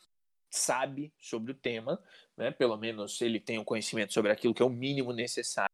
sabe 0.48 1.12
sobre 1.18 1.54
o 1.54 1.56
tema, 1.56 2.00
né? 2.38 2.52
pelo 2.52 2.78
menos 2.78 3.20
ele 3.20 3.40
tem 3.40 3.58
o 3.58 3.62
um 3.62 3.66
conhecimento 3.66 4.14
sobre 4.14 4.32
aquilo 4.32 4.54
que 4.54 4.62
é 4.62 4.66
o 4.66 4.70
mínimo 4.70 5.12
necessário. 5.12 5.72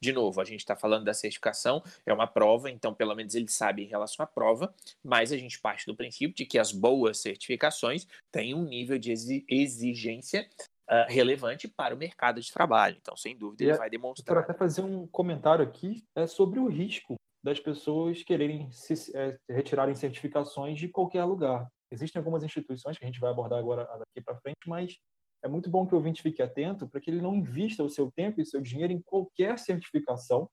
De 0.00 0.12
novo, 0.12 0.40
a 0.40 0.44
gente 0.44 0.60
está 0.60 0.76
falando 0.76 1.04
da 1.04 1.12
certificação, 1.12 1.82
é 2.06 2.12
uma 2.12 2.28
prova, 2.28 2.70
então 2.70 2.94
pelo 2.94 3.16
menos 3.16 3.34
ele 3.34 3.48
sabe 3.48 3.82
em 3.82 3.88
relação 3.88 4.22
à 4.22 4.28
prova, 4.28 4.72
mas 5.02 5.32
a 5.32 5.36
gente 5.36 5.58
parte 5.58 5.84
do 5.84 5.96
princípio 5.96 6.36
de 6.36 6.46
que 6.46 6.56
as 6.56 6.70
boas 6.70 7.18
certificações 7.18 8.06
têm 8.30 8.54
um 8.54 8.62
nível 8.62 8.96
de 8.96 9.12
exigência 9.48 10.48
uh, 10.88 11.04
relevante 11.08 11.66
para 11.66 11.92
o 11.92 11.98
mercado 11.98 12.40
de 12.40 12.52
trabalho. 12.52 12.96
Então, 13.00 13.16
sem 13.16 13.36
dúvida, 13.36 13.64
ele 13.64 13.72
é, 13.72 13.76
vai 13.76 13.90
demonstrar. 13.90 14.36
Eu 14.36 14.42
quero 14.42 14.52
até 14.52 14.56
fazer 14.56 14.82
um 14.82 15.04
comentário 15.08 15.64
aqui 15.64 16.04
é 16.14 16.28
sobre 16.28 16.60
o 16.60 16.68
risco 16.68 17.17
das 17.48 17.60
pessoas 17.60 18.22
quererem 18.22 18.70
se, 18.70 19.16
é, 19.16 19.38
retirarem 19.48 19.94
certificações 19.94 20.78
de 20.78 20.88
qualquer 20.88 21.24
lugar. 21.24 21.68
Existem 21.90 22.20
algumas 22.20 22.42
instituições 22.42 22.98
que 22.98 23.04
a 23.04 23.06
gente 23.06 23.20
vai 23.20 23.30
abordar 23.30 23.58
agora 23.58 23.84
daqui 23.84 24.24
para 24.24 24.38
frente, 24.40 24.58
mas 24.66 24.96
é 25.42 25.48
muito 25.48 25.70
bom 25.70 25.86
que 25.86 25.94
o 25.94 25.96
ouvinte 25.96 26.22
fique 26.22 26.42
atento 26.42 26.88
para 26.88 27.00
que 27.00 27.10
ele 27.10 27.22
não 27.22 27.34
invista 27.34 27.82
o 27.82 27.88
seu 27.88 28.10
tempo 28.10 28.40
e 28.40 28.42
o 28.42 28.46
seu 28.46 28.60
dinheiro 28.60 28.92
em 28.92 29.00
qualquer 29.00 29.58
certificação 29.58 30.48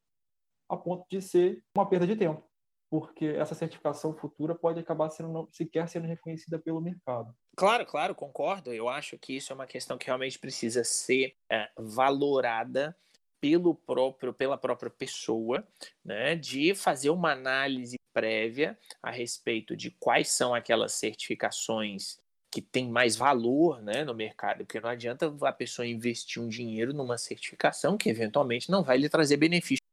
a 0.70 0.78
ponto 0.78 1.06
de 1.12 1.22
ser 1.22 1.62
uma 1.76 1.88
perda 1.88 2.08
de 2.08 2.16
tempo 2.16 2.44
porque 2.90 3.26
essa 3.26 3.56
certificação 3.56 4.16
futura 4.16 4.56
pode 4.56 4.80
acabar 4.80 5.10
sendo 5.10 5.30
não, 5.30 5.48
sequer 5.52 5.88
sendo 5.90 6.08
reconhecida 6.08 6.58
pelo 6.58 6.80
mercado. 6.80 7.36
Claro, 7.58 7.86
claro, 7.86 8.16
concordo. 8.16 8.74
Eu 8.74 8.88
acho 8.88 9.18
que 9.18 9.36
isso 9.36 9.52
é 9.52 9.56
uma 9.56 9.68
questão 9.68 9.98
que 9.98 10.06
realmente 10.06 10.40
precisa 10.40 10.84
ser 10.84 11.36
é, 11.52 11.70
valorada 11.78 12.96
pelo 13.40 13.76
próprio, 13.76 14.34
pela 14.34 14.58
própria 14.58 14.90
pessoa, 14.90 15.68
né, 16.04 16.36
de 16.36 16.74
fazer 16.74 17.10
uma 17.10 17.32
análise 17.32 17.98
prévia 18.14 18.78
a 19.02 19.12
respeito 19.12 19.76
de 19.76 19.92
quais 19.92 20.30
são 20.30 20.54
aquelas 20.54 20.94
certificações 20.94 22.18
que 22.50 22.62
têm 22.62 22.90
mais 22.90 23.16
valor 23.16 23.82
né, 23.82 24.06
no 24.06 24.14
mercado, 24.14 24.60
porque 24.60 24.80
não 24.80 24.90
adianta 24.90 25.34
a 25.42 25.52
pessoa 25.52 25.86
investir 25.86 26.42
um 26.42 26.48
dinheiro 26.48 26.94
numa 26.94 27.18
certificação 27.18 27.98
que 27.98 28.10
eventualmente 28.10 28.72
não 28.72 28.82
vai 28.82 28.98
lhe 28.98 29.10
trazer 29.10 29.36
benefício 29.36 29.86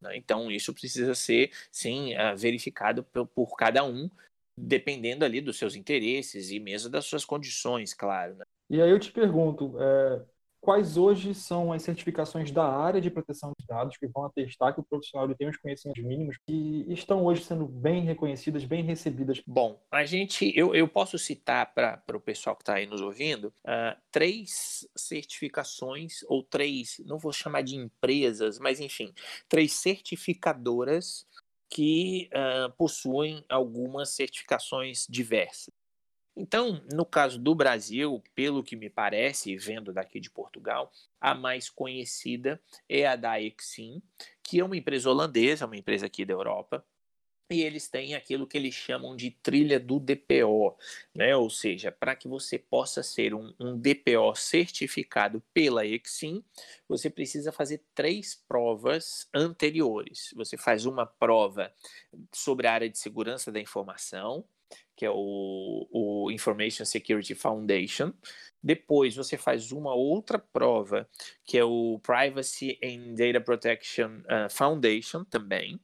né? 0.00 0.16
Então, 0.16 0.50
isso 0.50 0.72
precisa 0.72 1.14
ser, 1.14 1.50
sim, 1.70 2.14
ah, 2.14 2.34
verificado 2.34 3.04
por, 3.04 3.54
cada 3.56 3.84
um, 3.84 4.08
dependendo 4.56 5.24
ali 5.24 5.40
dos 5.40 5.58
seus 5.58 5.76
interesses 5.76 6.50
e 6.50 6.58
mesmo 6.58 6.90
das 6.90 7.04
suas 7.04 7.24
condições, 7.24 7.92
claro. 7.92 8.34
Né? 8.36 8.44
E 8.68 8.80
aí 8.80 8.90
eu 8.90 8.98
te 8.98 9.12
pergunto, 9.12 9.74
é, 9.78 10.22
quais 10.60 10.96
hoje 10.96 11.34
são 11.34 11.72
as 11.72 11.82
certificações 11.82 12.50
da 12.50 12.64
área 12.64 13.00
de 13.00 13.10
proteção 13.10 13.52
de 13.58 13.66
dados 13.66 13.96
que 13.96 14.06
vão 14.06 14.24
atestar 14.24 14.74
que 14.74 14.80
o 14.80 14.84
profissional 14.84 15.32
tem 15.34 15.48
os 15.48 15.56
conhecimentos 15.56 16.02
mínimos 16.02 16.36
que 16.46 16.84
estão 16.88 17.24
hoje 17.24 17.42
sendo 17.44 17.66
bem 17.66 18.04
reconhecidas, 18.04 18.64
bem 18.64 18.82
recebidas? 18.82 19.42
Bom, 19.46 19.80
a 19.90 20.04
gente, 20.04 20.52
eu, 20.56 20.74
eu 20.74 20.86
posso 20.86 21.18
citar 21.18 21.72
para 21.72 22.16
o 22.16 22.20
pessoal 22.20 22.54
que 22.54 22.62
está 22.62 22.74
aí 22.74 22.86
nos 22.86 23.00
ouvindo 23.00 23.46
uh, 23.64 23.98
três 24.10 24.86
certificações 24.96 26.22
ou 26.28 26.42
três, 26.42 27.00
não 27.06 27.18
vou 27.18 27.32
chamar 27.32 27.62
de 27.62 27.76
empresas, 27.76 28.58
mas 28.58 28.80
enfim, 28.80 29.12
três 29.48 29.72
certificadoras 29.72 31.26
que 31.70 32.28
uh, 32.34 32.70
possuem 32.76 33.44
algumas 33.48 34.10
certificações 34.10 35.06
diversas. 35.08 35.79
Então, 36.40 36.82
no 36.90 37.04
caso 37.04 37.38
do 37.38 37.54
Brasil, 37.54 38.24
pelo 38.34 38.62
que 38.62 38.74
me 38.74 38.88
parece, 38.88 39.58
vendo 39.58 39.92
daqui 39.92 40.18
de 40.18 40.30
Portugal, 40.30 40.90
a 41.20 41.34
mais 41.34 41.68
conhecida 41.68 42.58
é 42.88 43.06
a 43.06 43.14
da 43.14 43.38
Exim, 43.38 44.02
que 44.42 44.58
é 44.58 44.64
uma 44.64 44.74
empresa 44.74 45.10
holandesa, 45.10 45.66
uma 45.66 45.76
empresa 45.76 46.06
aqui 46.06 46.24
da 46.24 46.32
Europa, 46.32 46.82
e 47.50 47.60
eles 47.60 47.88
têm 47.88 48.14
aquilo 48.14 48.46
que 48.46 48.56
eles 48.56 48.74
chamam 48.74 49.14
de 49.14 49.30
trilha 49.30 49.78
do 49.78 50.00
DPO, 50.00 50.78
né? 51.14 51.36
Ou 51.36 51.50
seja, 51.50 51.92
para 51.92 52.16
que 52.16 52.26
você 52.26 52.58
possa 52.58 53.02
ser 53.02 53.34
um, 53.34 53.52
um, 53.60 53.76
DPO 53.76 54.34
certificado 54.34 55.42
pela 55.52 55.84
Exim, 55.84 56.42
você 56.88 57.10
precisa 57.10 57.52
fazer 57.52 57.82
três 57.94 58.34
provas 58.48 59.28
anteriores. 59.34 60.32
Você 60.36 60.56
faz 60.56 60.86
uma 60.86 61.04
prova 61.04 61.70
sobre 62.32 62.66
a 62.66 62.72
área 62.72 62.88
de 62.88 62.96
segurança 62.96 63.52
da 63.52 63.60
informação, 63.60 64.42
que 64.96 65.06
é 65.06 65.10
o, 65.10 65.88
o 65.90 66.30
Information 66.30 66.84
Security 66.84 67.34
Foundation. 67.34 68.12
Depois 68.62 69.16
você 69.16 69.38
faz 69.38 69.72
uma 69.72 69.94
outra 69.94 70.38
prova, 70.38 71.08
que 71.44 71.56
é 71.56 71.64
o 71.64 71.98
Privacy 72.02 72.78
and 72.84 73.14
Data 73.14 73.40
Protection 73.40 74.18
uh, 74.20 74.50
Foundation 74.50 75.24
também. 75.24 75.80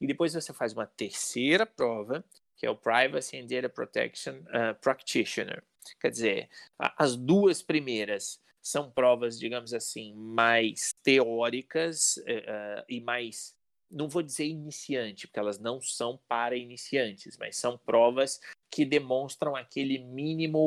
E 0.00 0.06
depois 0.06 0.34
você 0.34 0.52
faz 0.52 0.72
uma 0.72 0.86
terceira 0.86 1.66
prova, 1.66 2.24
que 2.56 2.66
é 2.66 2.70
o 2.70 2.76
Privacy 2.76 3.38
and 3.38 3.46
Data 3.46 3.68
Protection 3.68 4.36
uh, 4.36 4.74
Practitioner. 4.80 5.62
Quer 6.00 6.10
dizer, 6.10 6.48
as 6.78 7.16
duas 7.16 7.62
primeiras 7.62 8.40
são 8.62 8.90
provas, 8.90 9.38
digamos 9.38 9.74
assim, 9.74 10.14
mais 10.14 10.94
teóricas 11.02 12.16
uh, 12.18 12.84
e 12.88 13.00
mais 13.00 13.54
não 13.90 14.08
vou 14.08 14.22
dizer 14.22 14.46
iniciante, 14.46 15.26
porque 15.26 15.38
elas 15.38 15.58
não 15.58 15.80
são 15.80 16.18
para 16.28 16.56
iniciantes, 16.56 17.36
mas 17.38 17.56
são 17.56 17.78
provas 17.78 18.40
que 18.70 18.84
demonstram 18.84 19.54
aquele 19.54 19.98
mínimo 19.98 20.66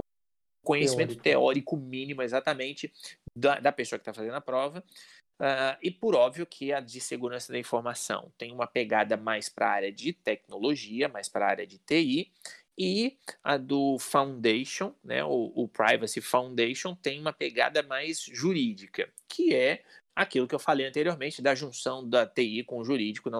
conhecimento 0.63 1.15
teórico, 1.15 1.23
teórico 1.23 1.77
mínimo, 1.77 2.21
exatamente, 2.21 2.91
da, 3.35 3.59
da 3.59 3.71
pessoa 3.71 3.97
que 3.97 4.01
está 4.01 4.13
fazendo 4.13 4.35
a 4.35 4.41
prova. 4.41 4.83
Uh, 5.39 5.77
e 5.83 5.91
por 5.91 6.15
óbvio 6.15 6.45
que 6.45 6.73
a 6.73 6.79
de 6.79 6.99
segurança 6.99 7.53
da 7.53 7.59
informação 7.59 8.31
tem 8.37 8.51
uma 8.51 8.65
pegada 8.65 9.15
mais 9.15 9.47
para 9.47 9.67
a 9.67 9.71
área 9.71 9.91
de 9.91 10.11
tecnologia, 10.11 11.07
mais 11.07 11.29
para 11.29 11.45
a 11.45 11.49
área 11.49 11.67
de 11.67 11.77
TI, 11.77 12.31
e 12.77 13.17
a 13.43 13.57
do 13.57 13.97
Foundation, 13.99 14.93
né, 15.03 15.23
o, 15.23 15.51
o 15.55 15.67
Privacy 15.67 16.21
Foundation, 16.21 16.95
tem 16.95 17.19
uma 17.19 17.33
pegada 17.33 17.81
mais 17.81 18.21
jurídica, 18.21 19.09
que 19.27 19.53
é 19.53 19.83
aquilo 20.17 20.47
que 20.47 20.55
eu 20.55 20.59
falei 20.59 20.87
anteriormente, 20.87 21.43
da 21.43 21.53
junção 21.53 22.07
da 22.07 22.25
TI 22.25 22.63
com 22.63 22.79
o 22.79 22.83
jurídico. 22.83 23.29
Não... 23.29 23.39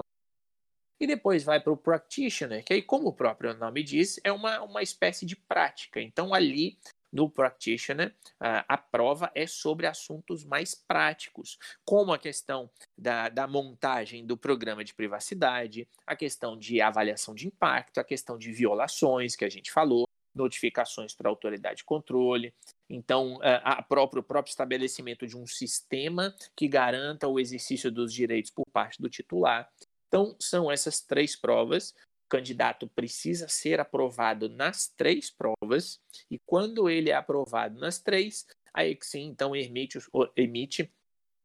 E 1.00 1.06
depois 1.08 1.42
vai 1.42 1.60
para 1.60 1.72
o 1.72 1.76
practitioner, 1.76 2.64
que 2.64 2.72
aí, 2.72 2.82
como 2.82 3.08
o 3.08 3.12
próprio 3.12 3.52
nome 3.54 3.82
diz, 3.82 4.20
é 4.22 4.30
uma, 4.30 4.62
uma 4.62 4.80
espécie 4.80 5.26
de 5.26 5.34
prática. 5.34 6.00
Então, 6.00 6.32
ali 6.32 6.78
no 7.12 7.28
practitioner, 7.28 8.14
a, 8.38 8.76
prova 8.76 9.30
é 9.34 9.46
sobre 9.46 9.86
assuntos 9.86 10.44
mais 10.44 10.74
práticos, 10.74 11.58
como 11.84 12.12
a 12.12 12.18
questão 12.18 12.70
da, 12.96 13.28
da 13.28 13.46
montagem 13.46 14.24
do 14.24 14.36
programa 14.36 14.84
de 14.84 14.94
privacidade, 14.94 15.88
a 16.06 16.14
questão 16.14 16.56
de 16.56 16.80
avaliação 16.80 17.34
de 17.34 17.48
impacto, 17.48 17.98
a 17.98 18.04
questão 18.04 18.38
de 18.38 18.52
violações, 18.52 19.34
que 19.34 19.44
a 19.44 19.48
gente 19.48 19.72
falou, 19.72 20.06
notificações 20.34 21.14
para 21.14 21.28
a 21.28 21.32
autoridade 21.32 21.78
de 21.78 21.84
controle, 21.84 22.54
Então, 22.88 23.38
a 23.42 23.82
próprio, 23.82 24.20
o 24.20 24.24
próprio 24.24 24.50
estabelecimento 24.50 25.26
de 25.26 25.36
um 25.36 25.46
sistema 25.46 26.34
que 26.56 26.66
garanta 26.66 27.28
o 27.28 27.38
exercício 27.38 27.92
dos 27.92 28.12
direitos 28.12 28.50
por 28.50 28.64
parte 28.72 29.00
do 29.00 29.10
titular. 29.10 29.70
Então, 30.08 30.34
são 30.40 30.70
essas 30.70 31.00
três 31.00 31.36
provas. 31.36 31.90
O 32.26 32.28
candidato 32.30 32.88
precisa 32.88 33.48
ser 33.48 33.80
aprovado 33.80 34.48
nas 34.48 34.88
três 34.88 35.30
provas, 35.30 36.00
e 36.30 36.38
quando 36.38 36.88
ele 36.88 37.10
é 37.10 37.14
aprovado 37.14 37.78
nas 37.78 37.98
três, 37.98 38.46
a 38.72 38.84
Exim, 38.84 39.28
então, 39.28 39.56
emite, 39.56 39.98
emite 40.36 40.92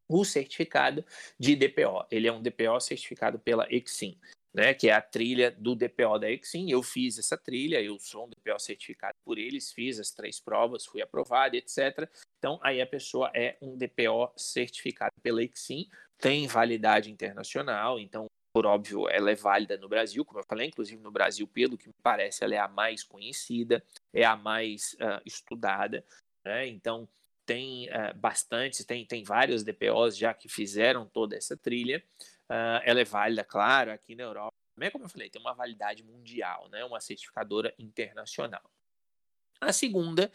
o 0.07 0.25
certificado 0.25 1.05
de 1.39 1.55
DPO. 1.55 2.05
Ele 2.11 2.27
é 2.27 2.31
um 2.31 2.41
DPO 2.41 2.79
certificado 2.79 3.39
pela 3.39 3.65
Exim 3.69 4.17
né, 4.53 4.73
que 4.73 4.89
é 4.89 4.93
a 4.93 5.01
trilha 5.01 5.49
do 5.51 5.75
DPO 5.75 6.19
da 6.19 6.29
Exim. 6.29 6.69
Eu 6.69 6.83
fiz 6.83 7.17
essa 7.17 7.37
trilha, 7.37 7.81
eu 7.81 7.97
sou 7.99 8.25
um 8.25 8.29
DPO 8.29 8.59
certificado 8.59 9.15
por 9.25 9.37
eles, 9.37 9.71
fiz 9.71 9.99
as 9.99 10.11
três 10.11 10.39
provas, 10.39 10.85
fui 10.85 11.01
aprovado, 11.01 11.55
etc. 11.55 12.07
Então, 12.37 12.59
aí 12.61 12.81
a 12.81 12.85
pessoa 12.85 13.31
é 13.33 13.57
um 13.61 13.75
DPO 13.75 14.31
certificado 14.37 15.13
pela 15.21 15.43
Exim, 15.43 15.87
tem 16.17 16.47
validade 16.47 17.11
internacional, 17.11 17.99
então, 17.99 18.27
por 18.53 18.65
óbvio, 18.67 19.09
ela 19.09 19.31
é 19.31 19.35
válida 19.35 19.77
no 19.77 19.89
Brasil, 19.89 20.23
como 20.23 20.39
eu 20.39 20.45
falei, 20.47 20.67
inclusive 20.67 21.01
no 21.01 21.11
Brasil, 21.11 21.47
pelo 21.47 21.77
que 21.77 21.87
me 21.87 21.95
parece, 22.03 22.43
ela 22.43 22.53
é 22.53 22.59
a 22.59 22.67
mais 22.67 23.03
conhecida, 23.03 23.83
é 24.13 24.23
a 24.23 24.35
mais 24.37 24.93
uh, 24.93 25.19
estudada, 25.25 26.05
né? 26.45 26.67
Então, 26.67 27.09
tem 27.45 27.89
uh, 27.89 28.15
bastante, 28.15 28.85
tem, 28.85 29.05
tem 29.05 29.23
vários 29.23 29.63
DPOs 29.63 30.15
já 30.15 30.33
que 30.33 30.47
fizeram 30.47 31.05
toda 31.05 31.35
essa 31.35 31.57
trilha. 31.57 32.03
Uh, 32.49 32.81
ela 32.83 33.01
é 33.01 33.05
válida, 33.05 33.43
claro, 33.43 33.91
aqui 33.91 34.15
na 34.15 34.23
Europa. 34.23 34.53
Também, 34.75 34.91
como 34.91 35.05
eu 35.05 35.09
falei, 35.09 35.29
tem 35.29 35.41
uma 35.41 35.53
validade 35.53 36.03
mundial, 36.03 36.67
né? 36.69 36.83
uma 36.83 36.99
certificadora 36.99 37.73
internacional. 37.77 38.63
A 39.61 39.71
segunda 39.71 40.31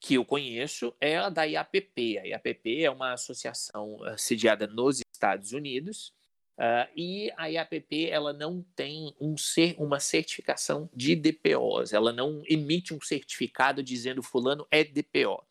que 0.00 0.14
eu 0.14 0.24
conheço 0.24 0.94
é 1.00 1.18
a 1.18 1.28
da 1.28 1.44
IAPP. 1.44 2.18
A 2.18 2.26
IAPP 2.26 2.84
é 2.84 2.90
uma 2.90 3.12
associação 3.12 3.98
sediada 4.16 4.66
nos 4.66 5.00
Estados 5.12 5.52
Unidos 5.52 6.14
uh, 6.56 6.90
e 6.96 7.30
a 7.36 7.46
IAPP 7.46 8.08
ela 8.08 8.32
não 8.32 8.62
tem 8.74 9.14
um 9.20 9.36
ser, 9.36 9.74
uma 9.78 10.00
certificação 10.00 10.88
de 10.94 11.14
DPOs. 11.14 11.92
Ela 11.92 12.12
não 12.12 12.42
emite 12.46 12.94
um 12.94 13.00
certificado 13.00 13.82
dizendo 13.82 14.22
fulano 14.22 14.66
é 14.70 14.82
DPO. 14.82 15.44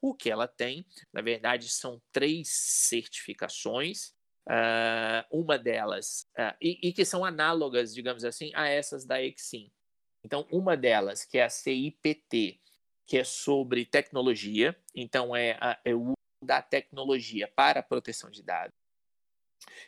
O 0.00 0.14
que 0.14 0.30
ela 0.30 0.46
tem, 0.46 0.84
na 1.10 1.22
verdade, 1.22 1.70
são 1.70 2.02
três 2.12 2.48
certificações 2.48 4.13
Uh, 4.46 5.24
uma 5.40 5.58
delas, 5.58 6.28
uh, 6.38 6.54
e, 6.60 6.78
e, 6.88 6.92
que 6.92 7.04
são 7.04 7.24
análogas, 7.24 7.94
digamos 7.94 8.24
assim, 8.24 8.50
a 8.54 8.68
essas 8.68 9.04
da 9.06 9.22
Exim. 9.22 9.70
Então, 10.22 10.46
uma 10.50 10.76
delas, 10.76 11.24
que 11.24 11.38
é 11.38 11.44
a 11.44 11.48
CIPT, 11.48 12.60
que 13.06 13.18
é 13.18 13.24
sobre 13.24 13.84
tecnologia, 13.84 14.76
então 14.94 15.34
é, 15.34 15.56
a, 15.60 15.78
é 15.84 15.94
o 15.94 16.08
uso 16.08 16.14
da 16.42 16.62
tecnologia 16.62 17.48
para 17.48 17.80
a 17.80 17.82
proteção 17.82 18.30
de 18.30 18.42
dados. 18.42 18.74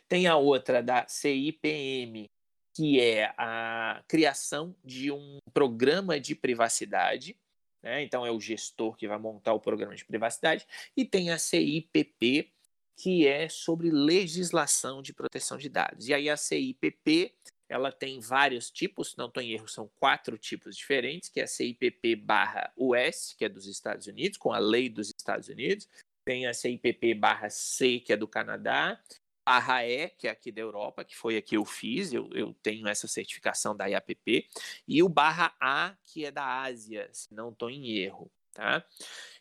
Tem 0.07 0.27
a 0.27 0.37
outra 0.37 0.81
da 0.81 1.07
CIPM, 1.07 2.29
que 2.73 2.99
é 2.99 3.33
a 3.37 4.03
criação 4.07 4.75
de 4.83 5.11
um 5.11 5.39
programa 5.53 6.19
de 6.19 6.35
privacidade, 6.35 7.35
né? 7.81 8.03
então 8.03 8.25
é 8.25 8.31
o 8.31 8.39
gestor 8.39 8.95
que 8.95 9.07
vai 9.07 9.17
montar 9.17 9.53
o 9.53 9.59
programa 9.59 9.95
de 9.95 10.05
privacidade, 10.05 10.67
e 10.95 11.03
tem 11.03 11.31
a 11.31 11.39
CIPP, 11.39 12.51
que 12.97 13.27
é 13.27 13.47
sobre 13.47 13.91
legislação 13.91 15.03
de 15.03 15.13
proteção 15.13 15.57
de 15.57 15.69
dados. 15.69 16.07
E 16.07 16.13
aí 16.13 16.29
a 16.29 16.35
CIPP, 16.35 17.31
ela 17.69 17.91
tem 17.91 18.19
vários 18.19 18.71
tipos, 18.71 19.15
não 19.15 19.27
estou 19.27 19.43
em 19.43 19.51
erro, 19.51 19.67
são 19.67 19.87
quatro 19.99 20.35
tipos 20.35 20.75
diferentes, 20.75 21.29
que 21.29 21.39
é 21.39 21.43
a 21.43 21.47
CIPP 21.47 22.15
barra 22.15 22.73
US, 22.75 23.35
que 23.37 23.45
é 23.45 23.49
dos 23.49 23.67
Estados 23.67 24.07
Unidos, 24.07 24.39
com 24.39 24.51
a 24.51 24.57
lei 24.57 24.89
dos 24.89 25.13
Estados 25.15 25.47
Unidos, 25.47 25.87
tem 26.25 26.47
a 26.47 26.53
CIPP 26.53 27.13
barra 27.13 27.49
C, 27.51 27.99
que 27.99 28.11
é 28.11 28.17
do 28.17 28.27
Canadá, 28.27 28.99
barra 29.45 29.85
E, 29.85 30.09
que 30.09 30.27
é 30.27 30.31
aqui 30.31 30.51
da 30.51 30.61
Europa, 30.61 31.05
que 31.05 31.15
foi 31.15 31.37
a 31.37 31.41
que 31.41 31.55
eu 31.55 31.63
fiz, 31.63 32.11
eu, 32.11 32.29
eu 32.33 32.53
tenho 32.63 32.87
essa 32.87 33.07
certificação 33.07 33.75
da 33.75 33.85
IAPP, 33.85 34.49
e 34.87 35.03
o 35.03 35.07
barra 35.07 35.55
A, 35.59 35.95
que 36.03 36.25
é 36.25 36.31
da 36.31 36.63
Ásia, 36.63 37.07
se 37.13 37.33
não 37.33 37.49
estou 37.51 37.69
em 37.69 37.91
erro. 37.91 38.29
Tá? 38.57 38.83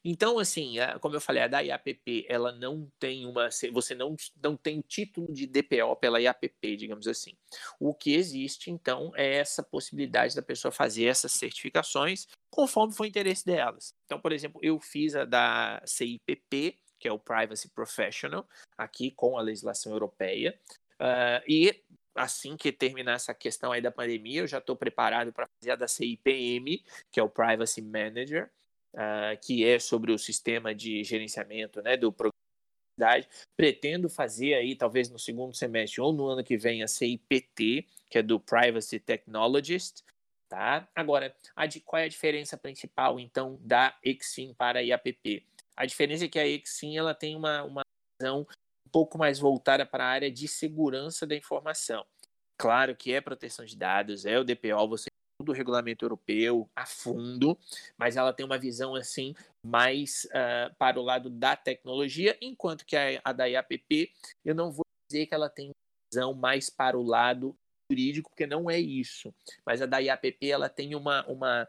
Então, 0.05 0.38
assim, 0.38 0.74
como 1.01 1.16
eu 1.16 1.20
falei, 1.22 1.43
a 1.43 1.48
da 1.48 1.60
IAPP, 1.60 2.26
ela 2.28 2.52
não 2.52 2.86
tem 2.98 3.24
uma. 3.24 3.48
Você 3.72 3.94
não, 3.94 4.14
não 4.43 4.55
tem 4.55 4.82
título 4.86 5.32
de 5.32 5.47
DPO 5.47 5.97
pela 5.97 6.20
IAPP, 6.20 6.76
digamos 6.76 7.09
assim. 7.09 7.32
O 7.80 7.94
que 7.94 8.14
existe, 8.14 8.70
então, 8.70 9.10
é 9.16 9.36
essa 9.36 9.62
possibilidade 9.62 10.36
da 10.36 10.43
pessoa 10.43 10.70
fazer 10.70 11.06
essas 11.06 11.32
certificações 11.32 12.26
conforme 12.51 12.93
for 12.93 13.05
o 13.05 13.06
interesse 13.06 13.47
delas. 13.47 13.94
Então, 14.05 14.20
por 14.20 14.32
exemplo, 14.32 14.60
eu 14.62 14.78
fiz 14.78 15.16
a 15.16 15.24
da 15.24 15.82
CIPP, 15.86 16.78
que 16.98 17.09
é 17.09 17.12
o 17.12 17.18
Privacy 17.18 17.70
Professional, 17.70 18.47
aqui 18.76 19.10
com 19.10 19.38
a 19.38 19.40
legislação 19.40 19.93
europeia, 19.93 20.60
uh, 21.01 21.43
e 21.48 21.82
assim 22.14 22.55
que 22.55 22.70
terminar 22.70 23.14
essa 23.14 23.32
questão 23.32 23.72
aí 23.72 23.80
da 23.80 23.90
pandemia, 23.90 24.43
eu 24.43 24.47
já 24.47 24.59
estou 24.59 24.76
preparado 24.76 25.32
para 25.32 25.48
fazer 25.59 25.70
a 25.70 25.76
da 25.76 25.88
CIPM, 25.88 26.84
que 27.10 27.18
é 27.18 27.22
o 27.22 27.30
Privacy 27.30 27.80
Manager, 27.80 28.51
uh, 28.95 29.39
que 29.45 29.65
é 29.65 29.79
sobre 29.79 30.13
o 30.13 30.19
sistema 30.19 30.75
de 30.75 31.03
gerenciamento 31.05 31.83
né, 31.83 31.97
do 31.97 32.13
programa. 32.13 32.33
Pretendo 33.57 34.09
fazer 34.09 34.55
aí, 34.55 34.75
talvez 34.75 35.11
no 35.11 35.19
segundo 35.19 35.55
semestre 35.55 36.01
ou 36.01 36.13
no 36.13 36.27
ano 36.27 36.43
que 36.43 36.57
vem, 36.57 36.83
a 36.83 36.89
CIPT, 36.89 37.87
que 38.09 38.19
é 38.19 38.23
do 38.23 38.41
Privacy 38.41 38.99
Technologist. 38.99 40.03
Tá? 40.49 40.89
Agora, 40.95 41.35
a 41.55 41.67
de, 41.67 41.81
qual 41.81 42.01
é 42.01 42.05
a 42.05 42.09
diferença 42.09 42.57
principal, 42.57 43.21
então, 43.21 43.59
da 43.61 43.99
Exim 44.03 44.55
para 44.55 44.79
a 44.79 44.83
IAPP? 44.83 45.45
A 45.77 45.85
diferença 45.85 46.25
é 46.25 46.29
que 46.29 46.39
a 46.39 46.47
Exim 46.47 46.97
ela 46.97 47.15
tem 47.15 47.37
uma, 47.37 47.65
uma 47.65 47.83
visão 48.19 48.47
um 48.87 48.91
pouco 48.91 49.19
mais 49.19 49.39
voltada 49.39 49.85
para 49.85 50.05
a 50.05 50.09
área 50.09 50.31
de 50.31 50.49
segurança 50.49 51.27
da 51.27 51.37
informação. 51.37 52.07
Claro 52.57 52.97
que 52.97 53.13
é 53.13 53.21
proteção 53.21 53.65
de 53.65 53.77
dados, 53.77 54.25
é 54.25 54.39
o 54.39 54.45
DPO, 54.45 54.89
você 54.89 55.09
do 55.43 55.53
regulamento 55.53 56.05
europeu 56.05 56.69
a 56.75 56.87
fundo, 56.87 57.59
mas 57.97 58.17
ela 58.17 58.33
tem 58.33 58.45
uma 58.45 58.59
visão 58.59 58.95
assim 58.95 59.35
mais 59.63 60.27
uh, 60.27 60.75
para 60.79 60.99
o 60.99 61.03
lado 61.03 61.29
da 61.29 61.55
tecnologia, 61.55 62.37
enquanto 62.41 62.87
que 62.87 62.97
a, 62.97 63.21
a 63.23 63.33
da 63.33 63.45
IAPP, 63.47 64.13
eu 64.45 64.55
não 64.55 64.73
vou 64.73 64.85
dizer 65.09 65.27
que 65.27 65.35
ela 65.35 65.49
tem 65.49 65.71
visão 66.13 66.33
mais 66.33 66.71
para 66.71 66.99
o 66.99 67.03
lado 67.03 67.57
jurídico, 67.91 68.31
porque 68.31 68.47
não 68.47 68.71
é 68.71 68.79
isso. 68.79 69.33
Mas 69.65 69.83
a 69.83 69.87
da 69.87 69.99
IAPP 69.99 70.51
ela 70.51 70.69
tem 70.69 70.95
uma, 70.95 71.25
uma 71.27 71.69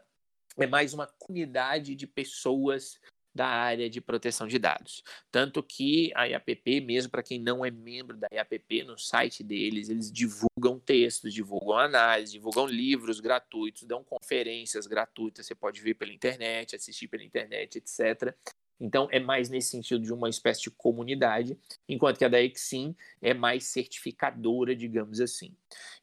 é 0.56 0.66
mais 0.66 0.94
uma 0.94 1.06
comunidade 1.06 1.94
de 1.94 2.06
pessoas 2.06 2.98
da 3.38 3.46
área 3.46 3.88
de 3.88 4.00
proteção 4.00 4.48
de 4.48 4.58
dados. 4.58 5.04
Tanto 5.30 5.62
que 5.62 6.10
a 6.16 6.24
IAPP, 6.24 6.80
mesmo 6.80 7.08
para 7.12 7.22
quem 7.22 7.38
não 7.40 7.64
é 7.64 7.70
membro 7.70 8.16
da 8.16 8.26
IAPP, 8.32 8.82
no 8.82 8.98
site 8.98 9.44
deles, 9.44 9.88
eles 9.88 10.10
divulgam 10.10 10.80
textos, 10.80 11.32
divulgam 11.32 11.78
análise, 11.78 12.32
divulgam 12.32 12.66
livros 12.66 13.20
gratuitos, 13.20 13.84
dão 13.84 14.02
conferências 14.02 14.88
gratuitas, 14.88 15.46
você 15.46 15.54
pode 15.54 15.80
ver 15.80 15.94
pela 15.94 16.12
internet, 16.12 16.74
assistir 16.74 17.06
pela 17.06 17.22
internet, 17.22 17.78
etc. 17.78 18.34
Então, 18.80 19.06
é 19.12 19.20
mais 19.20 19.48
nesse 19.48 19.70
sentido 19.70 20.02
de 20.02 20.12
uma 20.12 20.28
espécie 20.28 20.62
de 20.62 20.70
comunidade, 20.72 21.56
enquanto 21.88 22.18
que 22.18 22.24
a 22.24 22.28
da 22.28 22.42
Exim 22.42 22.92
é 23.22 23.32
mais 23.32 23.66
certificadora, 23.66 24.74
digamos 24.74 25.20
assim. 25.20 25.54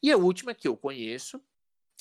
E 0.02 0.10
a 0.10 0.16
última 0.16 0.56
que 0.56 0.70
eu 0.70 0.78
conheço, 0.78 1.42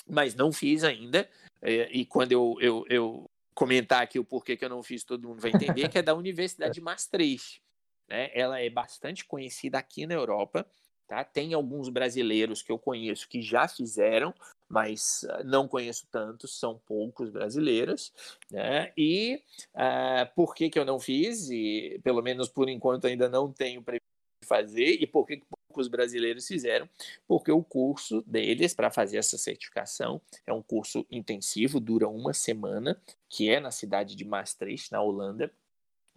mas 0.07 0.33
não 0.33 0.53
fiz 0.53 0.85
ainda, 0.85 1.29
é, 1.61 1.89
e 1.91 2.05
quando 2.05 2.31
eu, 2.31 2.55
eu, 2.61 2.85
eu 2.89 3.29
comentar 3.55 4.03
aqui 4.03 4.19
o 4.19 4.25
porquê 4.25 4.57
que 4.57 4.65
eu 4.65 4.69
não 4.69 4.83
fiz, 4.83 5.03
todo 5.03 5.27
mundo 5.27 5.41
vai 5.41 5.51
entender, 5.51 5.89
que 5.89 5.97
é 5.97 6.01
da 6.01 6.13
Universidade 6.13 6.73
de 6.73 6.81
Maastricht. 6.83 7.63
Né? 8.07 8.29
Ela 8.33 8.59
é 8.59 8.69
bastante 8.69 9.25
conhecida 9.25 9.79
aqui 9.79 10.05
na 10.05 10.13
Europa. 10.13 10.67
Tá? 11.07 11.23
Tem 11.23 11.53
alguns 11.53 11.87
brasileiros 11.87 12.61
que 12.61 12.71
eu 12.71 12.79
conheço 12.79 13.29
que 13.29 13.41
já 13.41 13.67
fizeram, 13.67 14.33
mas 14.67 15.23
ah, 15.29 15.43
não 15.43 15.67
conheço 15.67 16.07
tantos, 16.11 16.59
são 16.59 16.79
poucos 16.85 17.29
brasileiros. 17.29 18.11
Né? 18.51 18.91
E 18.97 19.41
uh, 19.75 20.35
por 20.35 20.53
que, 20.55 20.69
que 20.69 20.79
eu 20.79 20.85
não 20.85 20.99
fiz? 20.99 21.49
E 21.49 21.99
pelo 22.03 22.21
menos 22.21 22.49
por 22.49 22.69
enquanto 22.69 23.05
ainda 23.05 23.29
não 23.29 23.51
tenho 23.51 23.83
previsto 23.83 24.03
fazer, 24.45 25.01
e 25.01 25.07
por 25.07 25.25
que 25.25 25.41
poucos 25.75 25.89
brasileiros 25.89 26.47
fizeram, 26.47 26.87
porque 27.27 27.51
o 27.51 27.61
curso 27.61 28.23
deles 28.25 28.73
para 28.73 28.89
fazer 28.89 29.17
essa 29.17 29.37
certificação 29.37 30.21
é 30.47 30.53
um 30.53 30.61
curso 30.61 31.05
intensivo, 31.11 31.81
dura 31.81 32.07
uma 32.07 32.33
semana, 32.33 32.99
que 33.27 33.49
é 33.49 33.59
na 33.59 33.71
cidade 33.71 34.15
de 34.15 34.23
Maastricht, 34.23 34.89
na 34.93 35.01
Holanda, 35.01 35.51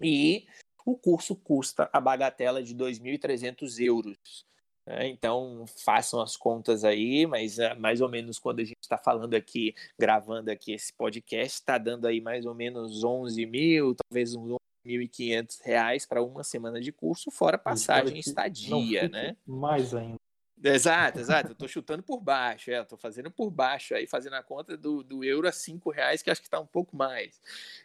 e 0.00 0.46
o 0.86 0.96
curso 0.96 1.34
custa 1.34 1.90
a 1.92 2.00
bagatela 2.00 2.62
de 2.62 2.72
2.300 2.72 3.84
euros. 3.84 4.46
Né? 4.86 5.08
Então, 5.08 5.64
façam 5.84 6.20
as 6.20 6.36
contas 6.36 6.84
aí, 6.84 7.26
mas 7.26 7.58
uh, 7.58 7.78
mais 7.78 8.00
ou 8.00 8.08
menos 8.08 8.38
quando 8.38 8.60
a 8.60 8.64
gente 8.64 8.78
está 8.80 8.96
falando 8.96 9.34
aqui, 9.34 9.74
gravando 9.98 10.52
aqui 10.52 10.72
esse 10.72 10.92
podcast, 10.92 11.58
está 11.58 11.78
dando 11.78 12.06
aí 12.06 12.20
mais 12.20 12.46
ou 12.46 12.54
menos 12.54 13.02
11 13.02 13.44
mil, 13.44 13.96
talvez 13.96 14.36
uns 14.36 14.57
1.500 14.88 15.60
reais 15.62 16.06
para 16.06 16.22
uma 16.22 16.42
semana 16.42 16.80
de 16.80 16.90
curso, 16.90 17.30
fora 17.30 17.58
passagem 17.58 18.16
e 18.16 18.20
estadia, 18.20 19.08
né? 19.08 19.36
Mais 19.46 19.94
ainda. 19.94 20.18
Exato, 20.62 21.20
exato. 21.20 21.52
Eu 21.52 21.54
tô 21.54 21.68
chutando 21.68 22.02
por 22.02 22.20
baixo, 22.20 22.70
é, 22.70 22.82
tô 22.82 22.96
fazendo 22.96 23.30
por 23.30 23.50
baixo, 23.50 23.94
aí 23.94 24.06
fazendo 24.06 24.34
a 24.34 24.42
conta 24.42 24.76
do, 24.76 25.04
do 25.04 25.22
euro 25.22 25.46
a 25.46 25.52
cinco 25.52 25.90
reais, 25.90 26.20
que 26.20 26.30
acho 26.30 26.40
que 26.40 26.48
está 26.48 26.58
um 26.58 26.66
pouco 26.66 26.96
mais. 26.96 27.40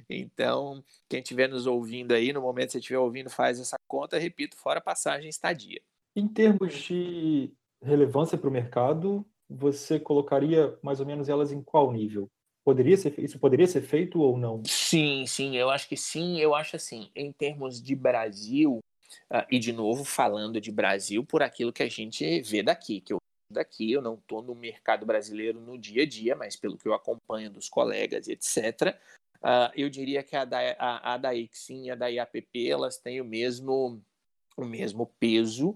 Então, 0.10 0.84
quem 1.08 1.20
estiver 1.20 1.48
nos 1.48 1.68
ouvindo 1.68 2.14
aí, 2.14 2.34
no 2.34 2.42
momento 2.42 2.68
que 2.68 2.72
você 2.74 2.80
estiver 2.80 3.00
ouvindo, 3.00 3.30
faz 3.30 3.60
essa 3.60 3.76
conta, 3.88 4.18
repito, 4.18 4.58
fora 4.58 4.82
passagem 4.82 5.30
estadia. 5.30 5.82
Em 6.16 6.28
termos 6.28 6.74
de 6.74 7.54
relevância 7.82 8.38
para 8.38 8.50
o 8.50 8.54
mercado, 8.54 9.26
você 9.48 10.00
colocaria 10.00 10.78
mais 10.82 11.00
ou 11.00 11.06
menos 11.06 11.30
elas 11.30 11.52
em 11.52 11.62
qual 11.62 11.92
nível? 11.92 12.30
Poderia 12.64 12.96
ser, 12.96 13.14
isso 13.20 13.38
poderia 13.38 13.68
ser 13.68 13.82
feito 13.82 14.22
ou 14.22 14.38
não? 14.38 14.64
Sim, 14.66 15.26
sim, 15.28 15.58
eu 15.58 15.70
acho 15.70 15.88
que 15.88 15.98
sim. 15.98 16.40
Eu 16.40 16.56
acho 16.56 16.78
assim, 16.78 17.10
em 17.14 17.32
termos 17.32 17.82
de 17.82 17.94
Brasil, 17.94 18.80
uh, 19.30 19.46
e 19.52 19.60
de 19.60 19.74
novo 19.74 20.06
falando 20.06 20.62
de 20.62 20.72
Brasil 20.72 21.26
por 21.26 21.44
aquilo 21.44 21.74
que 21.74 21.84
a 21.84 21.90
gente 21.90 22.42
vê 22.42 22.64
daqui, 22.64 23.02
que 23.02 23.12
eu 23.12 23.18
daqui, 23.50 23.92
eu 23.92 24.02
não 24.02 24.16
estou 24.16 24.42
no 24.42 24.56
mercado 24.56 25.06
brasileiro 25.06 25.60
no 25.60 25.78
dia 25.78 26.04
a 26.04 26.06
dia, 26.08 26.36
mas 26.36 26.56
pelo 26.56 26.78
que 26.78 26.88
eu 26.88 26.94
acompanho 26.94 27.52
dos 27.52 27.70
colegas 27.70 28.28
e 28.28 28.32
etc., 28.32 28.96
uh, 28.96 28.98
ah, 29.44 29.72
eu 29.76 29.90
diria 29.90 30.24
que 30.24 30.36
a 30.36 30.46
da, 30.46 30.60
a, 30.80 31.14
a 31.14 31.18
da 31.18 31.36
e 31.36 31.50
a 31.92 31.96
da 31.96 32.08
IAPP, 32.08 32.70
elas 32.70 32.98
têm 32.98 33.22
o 33.22 33.26
mesmo 33.26 34.02
o 34.56 34.66
mesmo 34.66 35.08
peso, 35.20 35.70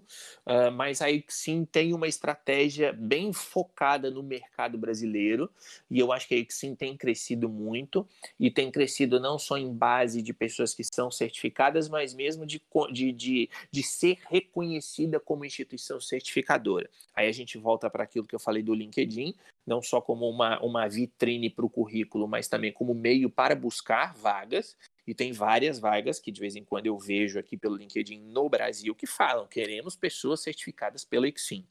uh, 0.46 0.72
mas 0.74 1.02
aí 1.02 1.24
sim 1.28 1.66
tem 1.66 1.94
uma 1.94 2.08
estratégia 2.08 2.94
bem 2.94 3.34
focada 3.34 4.12
no 4.12 4.24
mercado 4.24 4.78
brasileiro, 4.78 5.50
e 5.90 6.00
eu 6.00 6.12
acho 6.12 6.28
que 6.28 6.36
aí 6.36 6.48
sim 6.50 6.76
tem 6.76 6.96
crescido 6.96 7.50
muito, 7.50 8.08
e 8.40 8.52
tem 8.52 8.72
crescido 8.72 9.20
não 9.20 9.40
só 9.40 9.58
em 9.58 9.74
base 9.74 10.22
de 10.22 10.34
pessoas 10.34 10.74
que 10.74 10.84
são 10.84 11.10
certificadas, 11.10 11.90
mas 11.90 12.14
mesmo 12.14 12.46
de, 12.46 12.62
de, 12.92 13.12
de, 13.12 13.50
de 13.72 13.84
ser 13.84 14.20
reconhecida 14.30 15.20
como 15.20 15.46
instituição 15.46 16.00
certificadora. 16.00 16.90
Aí 17.16 17.28
a 17.28 17.32
gente 17.32 17.58
volta 17.58 17.90
para 17.90 18.04
aquilo 18.04 18.28
que 18.28 18.36
eu 18.36 18.40
falei 18.40 18.62
do 18.62 18.74
LinkedIn, 18.74 19.34
não 19.66 19.82
só 19.82 20.00
como 20.00 20.30
uma, 20.30 20.60
uma 20.64 20.88
vitrine 20.88 21.50
para 21.50 21.66
o 21.66 21.70
currículo, 21.70 22.28
mas 22.28 22.48
também 22.48 22.72
como 22.72 22.94
meio 22.94 23.30
para 23.30 23.56
buscar 23.56 24.14
vagas. 24.14 24.78
E 25.08 25.14
tem 25.14 25.32
várias 25.32 25.80
vagas 25.80 26.20
que 26.20 26.34
de 26.34 26.42
vez 26.42 26.58
em 26.58 26.66
quando 26.66 26.88
eu 26.88 26.98
vejo 26.98 27.40
aqui 27.40 27.56
pelo 27.56 27.78
LinkedIn 27.78 28.20
no 28.20 28.50
Brasil 28.50 28.94
que 28.94 29.08
falam: 29.08 29.48
queremos 29.48 29.96
pessoas 29.96 30.42
certificadas 30.42 31.06
pela 31.06 31.30
Exim. 31.30 31.66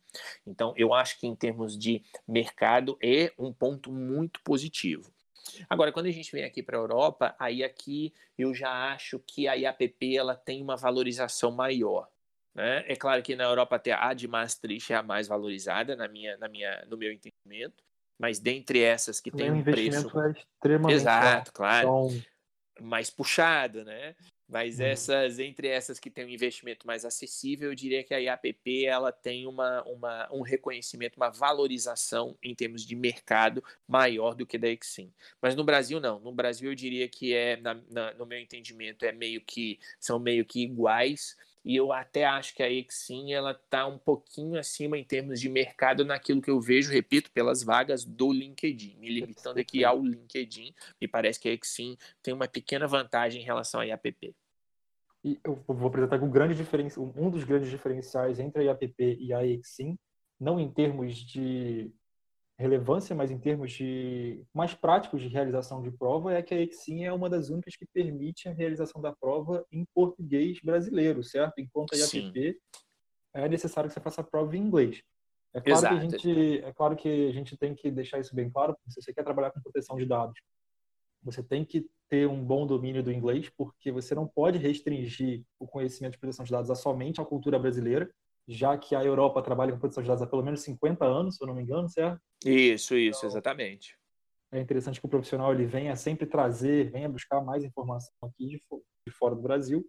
Então, 0.47 0.73
eu 0.75 0.95
acho 0.95 1.21
que 1.21 1.27
em 1.27 1.37
termos 1.37 1.77
de 1.77 2.03
mercado 2.27 2.97
é 3.03 3.31
um 3.39 3.53
ponto 3.53 3.93
muito 3.93 4.41
positivo. 4.43 5.13
Agora, 5.69 5.93
quando 5.93 6.07
a 6.07 6.11
gente 6.11 6.33
vem 6.33 6.45
aqui 6.45 6.63
para 6.63 6.79
a 6.79 6.81
Europa, 6.81 7.37
aí 7.39 7.63
aqui 7.63 8.13
eu 8.39 8.55
já 8.55 8.93
acho 8.93 9.19
que 9.19 9.47
a 9.47 9.55
IAPP 9.55 10.17
ela 10.17 10.35
tem 10.35 10.63
uma 10.63 10.77
valorização 10.77 11.53
maior. 11.53 12.09
Né? 12.55 12.85
É 12.89 12.97
claro 12.97 13.23
que 13.23 13.37
na 13.37 13.45
Europa 13.45 13.77
até 13.77 13.93
a 13.93 14.15
de 14.15 14.27
Maastricht 14.27 14.93
é 14.93 14.97
a 14.97 15.03
mais 15.03 15.29
valorizada, 15.29 15.95
na 15.95 16.09
minha, 16.09 16.39
na 16.39 16.49
minha, 16.49 16.85
no 16.89 16.97
meu 16.97 17.13
entendimento, 17.13 17.85
mas 18.19 18.41
dentre 18.41 18.81
essas 18.81 19.21
que 19.21 19.31
tem 19.31 19.53
um 19.53 19.63
preço. 19.63 20.11
É 20.21 20.31
extremamente 20.31 20.95
Exato, 20.95 21.53
claro. 21.53 22.09
Então 22.09 22.36
mais 22.81 23.11
puxado, 23.11 23.85
né? 23.85 24.15
Mas 24.48 24.78
uhum. 24.78 24.86
essas, 24.86 25.39
entre 25.40 25.66
essas 25.66 25.98
que 25.98 26.09
têm 26.09 26.24
um 26.24 26.28
investimento 26.28 26.86
mais 26.86 27.05
acessível, 27.05 27.70
eu 27.70 27.74
diria 27.74 28.05
que 28.05 28.15
a 28.15 28.19
IAPP 28.19 28.86
ela 28.86 29.11
tem 29.11 29.47
uma, 29.47 29.82
uma, 29.82 30.28
um 30.32 30.40
reconhecimento, 30.40 31.16
uma 31.16 31.31
valorização 31.31 32.39
em 32.40 32.55
termos 32.55 32.86
de 32.86 32.94
mercado 32.94 33.62
maior 33.89 34.35
do 34.35 34.47
que 34.47 34.57
da 34.57 34.69
Exim. 34.69 35.12
Mas 35.43 35.57
no 35.57 35.65
Brasil 35.65 35.98
não. 35.98 36.20
No 36.20 36.32
Brasil 36.32 36.70
eu 36.70 36.77
diria 36.77 37.09
que 37.09 37.35
é, 37.35 37.57
na, 37.57 37.74
na, 37.90 38.15
no 38.15 38.24
meu 38.24 38.39
entendimento, 38.39 39.05
é 39.05 39.11
meio 39.11 39.40
que 39.40 39.81
são 39.98 40.19
meio 40.19 40.44
que 40.44 40.62
iguais 40.62 41.36
e 41.67 41.75
eu 41.75 41.93
até 41.93 42.25
acho 42.25 42.55
que 42.55 42.63
a 42.63 42.71
Exim 42.71 43.33
ela 43.33 43.51
está 43.51 43.89
um 43.89 43.99
pouquinho 43.99 44.57
acima 44.57 44.97
em 44.97 45.03
termos 45.03 45.41
de 45.41 45.49
mercado 45.49 46.05
naquilo 46.05 46.41
que 46.41 46.49
eu 46.49 46.61
vejo, 46.61 46.93
repito, 46.93 47.29
pelas 47.33 47.65
vagas 47.65 48.05
do 48.05 48.33
LinkedIn. 48.33 48.97
Me 49.01 49.09
limitando 49.09 49.59
aqui 49.59 49.85
ao 49.85 50.01
LinkedIn, 50.01 50.73
me 51.01 51.09
parece 51.09 51.41
que 51.41 51.49
a 51.49 51.53
Exim 51.53 51.99
tem 52.23 52.33
uma 52.33 52.47
pequena 52.47 52.87
vantagem 52.87 53.43
em 53.43 53.45
relação 53.45 53.81
à 53.81 53.85
IAPP. 53.85 54.33
E 55.25 55.41
eu 55.43 55.61
vou 55.67 55.89
apresentar 55.89 56.23
um, 56.23 56.31
grande 56.31 56.55
diferença, 56.55 57.01
um 57.01 57.29
dos 57.29 57.43
grandes 57.43 57.69
diferenciais 57.69 58.39
entre 58.39 58.63
a 58.63 58.67
IAPP 58.67 59.17
e 59.19 59.33
a 59.33 59.45
Exim, 59.45 59.99
não 60.39 60.61
em 60.61 60.71
termos 60.71 61.17
de 61.17 61.91
relevância, 62.59 63.15
mas 63.15 63.31
em 63.31 63.39
termos 63.39 63.73
de 63.73 64.43
mais 64.53 64.73
práticos 64.74 65.20
de 65.20 65.28
realização 65.28 65.83
de 65.83 65.91
prova, 65.91 66.33
é 66.33 66.43
que 66.43 66.55
a 66.55 66.61
Exim 66.61 67.05
é 67.05 67.12
uma 67.12 67.28
das 67.28 67.51
únicas 67.51 67.77
que 67.77 67.87
permite 67.87 68.49
a 68.49 68.53
realização 68.53 69.01
da 69.01 69.15
prova 69.15 69.65
em 69.70 69.85
português 69.95 70.59
brasileiro, 70.61 71.23
certo? 71.23 71.59
Enquanto 71.59 71.95
a 71.95 71.97
IAPP 71.97 72.59
é 73.35 73.49
necessário 73.49 73.89
que 73.89 73.95
você 73.95 74.01
faça 74.01 74.23
a 74.23 74.24
prova 74.24 74.57
em 74.57 74.61
inglês. 74.61 75.03
É 75.53 75.61
claro, 75.61 75.78
Exato. 75.78 75.95
que 75.95 76.01
a 76.01 76.11
gente, 76.11 76.65
é 76.65 76.73
claro 76.73 76.97
que 76.97 77.28
a 77.28 77.33
gente 77.33 77.57
tem 77.57 77.74
que 77.74 77.91
deixar 77.91 78.19
isso 78.19 78.35
bem 78.35 78.51
claro, 78.51 78.77
se 78.89 79.01
você 79.01 79.12
quer 79.12 79.23
trabalhar 79.23 79.51
com 79.51 79.61
proteção 79.61 79.97
de 79.97 80.07
dados, 80.07 80.39
você 81.23 81.43
tem 81.43 81.65
que 81.65 81.87
ter 82.09 82.27
um 82.27 82.43
bom 82.43 82.66
domínio 82.66 83.03
do 83.03 83.12
inglês, 83.12 83.51
porque 83.57 83.91
você 83.91 84.15
não 84.15 84.27
pode 84.27 84.59
restringir 84.59 85.43
o 85.59 85.66
conhecimento 85.66 86.12
de 86.12 86.19
proteção 86.19 86.45
de 86.45 86.53
dados 86.53 86.70
a 86.70 86.74
somente 86.74 87.20
a 87.20 87.24
cultura 87.24 87.59
brasileira, 87.59 88.11
já 88.48 88.77
que 88.78 88.94
a 88.94 89.05
Europa 89.05 89.43
trabalha 89.43 89.73
com 89.73 89.78
proteção 89.78 90.02
de 90.02 90.09
dados 90.09 90.23
há 90.23 90.27
pelo 90.27 90.43
menos 90.43 90.60
50 90.60 91.05
anos, 91.05 91.36
se 91.36 91.43
eu 91.43 91.48
não 91.48 91.55
me 91.55 91.62
engano, 91.62 91.89
certo? 91.89 92.20
Isso, 92.44 92.97
isso, 92.97 93.18
então, 93.18 93.31
exatamente. 93.31 93.97
É 94.52 94.60
interessante 94.60 95.01
que 95.01 95.06
o 95.06 95.09
profissional 95.09 95.52
ele 95.52 95.66
venha 95.66 95.97
sempre 95.97 96.27
trazer, 96.27 96.90
venha 96.90 97.09
buscar 97.09 97.40
mais 97.40 97.64
informação 97.64 98.12
aqui 98.23 98.47
de, 98.47 98.60
de 99.06 99.12
fora 99.12 99.35
do 99.35 99.43
Brasil. 99.43 99.85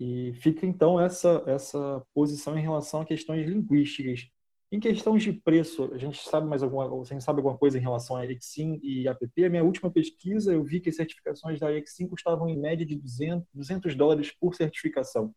E 0.00 0.32
fica 0.34 0.66
então 0.66 1.00
essa, 1.00 1.44
essa 1.46 2.04
posição 2.12 2.58
em 2.58 2.62
relação 2.62 3.00
a 3.00 3.04
questões 3.04 3.46
linguísticas. 3.46 4.28
Em 4.72 4.80
questões 4.80 5.22
de 5.22 5.32
preço, 5.32 5.90
a 5.92 5.98
gente 5.98 6.18
sabe 6.28 6.48
mais 6.48 6.62
alguma, 6.62 6.88
você 6.88 7.20
sabe 7.20 7.38
alguma 7.38 7.56
coisa 7.56 7.78
em 7.78 7.80
relação 7.80 8.16
a 8.16 8.26
Exim 8.26 8.80
e 8.82 9.06
APP? 9.06 9.44
A 9.44 9.50
minha 9.50 9.62
última 9.62 9.90
pesquisa, 9.90 10.52
eu 10.52 10.64
vi 10.64 10.80
que 10.80 10.88
as 10.88 10.96
certificações 10.96 11.60
da 11.60 11.70
Exim 11.72 12.08
custavam 12.08 12.48
em 12.48 12.58
média 12.58 12.84
de 12.84 12.96
200, 12.96 13.46
200 13.52 13.94
dólares 13.94 14.32
por 14.32 14.54
certificação 14.56 15.32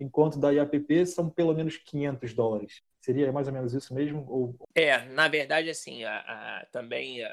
enquanto 0.00 0.38
da 0.38 0.50
IAPP 0.50 1.06
são 1.06 1.28
pelo 1.28 1.54
menos 1.54 1.76
500 1.76 2.34
dólares. 2.34 2.82
Seria 3.00 3.32
mais 3.32 3.48
ou 3.48 3.52
menos 3.52 3.74
isso 3.74 3.92
mesmo? 3.94 4.24
Ou... 4.28 4.54
É, 4.74 5.04
na 5.06 5.26
verdade, 5.28 5.68
assim, 5.68 6.04
a, 6.04 6.18
a, 6.18 6.66
também 6.66 7.24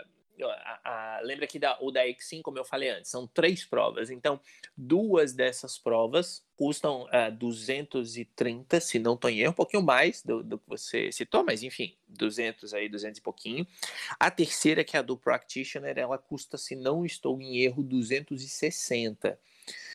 lembra 1.21 1.47
que 1.47 1.59
da, 1.59 1.77
o 1.81 1.91
da 1.91 2.07
Exim, 2.07 2.41
como 2.41 2.57
eu 2.57 2.65
falei 2.65 2.89
antes, 2.89 3.11
são 3.11 3.27
três 3.27 3.65
provas. 3.65 4.09
Então, 4.09 4.39
duas 4.75 5.33
dessas 5.33 5.77
provas 5.77 6.43
custam 6.55 7.03
uh, 7.03 7.31
230, 7.37 8.79
se 8.79 8.99
não 8.99 9.13
estou 9.13 9.29
em 9.29 9.39
erro, 9.39 9.51
um 9.51 9.55
pouquinho 9.55 9.83
mais 9.83 10.21
do, 10.23 10.43
do, 10.43 10.57
que 10.57 10.67
você 10.67 11.11
citou, 11.11 11.43
mas 11.43 11.63
enfim, 11.63 11.95
200 12.07 12.73
aí, 12.73 12.89
200 12.89 13.19
e 13.19 13.21
pouquinho. 13.21 13.67
A 14.19 14.29
terceira, 14.29 14.83
que 14.83 14.95
é 14.97 14.99
a 14.99 15.03
do 15.03 15.17
Practitioner, 15.17 15.97
ela 15.97 16.17
custa, 16.17 16.57
se 16.57 16.75
não 16.75 17.05
estou 17.05 17.39
em 17.41 17.59
erro, 17.59 17.81
260. 17.83 19.39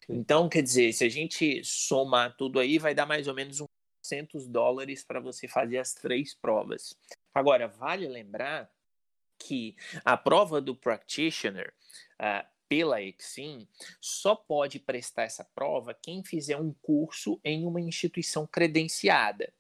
Então, 0.09 0.49
quer 0.49 0.63
dizer, 0.63 0.93
se 0.93 1.05
a 1.05 1.09
gente 1.09 1.63
somar 1.65 2.37
tudo 2.37 2.59
aí, 2.59 2.79
vai 2.79 2.95
dar 2.95 3.07
mais 3.07 3.29
ou 3.29 3.35
menos 3.35 3.61
uns 3.61 3.69
400 4.03 4.47
dólares 4.47 5.03
para 5.03 5.21
você 5.21 5.49
fazer 5.49 5.79
as 5.79 5.95
três 5.95 6.35
provas. 6.35 6.95
Agora, 7.35 7.67
vale 7.67 8.07
lembrar 8.07 8.71
que 9.39 9.77
a 10.05 10.17
prova 10.17 10.61
do 10.61 10.75
practitioner 10.75 11.73
uh, 12.21 12.47
pela 12.69 13.03
Exim 13.03 13.69
só 14.01 14.35
pode 14.35 14.79
prestar 14.79 15.25
essa 15.25 15.45
prova 15.55 15.95
quem 15.95 16.25
fizer 16.25 16.57
um 16.57 16.73
curso 16.83 17.41
em 17.45 17.65
uma 17.65 17.81
instituição 17.81 18.47
credenciada. 18.47 19.53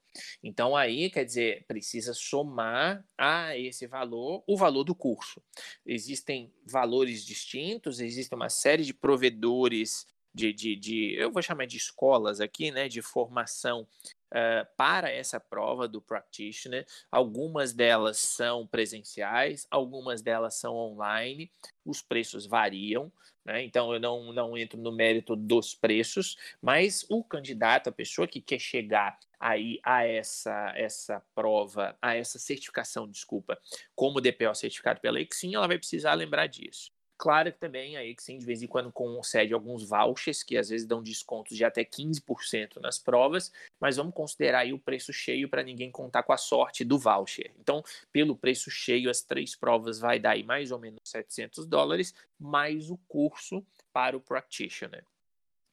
Então 0.43 0.77
aí, 0.77 1.11
quer 1.11 1.25
dizer, 1.25 1.65
precisa 1.67 2.15
somar 2.15 3.05
a 3.19 3.57
esse 3.59 3.87
valor 3.87 4.45
o 4.47 4.57
valor 4.57 4.85
do 4.85 4.95
curso. 4.95 5.43
Existem 5.85 6.53
valores 6.65 7.25
distintos, 7.25 8.01
existe 8.01 8.35
uma 8.35 8.49
série 8.49 8.85
de 8.85 8.95
provedores 8.95 10.07
de, 10.35 10.53
de, 10.53 10.75
de, 10.75 11.15
eu 11.17 11.31
vou 11.31 11.41
chamar 11.41 11.65
de 11.65 11.77
escolas 11.77 12.41
aqui, 12.41 12.73
né, 12.73 12.89
de 12.89 13.01
formação 13.01 13.87
uh, 14.35 14.67
para 14.77 15.11
essa 15.11 15.39
prova 15.39 15.87
do 15.87 16.03
practitioner. 16.03 16.85
Algumas 17.11 17.73
delas 17.73 18.19
são 18.19 18.67
presenciais, 18.67 19.67
algumas 19.71 20.21
delas 20.21 20.55
são 20.55 20.75
online. 20.75 21.51
Os 21.85 22.03
preços 22.03 22.47
variam, 22.47 23.13
né? 23.45 23.63
Então 23.63 23.93
eu 23.93 24.01
não, 24.01 24.33
não 24.33 24.57
entro 24.57 24.81
no 24.81 24.91
mérito 24.91 25.37
dos 25.37 25.75
preços, 25.75 26.37
mas 26.61 27.07
o 27.09 27.23
candidato, 27.23 27.89
a 27.89 27.93
pessoa 27.93 28.27
que 28.27 28.41
quer 28.41 28.59
chegar 28.59 29.19
aí 29.39 29.79
a 29.85 30.07
essa 30.07 30.73
essa 30.75 31.23
prova, 31.35 31.97
a 32.01 32.15
essa 32.17 32.39
certificação, 32.39 33.07
desculpa, 33.09 33.59
como 33.95 34.21
DPO 34.21 34.55
certificado 34.55 35.01
pela 35.01 35.21
Exim, 35.21 35.55
ela 35.55 35.69
vai 35.69 35.79
precisar 35.79 36.15
lembrar 36.15 36.47
disso. 36.47 36.94
Claro 37.17 37.53
que 37.53 37.59
também 37.59 37.97
a 37.97 38.05
Exim 38.05 38.39
de 38.39 38.45
vez 38.45 38.63
em 38.63 38.67
quando 38.67 38.91
concede 38.91 39.55
alguns 39.55 39.89
vouchers 39.89 40.43
que 40.43 40.57
às 40.57 40.69
vezes 40.69 40.87
dão 40.87 41.03
descontos 41.03 41.57
de 41.57 41.65
até 41.65 41.85
15% 41.85 42.81
nas 42.81 42.99
provas, 42.99 43.53
mas 43.81 43.97
vamos 43.97 44.15
considerar 44.15 44.61
aí 44.61 44.73
o 44.73 44.79
preço 44.79 45.13
cheio 45.13 45.49
para 45.49 45.63
ninguém 45.63 45.91
contar 45.91 46.25
com 46.25 46.33
a 46.33 46.37
sorte 46.37 46.85
do 46.85 46.99
voucher. 46.99 47.53
Então, 47.61 47.83
pelo 48.11 48.37
preço 48.37 48.71
cheio, 48.71 49.09
as 49.09 49.23
três 49.23 49.55
provas 49.55 49.99
vai 49.99 50.19
dar 50.19 50.33
aí 50.33 50.43
mais 50.43 50.73
ou 50.73 50.79
menos 50.79 51.01
700 51.05 51.67
dólares, 51.67 52.15
mais 52.39 52.91
o 52.91 52.97
curso 53.09 53.65
para 53.93 54.17
o 54.17 54.21
practitioner. 54.21 55.05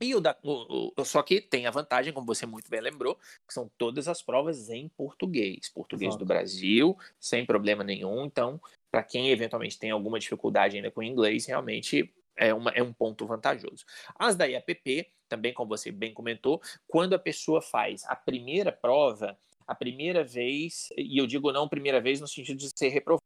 E 0.02 0.16
o 0.16 0.20
da, 0.20 0.36
o, 0.42 0.92
o, 0.98 1.06
só 1.06 1.22
que 1.22 1.40
tem 1.40 1.68
a 1.68 1.72
vantagem, 1.72 2.12
como 2.12 2.26
você 2.26 2.44
muito 2.46 2.72
bem 2.72 2.82
lembrou, 2.82 3.16
que 3.48 3.54
são 3.54 3.70
todas 3.78 4.08
as 4.08 4.20
provas 4.20 4.70
em 4.70 4.90
português. 4.90 5.70
Português 5.70 6.10
Exato. 6.10 6.26
do 6.26 6.28
Brasil, 6.28 6.98
sem 7.20 7.46
problema 7.46 7.84
nenhum. 7.84 8.26
Então, 8.26 8.60
para 8.92 9.04
quem 9.04 9.30
eventualmente 9.30 9.80
tem 9.80 9.90
alguma 9.90 10.20
dificuldade 10.20 10.76
ainda 10.76 10.92
com 10.92 11.02
inglês, 11.02 11.46
realmente 11.46 12.14
é, 12.36 12.54
uma, 12.54 12.72
é 12.72 12.84
um 12.84 12.92
ponto 12.92 13.26
vantajoso. 13.26 13.86
As 14.20 14.36
da 14.36 14.46
IAPP, 14.46 15.08
também 15.30 15.54
como 15.54 15.70
você 15.70 15.92
bem 15.92 16.14
comentou, 16.14 16.62
quando 16.88 17.14
a 17.14 17.20
pessoa 17.20 17.62
faz 17.62 18.04
a 18.06 18.16
primeira 18.16 18.72
prova, 18.72 19.38
a 19.66 19.74
primeira 19.74 20.24
vez, 20.24 20.90
e 20.98 21.18
eu 21.18 21.26
digo 21.26 21.52
não 21.52 21.70
primeira 21.70 22.02
vez 22.02 22.20
no 22.20 22.28
sentido 22.28 22.58
de 22.58 22.70
ser 22.76 22.90
reprovado, 22.90 23.24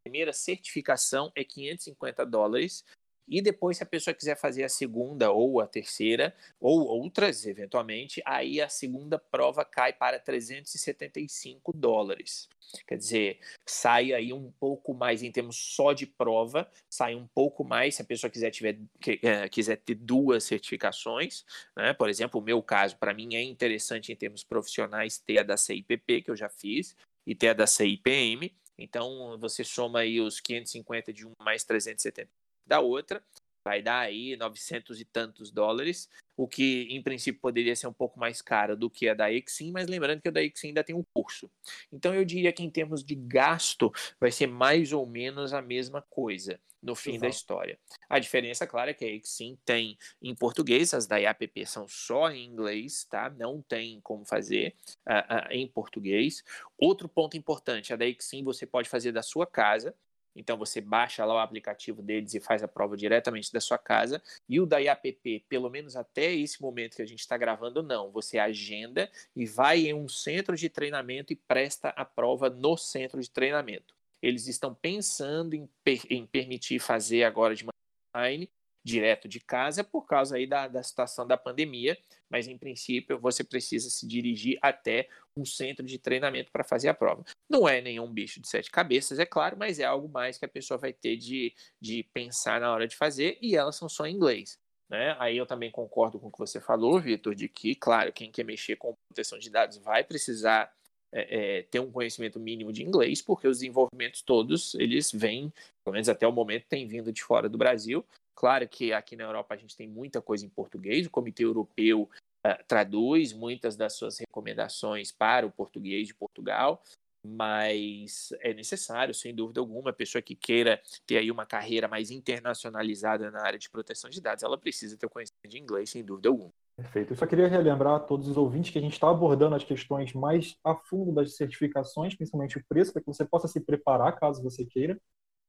a 0.00 0.08
primeira 0.08 0.32
certificação 0.32 1.30
é 1.34 1.44
550 1.44 2.26
dólares, 2.26 2.84
e 3.26 3.40
depois, 3.40 3.78
se 3.78 3.82
a 3.82 3.86
pessoa 3.86 4.14
quiser 4.14 4.36
fazer 4.36 4.64
a 4.64 4.68
segunda 4.68 5.30
ou 5.30 5.60
a 5.60 5.66
terceira, 5.66 6.34
ou 6.60 6.86
outras, 6.86 7.46
eventualmente, 7.46 8.22
aí 8.24 8.60
a 8.60 8.68
segunda 8.68 9.18
prova 9.18 9.64
cai 9.64 9.92
para 9.92 10.18
375 10.18 11.72
dólares. 11.72 12.48
Quer 12.86 12.96
dizer, 12.96 13.40
sai 13.64 14.12
aí 14.12 14.32
um 14.32 14.50
pouco 14.52 14.92
mais 14.92 15.22
em 15.22 15.30
termos 15.30 15.56
só 15.56 15.92
de 15.92 16.06
prova, 16.06 16.70
sai 16.90 17.14
um 17.14 17.26
pouco 17.26 17.64
mais 17.64 17.94
se 17.94 18.02
a 18.02 18.04
pessoa 18.04 18.30
quiser, 18.30 18.50
tiver, 18.50 18.78
é, 19.22 19.48
quiser 19.48 19.76
ter 19.76 19.94
duas 19.94 20.44
certificações. 20.44 21.44
Né? 21.76 21.94
Por 21.94 22.10
exemplo, 22.10 22.40
o 22.40 22.44
meu 22.44 22.62
caso, 22.62 22.96
para 22.96 23.14
mim 23.14 23.34
é 23.34 23.42
interessante 23.42 24.12
em 24.12 24.16
termos 24.16 24.44
profissionais 24.44 25.18
ter 25.18 25.38
a 25.38 25.42
da 25.42 25.56
CIPP, 25.56 26.22
que 26.22 26.30
eu 26.30 26.36
já 26.36 26.48
fiz, 26.48 26.94
e 27.26 27.34
ter 27.34 27.48
a 27.48 27.54
da 27.54 27.66
CIPM. 27.66 28.52
Então, 28.76 29.38
você 29.38 29.62
soma 29.62 30.00
aí 30.00 30.20
os 30.20 30.40
550 30.40 31.12
de 31.12 31.26
um 31.26 31.32
mais 31.38 31.64
370 31.64 32.28
da 32.66 32.80
outra, 32.80 33.22
vai 33.64 33.80
dar 33.80 34.00
aí 34.00 34.36
900 34.36 35.00
e 35.00 35.04
tantos 35.04 35.50
dólares, 35.50 36.08
o 36.36 36.46
que 36.46 36.86
em 36.90 37.02
princípio 37.02 37.40
poderia 37.40 37.74
ser 37.74 37.86
um 37.86 37.92
pouco 37.92 38.20
mais 38.20 38.42
caro 38.42 38.76
do 38.76 38.90
que 38.90 39.08
a 39.08 39.14
da 39.14 39.32
Exim, 39.32 39.72
mas 39.72 39.88
lembrando 39.88 40.20
que 40.20 40.28
a 40.28 40.32
da 40.32 40.42
Exim 40.42 40.68
ainda 40.68 40.84
tem 40.84 40.94
um 40.94 41.04
curso. 41.14 41.50
Então 41.90 42.14
eu 42.14 42.24
diria 42.24 42.52
que 42.52 42.62
em 42.62 42.70
termos 42.70 43.02
de 43.02 43.14
gasto 43.14 43.90
vai 44.20 44.30
ser 44.30 44.46
mais 44.46 44.92
ou 44.92 45.06
menos 45.06 45.54
a 45.54 45.62
mesma 45.62 46.02
coisa 46.02 46.60
no 46.82 46.94
fim 46.94 47.12
Exato. 47.12 47.22
da 47.22 47.28
história. 47.28 47.78
A 48.10 48.18
diferença, 48.18 48.66
claro, 48.66 48.90
é 48.90 48.94
que 48.94 49.06
a 49.06 49.10
Exim 49.10 49.56
tem 49.64 49.96
em 50.20 50.34
português, 50.34 50.92
as 50.92 51.06
da 51.06 51.16
IAPP 51.16 51.64
são 51.64 51.88
só 51.88 52.30
em 52.30 52.44
inglês, 52.44 53.06
tá? 53.08 53.30
Não 53.30 53.62
tem 53.62 53.98
como 54.02 54.26
fazer 54.26 54.74
uh, 55.08 55.12
uh, 55.12 55.52
em 55.52 55.66
português. 55.66 56.44
Outro 56.76 57.08
ponto 57.08 57.38
importante, 57.38 57.94
a 57.94 57.96
da 57.96 58.06
Exim 58.06 58.44
você 58.44 58.66
pode 58.66 58.90
fazer 58.90 59.12
da 59.12 59.22
sua 59.22 59.46
casa, 59.46 59.94
então 60.34 60.56
você 60.56 60.80
baixa 60.80 61.24
lá 61.24 61.34
o 61.34 61.38
aplicativo 61.38 62.02
deles 62.02 62.34
e 62.34 62.40
faz 62.40 62.62
a 62.62 62.68
prova 62.68 62.96
diretamente 62.96 63.52
da 63.52 63.60
sua 63.60 63.78
casa. 63.78 64.22
E 64.48 64.60
o 64.60 64.66
da 64.66 64.78
IAPP, 64.78 65.44
pelo 65.48 65.70
menos 65.70 65.96
até 65.96 66.32
esse 66.32 66.60
momento 66.60 66.96
que 66.96 67.02
a 67.02 67.06
gente 67.06 67.20
está 67.20 67.36
gravando, 67.36 67.82
não. 67.82 68.10
Você 68.10 68.38
agenda 68.38 69.10
e 69.34 69.46
vai 69.46 69.86
em 69.86 69.94
um 69.94 70.08
centro 70.08 70.56
de 70.56 70.68
treinamento 70.68 71.32
e 71.32 71.36
presta 71.36 71.90
a 71.90 72.04
prova 72.04 72.50
no 72.50 72.76
centro 72.76 73.20
de 73.20 73.30
treinamento. 73.30 73.94
Eles 74.20 74.48
estão 74.48 74.74
pensando 74.74 75.54
em, 75.54 75.68
per 75.84 76.00
em 76.10 76.26
permitir 76.26 76.78
fazer 76.78 77.24
agora 77.24 77.54
de 77.54 77.64
maneira 77.64 77.74
online, 78.16 78.50
direto 78.84 79.26
de 79.26 79.40
casa 79.40 79.82
por 79.82 80.06
causa 80.06 80.36
aí 80.36 80.46
da, 80.46 80.68
da 80.68 80.82
situação 80.82 81.26
da 81.26 81.36
pandemia, 81.36 81.96
mas 82.28 82.46
em 82.46 82.58
princípio 82.58 83.18
você 83.18 83.42
precisa 83.42 83.88
se 83.88 84.06
dirigir 84.06 84.58
até 84.60 85.08
um 85.36 85.44
centro 85.44 85.84
de 85.84 85.98
treinamento 85.98 86.52
para 86.52 86.62
fazer 86.62 86.88
a 86.88 86.94
prova. 86.94 87.24
Não 87.48 87.66
é 87.66 87.80
nenhum 87.80 88.12
bicho 88.12 88.40
de 88.40 88.48
sete 88.48 88.70
cabeças, 88.70 89.18
é 89.18 89.24
claro, 89.24 89.56
mas 89.58 89.80
é 89.80 89.84
algo 89.84 90.08
mais 90.08 90.36
que 90.36 90.44
a 90.44 90.48
pessoa 90.48 90.76
vai 90.76 90.92
ter 90.92 91.16
de, 91.16 91.54
de 91.80 92.02
pensar 92.12 92.60
na 92.60 92.70
hora 92.72 92.86
de 92.86 92.94
fazer 92.94 93.38
e 93.40 93.56
elas 93.56 93.76
são 93.76 93.88
só 93.88 94.06
em 94.06 94.14
inglês. 94.14 94.58
Né? 94.88 95.16
Aí 95.18 95.36
eu 95.36 95.46
também 95.46 95.70
concordo 95.70 96.20
com 96.20 96.28
o 96.28 96.32
que 96.32 96.38
você 96.38 96.60
falou, 96.60 97.00
Vitor, 97.00 97.34
de 97.34 97.48
que, 97.48 97.74
claro, 97.74 98.12
quem 98.12 98.30
quer 98.30 98.44
mexer 98.44 98.76
com 98.76 98.94
proteção 99.08 99.38
de 99.38 99.48
dados 99.48 99.78
vai 99.78 100.04
precisar 100.04 100.70
é, 101.10 101.58
é, 101.58 101.62
ter 101.62 101.78
um 101.78 101.90
conhecimento 101.90 102.38
mínimo 102.38 102.72
de 102.72 102.82
inglês, 102.82 103.22
porque 103.22 103.48
os 103.48 103.58
desenvolvimentos 103.58 104.20
todos, 104.20 104.74
eles 104.74 105.10
vêm, 105.12 105.52
pelo 105.82 105.94
menos 105.94 106.08
até 106.08 106.26
o 106.26 106.32
momento, 106.32 106.66
têm 106.68 106.86
vindo 106.86 107.12
de 107.12 107.22
fora 107.22 107.48
do 107.48 107.56
Brasil, 107.56 108.04
Claro 108.34 108.68
que 108.68 108.92
aqui 108.92 109.16
na 109.16 109.24
Europa 109.24 109.54
a 109.54 109.56
gente 109.56 109.76
tem 109.76 109.88
muita 109.88 110.20
coisa 110.20 110.44
em 110.44 110.48
português, 110.48 111.06
o 111.06 111.10
Comitê 111.10 111.44
Europeu 111.44 112.08
uh, 112.46 112.64
traduz 112.66 113.32
muitas 113.32 113.76
das 113.76 113.94
suas 113.94 114.18
recomendações 114.18 115.12
para 115.12 115.46
o 115.46 115.50
português 115.50 116.08
de 116.08 116.14
Portugal, 116.14 116.82
mas 117.26 118.28
é 118.40 118.52
necessário, 118.52 119.14
sem 119.14 119.34
dúvida 119.34 119.60
alguma, 119.60 119.90
a 119.90 119.94
pessoa 119.94 120.20
que 120.20 120.34
queira 120.34 120.80
ter 121.06 121.16
aí 121.16 121.30
uma 121.30 121.46
carreira 121.46 121.88
mais 121.88 122.10
internacionalizada 122.10 123.30
na 123.30 123.42
área 123.42 123.58
de 123.58 123.70
proteção 123.70 124.10
de 124.10 124.20
dados, 124.20 124.44
ela 124.44 124.58
precisa 124.58 124.96
ter 124.96 125.06
o 125.06 125.10
conhecimento 125.10 125.48
de 125.48 125.58
inglês, 125.58 125.88
sem 125.88 126.04
dúvida 126.04 126.28
alguma. 126.28 126.52
Perfeito. 126.76 127.12
Eu 127.12 127.16
só 127.16 127.26
queria 127.26 127.46
relembrar 127.46 127.94
a 127.94 128.00
todos 128.00 128.28
os 128.28 128.36
ouvintes 128.36 128.72
que 128.72 128.78
a 128.78 128.82
gente 128.82 128.94
está 128.94 129.08
abordando 129.08 129.54
as 129.54 129.64
questões 129.64 130.12
mais 130.12 130.56
a 130.62 130.74
fundo 130.74 131.12
das 131.12 131.36
certificações, 131.36 132.14
principalmente 132.14 132.58
o 132.58 132.64
preço, 132.68 132.92
para 132.92 133.00
que 133.00 133.06
você 133.06 133.24
possa 133.24 133.48
se 133.48 133.60
preparar 133.60 134.18
caso 134.18 134.42
você 134.42 134.64
queira 134.66 135.00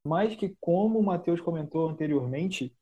mas 0.06 0.36
que, 0.36 0.56
como 0.61 0.99
o 0.99 1.03
Matheus 1.03 1.41
comentou 1.41 1.90
anteriormente, 1.90 2.76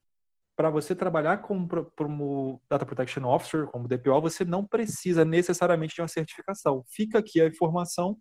para 0.55 0.69
você 0.69 0.93
trabalhar 0.93 1.37
como, 1.37 1.67
como 1.95 2.61
Data 2.69 2.85
Protection 2.85 3.23
Officer, 3.25 3.65
como 3.67 3.87
DPO, 3.87 4.21
você 4.21 4.45
não 4.45 4.65
precisa 4.65 5.25
necessariamente 5.25 5.95
de 5.95 6.01
uma 6.01 6.07
certificação. 6.07 6.83
Fica 6.89 7.19
aqui 7.19 7.41
a 7.41 7.47
informação, 7.47 8.17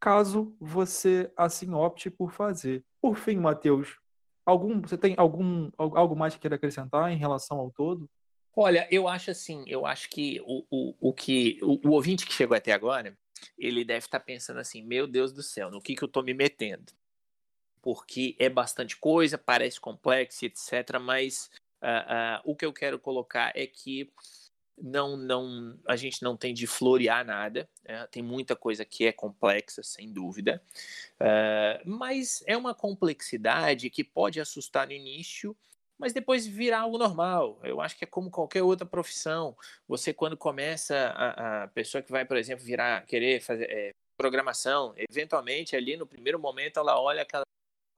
caso 0.00 0.56
você 0.60 1.30
assim 1.36 1.74
opte 1.74 2.08
por 2.08 2.32
fazer. 2.32 2.84
Por 3.00 3.16
fim, 3.16 3.36
Matheus, 3.36 3.98
algum, 4.46 4.80
você 4.80 4.96
tem 4.96 5.14
algum 5.18 5.70
algo 5.76 6.16
mais 6.16 6.34
que 6.34 6.40
queira 6.40 6.56
acrescentar 6.56 7.10
em 7.12 7.16
relação 7.16 7.58
ao 7.58 7.70
todo? 7.70 8.08
Olha, 8.56 8.88
eu 8.90 9.06
acho 9.06 9.30
assim, 9.30 9.62
eu 9.66 9.86
acho 9.86 10.08
que 10.08 10.40
o, 10.44 10.64
o, 10.70 10.94
o 11.10 11.12
que 11.12 11.58
o, 11.62 11.88
o 11.88 11.92
ouvinte 11.92 12.26
que 12.26 12.32
chegou 12.32 12.56
até 12.56 12.72
agora, 12.72 13.16
ele 13.56 13.84
deve 13.84 14.06
estar 14.06 14.20
pensando 14.20 14.58
assim, 14.58 14.82
meu 14.82 15.06
Deus 15.06 15.32
do 15.32 15.42
céu, 15.42 15.70
no 15.70 15.80
que, 15.80 15.94
que 15.94 16.02
eu 16.02 16.06
estou 16.06 16.24
me 16.24 16.34
metendo? 16.34 16.92
Porque 17.88 18.36
é 18.38 18.50
bastante 18.50 18.98
coisa, 18.98 19.38
parece 19.38 19.80
complexo, 19.80 20.44
etc. 20.44 20.98
Mas 21.00 21.50
uh, 21.82 21.86
uh, 21.86 22.40
o 22.44 22.54
que 22.54 22.66
eu 22.66 22.70
quero 22.70 22.98
colocar 22.98 23.50
é 23.54 23.66
que 23.66 24.12
não, 24.76 25.16
não, 25.16 25.74
a 25.88 25.96
gente 25.96 26.22
não 26.22 26.36
tem 26.36 26.52
de 26.52 26.66
florear 26.66 27.24
nada. 27.24 27.66
Né? 27.82 28.06
Tem 28.10 28.22
muita 28.22 28.54
coisa 28.54 28.84
que 28.84 29.06
é 29.06 29.10
complexa, 29.10 29.82
sem 29.82 30.12
dúvida, 30.12 30.62
uh, 31.14 31.88
mas 31.88 32.44
é 32.46 32.58
uma 32.58 32.74
complexidade 32.74 33.88
que 33.88 34.04
pode 34.04 34.38
assustar 34.38 34.86
no 34.86 34.92
início, 34.92 35.56
mas 35.96 36.12
depois 36.12 36.46
virar 36.46 36.80
algo 36.80 36.98
normal. 36.98 37.58
Eu 37.64 37.80
acho 37.80 37.96
que 37.96 38.04
é 38.04 38.06
como 38.06 38.30
qualquer 38.30 38.62
outra 38.62 38.84
profissão. 38.84 39.56
Você 39.88 40.12
quando 40.12 40.36
começa 40.36 40.94
a, 41.16 41.62
a 41.62 41.68
pessoa 41.68 42.02
que 42.02 42.12
vai, 42.12 42.26
por 42.26 42.36
exemplo, 42.36 42.62
virar 42.62 43.06
querer 43.06 43.40
fazer 43.40 43.64
é, 43.70 43.94
programação, 44.18 44.92
eventualmente 45.08 45.74
ali 45.74 45.96
no 45.96 46.06
primeiro 46.06 46.38
momento 46.38 46.78
ela 46.78 47.00
olha 47.00 47.22
aquela 47.22 47.47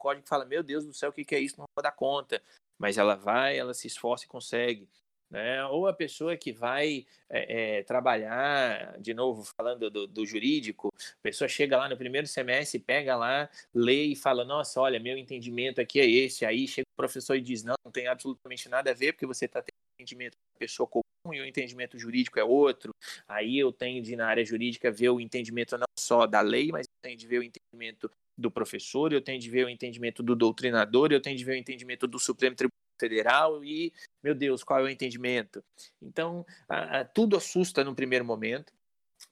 código 0.00 0.24
e 0.26 0.28
fala: 0.28 0.44
Meu 0.44 0.62
Deus 0.62 0.84
do 0.84 0.94
céu, 0.94 1.10
o 1.10 1.12
que, 1.12 1.24
que 1.24 1.34
é 1.34 1.38
isso? 1.38 1.58
Não 1.58 1.66
vou 1.76 1.82
dar 1.82 1.92
conta. 1.92 2.42
Mas 2.78 2.96
ela 2.98 3.14
vai, 3.14 3.58
ela 3.58 3.74
se 3.74 3.86
esforça 3.86 4.24
e 4.24 4.28
consegue. 4.28 4.88
Né? 5.30 5.64
Ou 5.66 5.86
a 5.86 5.92
pessoa 5.92 6.36
que 6.36 6.50
vai 6.50 7.06
é, 7.28 7.78
é, 7.78 7.82
trabalhar, 7.84 8.98
de 8.98 9.14
novo, 9.14 9.44
falando 9.44 9.88
do, 9.88 10.04
do, 10.04 10.26
jurídico, 10.26 10.88
a 10.98 11.22
pessoa 11.22 11.46
chega 11.46 11.76
lá 11.76 11.88
no 11.88 11.96
primeiro 11.96 12.26
semestre, 12.26 12.80
pega 12.80 13.14
lá, 13.16 13.48
lê 13.72 14.06
e 14.06 14.16
fala: 14.16 14.44
Nossa, 14.44 14.80
olha, 14.80 14.98
meu 14.98 15.16
entendimento 15.16 15.80
aqui 15.80 16.00
é 16.00 16.10
esse. 16.10 16.44
Aí 16.44 16.66
chega 16.66 16.86
o 16.92 16.96
professor 16.96 17.36
e 17.36 17.40
diz: 17.40 17.62
Não, 17.62 17.76
não 17.84 17.92
tem 17.92 18.08
absolutamente 18.08 18.68
nada 18.68 18.90
a 18.90 18.94
ver, 18.94 19.12
porque 19.12 19.26
você 19.26 19.44
está 19.44 19.62
tendo 19.62 19.70
entendimento 20.00 20.32
da 20.32 20.58
pessoa 20.58 20.88
comum 20.88 21.04
e 21.32 21.40
o 21.40 21.46
entendimento 21.46 21.98
jurídico 21.98 22.40
é 22.40 22.44
outro. 22.44 22.92
Aí 23.28 23.58
eu 23.58 23.72
tenho 23.72 24.02
de, 24.02 24.16
na 24.16 24.26
área 24.26 24.44
jurídica, 24.44 24.90
ver 24.90 25.10
o 25.10 25.20
entendimento 25.20 25.78
não 25.78 25.86
só 25.98 26.26
da 26.26 26.40
lei, 26.40 26.70
mas 26.72 26.86
eu 26.86 27.02
tenho 27.02 27.16
de 27.16 27.26
ver 27.26 27.38
o 27.38 27.42
entendimento 27.42 28.10
do 28.36 28.50
professor, 28.50 29.12
eu 29.12 29.20
tenho 29.20 29.38
de 29.38 29.50
ver 29.50 29.66
o 29.66 29.68
entendimento 29.68 30.22
do 30.22 30.34
doutrinador, 30.34 31.12
eu 31.12 31.20
tenho 31.20 31.36
de 31.36 31.44
ver 31.44 31.52
o 31.52 31.56
entendimento 31.58 32.06
do 32.06 32.18
Supremo 32.18 32.56
Tribunal 32.56 32.76
Federal 32.98 33.64
e, 33.64 33.92
meu 34.22 34.34
Deus, 34.34 34.62
qual 34.62 34.80
é 34.80 34.82
o 34.82 34.88
entendimento? 34.88 35.62
Então, 36.00 36.44
a, 36.68 37.00
a, 37.00 37.04
tudo 37.04 37.36
assusta 37.36 37.82
no 37.84 37.94
primeiro 37.94 38.24
momento, 38.24 38.72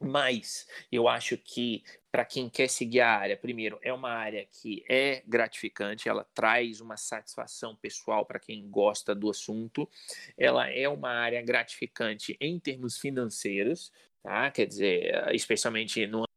mas 0.00 0.66
eu 0.92 1.08
acho 1.08 1.36
que 1.36 1.82
para 2.10 2.24
quem 2.24 2.48
quer 2.48 2.68
seguir 2.68 3.00
a 3.00 3.10
área, 3.10 3.36
primeiro, 3.36 3.78
é 3.82 3.92
uma 3.92 4.10
área 4.10 4.46
que 4.46 4.84
é 4.88 5.22
gratificante, 5.26 6.08
ela 6.08 6.24
traz 6.34 6.80
uma 6.80 6.96
satisfação 6.96 7.76
pessoal 7.76 8.24
para 8.24 8.38
quem 8.38 8.68
gosta 8.68 9.14
do 9.14 9.30
assunto, 9.30 9.88
ela 10.36 10.70
é 10.70 10.88
uma 10.88 11.10
área 11.10 11.42
gratificante 11.42 12.36
em 12.40 12.58
termos 12.58 12.98
financeiros, 12.98 13.92
tá? 14.22 14.50
quer 14.50 14.66
dizer, 14.66 15.34
especialmente 15.34 16.06
no 16.06 16.27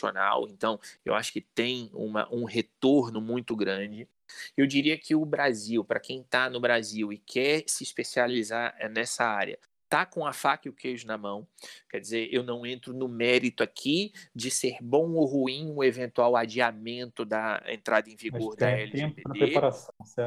profissional, 0.00 0.48
então 0.48 0.80
eu 1.04 1.14
acho 1.14 1.32
que 1.32 1.40
tem 1.40 1.90
uma, 1.92 2.28
um 2.32 2.44
retorno 2.44 3.20
muito 3.20 3.54
grande. 3.54 4.08
Eu 4.56 4.66
diria 4.66 4.96
que 4.96 5.14
o 5.14 5.24
Brasil, 5.24 5.84
para 5.84 6.00
quem 6.00 6.20
está 6.20 6.48
no 6.48 6.60
Brasil 6.60 7.12
e 7.12 7.18
quer 7.18 7.64
se 7.66 7.82
especializar 7.82 8.74
eh, 8.78 8.88
nessa 8.88 9.24
área, 9.24 9.58
tá 9.90 10.06
com 10.06 10.24
a 10.24 10.32
faca 10.32 10.68
e 10.68 10.70
o 10.70 10.72
queijo 10.72 11.04
na 11.04 11.18
mão. 11.18 11.46
Quer 11.90 11.98
dizer, 11.98 12.28
eu 12.32 12.44
não 12.44 12.64
entro 12.64 12.94
no 12.94 13.08
mérito 13.08 13.60
aqui 13.60 14.12
de 14.32 14.48
ser 14.48 14.76
bom 14.80 15.14
ou 15.14 15.26
ruim 15.26 15.68
um 15.68 15.82
eventual 15.82 16.36
adiamento 16.36 17.24
da 17.24 17.60
entrada 17.66 18.08
em 18.08 18.14
vigor 18.14 18.54
da 18.54 18.70
LGPD. 18.70 19.54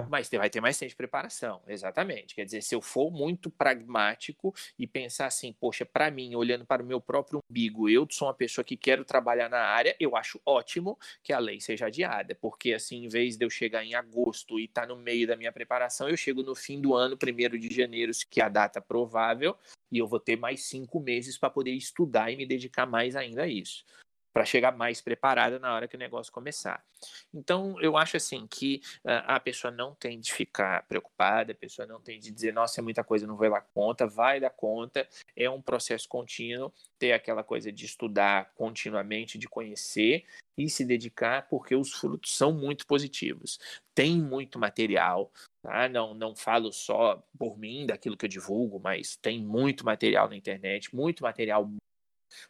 Mas 0.10 0.30
vai 0.30 0.50
ter 0.50 0.60
mais 0.60 0.78
tempo 0.78 0.90
de 0.90 0.96
preparação, 0.98 1.62
exatamente. 1.66 2.36
Quer 2.36 2.44
dizer, 2.44 2.62
se 2.62 2.76
eu 2.76 2.82
for 2.82 3.10
muito 3.10 3.50
pragmático 3.50 4.54
e 4.78 4.86
pensar 4.86 5.28
assim, 5.28 5.54
poxa, 5.54 5.86
para 5.86 6.12
mim, 6.12 6.36
olhando 6.36 6.66
para 6.66 6.84
o 6.84 6.86
meu 6.86 7.00
próprio 7.00 7.40
umbigo, 7.50 7.90
eu 7.90 8.06
sou 8.12 8.28
uma 8.28 8.34
pessoa 8.34 8.66
que 8.66 8.76
quero 8.76 9.06
trabalhar 9.06 9.50
na 9.50 9.62
área, 9.62 9.96
eu 9.98 10.18
acho 10.18 10.42
ótimo 10.46 11.00
que 11.24 11.32
a 11.32 11.40
lei 11.40 11.62
seja 11.62 11.86
adiada, 11.86 12.36
porque 12.36 12.74
assim, 12.74 13.06
em 13.06 13.08
vez 13.08 13.38
de 13.38 13.46
eu 13.46 13.50
chegar 13.50 13.86
em 13.86 13.96
agosto 13.96 14.60
e 14.60 14.66
estar 14.66 14.82
tá 14.82 14.88
no 14.88 14.98
meio 14.98 15.26
da 15.26 15.38
minha 15.38 15.54
preparação, 15.54 16.10
eu 16.10 16.18
chego 16.18 16.44
no 16.44 16.54
fim 16.54 16.82
do 16.82 16.94
ano, 16.94 17.16
primeiro 17.16 17.58
de 17.58 17.74
janeiro, 17.74 18.12
que 18.30 18.42
é 18.42 18.44
a 18.44 18.50
data 18.50 18.82
provável, 18.82 19.53
e 19.92 19.98
eu 19.98 20.08
vou 20.08 20.20
ter 20.20 20.36
mais 20.38 20.64
cinco 20.64 21.00
meses 21.00 21.38
para 21.38 21.50
poder 21.50 21.72
estudar 21.72 22.32
e 22.32 22.36
me 22.36 22.46
dedicar 22.46 22.86
mais 22.86 23.16
ainda 23.16 23.44
a 23.44 23.48
isso 23.48 23.86
para 24.34 24.44
chegar 24.44 24.76
mais 24.76 25.00
preparada 25.00 25.60
na 25.60 25.74
hora 25.74 25.88
que 25.88 25.96
o 25.96 26.00
negócio 26.00 26.34
começar. 26.34 26.84
Então, 27.32 27.80
eu 27.80 27.96
acho 27.96 28.18
assim 28.18 28.48
que 28.48 28.82
uh, 29.06 29.22
a 29.28 29.40
pessoa 29.40 29.70
não 29.70 29.94
tem 29.94 30.20
de 30.20 30.34
ficar 30.34 30.88
preocupada, 30.88 31.52
a 31.52 31.56
pessoa 31.56 31.86
não 31.86 32.02
tem 32.02 32.20
de 32.20 32.32
dizer, 32.32 32.52
nossa, 32.52 32.82
é 32.82 32.84
muita 32.84 33.04
coisa, 33.04 33.28
não 33.28 33.38
vai 33.38 33.50
dar 33.52 33.62
conta, 33.74 34.08
vai 34.08 34.40
dar 34.40 34.50
conta. 34.50 35.08
É 35.36 35.48
um 35.48 35.62
processo 35.62 36.10
contínuo, 36.10 36.74
ter 36.98 37.12
aquela 37.12 37.44
coisa 37.44 37.72
de 37.72 37.86
estudar 37.86 38.52
continuamente, 38.56 39.38
de 39.38 39.48
conhecer 39.48 40.26
e 40.58 40.68
se 40.68 40.84
dedicar, 40.84 41.48
porque 41.48 41.76
os 41.76 41.94
frutos 41.94 42.36
são 42.36 42.52
muito 42.52 42.88
positivos. 42.88 43.60
Tem 43.94 44.18
muito 44.18 44.58
material, 44.58 45.32
tá? 45.64 45.90
não, 45.90 46.14
não 46.14 46.36
falo 46.36 46.72
só 46.72 47.26
por 47.40 47.58
mim, 47.58 47.86
daquilo 47.86 48.16
que 48.16 48.26
eu 48.26 48.30
divulgo, 48.30 48.80
mas 48.80 49.16
tem 49.16 49.42
muito 49.42 49.86
material 49.86 50.30
na 50.30 50.36
internet, 50.36 50.94
muito 50.96 51.24
material 51.24 51.68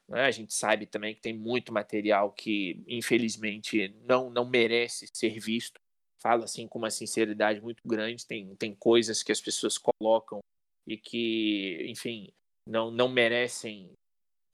né? 0.07 0.25
A 0.25 0.31
gente 0.31 0.53
sabe 0.53 0.85
também 0.85 1.15
que 1.15 1.21
tem 1.21 1.37
muito 1.37 1.73
material 1.73 2.31
que, 2.31 2.81
infelizmente, 2.87 3.93
não, 4.05 4.29
não 4.29 4.49
merece 4.49 5.07
ser 5.13 5.39
visto. 5.39 5.79
Falo 6.21 6.43
assim 6.43 6.67
com 6.67 6.79
uma 6.79 6.89
sinceridade 6.89 7.61
muito 7.61 7.81
grande. 7.85 8.25
Tem, 8.25 8.55
tem 8.55 8.73
coisas 8.75 9.21
que 9.21 9.31
as 9.31 9.41
pessoas 9.41 9.77
colocam 9.77 10.39
e 10.87 10.97
que, 10.97 11.85
enfim, 11.87 12.31
não, 12.67 12.91
não 12.91 13.09
merecem 13.09 13.91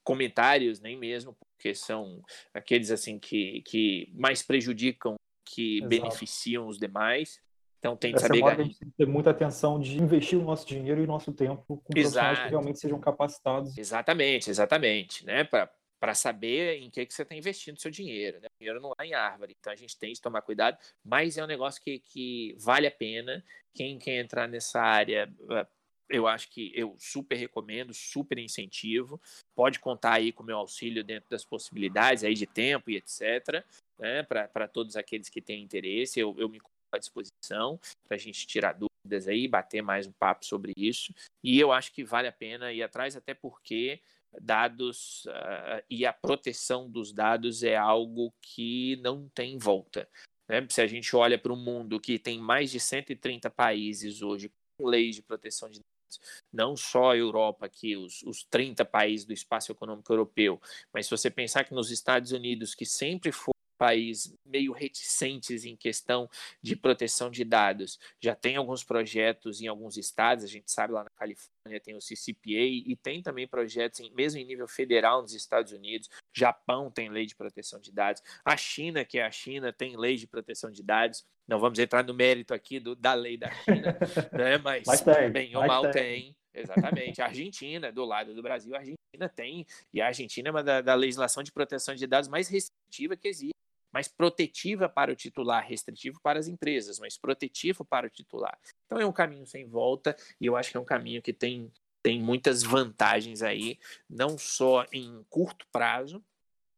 comentários 0.03 0.79
nem 0.79 0.97
mesmo, 0.97 1.35
porque 1.35 1.75
são 1.75 2.23
aqueles 2.53 2.89
assim 2.89 3.19
que, 3.19 3.61
que 3.61 4.11
mais 4.13 4.41
prejudicam 4.41 5.15
que 5.45 5.77
Exato. 5.77 5.89
beneficiam 5.89 6.67
os 6.67 6.79
demais. 6.79 7.39
Então 7.79 7.95
tem 7.95 8.13
que 8.13 8.19
saber. 8.19 8.41
É 8.41 8.43
a 8.43 8.55
gente 8.55 8.77
tem 8.77 8.89
que 8.89 8.97
ter 8.97 9.07
muita 9.07 9.29
atenção 9.29 9.79
de 9.79 9.97
investir 9.97 10.37
o 10.37 10.43
nosso 10.43 10.67
dinheiro 10.67 11.01
e 11.01 11.05
o 11.05 11.07
nosso 11.07 11.31
tempo 11.31 11.63
com 11.65 11.77
profissionais 11.77 12.39
que 12.39 12.49
realmente 12.49 12.79
sejam 12.79 12.99
capacitados. 12.99 13.77
Exatamente, 13.77 14.49
exatamente, 14.49 15.25
né? 15.25 15.45
Para 15.45 16.13
saber 16.13 16.81
em 16.81 16.89
que, 16.89 17.05
que 17.05 17.13
você 17.13 17.23
está 17.23 17.35
investindo 17.35 17.79
seu 17.79 17.89
dinheiro. 17.89 18.39
Né? 18.41 18.47
O 18.47 18.59
dinheiro 18.59 18.81
não 18.81 18.93
é 18.99 19.05
em 19.05 19.13
árvore, 19.13 19.55
então 19.57 19.71
a 19.71 19.75
gente 19.75 19.97
tem 19.97 20.13
que 20.13 20.21
tomar 20.21 20.41
cuidado, 20.41 20.77
mas 21.03 21.37
é 21.37 21.43
um 21.43 21.47
negócio 21.47 21.81
que, 21.81 21.99
que 21.99 22.55
vale 22.59 22.85
a 22.85 22.91
pena. 22.91 23.43
Quem 23.73 23.97
quer 23.97 24.19
entrar 24.19 24.47
nessa 24.47 24.81
área, 24.81 25.31
eh, 25.49 25.67
eu 26.09 26.27
acho 26.27 26.49
que 26.49 26.73
eu 26.75 26.95
super 26.97 27.35
recomendo, 27.35 27.93
super 27.93 28.37
incentivo. 28.37 29.21
Pode 29.55 29.79
contar 29.79 30.13
aí 30.13 30.33
com 30.33 30.43
o 30.43 30.45
meu 30.45 30.57
auxílio 30.57 31.03
dentro 31.03 31.29
das 31.29 31.45
possibilidades 31.45 32.25
aí 32.25 32.33
de 32.33 32.45
tempo 32.45 32.89
e 32.89 32.97
etc. 32.97 33.63
Né? 33.97 34.23
Para 34.23 34.67
todos 34.67 34.97
aqueles 34.97 35.29
que 35.29 35.41
têm 35.41 35.63
interesse, 35.63 36.19
eu, 36.19 36.35
eu 36.37 36.49
me 36.49 36.59
à 36.97 36.99
disposição 36.99 37.79
para 38.07 38.15
a 38.15 38.19
gente 38.19 38.45
tirar 38.47 38.73
dúvidas 38.73 39.27
aí, 39.27 39.47
bater 39.47 39.81
mais 39.81 40.07
um 40.07 40.11
papo 40.11 40.45
sobre 40.45 40.73
isso. 40.77 41.13
E 41.43 41.59
eu 41.59 41.71
acho 41.71 41.91
que 41.91 42.03
vale 42.03 42.27
a 42.27 42.31
pena 42.31 42.71
ir 42.71 42.83
atrás, 42.83 43.15
até 43.15 43.33
porque 43.33 44.01
dados 44.41 45.25
uh, 45.25 45.83
e 45.89 46.05
a 46.05 46.13
proteção 46.13 46.89
dos 46.89 47.11
dados 47.11 47.63
é 47.63 47.75
algo 47.75 48.33
que 48.41 48.97
não 48.97 49.27
tem 49.29 49.57
volta. 49.57 50.07
Né? 50.47 50.65
Se 50.69 50.81
a 50.81 50.87
gente 50.87 51.15
olha 51.15 51.37
para 51.37 51.53
um 51.53 51.57
mundo 51.63 51.99
que 51.99 52.19
tem 52.19 52.39
mais 52.39 52.71
de 52.71 52.79
130 52.79 53.49
países 53.49 54.21
hoje 54.21 54.51
com 54.77 54.87
leis 54.87 55.15
de 55.15 55.21
proteção 55.21 55.69
de 55.69 55.79
dados, 55.79 56.19
não 56.51 56.75
só 56.75 57.11
a 57.11 57.17
Europa, 57.17 57.65
aqui, 57.65 57.95
os, 57.95 58.23
os 58.23 58.43
30 58.43 58.83
países 58.85 59.25
do 59.25 59.33
espaço 59.33 59.71
econômico 59.71 60.11
europeu, 60.11 60.59
mas 60.93 61.05
se 61.05 61.11
você 61.11 61.29
pensar 61.29 61.63
que 61.63 61.73
nos 61.73 61.91
Estados 61.91 62.31
Unidos, 62.31 62.73
que 62.73 62.85
sempre 62.85 63.31
foi 63.31 63.53
país 63.79 64.37
meio 64.45 64.73
reticentes 64.73 65.63
em 65.63 65.75
questão 65.77 66.29
de 66.61 66.75
proteção 66.75 67.31
de 67.31 67.45
dados. 67.45 67.97
Já 68.21 68.35
tem 68.35 68.57
alguns 68.57 68.83
projetos 68.83 69.61
em 69.61 69.67
alguns 69.67 69.95
estados, 69.95 70.43
a 70.43 70.47
gente 70.47 70.69
sabe 70.69 70.93
lá 70.93 71.05
na 71.05 71.09
Califórnia 71.11 71.79
tem 71.79 71.95
o 71.95 71.99
CCPA 71.99 72.49
e 72.49 72.95
tem 73.01 73.21
também 73.21 73.47
projetos 73.47 74.01
em, 74.01 74.11
mesmo 74.13 74.39
em 74.39 74.45
nível 74.45 74.67
federal 74.67 75.21
nos 75.21 75.33
Estados 75.33 75.71
Unidos. 75.71 76.09
Japão 76.35 76.91
tem 76.91 77.09
lei 77.09 77.25
de 77.25 77.35
proteção 77.35 77.79
de 77.79 77.91
dados. 77.91 78.21
A 78.43 78.57
China, 78.57 79.05
que 79.05 79.19
é 79.19 79.25
a 79.25 79.31
China, 79.31 79.71
tem 79.71 79.95
lei 79.95 80.17
de 80.17 80.27
proteção 80.27 80.69
de 80.69 80.83
dados. 80.83 81.25
Não 81.47 81.59
vamos 81.59 81.79
entrar 81.79 82.03
no 82.03 82.13
mérito 82.13 82.53
aqui 82.53 82.79
do, 82.79 82.95
da 82.95 83.13
lei 83.13 83.37
da 83.37 83.49
China, 83.51 83.97
né? 84.33 84.57
mas, 84.57 84.83
mas 84.85 85.01
tem, 85.01 85.31
bem 85.31 85.55
ou 85.55 85.65
mal 85.65 85.83
tem. 85.83 85.93
tem. 85.93 86.35
Exatamente. 86.53 87.21
A 87.21 87.25
Argentina, 87.25 87.91
do 87.91 88.03
lado 88.03 88.33
do 88.33 88.41
Brasil, 88.41 88.75
a 88.75 88.79
Argentina 88.79 89.29
tem, 89.33 89.65
e 89.93 90.01
a 90.01 90.07
Argentina 90.07 90.49
é 90.49 90.51
uma 90.51 90.63
da, 90.63 90.81
da 90.81 90.95
legislação 90.95 91.43
de 91.43 91.51
proteção 91.51 91.95
de 91.95 92.05
dados 92.05 92.27
mais 92.27 92.49
restritiva 92.49 93.15
que 93.15 93.27
existe 93.27 93.58
mas 93.91 94.07
protetiva 94.07 94.87
para 94.87 95.11
o 95.11 95.15
titular, 95.15 95.65
restritivo 95.65 96.19
para 96.21 96.39
as 96.39 96.47
empresas, 96.47 96.99
mas 96.99 97.17
protetivo 97.17 97.83
para 97.83 98.07
o 98.07 98.09
titular. 98.09 98.57
Então 98.85 98.99
é 98.99 99.05
um 99.05 99.11
caminho 99.11 99.45
sem 99.45 99.67
volta 99.67 100.15
e 100.39 100.45
eu 100.45 100.55
acho 100.55 100.71
que 100.71 100.77
é 100.77 100.79
um 100.79 100.85
caminho 100.85 101.21
que 101.21 101.33
tem, 101.33 101.71
tem 102.01 102.21
muitas 102.21 102.63
vantagens 102.63 103.41
aí, 103.41 103.77
não 104.09 104.37
só 104.37 104.85
em 104.91 105.23
curto 105.29 105.65
prazo, 105.71 106.23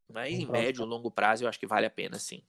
mas 0.10 0.34
em 0.34 0.46
médio 0.46 0.84
e 0.84 0.86
longo 0.86 1.12
prazo 1.12 1.44
eu 1.44 1.50
acho 1.50 1.60
que 1.60 1.68
vale 1.68 1.86
a 1.86 1.92
pena 1.92 2.18
sim. 2.20 2.44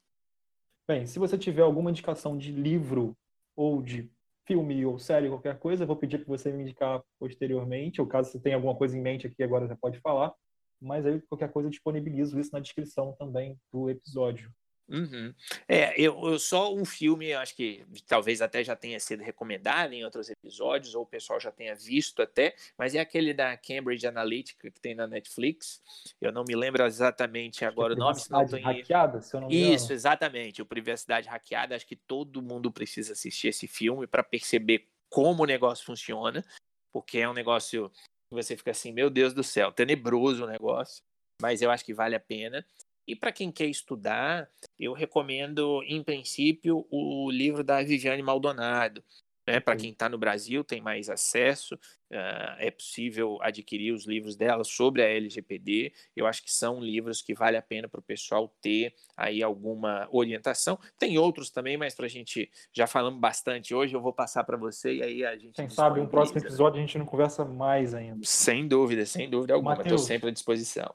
Bem, 0.87 1.07
se 1.07 1.19
você 1.19 1.39
tiver 1.39 1.63
alguma 1.63 1.91
indicação 1.91 2.37
de 2.37 2.51
livro 2.51 3.17
ou 3.57 3.81
de 3.81 4.11
filme 4.45 4.85
ou 4.85 4.99
série, 4.99 5.29
qualquer 5.29 5.59
coisa, 5.59 5.85
eu 5.85 5.87
vou 5.87 5.97
pedir 5.97 6.19
para 6.19 6.27
você 6.27 6.51
me 6.51 6.63
indicar 6.63 7.03
posteriormente, 7.19 8.01
ou 8.01 8.07
caso 8.07 8.31
você 8.31 8.41
tenha 8.41 8.57
alguma 8.57 8.75
coisa 8.75 8.97
em 8.97 9.01
mente 9.01 9.27
aqui 9.27 9.43
agora, 9.43 9.67
você 9.67 9.77
pode 9.77 10.01
falar 10.01 10.35
mas 10.83 11.07
aí 11.07 11.21
qualquer 11.23 11.51
coisa 11.51 11.69
eu 11.69 11.71
disponibilizo 11.71 12.39
isso 12.39 12.51
na 12.53 12.61
descrição 12.61 13.13
também 13.19 13.59
do 13.73 13.89
episódio. 13.89 14.53
Uhum. 14.89 15.33
É, 15.67 15.99
eu, 15.99 16.21
eu, 16.29 16.39
só 16.39 16.75
um 16.75 16.85
filme, 16.85 17.33
acho 17.33 17.55
que 17.55 17.85
talvez 18.07 18.43
até 18.43 18.63
já 18.63 18.77
tenha 18.77 19.01
sido 19.01 19.23
recomendado 19.23 19.93
em 19.93 20.05
outros 20.05 20.29
episódios, 20.29 20.95
ou 20.95 21.05
o 21.05 21.07
pessoal 21.07 21.41
já 21.41 21.51
tenha 21.51 21.75
visto 21.75 22.21
até, 22.21 22.55
mas 22.77 22.95
é 22.95 23.01
aquele 23.01 23.33
da 23.33 23.57
Cambridge 23.57 24.07
Analytica 24.07 24.71
que 24.71 24.81
tem 24.81 24.95
na 24.95 25.07
Netflix. 25.07 25.81
Eu 26.21 26.31
não 26.31 26.45
me 26.45 26.55
lembro 26.55 26.85
exatamente 26.85 27.65
agora 27.65 27.95
o 27.95 27.97
nome. 27.97 28.21
Privacidade 28.21 28.61
hackeada, 28.61 29.23
se 29.23 29.35
eu 29.35 29.41
não 29.41 29.49
me 29.49 29.57
engano. 29.57 29.75
Isso, 29.75 29.93
exatamente, 29.93 30.61
o 30.61 30.67
Privacidade 30.67 31.29
Hackeada. 31.29 31.75
Acho 31.75 31.87
que 31.87 31.97
todo 31.97 32.43
mundo 32.43 32.71
precisa 32.71 33.13
assistir 33.13 33.49
esse 33.49 33.67
filme 33.67 34.07
para 34.07 34.23
perceber 34.23 34.89
como 35.09 35.45
o 35.45 35.47
negócio 35.47 35.87
funciona, 35.87 36.45
porque 36.93 37.19
é 37.19 37.29
um 37.29 37.35
negócio 37.35 37.91
você 38.35 38.57
fica 38.57 38.71
assim, 38.71 38.93
meu 38.93 39.11
Deus 39.11 39.35
do 39.35 39.43
céu, 39.43 39.73
tenebroso 39.73 40.45
o 40.45 40.49
negócio, 40.49 41.03
mas 41.41 41.63
eu 41.63 41.71
acho 41.71 41.85
que 41.85 41.95
vale 41.95 42.15
a 42.15 42.21
pena. 42.21 42.65
E 43.07 43.17
para 43.17 43.33
quem 43.33 43.51
quer 43.51 43.67
estudar, 43.67 44.49
eu 44.79 44.93
recomendo, 44.93 45.83
em 45.85 46.03
princípio, 46.03 46.87
o 46.91 47.31
livro 47.31 47.65
da 47.65 47.83
Viviane 47.83 48.23
Maldonado, 48.23 49.03
né? 49.47 49.61
Para 49.61 49.77
quem 49.77 49.91
está 49.91 50.09
no 50.09 50.19
Brasil, 50.19 50.63
tem 50.63 50.81
mais 50.81 51.09
acesso, 51.09 51.75
uh, 51.75 52.57
é 52.59 52.71
possível 52.71 53.39
adquirir 53.43 53.93
os 53.93 54.07
livros 54.07 54.37
dela 54.37 54.65
sobre 54.65 55.03
a 55.03 55.09
LGPD. 55.09 55.93
Eu 56.17 56.27
acho 56.27 56.43
que 56.43 56.53
são 56.53 56.81
livros 56.81 57.23
que 57.23 57.35
vale 57.35 57.57
a 57.57 57.63
pena 57.63 57.89
para 57.89 58.01
o 58.01 58.03
pessoal 58.03 58.49
ter 58.61 58.95
aí 59.17 59.43
alguma 59.43 60.09
orientação. 60.11 60.79
Tem 60.99 61.19
outros 61.19 61.51
também, 61.51 61.77
mas 61.77 61.95
para 61.95 62.07
a 62.07 62.11
gente 62.11 62.51
já 62.73 62.87
falamos 62.87 63.21
bastante 63.21 63.75
hoje, 63.75 63.95
eu 63.95 64.01
vou 64.01 64.13
passar 64.13 64.45
para 64.45 64.57
você 64.57 64.95
e 64.95 65.03
aí 65.03 65.25
a 65.25 65.37
gente. 65.37 65.55
Quem 65.55 65.69
sabe 65.69 66.01
um 66.01 66.07
próximo 66.07 66.39
episódio 66.39 66.79
a 66.79 66.81
gente 66.81 66.99
não 66.99 67.07
conversa 67.07 67.45
mais 67.45 67.95
ainda. 67.95 68.21
Sem 68.25 68.67
dúvida, 68.67 69.05
sem 69.05 69.29
dúvida 69.29 69.55
alguma. 69.55 69.81
Estou 69.81 69.99
sempre 69.99 70.29
à 70.29 70.33
disposição. 70.33 70.95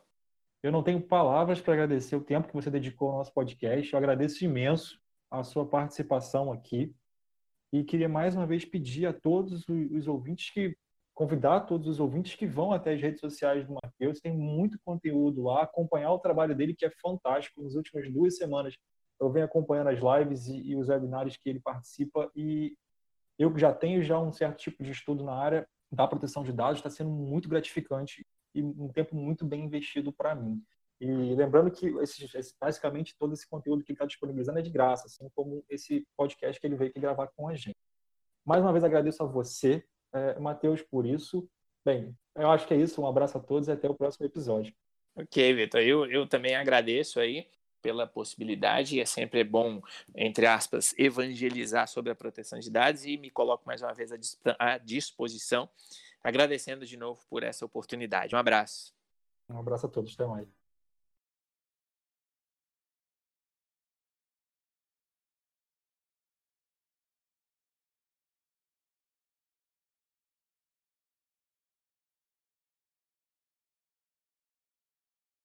Eu 0.64 0.72
não 0.72 0.82
tenho 0.82 1.00
palavras 1.00 1.62
para 1.62 1.74
agradecer 1.74 2.16
o 2.16 2.22
tempo 2.22 2.48
que 2.48 2.54
você 2.54 2.70
dedicou 2.70 3.10
ao 3.12 3.18
nosso 3.18 3.32
podcast. 3.32 3.92
Eu 3.92 3.98
agradeço 3.98 4.44
imenso 4.44 5.00
a 5.30 5.44
sua 5.44 5.66
participação 5.66 6.52
aqui. 6.52 6.94
E 7.72 7.84
queria 7.84 8.08
mais 8.08 8.36
uma 8.36 8.46
vez 8.46 8.64
pedir 8.64 9.06
a 9.06 9.14
todos 9.14 9.68
os 9.68 10.08
ouvintes 10.08 10.52
que 10.52 10.76
convidar 11.14 11.62
todos 11.62 11.88
os 11.88 12.00
ouvintes 12.00 12.36
que 12.36 12.46
vão 12.46 12.72
até 12.72 12.94
as 12.94 13.02
redes 13.02 13.20
sociais 13.20 13.66
do 13.66 13.74
Matheus, 13.74 14.20
tem 14.20 14.32
muito 14.32 14.78
conteúdo 14.86 15.42
lá, 15.42 15.64
acompanhar 15.64 16.12
o 16.12 16.20
trabalho 16.20 16.56
dele 16.56 16.76
que 16.76 16.86
é 16.86 16.92
fantástico. 17.02 17.64
Nas 17.64 17.74
últimas 17.74 18.08
duas 18.14 18.38
semanas 18.38 18.78
eu 19.20 19.32
venho 19.32 19.46
acompanhando 19.46 19.88
as 19.88 20.00
lives 20.00 20.48
e, 20.48 20.62
e 20.62 20.76
os 20.76 20.90
webinários 20.90 21.36
que 21.36 21.50
ele 21.50 21.60
participa 21.60 22.32
e 22.36 22.78
eu 23.38 23.56
já 23.58 23.74
tenho 23.74 24.04
já 24.04 24.20
um 24.20 24.32
certo 24.32 24.58
tipo 24.58 24.84
de 24.84 24.92
estudo 24.92 25.24
na 25.24 25.34
área 25.34 25.68
da 25.92 26.08
proteção 26.08 26.44
de 26.44 26.52
dados, 26.52 26.80
está 26.80 26.90
sendo 26.90 27.10
muito 27.10 27.50
gratificante 27.50 28.26
e 28.54 28.62
um 28.62 28.90
tempo 28.90 29.16
muito 29.16 29.46
bem 29.46 29.66
investido 29.66 30.12
para 30.14 30.36
mim. 30.36 30.62
E 31.00 31.36
lembrando 31.36 31.70
que 31.70 31.88
esse, 32.00 32.26
esse, 32.36 32.56
basicamente 32.60 33.16
todo 33.18 33.34
esse 33.34 33.48
conteúdo 33.48 33.84
que 33.84 33.92
ele 33.92 33.96
está 33.96 34.06
disponibilizando 34.06 34.60
é 34.60 34.62
de 34.62 34.70
graça, 34.70 35.06
assim 35.06 35.30
como 35.36 35.64
esse 35.70 36.08
podcast 36.16 36.60
que 36.60 36.66
ele 36.66 36.76
veio 36.76 36.90
aqui 36.90 37.00
gravar 37.00 37.28
com 37.28 37.48
a 37.48 37.56
gente. 37.56 37.78
Mais 38.44 38.62
uma 38.62 38.72
vez 38.72 38.84
agradeço 38.84 39.22
a 39.22 39.26
você, 39.26 39.84
é, 40.14 40.40
Matheus, 40.40 40.82
por 40.82 41.06
isso. 41.06 41.48
Bem, 41.86 42.16
eu 42.36 42.50
acho 42.50 42.68
que 42.68 42.74
é 42.74 42.78
isso. 42.78 43.02
Um 43.02 43.08
abraço 43.08 43.38
a 43.38 43.42
todos 43.42 43.68
e 43.68 43.72
até 43.72 43.90
o 43.90 43.94
próximo 43.94 44.26
episódio. 44.26 44.74
Ok, 45.16 45.54
Vitor. 45.54 45.82
Eu, 45.82 46.06
eu 46.06 46.28
também 46.28 46.56
agradeço 46.56 47.20
aí 47.20 47.48
pela 47.82 48.08
possibilidade. 48.08 49.00
É 49.00 49.06
sempre 49.06 49.44
bom, 49.44 49.82
entre 50.16 50.46
aspas, 50.46 50.94
evangelizar 50.98 51.88
sobre 51.88 52.12
a 52.12 52.16
proteção 52.16 52.60
de 52.60 52.70
dados 52.70 53.06
e 53.06 53.18
me 53.18 53.30
coloco 53.30 53.64
mais 53.66 53.82
uma 53.82 53.94
vez 53.94 54.12
à 54.60 54.78
disposição, 54.78 55.70
agradecendo 56.24 56.86
de 56.86 56.98
novo 56.98 57.22
por 57.30 57.44
essa 57.44 57.66
oportunidade. 57.66 58.36
Um 58.36 58.40
abraço. 58.40 58.94
Um 59.50 59.60
abraço 59.60 59.86
a 59.86 59.90
todos. 59.90 60.14
Até 60.14 60.26
mais. 60.26 60.57